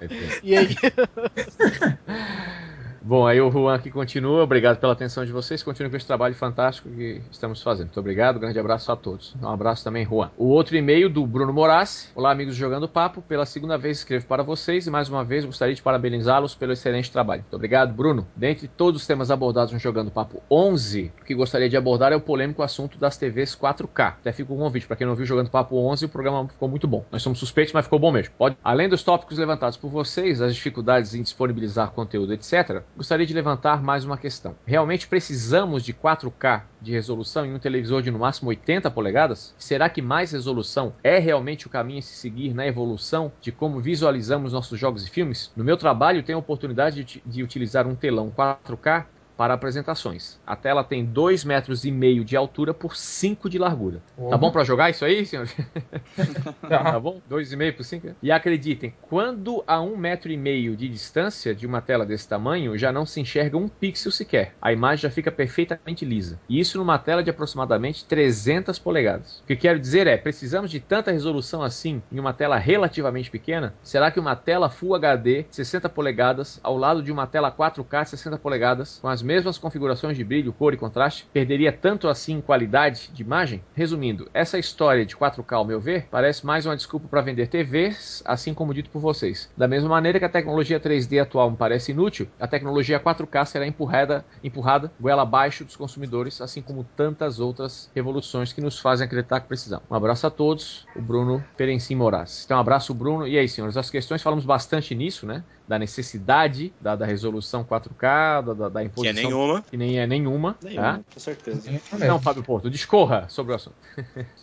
E3. 0.00 0.40
E 0.42 0.56
aí, 0.56 0.76
Bom, 3.04 3.26
aí 3.26 3.40
o 3.40 3.50
Juan 3.50 3.74
aqui 3.74 3.90
continua. 3.90 4.44
Obrigado 4.44 4.78
pela 4.78 4.92
atenção 4.92 5.26
de 5.26 5.32
vocês. 5.32 5.60
Continue 5.60 5.90
com 5.90 5.96
esse 5.96 6.06
trabalho 6.06 6.36
fantástico 6.36 6.88
que 6.88 7.20
estamos 7.32 7.60
fazendo. 7.60 7.86
Muito 7.86 7.98
obrigado. 7.98 8.38
Grande 8.38 8.60
abraço 8.60 8.92
a 8.92 8.96
todos. 8.96 9.34
Um 9.42 9.48
abraço 9.48 9.82
também, 9.82 10.06
Juan. 10.06 10.30
O 10.38 10.46
outro 10.46 10.76
e-mail 10.76 11.10
do 11.10 11.26
Bruno 11.26 11.52
Morassi. 11.52 12.10
Olá, 12.14 12.30
amigos 12.30 12.54
do 12.54 12.60
Jogando 12.60 12.88
Papo. 12.88 13.20
Pela 13.20 13.44
segunda 13.44 13.76
vez 13.76 13.98
escrevo 13.98 14.26
para 14.26 14.44
vocês 14.44 14.86
e 14.86 14.90
mais 14.90 15.08
uma 15.08 15.24
vez 15.24 15.44
gostaria 15.44 15.74
de 15.74 15.82
parabenizá-los 15.82 16.54
pelo 16.54 16.72
excelente 16.72 17.10
trabalho. 17.10 17.42
Muito 17.42 17.56
obrigado, 17.56 17.92
Bruno. 17.92 18.24
Dentre 18.36 18.68
todos 18.68 19.00
os 19.00 19.06
temas 19.06 19.32
abordados 19.32 19.72
no 19.72 19.80
Jogando 19.80 20.12
Papo 20.12 20.40
11, 20.48 21.12
o 21.20 21.24
que 21.24 21.34
gostaria 21.34 21.68
de 21.68 21.76
abordar 21.76 22.12
é 22.12 22.16
o 22.16 22.20
polêmico 22.20 22.62
assunto 22.62 22.98
das 22.98 23.16
TVs 23.16 23.56
4K. 23.56 24.14
Até 24.20 24.32
com 24.44 24.54
um 24.54 24.58
convite. 24.58 24.86
Para 24.86 24.94
quem 24.94 25.08
não 25.08 25.16
viu 25.16 25.26
Jogando 25.26 25.50
Papo 25.50 25.76
11, 25.76 26.04
o 26.04 26.08
programa 26.08 26.46
ficou 26.48 26.68
muito 26.68 26.86
bom. 26.86 27.04
Nós 27.10 27.20
somos 27.20 27.40
suspeitos, 27.40 27.72
mas 27.72 27.84
ficou 27.84 27.98
bom 27.98 28.12
mesmo. 28.12 28.32
Pode... 28.38 28.56
Além 28.62 28.88
dos 28.88 29.02
tópicos 29.02 29.38
levantados 29.38 29.76
por 29.76 29.90
vocês, 29.90 30.40
as 30.40 30.54
dificuldades 30.54 31.16
em 31.16 31.22
disponibilizar 31.22 31.90
conteúdo, 31.90 32.32
etc., 32.32 32.84
gostaria 32.96 33.26
de 33.26 33.34
levantar 33.34 33.82
mais 33.82 34.04
uma 34.04 34.18
questão. 34.18 34.54
Realmente 34.66 35.06
precisamos 35.06 35.82
de 35.82 35.92
4K 35.92 36.62
de 36.80 36.92
resolução 36.92 37.46
em 37.46 37.54
um 37.54 37.58
televisor 37.58 38.02
de 38.02 38.10
no 38.10 38.18
máximo 38.18 38.50
80 38.50 38.90
polegadas? 38.90 39.54
Será 39.58 39.88
que 39.88 40.02
mais 40.02 40.32
resolução 40.32 40.92
é 41.02 41.18
realmente 41.18 41.66
o 41.66 41.70
caminho 41.70 42.00
a 42.00 42.02
se 42.02 42.16
seguir 42.16 42.52
na 42.52 42.66
evolução 42.66 43.32
de 43.40 43.52
como 43.52 43.80
visualizamos 43.80 44.52
nossos 44.52 44.78
jogos 44.78 45.06
e 45.06 45.10
filmes? 45.10 45.52
No 45.56 45.64
meu 45.64 45.76
trabalho, 45.76 46.22
tenho 46.22 46.38
a 46.38 46.40
oportunidade 46.40 47.04
de, 47.04 47.22
de 47.24 47.42
utilizar 47.42 47.86
um 47.86 47.94
telão 47.94 48.30
4K 48.30 49.06
para 49.36 49.54
apresentações. 49.54 50.40
A 50.46 50.56
tela 50.56 50.82
tem 50.82 51.06
2,5 51.06 51.46
metros 51.46 51.84
e 51.84 51.90
meio 51.90 52.24
de 52.24 52.36
altura 52.36 52.74
por 52.74 52.96
5 52.96 53.48
de 53.48 53.58
largura. 53.58 54.02
Uhum. 54.16 54.30
Tá 54.30 54.36
bom 54.36 54.50
para 54.50 54.64
jogar 54.64 54.90
isso 54.90 55.04
aí, 55.04 55.24
senhor? 55.24 55.48
tá 56.68 56.98
bom? 56.98 57.20
2,5 57.30 57.76
por 57.76 57.84
5? 57.84 58.08
E 58.22 58.32
acreditem, 58.32 58.94
quando 59.00 59.62
a 59.66 59.76
1,5 59.76 59.92
um 59.92 59.96
metro 59.96 60.32
e 60.32 60.36
meio 60.36 60.76
de 60.76 60.88
distância 60.88 61.54
de 61.54 61.66
uma 61.66 61.80
tela 61.80 62.06
desse 62.06 62.28
tamanho, 62.28 62.76
já 62.78 62.90
não 62.90 63.04
se 63.04 63.20
enxerga 63.20 63.56
um 63.56 63.68
pixel 63.68 64.10
sequer. 64.10 64.54
A 64.60 64.72
imagem 64.72 65.02
já 65.02 65.10
fica 65.10 65.30
perfeitamente 65.30 66.04
lisa. 66.04 66.40
E 66.48 66.58
isso 66.58 66.78
numa 66.78 66.98
tela 66.98 67.22
de 67.22 67.30
aproximadamente 67.30 68.04
300 68.04 68.78
polegadas. 68.78 69.40
O 69.40 69.46
que 69.46 69.56
quero 69.56 69.78
dizer 69.78 70.06
é, 70.06 70.16
precisamos 70.16 70.70
de 70.70 70.80
tanta 70.80 71.10
resolução 71.10 71.62
assim 71.62 72.02
em 72.10 72.18
uma 72.18 72.32
tela 72.32 72.56
relativamente 72.58 73.30
pequena? 73.30 73.74
Será 73.82 74.10
que 74.10 74.20
uma 74.20 74.34
tela 74.34 74.70
Full 74.70 74.94
HD 74.94 75.44
60 75.50 75.88
polegadas 75.88 76.58
ao 76.62 76.76
lado 76.76 77.02
de 77.02 77.12
uma 77.12 77.26
tela 77.26 77.52
4K 77.52 78.04
60 78.04 78.38
polegadas 78.38 78.98
com 79.00 79.08
as 79.08 79.21
mesmas 79.22 79.58
configurações 79.58 80.16
de 80.16 80.24
brilho, 80.24 80.52
cor 80.52 80.74
e 80.74 80.76
contraste, 80.76 81.26
perderia 81.32 81.72
tanto 81.72 82.08
assim 82.08 82.40
qualidade 82.40 83.10
de 83.12 83.22
imagem? 83.22 83.62
Resumindo, 83.74 84.28
essa 84.34 84.58
história 84.58 85.06
de 85.06 85.16
4K, 85.16 85.52
ao 85.56 85.64
meu 85.64 85.80
ver, 85.80 86.06
parece 86.10 86.44
mais 86.44 86.66
uma 86.66 86.76
desculpa 86.76 87.08
para 87.08 87.20
vender 87.20 87.48
TVs, 87.48 88.22
assim 88.26 88.52
como 88.52 88.74
dito 88.74 88.90
por 88.90 89.00
vocês. 89.00 89.50
Da 89.56 89.68
mesma 89.68 89.88
maneira 89.88 90.18
que 90.18 90.24
a 90.24 90.28
tecnologia 90.28 90.80
3D 90.80 91.22
atual 91.22 91.50
me 91.50 91.56
parece 91.56 91.92
inútil, 91.92 92.28
a 92.40 92.46
tecnologia 92.48 93.00
4K 93.00 93.44
será 93.46 93.66
empurrada, 93.66 94.24
empurrada 94.42 94.92
goela 95.00 95.22
abaixo 95.22 95.64
dos 95.64 95.76
consumidores, 95.76 96.40
assim 96.40 96.62
como 96.62 96.84
tantas 96.96 97.38
outras 97.38 97.90
revoluções 97.94 98.52
que 98.52 98.60
nos 98.60 98.78
fazem 98.78 99.06
acreditar 99.06 99.40
que 99.40 99.48
precisamos. 99.48 99.84
Um 99.90 99.94
abraço 99.94 100.26
a 100.26 100.30
todos, 100.30 100.86
o 100.96 101.00
Bruno 101.00 101.44
Perencim 101.56 101.94
Moraes. 101.94 102.44
Então, 102.44 102.56
um 102.56 102.60
abraço, 102.60 102.94
Bruno. 102.94 103.26
E 103.26 103.38
aí, 103.38 103.48
senhores, 103.48 103.76
as 103.76 103.90
questões, 103.90 104.22
falamos 104.22 104.44
bastante 104.44 104.94
nisso, 104.94 105.26
né? 105.26 105.44
Da 105.68 105.78
necessidade 105.78 106.72
da, 106.80 106.96
da 106.96 107.06
resolução 107.06 107.64
4K, 107.64 108.44
da, 108.44 108.54
da, 108.54 108.68
da 108.68 108.84
imposição 108.84 109.14
que 109.14 109.20
é 109.20 109.24
nenhuma. 109.24 109.62
Que 109.62 109.76
nem 109.76 109.98
é 109.98 110.06
nenhuma. 110.06 110.56
Nenhuma, 110.62 110.98
tá? 110.98 111.00
com 111.14 111.20
certeza. 111.20 111.70
Então, 111.92 112.20
Fábio 112.20 112.42
Porto, 112.42 112.70
discorra 112.70 113.28
sobre 113.28 113.52
o 113.52 113.56
assunto. 113.56 113.76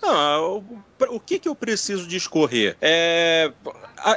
Não, 0.01 0.63
o, 1.09 1.19
que, 1.19 1.39
que 1.39 1.47
eu 1.47 1.55
preciso 1.55 2.07
discorrer? 2.07 2.75
É, 2.81 3.51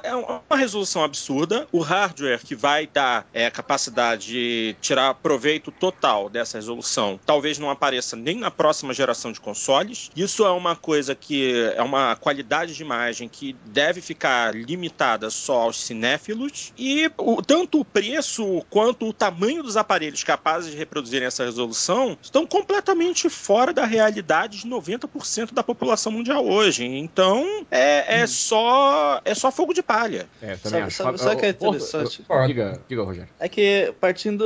é 0.03 0.15
uma 0.15 0.57
resolução 0.57 1.03
absurda. 1.03 1.67
O 1.73 1.81
hardware 1.81 2.41
que 2.45 2.55
vai 2.55 2.87
dar 2.87 3.27
é, 3.33 3.51
capacidade 3.51 4.27
de 4.27 4.77
tirar 4.81 5.15
proveito 5.15 5.71
total 5.71 6.29
dessa 6.29 6.59
resolução 6.59 7.21
talvez 7.27 7.59
não 7.59 7.71
apareça 7.71 8.17
nem 8.17 8.37
na 8.37 8.51
próxima 8.51 8.95
geração 8.95 9.33
de 9.33 9.41
consoles. 9.41 10.11
Isso 10.17 10.45
é 10.45 10.51
uma 10.51 10.77
coisa 10.77 11.15
que 11.15 11.73
é 11.77 11.83
uma 11.83 12.17
qualidade 12.17 12.75
de 12.75 12.83
imagem 12.83 13.29
que 13.29 13.55
deve 13.67 14.01
ficar 14.01 14.55
limitada 14.55 15.31
só 15.31 15.63
aos 15.63 15.85
cinéfilos. 15.85 16.73
E 16.77 17.11
o, 17.17 17.43
tanto 17.43 17.81
o 17.81 17.85
preço 17.85 18.65
quanto 18.71 19.09
o 19.09 19.13
tamanho 19.13 19.63
dos 19.63 19.77
aparelhos 19.77 20.25
capazes 20.25 20.71
de 20.71 20.77
reproduzirem 20.77 21.27
essa 21.27 21.45
resolução 21.45 22.17
estão 22.23 22.47
completamente 22.47 23.29
fora 23.29 23.73
da 23.73 23.85
realidade 23.85 24.61
de 24.61 24.69
90% 24.69 25.53
da 25.53 25.63
população 25.63 26.13
mundial 26.13 26.47
hoje. 26.47 26.72
Então 26.81 27.65
é, 27.71 28.21
é 28.21 28.25
hum. 28.25 28.27
só 28.27 29.21
é 29.25 29.35
só 29.35 29.51
fogo 29.51 29.73
de 29.73 29.83
palha. 29.83 30.27
É, 30.41 30.57
sabe, 30.57 30.93
sabe, 30.93 31.19
sabe 31.19 31.37
o 31.37 31.39
que 31.39 31.47
é 31.47 31.49
interessante? 31.51 32.25
Diga, 32.47 32.81
diga, 32.89 33.03
Rogério. 33.03 33.29
É 33.39 33.49
que 33.49 33.93
partindo 34.01 34.45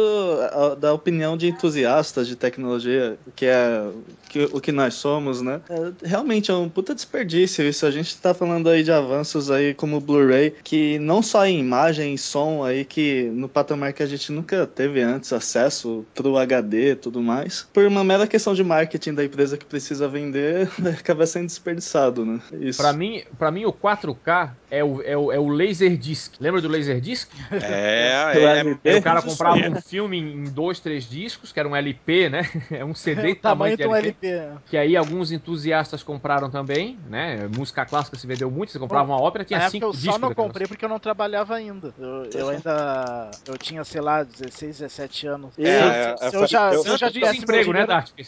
da 0.79 0.93
opinião 0.93 1.37
de 1.37 1.49
entusiastas 1.49 2.27
de 2.27 2.37
tecnologia, 2.37 3.17
que 3.35 3.47
é 3.47 3.89
que, 4.29 4.49
o 4.53 4.61
que 4.61 4.73
nós 4.73 4.95
somos, 4.95 5.41
né? 5.41 5.61
É, 5.69 6.07
realmente 6.07 6.51
é 6.51 6.55
um 6.55 6.69
puta 6.69 6.95
desperdício 6.95 7.65
isso. 7.65 7.87
A 7.87 7.91
gente 7.91 8.09
está 8.09 8.35
falando 8.35 8.69
aí 8.69 8.83
de 8.83 8.93
avanços 8.93 9.51
aí 9.51 9.75
como 9.75 10.01
Blu-ray, 10.01 10.55
que 10.63 10.99
não 10.99 11.23
só 11.23 11.47
em 11.47 11.59
imagem 11.59 12.15
e 12.15 12.19
som 12.19 12.65
aí, 12.65 12.85
que 12.85 13.31
no 13.33 13.49
patamar 13.49 13.93
que 13.93 14.03
a 14.03 14.07
gente 14.07 14.33
nunca 14.33 14.67
teve 14.67 15.01
antes 15.03 15.33
acesso 15.33 15.67
acesso 15.77 16.05
pro 16.15 16.37
HD 16.37 16.93
e 16.93 16.97
tudo 16.97 17.21
mais, 17.21 17.67
por 17.73 17.85
uma 17.87 18.05
mera 18.05 18.27
questão 18.27 18.55
de 18.55 18.63
marketing 18.63 19.15
da 19.15 19.25
empresa 19.25 19.57
que 19.57 19.65
precisa 19.65 20.09
vender, 20.09 20.69
acaba 20.99 21.27
sendo 21.27 21.47
desperdiçado, 21.47 22.16
né? 22.25 22.41
Isso. 22.61 22.81
Pra 22.81 22.93
mim, 22.93 23.23
pra 23.39 23.51
mim 23.51 23.65
o 23.65 23.73
4K 23.73 24.51
é 24.71 24.83
o, 24.83 25.03
é 25.03 25.17
o, 25.17 25.33
é 25.33 25.39
o 25.39 25.49
Laserdisc. 25.49 26.35
Lembra 26.41 26.61
do 26.61 26.69
Laserdisc? 26.69 27.29
É, 27.67 28.33
é, 28.35 28.93
é, 28.93 28.99
O 28.99 29.03
cara 29.03 29.23
comprava 29.23 29.57
um 29.57 29.81
filme 29.81 30.19
em 30.19 30.45
dois, 30.45 30.79
três 30.79 31.09
discos, 31.09 31.53
que 31.53 31.59
era 31.59 31.69
um 31.69 31.75
LP, 31.75 32.29
né? 32.29 32.43
É 32.71 32.85
um 32.85 32.95
CD 32.95 33.33
é, 33.33 33.35
tamanho, 33.35 33.77
tamanho 33.77 34.03
de 34.03 34.09
LP, 34.09 34.27
LP. 34.27 34.59
Que 34.67 34.77
aí 34.77 34.97
alguns 34.97 35.33
entusiastas 35.33 36.03
compraram 36.03 36.51
também, 36.51 36.99
né? 37.09 37.49
Música 37.57 37.85
clássica 37.85 38.17
se 38.17 38.27
vendeu 38.27 38.51
muito, 38.51 38.73
você 38.73 38.79
comprava 38.79 39.13
uma 39.13 39.21
ópera, 39.21 39.45
tinha 39.45 39.69
cinco 39.71 39.91
discos. 39.93 40.07
Eu 40.07 40.13
só 40.13 40.19
não 40.19 40.35
comprei 40.35 40.67
porque 40.67 40.85
eu 40.85 40.89
não 40.89 40.99
trabalhava 40.99 41.55
ainda. 41.55 41.95
Eu, 41.99 42.31
eu 42.35 42.49
ainda... 42.49 43.31
Eu 43.47 43.57
tinha, 43.57 43.83
sei 43.85 44.01
lá, 44.01 44.23
16, 44.23 44.79
17 44.81 45.27
anos. 45.27 45.59
É, 45.59 46.15
é, 46.21 46.31
se, 46.31 46.37
eu 46.37 46.47
já, 46.47 46.73
eu, 46.73 46.83
se 46.83 46.89
eu 46.89 46.99
já 46.99 47.11
tivesse 47.11 47.39
emprego, 47.39 47.73
né, 47.73 47.87
Dart? 47.87 48.11
É, 48.19 48.25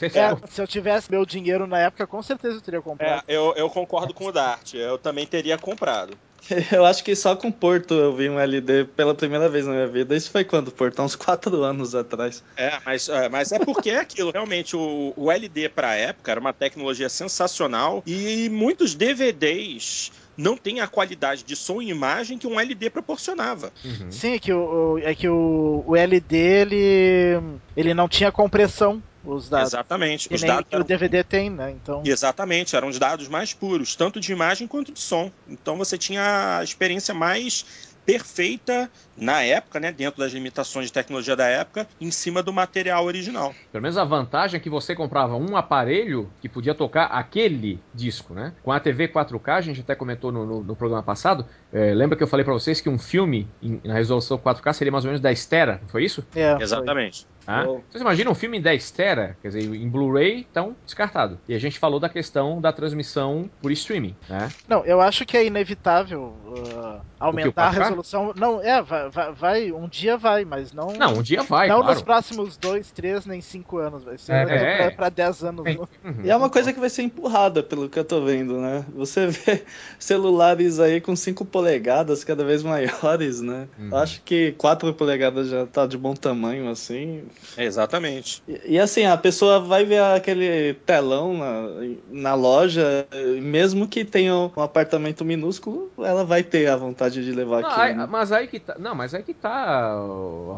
se 0.47 0.61
eu 0.61 0.67
tivesse 0.67 1.11
meu 1.11 1.25
dinheiro 1.25 1.67
na 1.67 1.79
época, 1.79 2.07
com 2.07 2.23
certeza 2.23 2.57
eu 2.57 2.61
teria 2.61 2.81
comprado. 2.81 3.25
É, 3.27 3.37
eu, 3.37 3.55
eu 3.57 3.69
concordo 3.79 4.15
com 4.15 4.27
o 4.27 4.33
Dart. 4.33 4.75
Eu 4.75 4.99
também 4.99 5.27
teria 5.27 5.57
comprado. 5.57 6.17
Eu 6.73 6.85
acho 6.85 7.05
que 7.05 7.15
só 7.15 7.37
com 7.37 7.51
Porto 7.51 7.95
eu 7.95 8.15
vi 8.15 8.29
um 8.29 8.39
LD 8.39 8.85
pela 8.97 9.15
primeira 9.15 9.49
vez 9.49 9.67
na 9.67 9.73
minha 9.73 9.87
vida. 9.87 10.17
Isso 10.17 10.31
foi 10.31 10.45
quando, 10.45 10.71
Porto? 10.71 11.01
Há 11.01 11.05
uns 11.05 11.15
4 11.15 11.63
anos 11.63 11.95
atrás. 11.95 12.43
É, 12.57 12.79
mas 12.85 13.09
é, 13.09 13.29
mas 13.29 13.53
é 13.53 13.59
porque 13.59 13.91
é 13.91 13.99
aquilo. 13.99 14.31
Realmente, 14.31 14.77
o, 14.77 15.13
o 15.17 15.31
LD 15.31 15.69
pra 15.69 15.95
época 15.95 16.31
era 16.31 16.41
uma 16.41 16.53
tecnologia 16.53 17.09
sensacional 17.09 18.03
e 18.07 18.49
muitos 18.49 18.95
DVDs 18.95 20.11
não 20.37 20.57
tem 20.57 20.81
a 20.81 20.87
qualidade 20.87 21.43
de 21.43 21.57
som 21.57 21.83
e 21.83 21.91
imagem 21.91 22.39
que 22.39 22.47
um 22.47 22.59
LD 22.61 22.91
proporcionava. 22.91 23.73
Uhum. 23.85 24.11
Sim, 24.11 24.35
é 24.35 24.39
que, 24.39 24.53
o, 24.53 24.99
é 24.99 25.15
que 25.15 25.29
o, 25.29 25.83
o 25.85 25.97
LD 25.97 26.37
ele, 26.37 27.41
ele 27.77 27.93
não 27.93 28.09
tinha 28.09 28.31
compressão 28.31 29.03
os 29.35 29.49
dados. 29.49 29.73
Exatamente. 29.73 30.29
Que 30.29 30.35
os 30.35 30.43
dados 30.43 30.69
que 30.69 30.75
eram... 30.75 30.85
o 30.85 30.89
DVD 30.89 31.23
tem, 31.25 31.51
né? 31.51 31.71
Então... 31.71 32.03
Exatamente, 32.05 32.75
eram 32.75 32.89
os 32.89 32.99
dados 32.99 33.29
mais 33.29 33.53
puros, 33.53 33.95
tanto 33.97 34.21
de 34.21 34.33
imagem 34.33 34.67
quanto 34.67 34.93
de 34.93 35.01
som. 35.01 35.31
Então 35.49 35.77
você 35.77 35.97
tinha 35.99 36.59
a 36.59 36.65
experiência 36.65 37.15
mais 37.15 37.65
perfeita 38.05 38.91
na 39.21 39.43
época, 39.43 39.81
né, 39.81 39.93
dentro 39.93 40.21
das 40.21 40.33
limitações 40.33 40.87
de 40.87 40.93
tecnologia 40.93 41.37
da 41.37 41.47
época, 41.47 41.87
em 42.01 42.11
cima 42.11 42.43
do 42.43 42.53
material 42.53 43.05
original. 43.05 43.55
Pelo 43.73 43.83
menos 43.83 43.99
a 43.99 44.05
vantagem 44.05 44.59
é 44.59 44.61
que 44.61 44.71
você 44.71 44.95
comprava 44.95 45.37
um 45.37 45.57
aparelho 45.57 46.31
que 46.41 46.49
podia 46.49 46.75
tocar 46.75 47.05
aquele 47.07 47.81
disco, 47.95 48.35
né? 48.35 48.53
Com 48.63 48.73
a 48.73 48.81
TV 48.81 49.09
4K, 49.09 49.53
a 49.55 49.61
gente 49.61 49.81
até 49.81 49.95
comentou 49.95 50.33
no, 50.33 50.47
no, 50.47 50.63
no 50.63 50.77
programa 50.77 51.03
passado, 51.03 51.47
é, 51.73 51.93
lembra 51.95 52.17
que 52.17 52.23
eu 52.23 52.29
falei 52.29 52.45
para 52.45 52.55
vocês 52.55 52.81
que 52.81 52.89
um 52.89 52.99
filme 52.99 53.49
em, 53.63 53.81
na 53.85 53.95
resolução 53.95 54.39
4K 54.39 54.73
seria 54.73 54.93
mais 54.93 55.05
ou 55.05 55.09
menos 55.09 55.21
10 55.21 55.47
tera, 55.47 55.79
não 55.83 55.89
foi 55.89 56.05
isso? 56.05 56.27
É, 56.35 56.57
Exatamente. 56.61 57.23
Foi. 57.23 57.39
Tá? 57.49 57.65
Vocês 57.65 58.03
imaginam 58.03 58.33
um 58.33 58.35
filme 58.35 58.59
em 58.59 58.61
10 58.61 58.91
tera, 58.91 59.35
quer 59.41 59.49
dizer, 59.49 59.75
em 59.75 59.89
Blu-ray, 59.89 60.47
então 60.51 60.77
descartado. 60.85 61.41
E 61.49 61.55
a 61.55 61.59
gente 61.59 61.79
falou 61.79 61.99
da 61.99 62.09
questão 62.09 62.61
da 62.61 62.71
transmissão 62.73 63.49
por 63.63 63.73
streaming, 63.73 64.15
né? 64.29 64.51
Não, 64.69 64.85
eu 64.85 65.01
acho 65.01 65.25
que 65.25 65.35
é 65.35 65.47
inevitável 65.47 66.35
uh, 66.47 67.01
aumentar 67.19 67.69
a 67.69 67.71
resolução. 67.71 68.35
Não, 68.37 68.63
é, 68.63 68.83
vai, 68.83 69.08
vai, 69.09 69.33
vai, 69.33 69.73
um 69.73 69.89
dia 69.89 70.17
vai, 70.17 70.45
mas 70.45 70.73
não. 70.73 70.89
Não, 70.89 71.15
um 71.15 71.23
dia 71.23 71.43
vai. 71.43 71.69
Não 71.69 71.81
claro. 71.81 71.95
nos 71.95 72.03
próximos 72.03 72.57
2, 72.57 72.91
3, 72.91 73.27
nem 73.27 73.41
5 73.41 73.79
anos. 73.79 74.05
Vai 74.05 74.19
ser 74.19 74.33
é, 74.33 74.87
é. 74.87 74.91
pra 74.91 75.09
10 75.09 75.45
anos. 75.45 75.67
Uhum. 75.67 76.25
E 76.25 76.31
é 76.31 76.37
uma 76.37 76.51
coisa 76.51 76.73
que 76.73 76.81
vai 76.81 76.91
ser 76.91 77.03
empurrada, 77.03 77.63
pelo 77.63 77.89
que 77.89 77.99
eu 77.99 78.05
tô 78.05 78.25
vendo, 78.25 78.61
né? 78.61 78.85
Você 78.95 79.27
vê 79.29 79.65
celulares 79.99 80.81
aí 80.81 81.01
com 81.01 81.15
5 81.15 81.45
polegadas 81.45 82.25
cada 82.25 82.45
vez 82.45 82.63
maiores, 82.63 83.41
né? 83.41 83.69
Uhum. 83.79 83.91
Eu 83.91 83.97
acho 83.99 84.23
que 84.23 84.53
4 84.53 84.93
polegadas 84.95 85.49
já 85.49 85.67
tá 85.67 85.87
de 85.87 85.99
bom 85.99 86.15
tamanho, 86.15 86.71
assim. 86.71 87.25
Exatamente. 87.57 88.43
E, 88.49 88.75
e, 88.75 88.79
assim, 88.79 89.05
a 89.05 89.17
pessoa 89.17 89.61
vai 89.61 89.85
ver 89.85 90.03
aquele 90.03 90.75
telão 90.87 91.37
na, 91.37 91.63
na 92.11 92.35
loja, 92.35 93.07
mesmo 93.43 93.87
que 93.89 94.05
tenha 94.05 94.35
um 94.35 94.63
apartamento 94.63 95.25
minúsculo, 95.25 95.91
ela 95.99 96.25
vai 96.25 96.43
ter 96.43 96.69
a 96.69 96.77
vontade 96.77 97.25
de 97.25 97.33
levar 97.33 97.61
aquilo. 97.61 97.81
aí, 97.81 97.95
mas 98.09 98.33
aí 98.33 98.47
que 98.47 98.59
tá. 98.59 98.77
Não, 98.79 98.95
mas 98.99 99.15
aí 99.15 99.23
que 99.23 99.33
tá, 99.33 99.93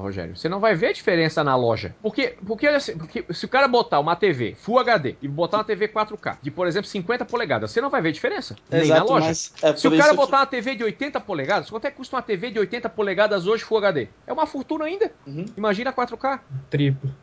Rogério. 0.00 0.36
Você 0.36 0.48
não 0.48 0.58
vai 0.58 0.74
ver 0.74 0.86
a 0.88 0.92
diferença 0.92 1.44
na 1.44 1.54
loja. 1.54 1.94
Porque, 2.02 2.34
porque, 2.46 2.66
olha 2.66 2.78
assim, 2.78 2.96
porque 2.96 3.24
se 3.30 3.44
o 3.44 3.48
cara 3.48 3.68
botar 3.68 4.00
uma 4.00 4.16
TV 4.16 4.54
Full 4.58 4.78
HD 4.78 5.14
e 5.20 5.28
botar 5.28 5.58
uma 5.58 5.64
TV 5.64 5.86
4K 5.88 6.38
de, 6.40 6.50
por 6.50 6.66
exemplo, 6.66 6.88
50 6.88 7.24
polegadas, 7.26 7.70
você 7.70 7.80
não 7.80 7.90
vai 7.90 8.00
ver 8.00 8.12
diferença. 8.12 8.56
nem 8.70 8.80
na 8.80 8.96
Exato, 8.96 9.12
loja. 9.12 9.26
mas 9.26 9.52
é 9.62 9.76
Se 9.76 9.86
o 9.86 9.90
cara 9.90 10.02
isso 10.02 10.10
que- 10.10 10.16
botar 10.16 10.38
uma 10.38 10.46
TV 10.46 10.74
de 10.74 10.84
80 10.84 11.20
polegadas, 11.20 11.68
quanto 11.70 11.84
é 11.84 11.90
que 11.90 11.96
custa 11.98 12.16
uma 12.16 12.22
TV 12.22 12.50
de 12.50 12.58
80 12.58 12.88
polegadas 12.88 13.46
hoje 13.46 13.62
Full 13.62 13.78
HD? 13.78 14.08
É 14.26 14.32
uma 14.32 14.46
fortuna 14.46 14.86
ainda. 14.86 15.12
Uhum. 15.26 15.44
Imagina 15.56 15.92
4K. 15.92 16.40
Triplo. 16.70 17.14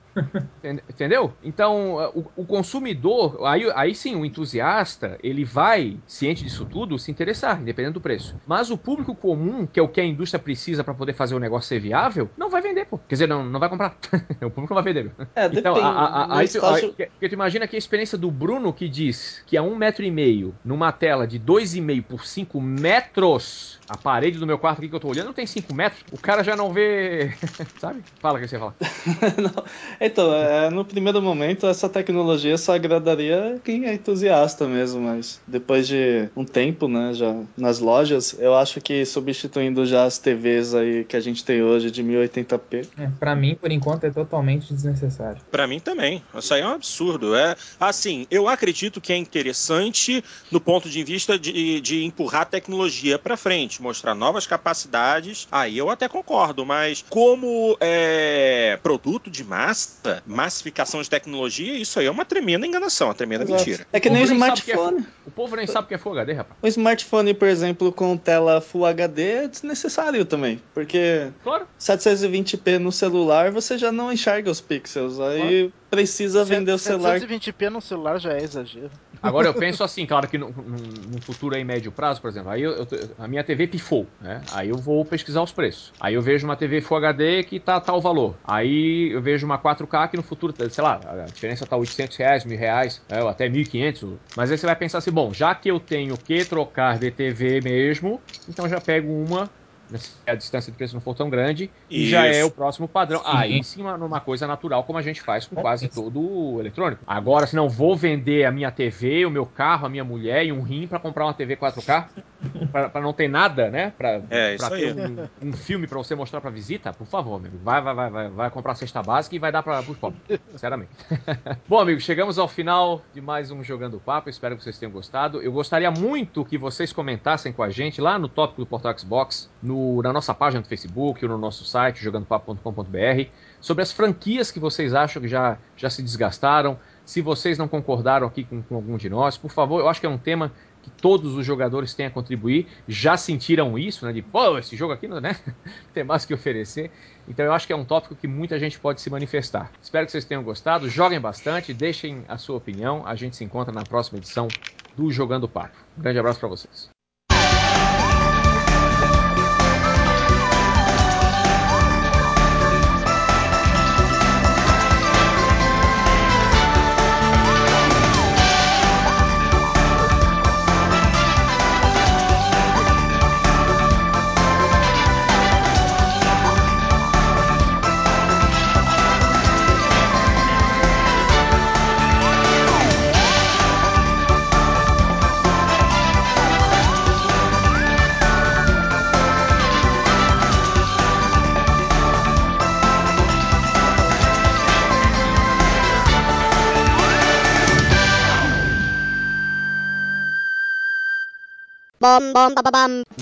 Enten- 0.63 0.83
Entendeu? 0.89 1.37
Então, 1.41 1.95
uh, 1.95 2.11
o, 2.35 2.43
o 2.43 2.45
consumidor, 2.45 3.45
aí, 3.45 3.69
aí 3.75 3.95
sim, 3.95 4.15
o 4.15 4.25
entusiasta, 4.25 5.17
ele 5.21 5.43
vai, 5.45 6.01
ciente 6.05 6.43
disso 6.43 6.65
tudo, 6.65 6.97
se 6.99 7.11
interessar, 7.11 7.61
independente 7.61 7.93
do 7.93 8.01
preço. 8.01 8.35
Mas 8.45 8.69
o 8.71 8.77
público 8.77 9.15
comum, 9.15 9.65
que 9.67 9.79
é 9.79 9.83
o 9.83 9.89
que 9.89 10.01
a 10.01 10.05
indústria 10.05 10.41
precisa 10.41 10.83
para 10.83 10.93
poder 10.93 11.13
fazer 11.13 11.35
o 11.35 11.39
negócio 11.39 11.67
ser 11.67 11.79
viável, 11.79 12.29
não 12.37 12.49
vai 12.49 12.61
vender, 12.61 12.85
pô. 12.85 12.97
Quer 12.99 13.15
dizer, 13.15 13.27
não, 13.27 13.43
não 13.45 13.59
vai 13.59 13.69
comprar. 13.69 13.97
o 14.43 14.49
público 14.51 14.73
não 14.73 14.81
vai 14.83 14.93
vender. 14.93 15.13
É, 15.35 15.45
Então, 15.45 15.73
depende. 15.73 15.79
a- 15.81 15.89
a- 15.89 16.23
a- 16.23 16.27
No 16.27 16.33
aí, 16.35 16.47
tu, 16.47 16.65
aí- 16.65 16.93
que- 16.93 17.11
que 17.19 17.29
tu 17.29 17.33
imagina 17.33 17.67
que 17.67 17.75
a 17.75 17.79
experiência 17.79 18.17
do 18.17 18.31
Bruno 18.31 18.73
que 18.73 18.89
diz 18.89 19.43
que 19.45 19.57
a 19.57 19.61
um 19.63 19.75
metro 19.75 20.03
e 20.03 20.11
meio, 20.11 20.59
numa 20.63 20.91
tela 20.91 21.27
de 21.27 21.37
dois 21.39 21.75
e 21.75 21.81
meio 21.81 22.03
por 22.03 22.25
5 22.25 22.59
metros, 22.61 23.81
a 23.87 23.97
parede 23.97 24.39
do 24.39 24.47
meu 24.47 24.57
quarto 24.59 24.79
aqui 24.79 24.89
que 24.89 24.95
eu 24.95 24.99
tô 24.99 25.07
olhando 25.07 25.27
não 25.27 25.33
tem 25.33 25.45
5 25.45 25.73
metros, 25.73 26.03
o 26.11 26.17
cara 26.17 26.43
já 26.43 26.55
não 26.55 26.73
vê. 26.73 27.31
Sabe? 27.77 28.03
Fala 28.21 28.37
o 28.37 28.41
que 28.41 28.47
você 28.47 28.59
fala. 28.59 28.75
Não. 29.37 29.63
Então, 30.07 30.33
é, 30.33 30.69
no 30.69 30.85
primeiro 30.85 31.21
momento, 31.21 31.67
essa 31.67 31.89
tecnologia 31.89 32.57
só 32.57 32.75
agradaria 32.75 33.59
quem 33.63 33.85
é 33.85 33.93
entusiasta 33.93 34.65
mesmo, 34.67 35.01
mas 35.01 35.39
depois 35.45 35.87
de 35.87 36.29
um 36.35 36.45
tempo, 36.45 36.87
né, 36.87 37.13
já 37.13 37.35
nas 37.57 37.79
lojas, 37.79 38.35
eu 38.39 38.55
acho 38.55 38.79
que 38.81 39.05
substituindo 39.05 39.85
já 39.85 40.05
as 40.05 40.17
TVs 40.17 40.73
aí 40.73 41.03
que 41.03 41.15
a 41.15 41.19
gente 41.19 41.43
tem 41.43 41.61
hoje 41.61 41.91
de 41.91 42.03
1080p, 42.03 42.87
É, 42.97 43.09
pra 43.19 43.35
mim, 43.35 43.55
por 43.55 43.71
enquanto, 43.71 44.05
é 44.05 44.11
totalmente 44.11 44.73
desnecessário. 44.73 45.41
Pra 45.51 45.67
mim 45.67 45.79
também. 45.79 46.23
Isso 46.37 46.53
aí 46.53 46.61
é 46.61 46.65
um 46.65 46.71
absurdo. 46.71 47.35
É 47.35 47.55
assim, 47.79 48.25
eu 48.31 48.47
acredito 48.47 49.01
que 49.01 49.11
é 49.11 49.17
interessante 49.17 50.23
do 50.51 50.59
ponto 50.59 50.89
de 50.89 51.03
vista 51.03 51.37
de, 51.37 51.81
de 51.81 52.03
empurrar 52.03 52.41
a 52.41 52.45
tecnologia 52.45 53.19
pra 53.19 53.35
frente, 53.37 53.81
mostrar 53.81 54.15
novas 54.15 54.47
capacidades. 54.47 55.47
Aí 55.51 55.77
eu 55.77 55.89
até 55.89 56.07
concordo, 56.07 56.65
mas 56.65 57.03
como 57.09 57.77
é, 57.79 58.79
produto 58.81 59.29
de 59.29 59.43
massa, 59.43 59.96
massificação 60.25 61.01
de 61.01 61.09
tecnologia, 61.09 61.73
isso 61.73 61.99
aí 61.99 62.05
é 62.05 62.11
uma 62.11 62.25
tremenda 62.25 62.65
enganação, 62.65 63.07
uma 63.07 63.13
tremenda 63.13 63.43
Exato. 63.43 63.59
mentira. 63.59 63.87
É 63.91 63.99
que 63.99 64.09
nem 64.09 64.23
o 64.23 64.29
é 64.29 64.33
smartphone. 64.33 65.05
O 65.25 65.31
povo 65.31 65.55
nem 65.55 65.67
sabe 65.67 65.85
o 65.85 65.87
que 65.87 65.93
é 65.93 65.97
Full 65.97 66.13
HD, 66.13 66.33
rapaz. 66.33 66.57
O 66.61 66.67
smartphone, 66.67 67.33
por 67.33 67.47
exemplo, 67.47 67.91
com 67.91 68.15
tela 68.17 68.61
Full 68.61 68.85
HD 68.85 69.21
é 69.23 69.47
desnecessário 69.47 70.25
também, 70.25 70.61
porque 70.73 71.29
Claro. 71.43 71.67
720p 71.79 72.77
no 72.77 72.91
celular 72.91 73.51
você 73.51 73.77
já 73.77 73.91
não 73.91 74.11
enxerga 74.11 74.49
os 74.49 74.61
pixels, 74.61 75.19
aí 75.19 75.71
precisa 75.89 76.43
vender 76.43 76.71
o 76.71 76.77
celular 76.77 77.19
720p 77.19 77.69
no 77.69 77.81
celular 77.81 78.19
já 78.19 78.33
é 78.33 78.43
exagero. 78.43 78.91
Agora 79.21 79.47
eu 79.47 79.53
penso 79.53 79.83
assim, 79.83 80.05
claro 80.05 80.27
que 80.27 80.37
num, 80.37 81.19
futuro 81.21 81.55
aí 81.55 81.63
médio 81.63 81.91
prazo, 81.91 82.21
por 82.21 82.29
exemplo, 82.29 82.49
aí 82.49 82.61
eu- 82.61 82.71
eu 82.73 82.87
a 83.17 83.27
minha 83.27 83.43
TV 83.43 83.67
pifou, 83.67 84.07
né? 84.19 84.43
Aí 84.47 84.69
eu 84.69 84.77
vou 84.77 85.03
pesquisar 85.05 85.41
os 85.41 85.51
preços. 85.51 85.93
Aí 85.99 86.13
eu 86.13 86.21
vejo 86.21 86.45
uma 86.47 86.55
TV 86.55 86.81
Full 86.81 86.97
HD 86.97 87.43
que 87.43 87.59
tá 87.59 87.79
tal 87.81 87.99
valor. 87.99 88.39
Aí 88.43 89.09
eu 89.11 89.21
vejo 89.21 89.45
uma 89.45 89.57
4K 89.57 90.07
que 90.07 90.17
no 90.17 90.23
futuro, 90.23 90.55
sei 90.69 90.83
lá, 90.83 91.25
a 91.25 91.29
diferença 91.29 91.65
tá 91.65 91.75
800 91.75 92.15
reais, 92.17 92.45
mil 92.45 92.57
reais, 92.57 93.03
é, 93.09 93.21
ou 93.21 93.27
até 93.29 93.49
1.500. 93.49 94.19
Mas 94.35 94.51
aí 94.51 94.57
você 94.57 94.65
vai 94.65 94.75
pensar 94.75 94.99
assim, 94.99 95.11
bom, 95.11 95.33
já 95.33 95.53
que 95.55 95.69
eu 95.69 95.79
tenho 95.79 96.17
que 96.17 96.45
trocar 96.45 96.99
de 96.99 97.11
TV 97.11 97.61
mesmo, 97.61 98.23
então 98.47 98.67
já 98.69 98.79
pego 98.79 99.11
uma 99.11 99.51
se 99.95 100.11
a 100.25 100.35
distância 100.35 100.71
de 100.71 100.77
preço 100.77 100.93
não 100.93 101.01
for 101.01 101.15
tão 101.15 101.29
grande, 101.29 101.69
e 101.89 102.09
já 102.09 102.25
é 102.25 102.39
Isso. 102.39 102.47
o 102.47 102.51
próximo 102.51 102.87
padrão. 102.87 103.19
Sim. 103.19 103.25
Aí 103.31 103.63
sim, 103.63 103.81
uma, 103.81 103.97
numa 103.97 104.19
coisa 104.19 104.45
natural, 104.47 104.83
como 104.83 104.99
a 104.99 105.01
gente 105.01 105.21
faz 105.21 105.45
com 105.47 105.55
quase 105.55 105.87
todo 105.87 106.19
o 106.19 106.59
eletrônico. 106.59 107.03
Agora, 107.07 107.47
se 107.47 107.55
não 107.55 107.69
vou 107.69 107.95
vender 107.95 108.45
a 108.45 108.51
minha 108.51 108.71
TV, 108.71 109.25
o 109.25 109.31
meu 109.31 109.45
carro, 109.45 109.85
a 109.85 109.89
minha 109.89 110.03
mulher 110.03 110.45
e 110.45 110.51
um 110.51 110.61
rim 110.61 110.87
pra 110.87 110.99
comprar 110.99 111.25
uma 111.25 111.33
TV 111.33 111.55
4K, 111.55 112.05
pra, 112.71 112.89
pra 112.89 113.01
não 113.01 113.13
ter 113.13 113.27
nada, 113.27 113.69
né? 113.69 113.93
Pra, 113.97 114.21
É, 114.29 114.55
isso 114.55 114.73
aí. 114.73 114.93
ter 114.93 115.09
um, 115.41 115.49
um 115.49 115.53
filme 115.53 115.87
pra 115.87 115.97
você 115.97 116.15
mostrar 116.15 116.41
pra 116.41 116.49
visita, 116.49 116.91
por 116.93 117.07
favor, 117.07 117.35
amigo. 117.35 117.57
Vai, 117.63 117.81
vai, 117.81 117.93
vai, 117.95 118.09
vai, 118.09 118.29
vai 118.29 118.49
comprar 118.51 118.73
a 118.73 118.75
cesta 118.75 119.01
básica 119.01 119.35
e 119.35 119.39
vai 119.39 119.51
dar 119.51 119.63
pra, 119.63 119.81
pros 119.83 119.97
pobres. 119.97 120.21
Sinceramente. 120.51 120.91
Bom, 121.67 121.79
amigos, 121.79 122.03
chegamos 122.03 122.37
ao 122.37 122.47
final 122.47 123.01
de 123.13 123.21
mais 123.21 123.51
um 123.51 123.63
Jogando 123.63 123.99
Papo. 123.99 124.29
Espero 124.29 124.55
que 124.57 124.63
vocês 124.63 124.77
tenham 124.77 124.91
gostado. 124.91 125.41
Eu 125.41 125.51
gostaria 125.51 125.89
muito 125.91 126.43
que 126.43 126.57
vocês 126.57 126.91
comentassem 126.93 127.51
com 127.53 127.63
a 127.63 127.69
gente 127.69 128.01
lá 128.01 128.17
no 128.19 128.27
tópico 128.27 128.61
do 128.61 128.67
Portal 128.67 128.97
Xbox, 128.97 129.49
no, 129.61 129.76
na 130.03 130.13
nossa 130.13 130.33
página 130.33 130.61
do 130.61 130.67
Facebook 130.67 131.23
ou 131.23 131.31
no 131.31 131.37
nosso 131.37 131.65
site, 131.65 132.03
jogandopapo.com.br, 132.03 133.29
sobre 133.59 133.81
as 133.81 133.91
franquias 133.91 134.51
que 134.51 134.59
vocês 134.59 134.93
acham 134.93 135.21
que 135.21 135.27
já, 135.27 135.57
já 135.75 135.89
se 135.89 136.01
desgastaram. 136.01 136.79
Se 137.05 137.21
vocês 137.21 137.57
não 137.57 137.67
concordaram 137.67 138.27
aqui 138.27 138.43
com, 138.43 138.61
com 138.61 138.75
algum 138.75 138.97
de 138.97 139.09
nós, 139.09 139.37
por 139.37 139.51
favor, 139.51 139.79
eu 139.79 139.89
acho 139.89 139.99
que 139.99 140.05
é 140.05 140.09
um 140.09 140.17
tema 140.17 140.51
que 140.83 140.89
todos 141.01 141.35
os 141.35 141.45
jogadores 141.45 141.93
têm 141.93 142.05
a 142.05 142.11
contribuir. 142.11 142.67
Já 142.87 143.17
sentiram 143.17 143.77
isso, 143.77 144.05
né? 144.05 144.13
De, 144.13 144.21
pô, 144.21 144.57
esse 144.57 144.75
jogo 144.75 144.93
aqui, 144.93 145.07
né? 145.07 145.37
Tem 145.93 146.03
mais 146.03 146.25
que 146.25 146.33
oferecer. 146.33 146.91
Então 147.27 147.45
eu 147.45 147.53
acho 147.53 147.67
que 147.67 147.73
é 147.73 147.75
um 147.75 147.85
tópico 147.85 148.15
que 148.15 148.27
muita 148.27 148.57
gente 148.59 148.79
pode 148.79 149.01
se 149.01 149.09
manifestar. 149.09 149.71
Espero 149.81 150.05
que 150.05 150.11
vocês 150.11 150.25
tenham 150.25 150.43
gostado. 150.43 150.89
Joguem 150.89 151.19
bastante, 151.19 151.73
deixem 151.73 152.23
a 152.27 152.37
sua 152.37 152.57
opinião. 152.57 153.03
A 153.05 153.15
gente 153.15 153.35
se 153.35 153.43
encontra 153.43 153.73
na 153.73 153.83
próxima 153.83 154.17
edição 154.17 154.47
do 154.95 155.11
Jogando 155.11 155.47
Papo. 155.47 155.77
Um 155.97 156.01
grande 156.01 156.19
abraço 156.19 156.39
para 156.39 156.49
vocês. 156.49 156.96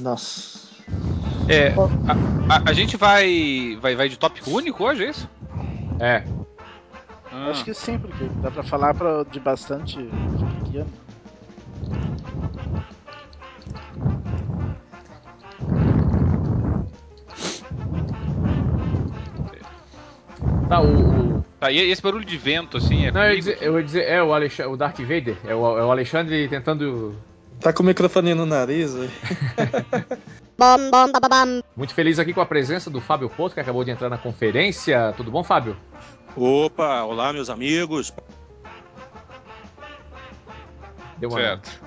Nossa. 0.01 0.59
É, 1.47 1.73
a, 2.07 2.13
a- 2.49 2.61
a 2.65 2.73
gente 2.73 2.97
vai, 2.97 3.77
vai 3.81 3.95
vai 3.95 4.09
de 4.09 4.17
tópico 4.17 4.51
único 4.51 4.83
hoje, 4.83 5.05
é 5.05 5.09
isso? 5.09 5.29
É, 5.99 6.23
Ah, 7.31 7.49
Acho 7.49 7.65
que 7.65 7.73
sim, 7.73 7.97
porque 7.97 8.29
dá 8.41 8.49
pra 8.49 8.63
falar 8.63 8.93
pra, 8.93 9.23
de 9.23 9.39
bastante 9.39 9.95
franquia. 10.39 10.86
tá, 20.69 20.79
o. 20.81 20.86
o- 21.39 21.45
Tá, 21.59 21.71
e 21.71 21.77
esse 21.77 22.01
barulho 22.01 22.25
de 22.25 22.38
vento, 22.38 22.75
assim, 22.77 23.05
é 23.05 23.11
Não, 23.11 23.21
eu 23.23 23.31
ia 23.31 23.38
dizer, 23.38 23.57
eu 23.61 23.77
ia 23.77 23.83
dizer 23.83 24.03
é 24.09 24.21
o, 24.21 24.33
Alexandre, 24.33 24.73
o 24.73 24.77
Darth 24.77 24.99
Vader. 24.99 25.38
É 25.47 25.55
o, 25.55 25.77
é 25.79 25.86
o 25.86 25.91
Alexandre 25.91 26.47
tentando. 26.49 27.15
Tá 27.66 27.74
com 27.74 27.82
o 27.82 27.86
microfone 27.88 28.36
no 28.36 28.45
nariz. 28.45 28.93
Muito 31.76 31.95
feliz 31.95 32.20
aqui 32.20 32.32
com 32.32 32.39
a 32.39 32.45
presença 32.45 32.91
do 32.91 33.01
Fábio 33.01 33.28
Porto, 33.28 33.55
que 33.55 33.59
acabou 33.59 33.84
de 33.84 33.89
entrar 33.89 34.07
na 34.07 34.20
conferência. 34.20 35.11
Tudo 35.18 35.32
bom, 35.32 35.43
Fábio? 35.43 35.76
Opa, 36.38 37.01
olá, 37.01 37.34
meus 37.34 37.49
amigos. 37.49 38.13
Deu 41.18 41.28
uma 41.28 41.39
Certo. 41.39 41.82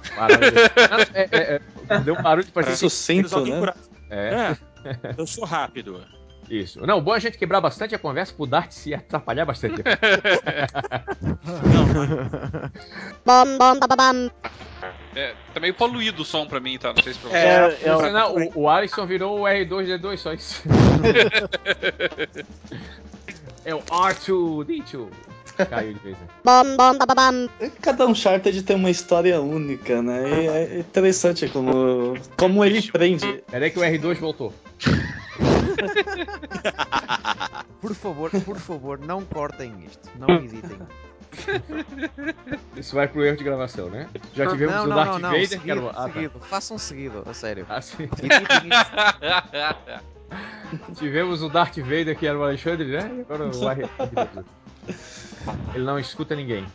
é, 1.14 1.28
é, 1.30 1.60
é, 1.88 1.98
deu 2.00 2.14
um 2.14 2.22
barulho 2.22 2.44
de 2.44 2.50
parecer. 2.50 2.76
Sucinto, 2.76 3.38
né? 3.44 3.72
É, 4.10 4.56
É, 4.84 5.14
eu 5.16 5.28
sou 5.28 5.44
rápido. 5.44 6.02
Isso. 6.50 6.80
Não, 6.86 7.00
bom 7.00 7.14
é 7.14 7.16
a 7.16 7.20
gente 7.20 7.38
quebrar 7.38 7.60
bastante 7.60 7.94
a 7.94 7.98
conversa 7.98 8.32
pro 8.34 8.46
Dart 8.46 8.70
se 8.72 8.94
atrapalhar 8.94 9.44
bastante. 9.44 9.82
É, 15.14 15.34
tá 15.52 15.60
meio 15.60 15.74
poluído 15.74 16.22
o 16.22 16.24
som 16.24 16.46
pra 16.46 16.60
mim, 16.60 16.78
tá? 16.78 16.92
Não 16.92 17.02
sei 17.02 17.12
se 17.12 17.18
pra 17.18 17.30
você. 17.30 17.36
É, 17.36 17.78
é, 17.84 17.96
o- 17.96 18.12
Não, 18.12 18.34
o, 18.36 18.60
o 18.62 18.68
Alisson 18.68 19.06
virou 19.06 19.40
o 19.40 19.42
R2D2, 19.44 20.16
só 20.18 20.32
isso. 20.32 20.62
é 23.64 23.74
o 23.74 23.80
R2D2. 23.80 25.08
Caiu 25.68 25.92
de 25.92 25.98
vez, 25.98 26.16
né? 26.16 26.26
Cada 27.82 28.06
Uncharted 28.06 28.62
tem 28.62 28.76
uma 28.76 28.90
história 28.90 29.40
única, 29.40 30.00
né? 30.00 30.22
E 30.44 30.46
é 30.46 30.78
interessante 30.78 31.48
como, 31.48 32.14
como 32.36 32.64
ele 32.64 32.80
prende. 32.92 33.42
Peraí 33.50 33.70
que 33.72 33.78
o 33.78 33.82
R2 33.82 34.18
voltou. 34.20 34.54
Por 37.80 37.94
favor, 37.94 38.30
por 38.44 38.58
favor, 38.58 38.98
não 38.98 39.24
cortem 39.24 39.72
isto. 39.86 40.10
Não 40.18 40.28
editem. 40.36 40.78
Isso 42.76 42.94
vai 42.94 43.06
pro 43.06 43.24
erro 43.24 43.36
de 43.36 43.44
gravação, 43.44 43.88
né? 43.88 44.08
Já 44.34 44.48
tivemos 44.48 44.74
não, 44.74 44.84
o 44.84 44.86
não, 44.88 44.96
Darth 44.96 45.12
não, 45.12 45.18
não. 45.18 45.30
Vader, 45.30 45.48
seguido, 45.48 45.64
que 45.64 45.70
era 45.70 45.80
o... 45.80 45.88
Ah, 45.90 45.92
tá. 45.92 46.12
seguido. 46.12 46.40
Façam 46.40 46.78
seguido, 46.78 47.22
a 47.24 47.34
sério. 47.34 47.66
Ah, 47.68 47.80
sim. 47.80 48.08
Tivemos 50.96 51.42
o 51.42 51.48
Darth 51.48 51.78
Vader, 51.78 52.18
que 52.18 52.26
era 52.26 52.38
o 52.38 52.42
Alexandre, 52.42 52.88
né? 52.88 53.10
E 53.18 53.20
agora 53.20 53.46
o 53.46 53.50
R2. 53.50 54.44
Ele 55.74 55.84
não 55.84 55.98
escuta 55.98 56.34
ninguém. 56.34 56.66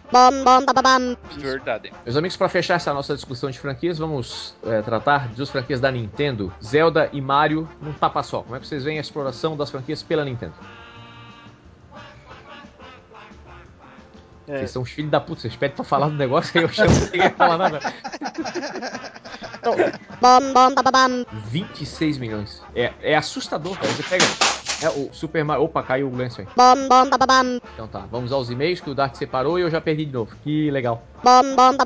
Verdade. 1.37 1.91
Meus 2.05 2.17
amigos, 2.17 2.37
para 2.37 2.49
fechar 2.49 2.75
essa 2.75 2.93
nossa 2.93 3.13
discussão 3.13 3.51
de 3.51 3.59
franquias, 3.59 3.97
vamos 3.97 4.55
é, 4.65 4.81
tratar 4.81 5.27
das 5.29 5.49
franquias 5.49 5.79
da 5.79 5.91
Nintendo, 5.91 6.51
Zelda 6.63 7.09
e 7.11 7.21
Mario, 7.21 7.67
num 7.81 7.93
tapa 7.93 8.23
só. 8.23 8.41
Como 8.41 8.55
é 8.55 8.59
que 8.59 8.67
vocês 8.67 8.83
veem 8.83 8.97
a 8.97 9.01
exploração 9.01 9.55
das 9.55 9.69
franquias 9.69 10.01
pela 10.01 10.25
Nintendo? 10.25 10.53
É, 14.47 14.57
Vocês 14.57 14.71
são 14.71 14.81
os 14.81 14.89
filhos 14.89 15.09
da 15.09 15.21
puta, 15.21 15.41
vocês 15.41 15.55
pedem 15.55 15.75
pra 15.75 15.85
falar 15.85 16.09
do 16.09 16.15
negócio 16.15 16.57
aí 16.59 16.65
eu 16.65 16.69
chamo 16.69 16.89
sem 16.89 17.11
ninguém 17.11 17.29
falar 17.31 17.57
nada. 17.57 17.79
26 21.45 22.17
milhões. 22.17 22.61
É, 22.75 22.91
é 23.01 23.15
assustador, 23.15 23.77
cara. 23.77 23.87
Você 23.93 24.03
pega. 24.03 24.25
É 24.83 24.89
o 24.89 25.07
Super 25.13 25.45
Mario. 25.45 25.63
Opa, 25.63 25.81
caiu 25.81 26.07
o 26.07 26.09
Glenson. 26.09 26.43
Então 27.73 27.87
tá, 27.87 28.05
vamos 28.11 28.33
aos 28.33 28.49
e-mails 28.49 28.81
que 28.81 28.89
o 28.89 28.93
Dark 28.93 29.15
separou 29.15 29.57
e 29.57 29.61
eu 29.61 29.69
já 29.69 29.79
perdi 29.79 30.03
de 30.03 30.11
novo. 30.11 30.35
Que 30.43 30.69
legal. 30.69 31.01
Bom, 31.23 31.55
bom, 31.55 31.77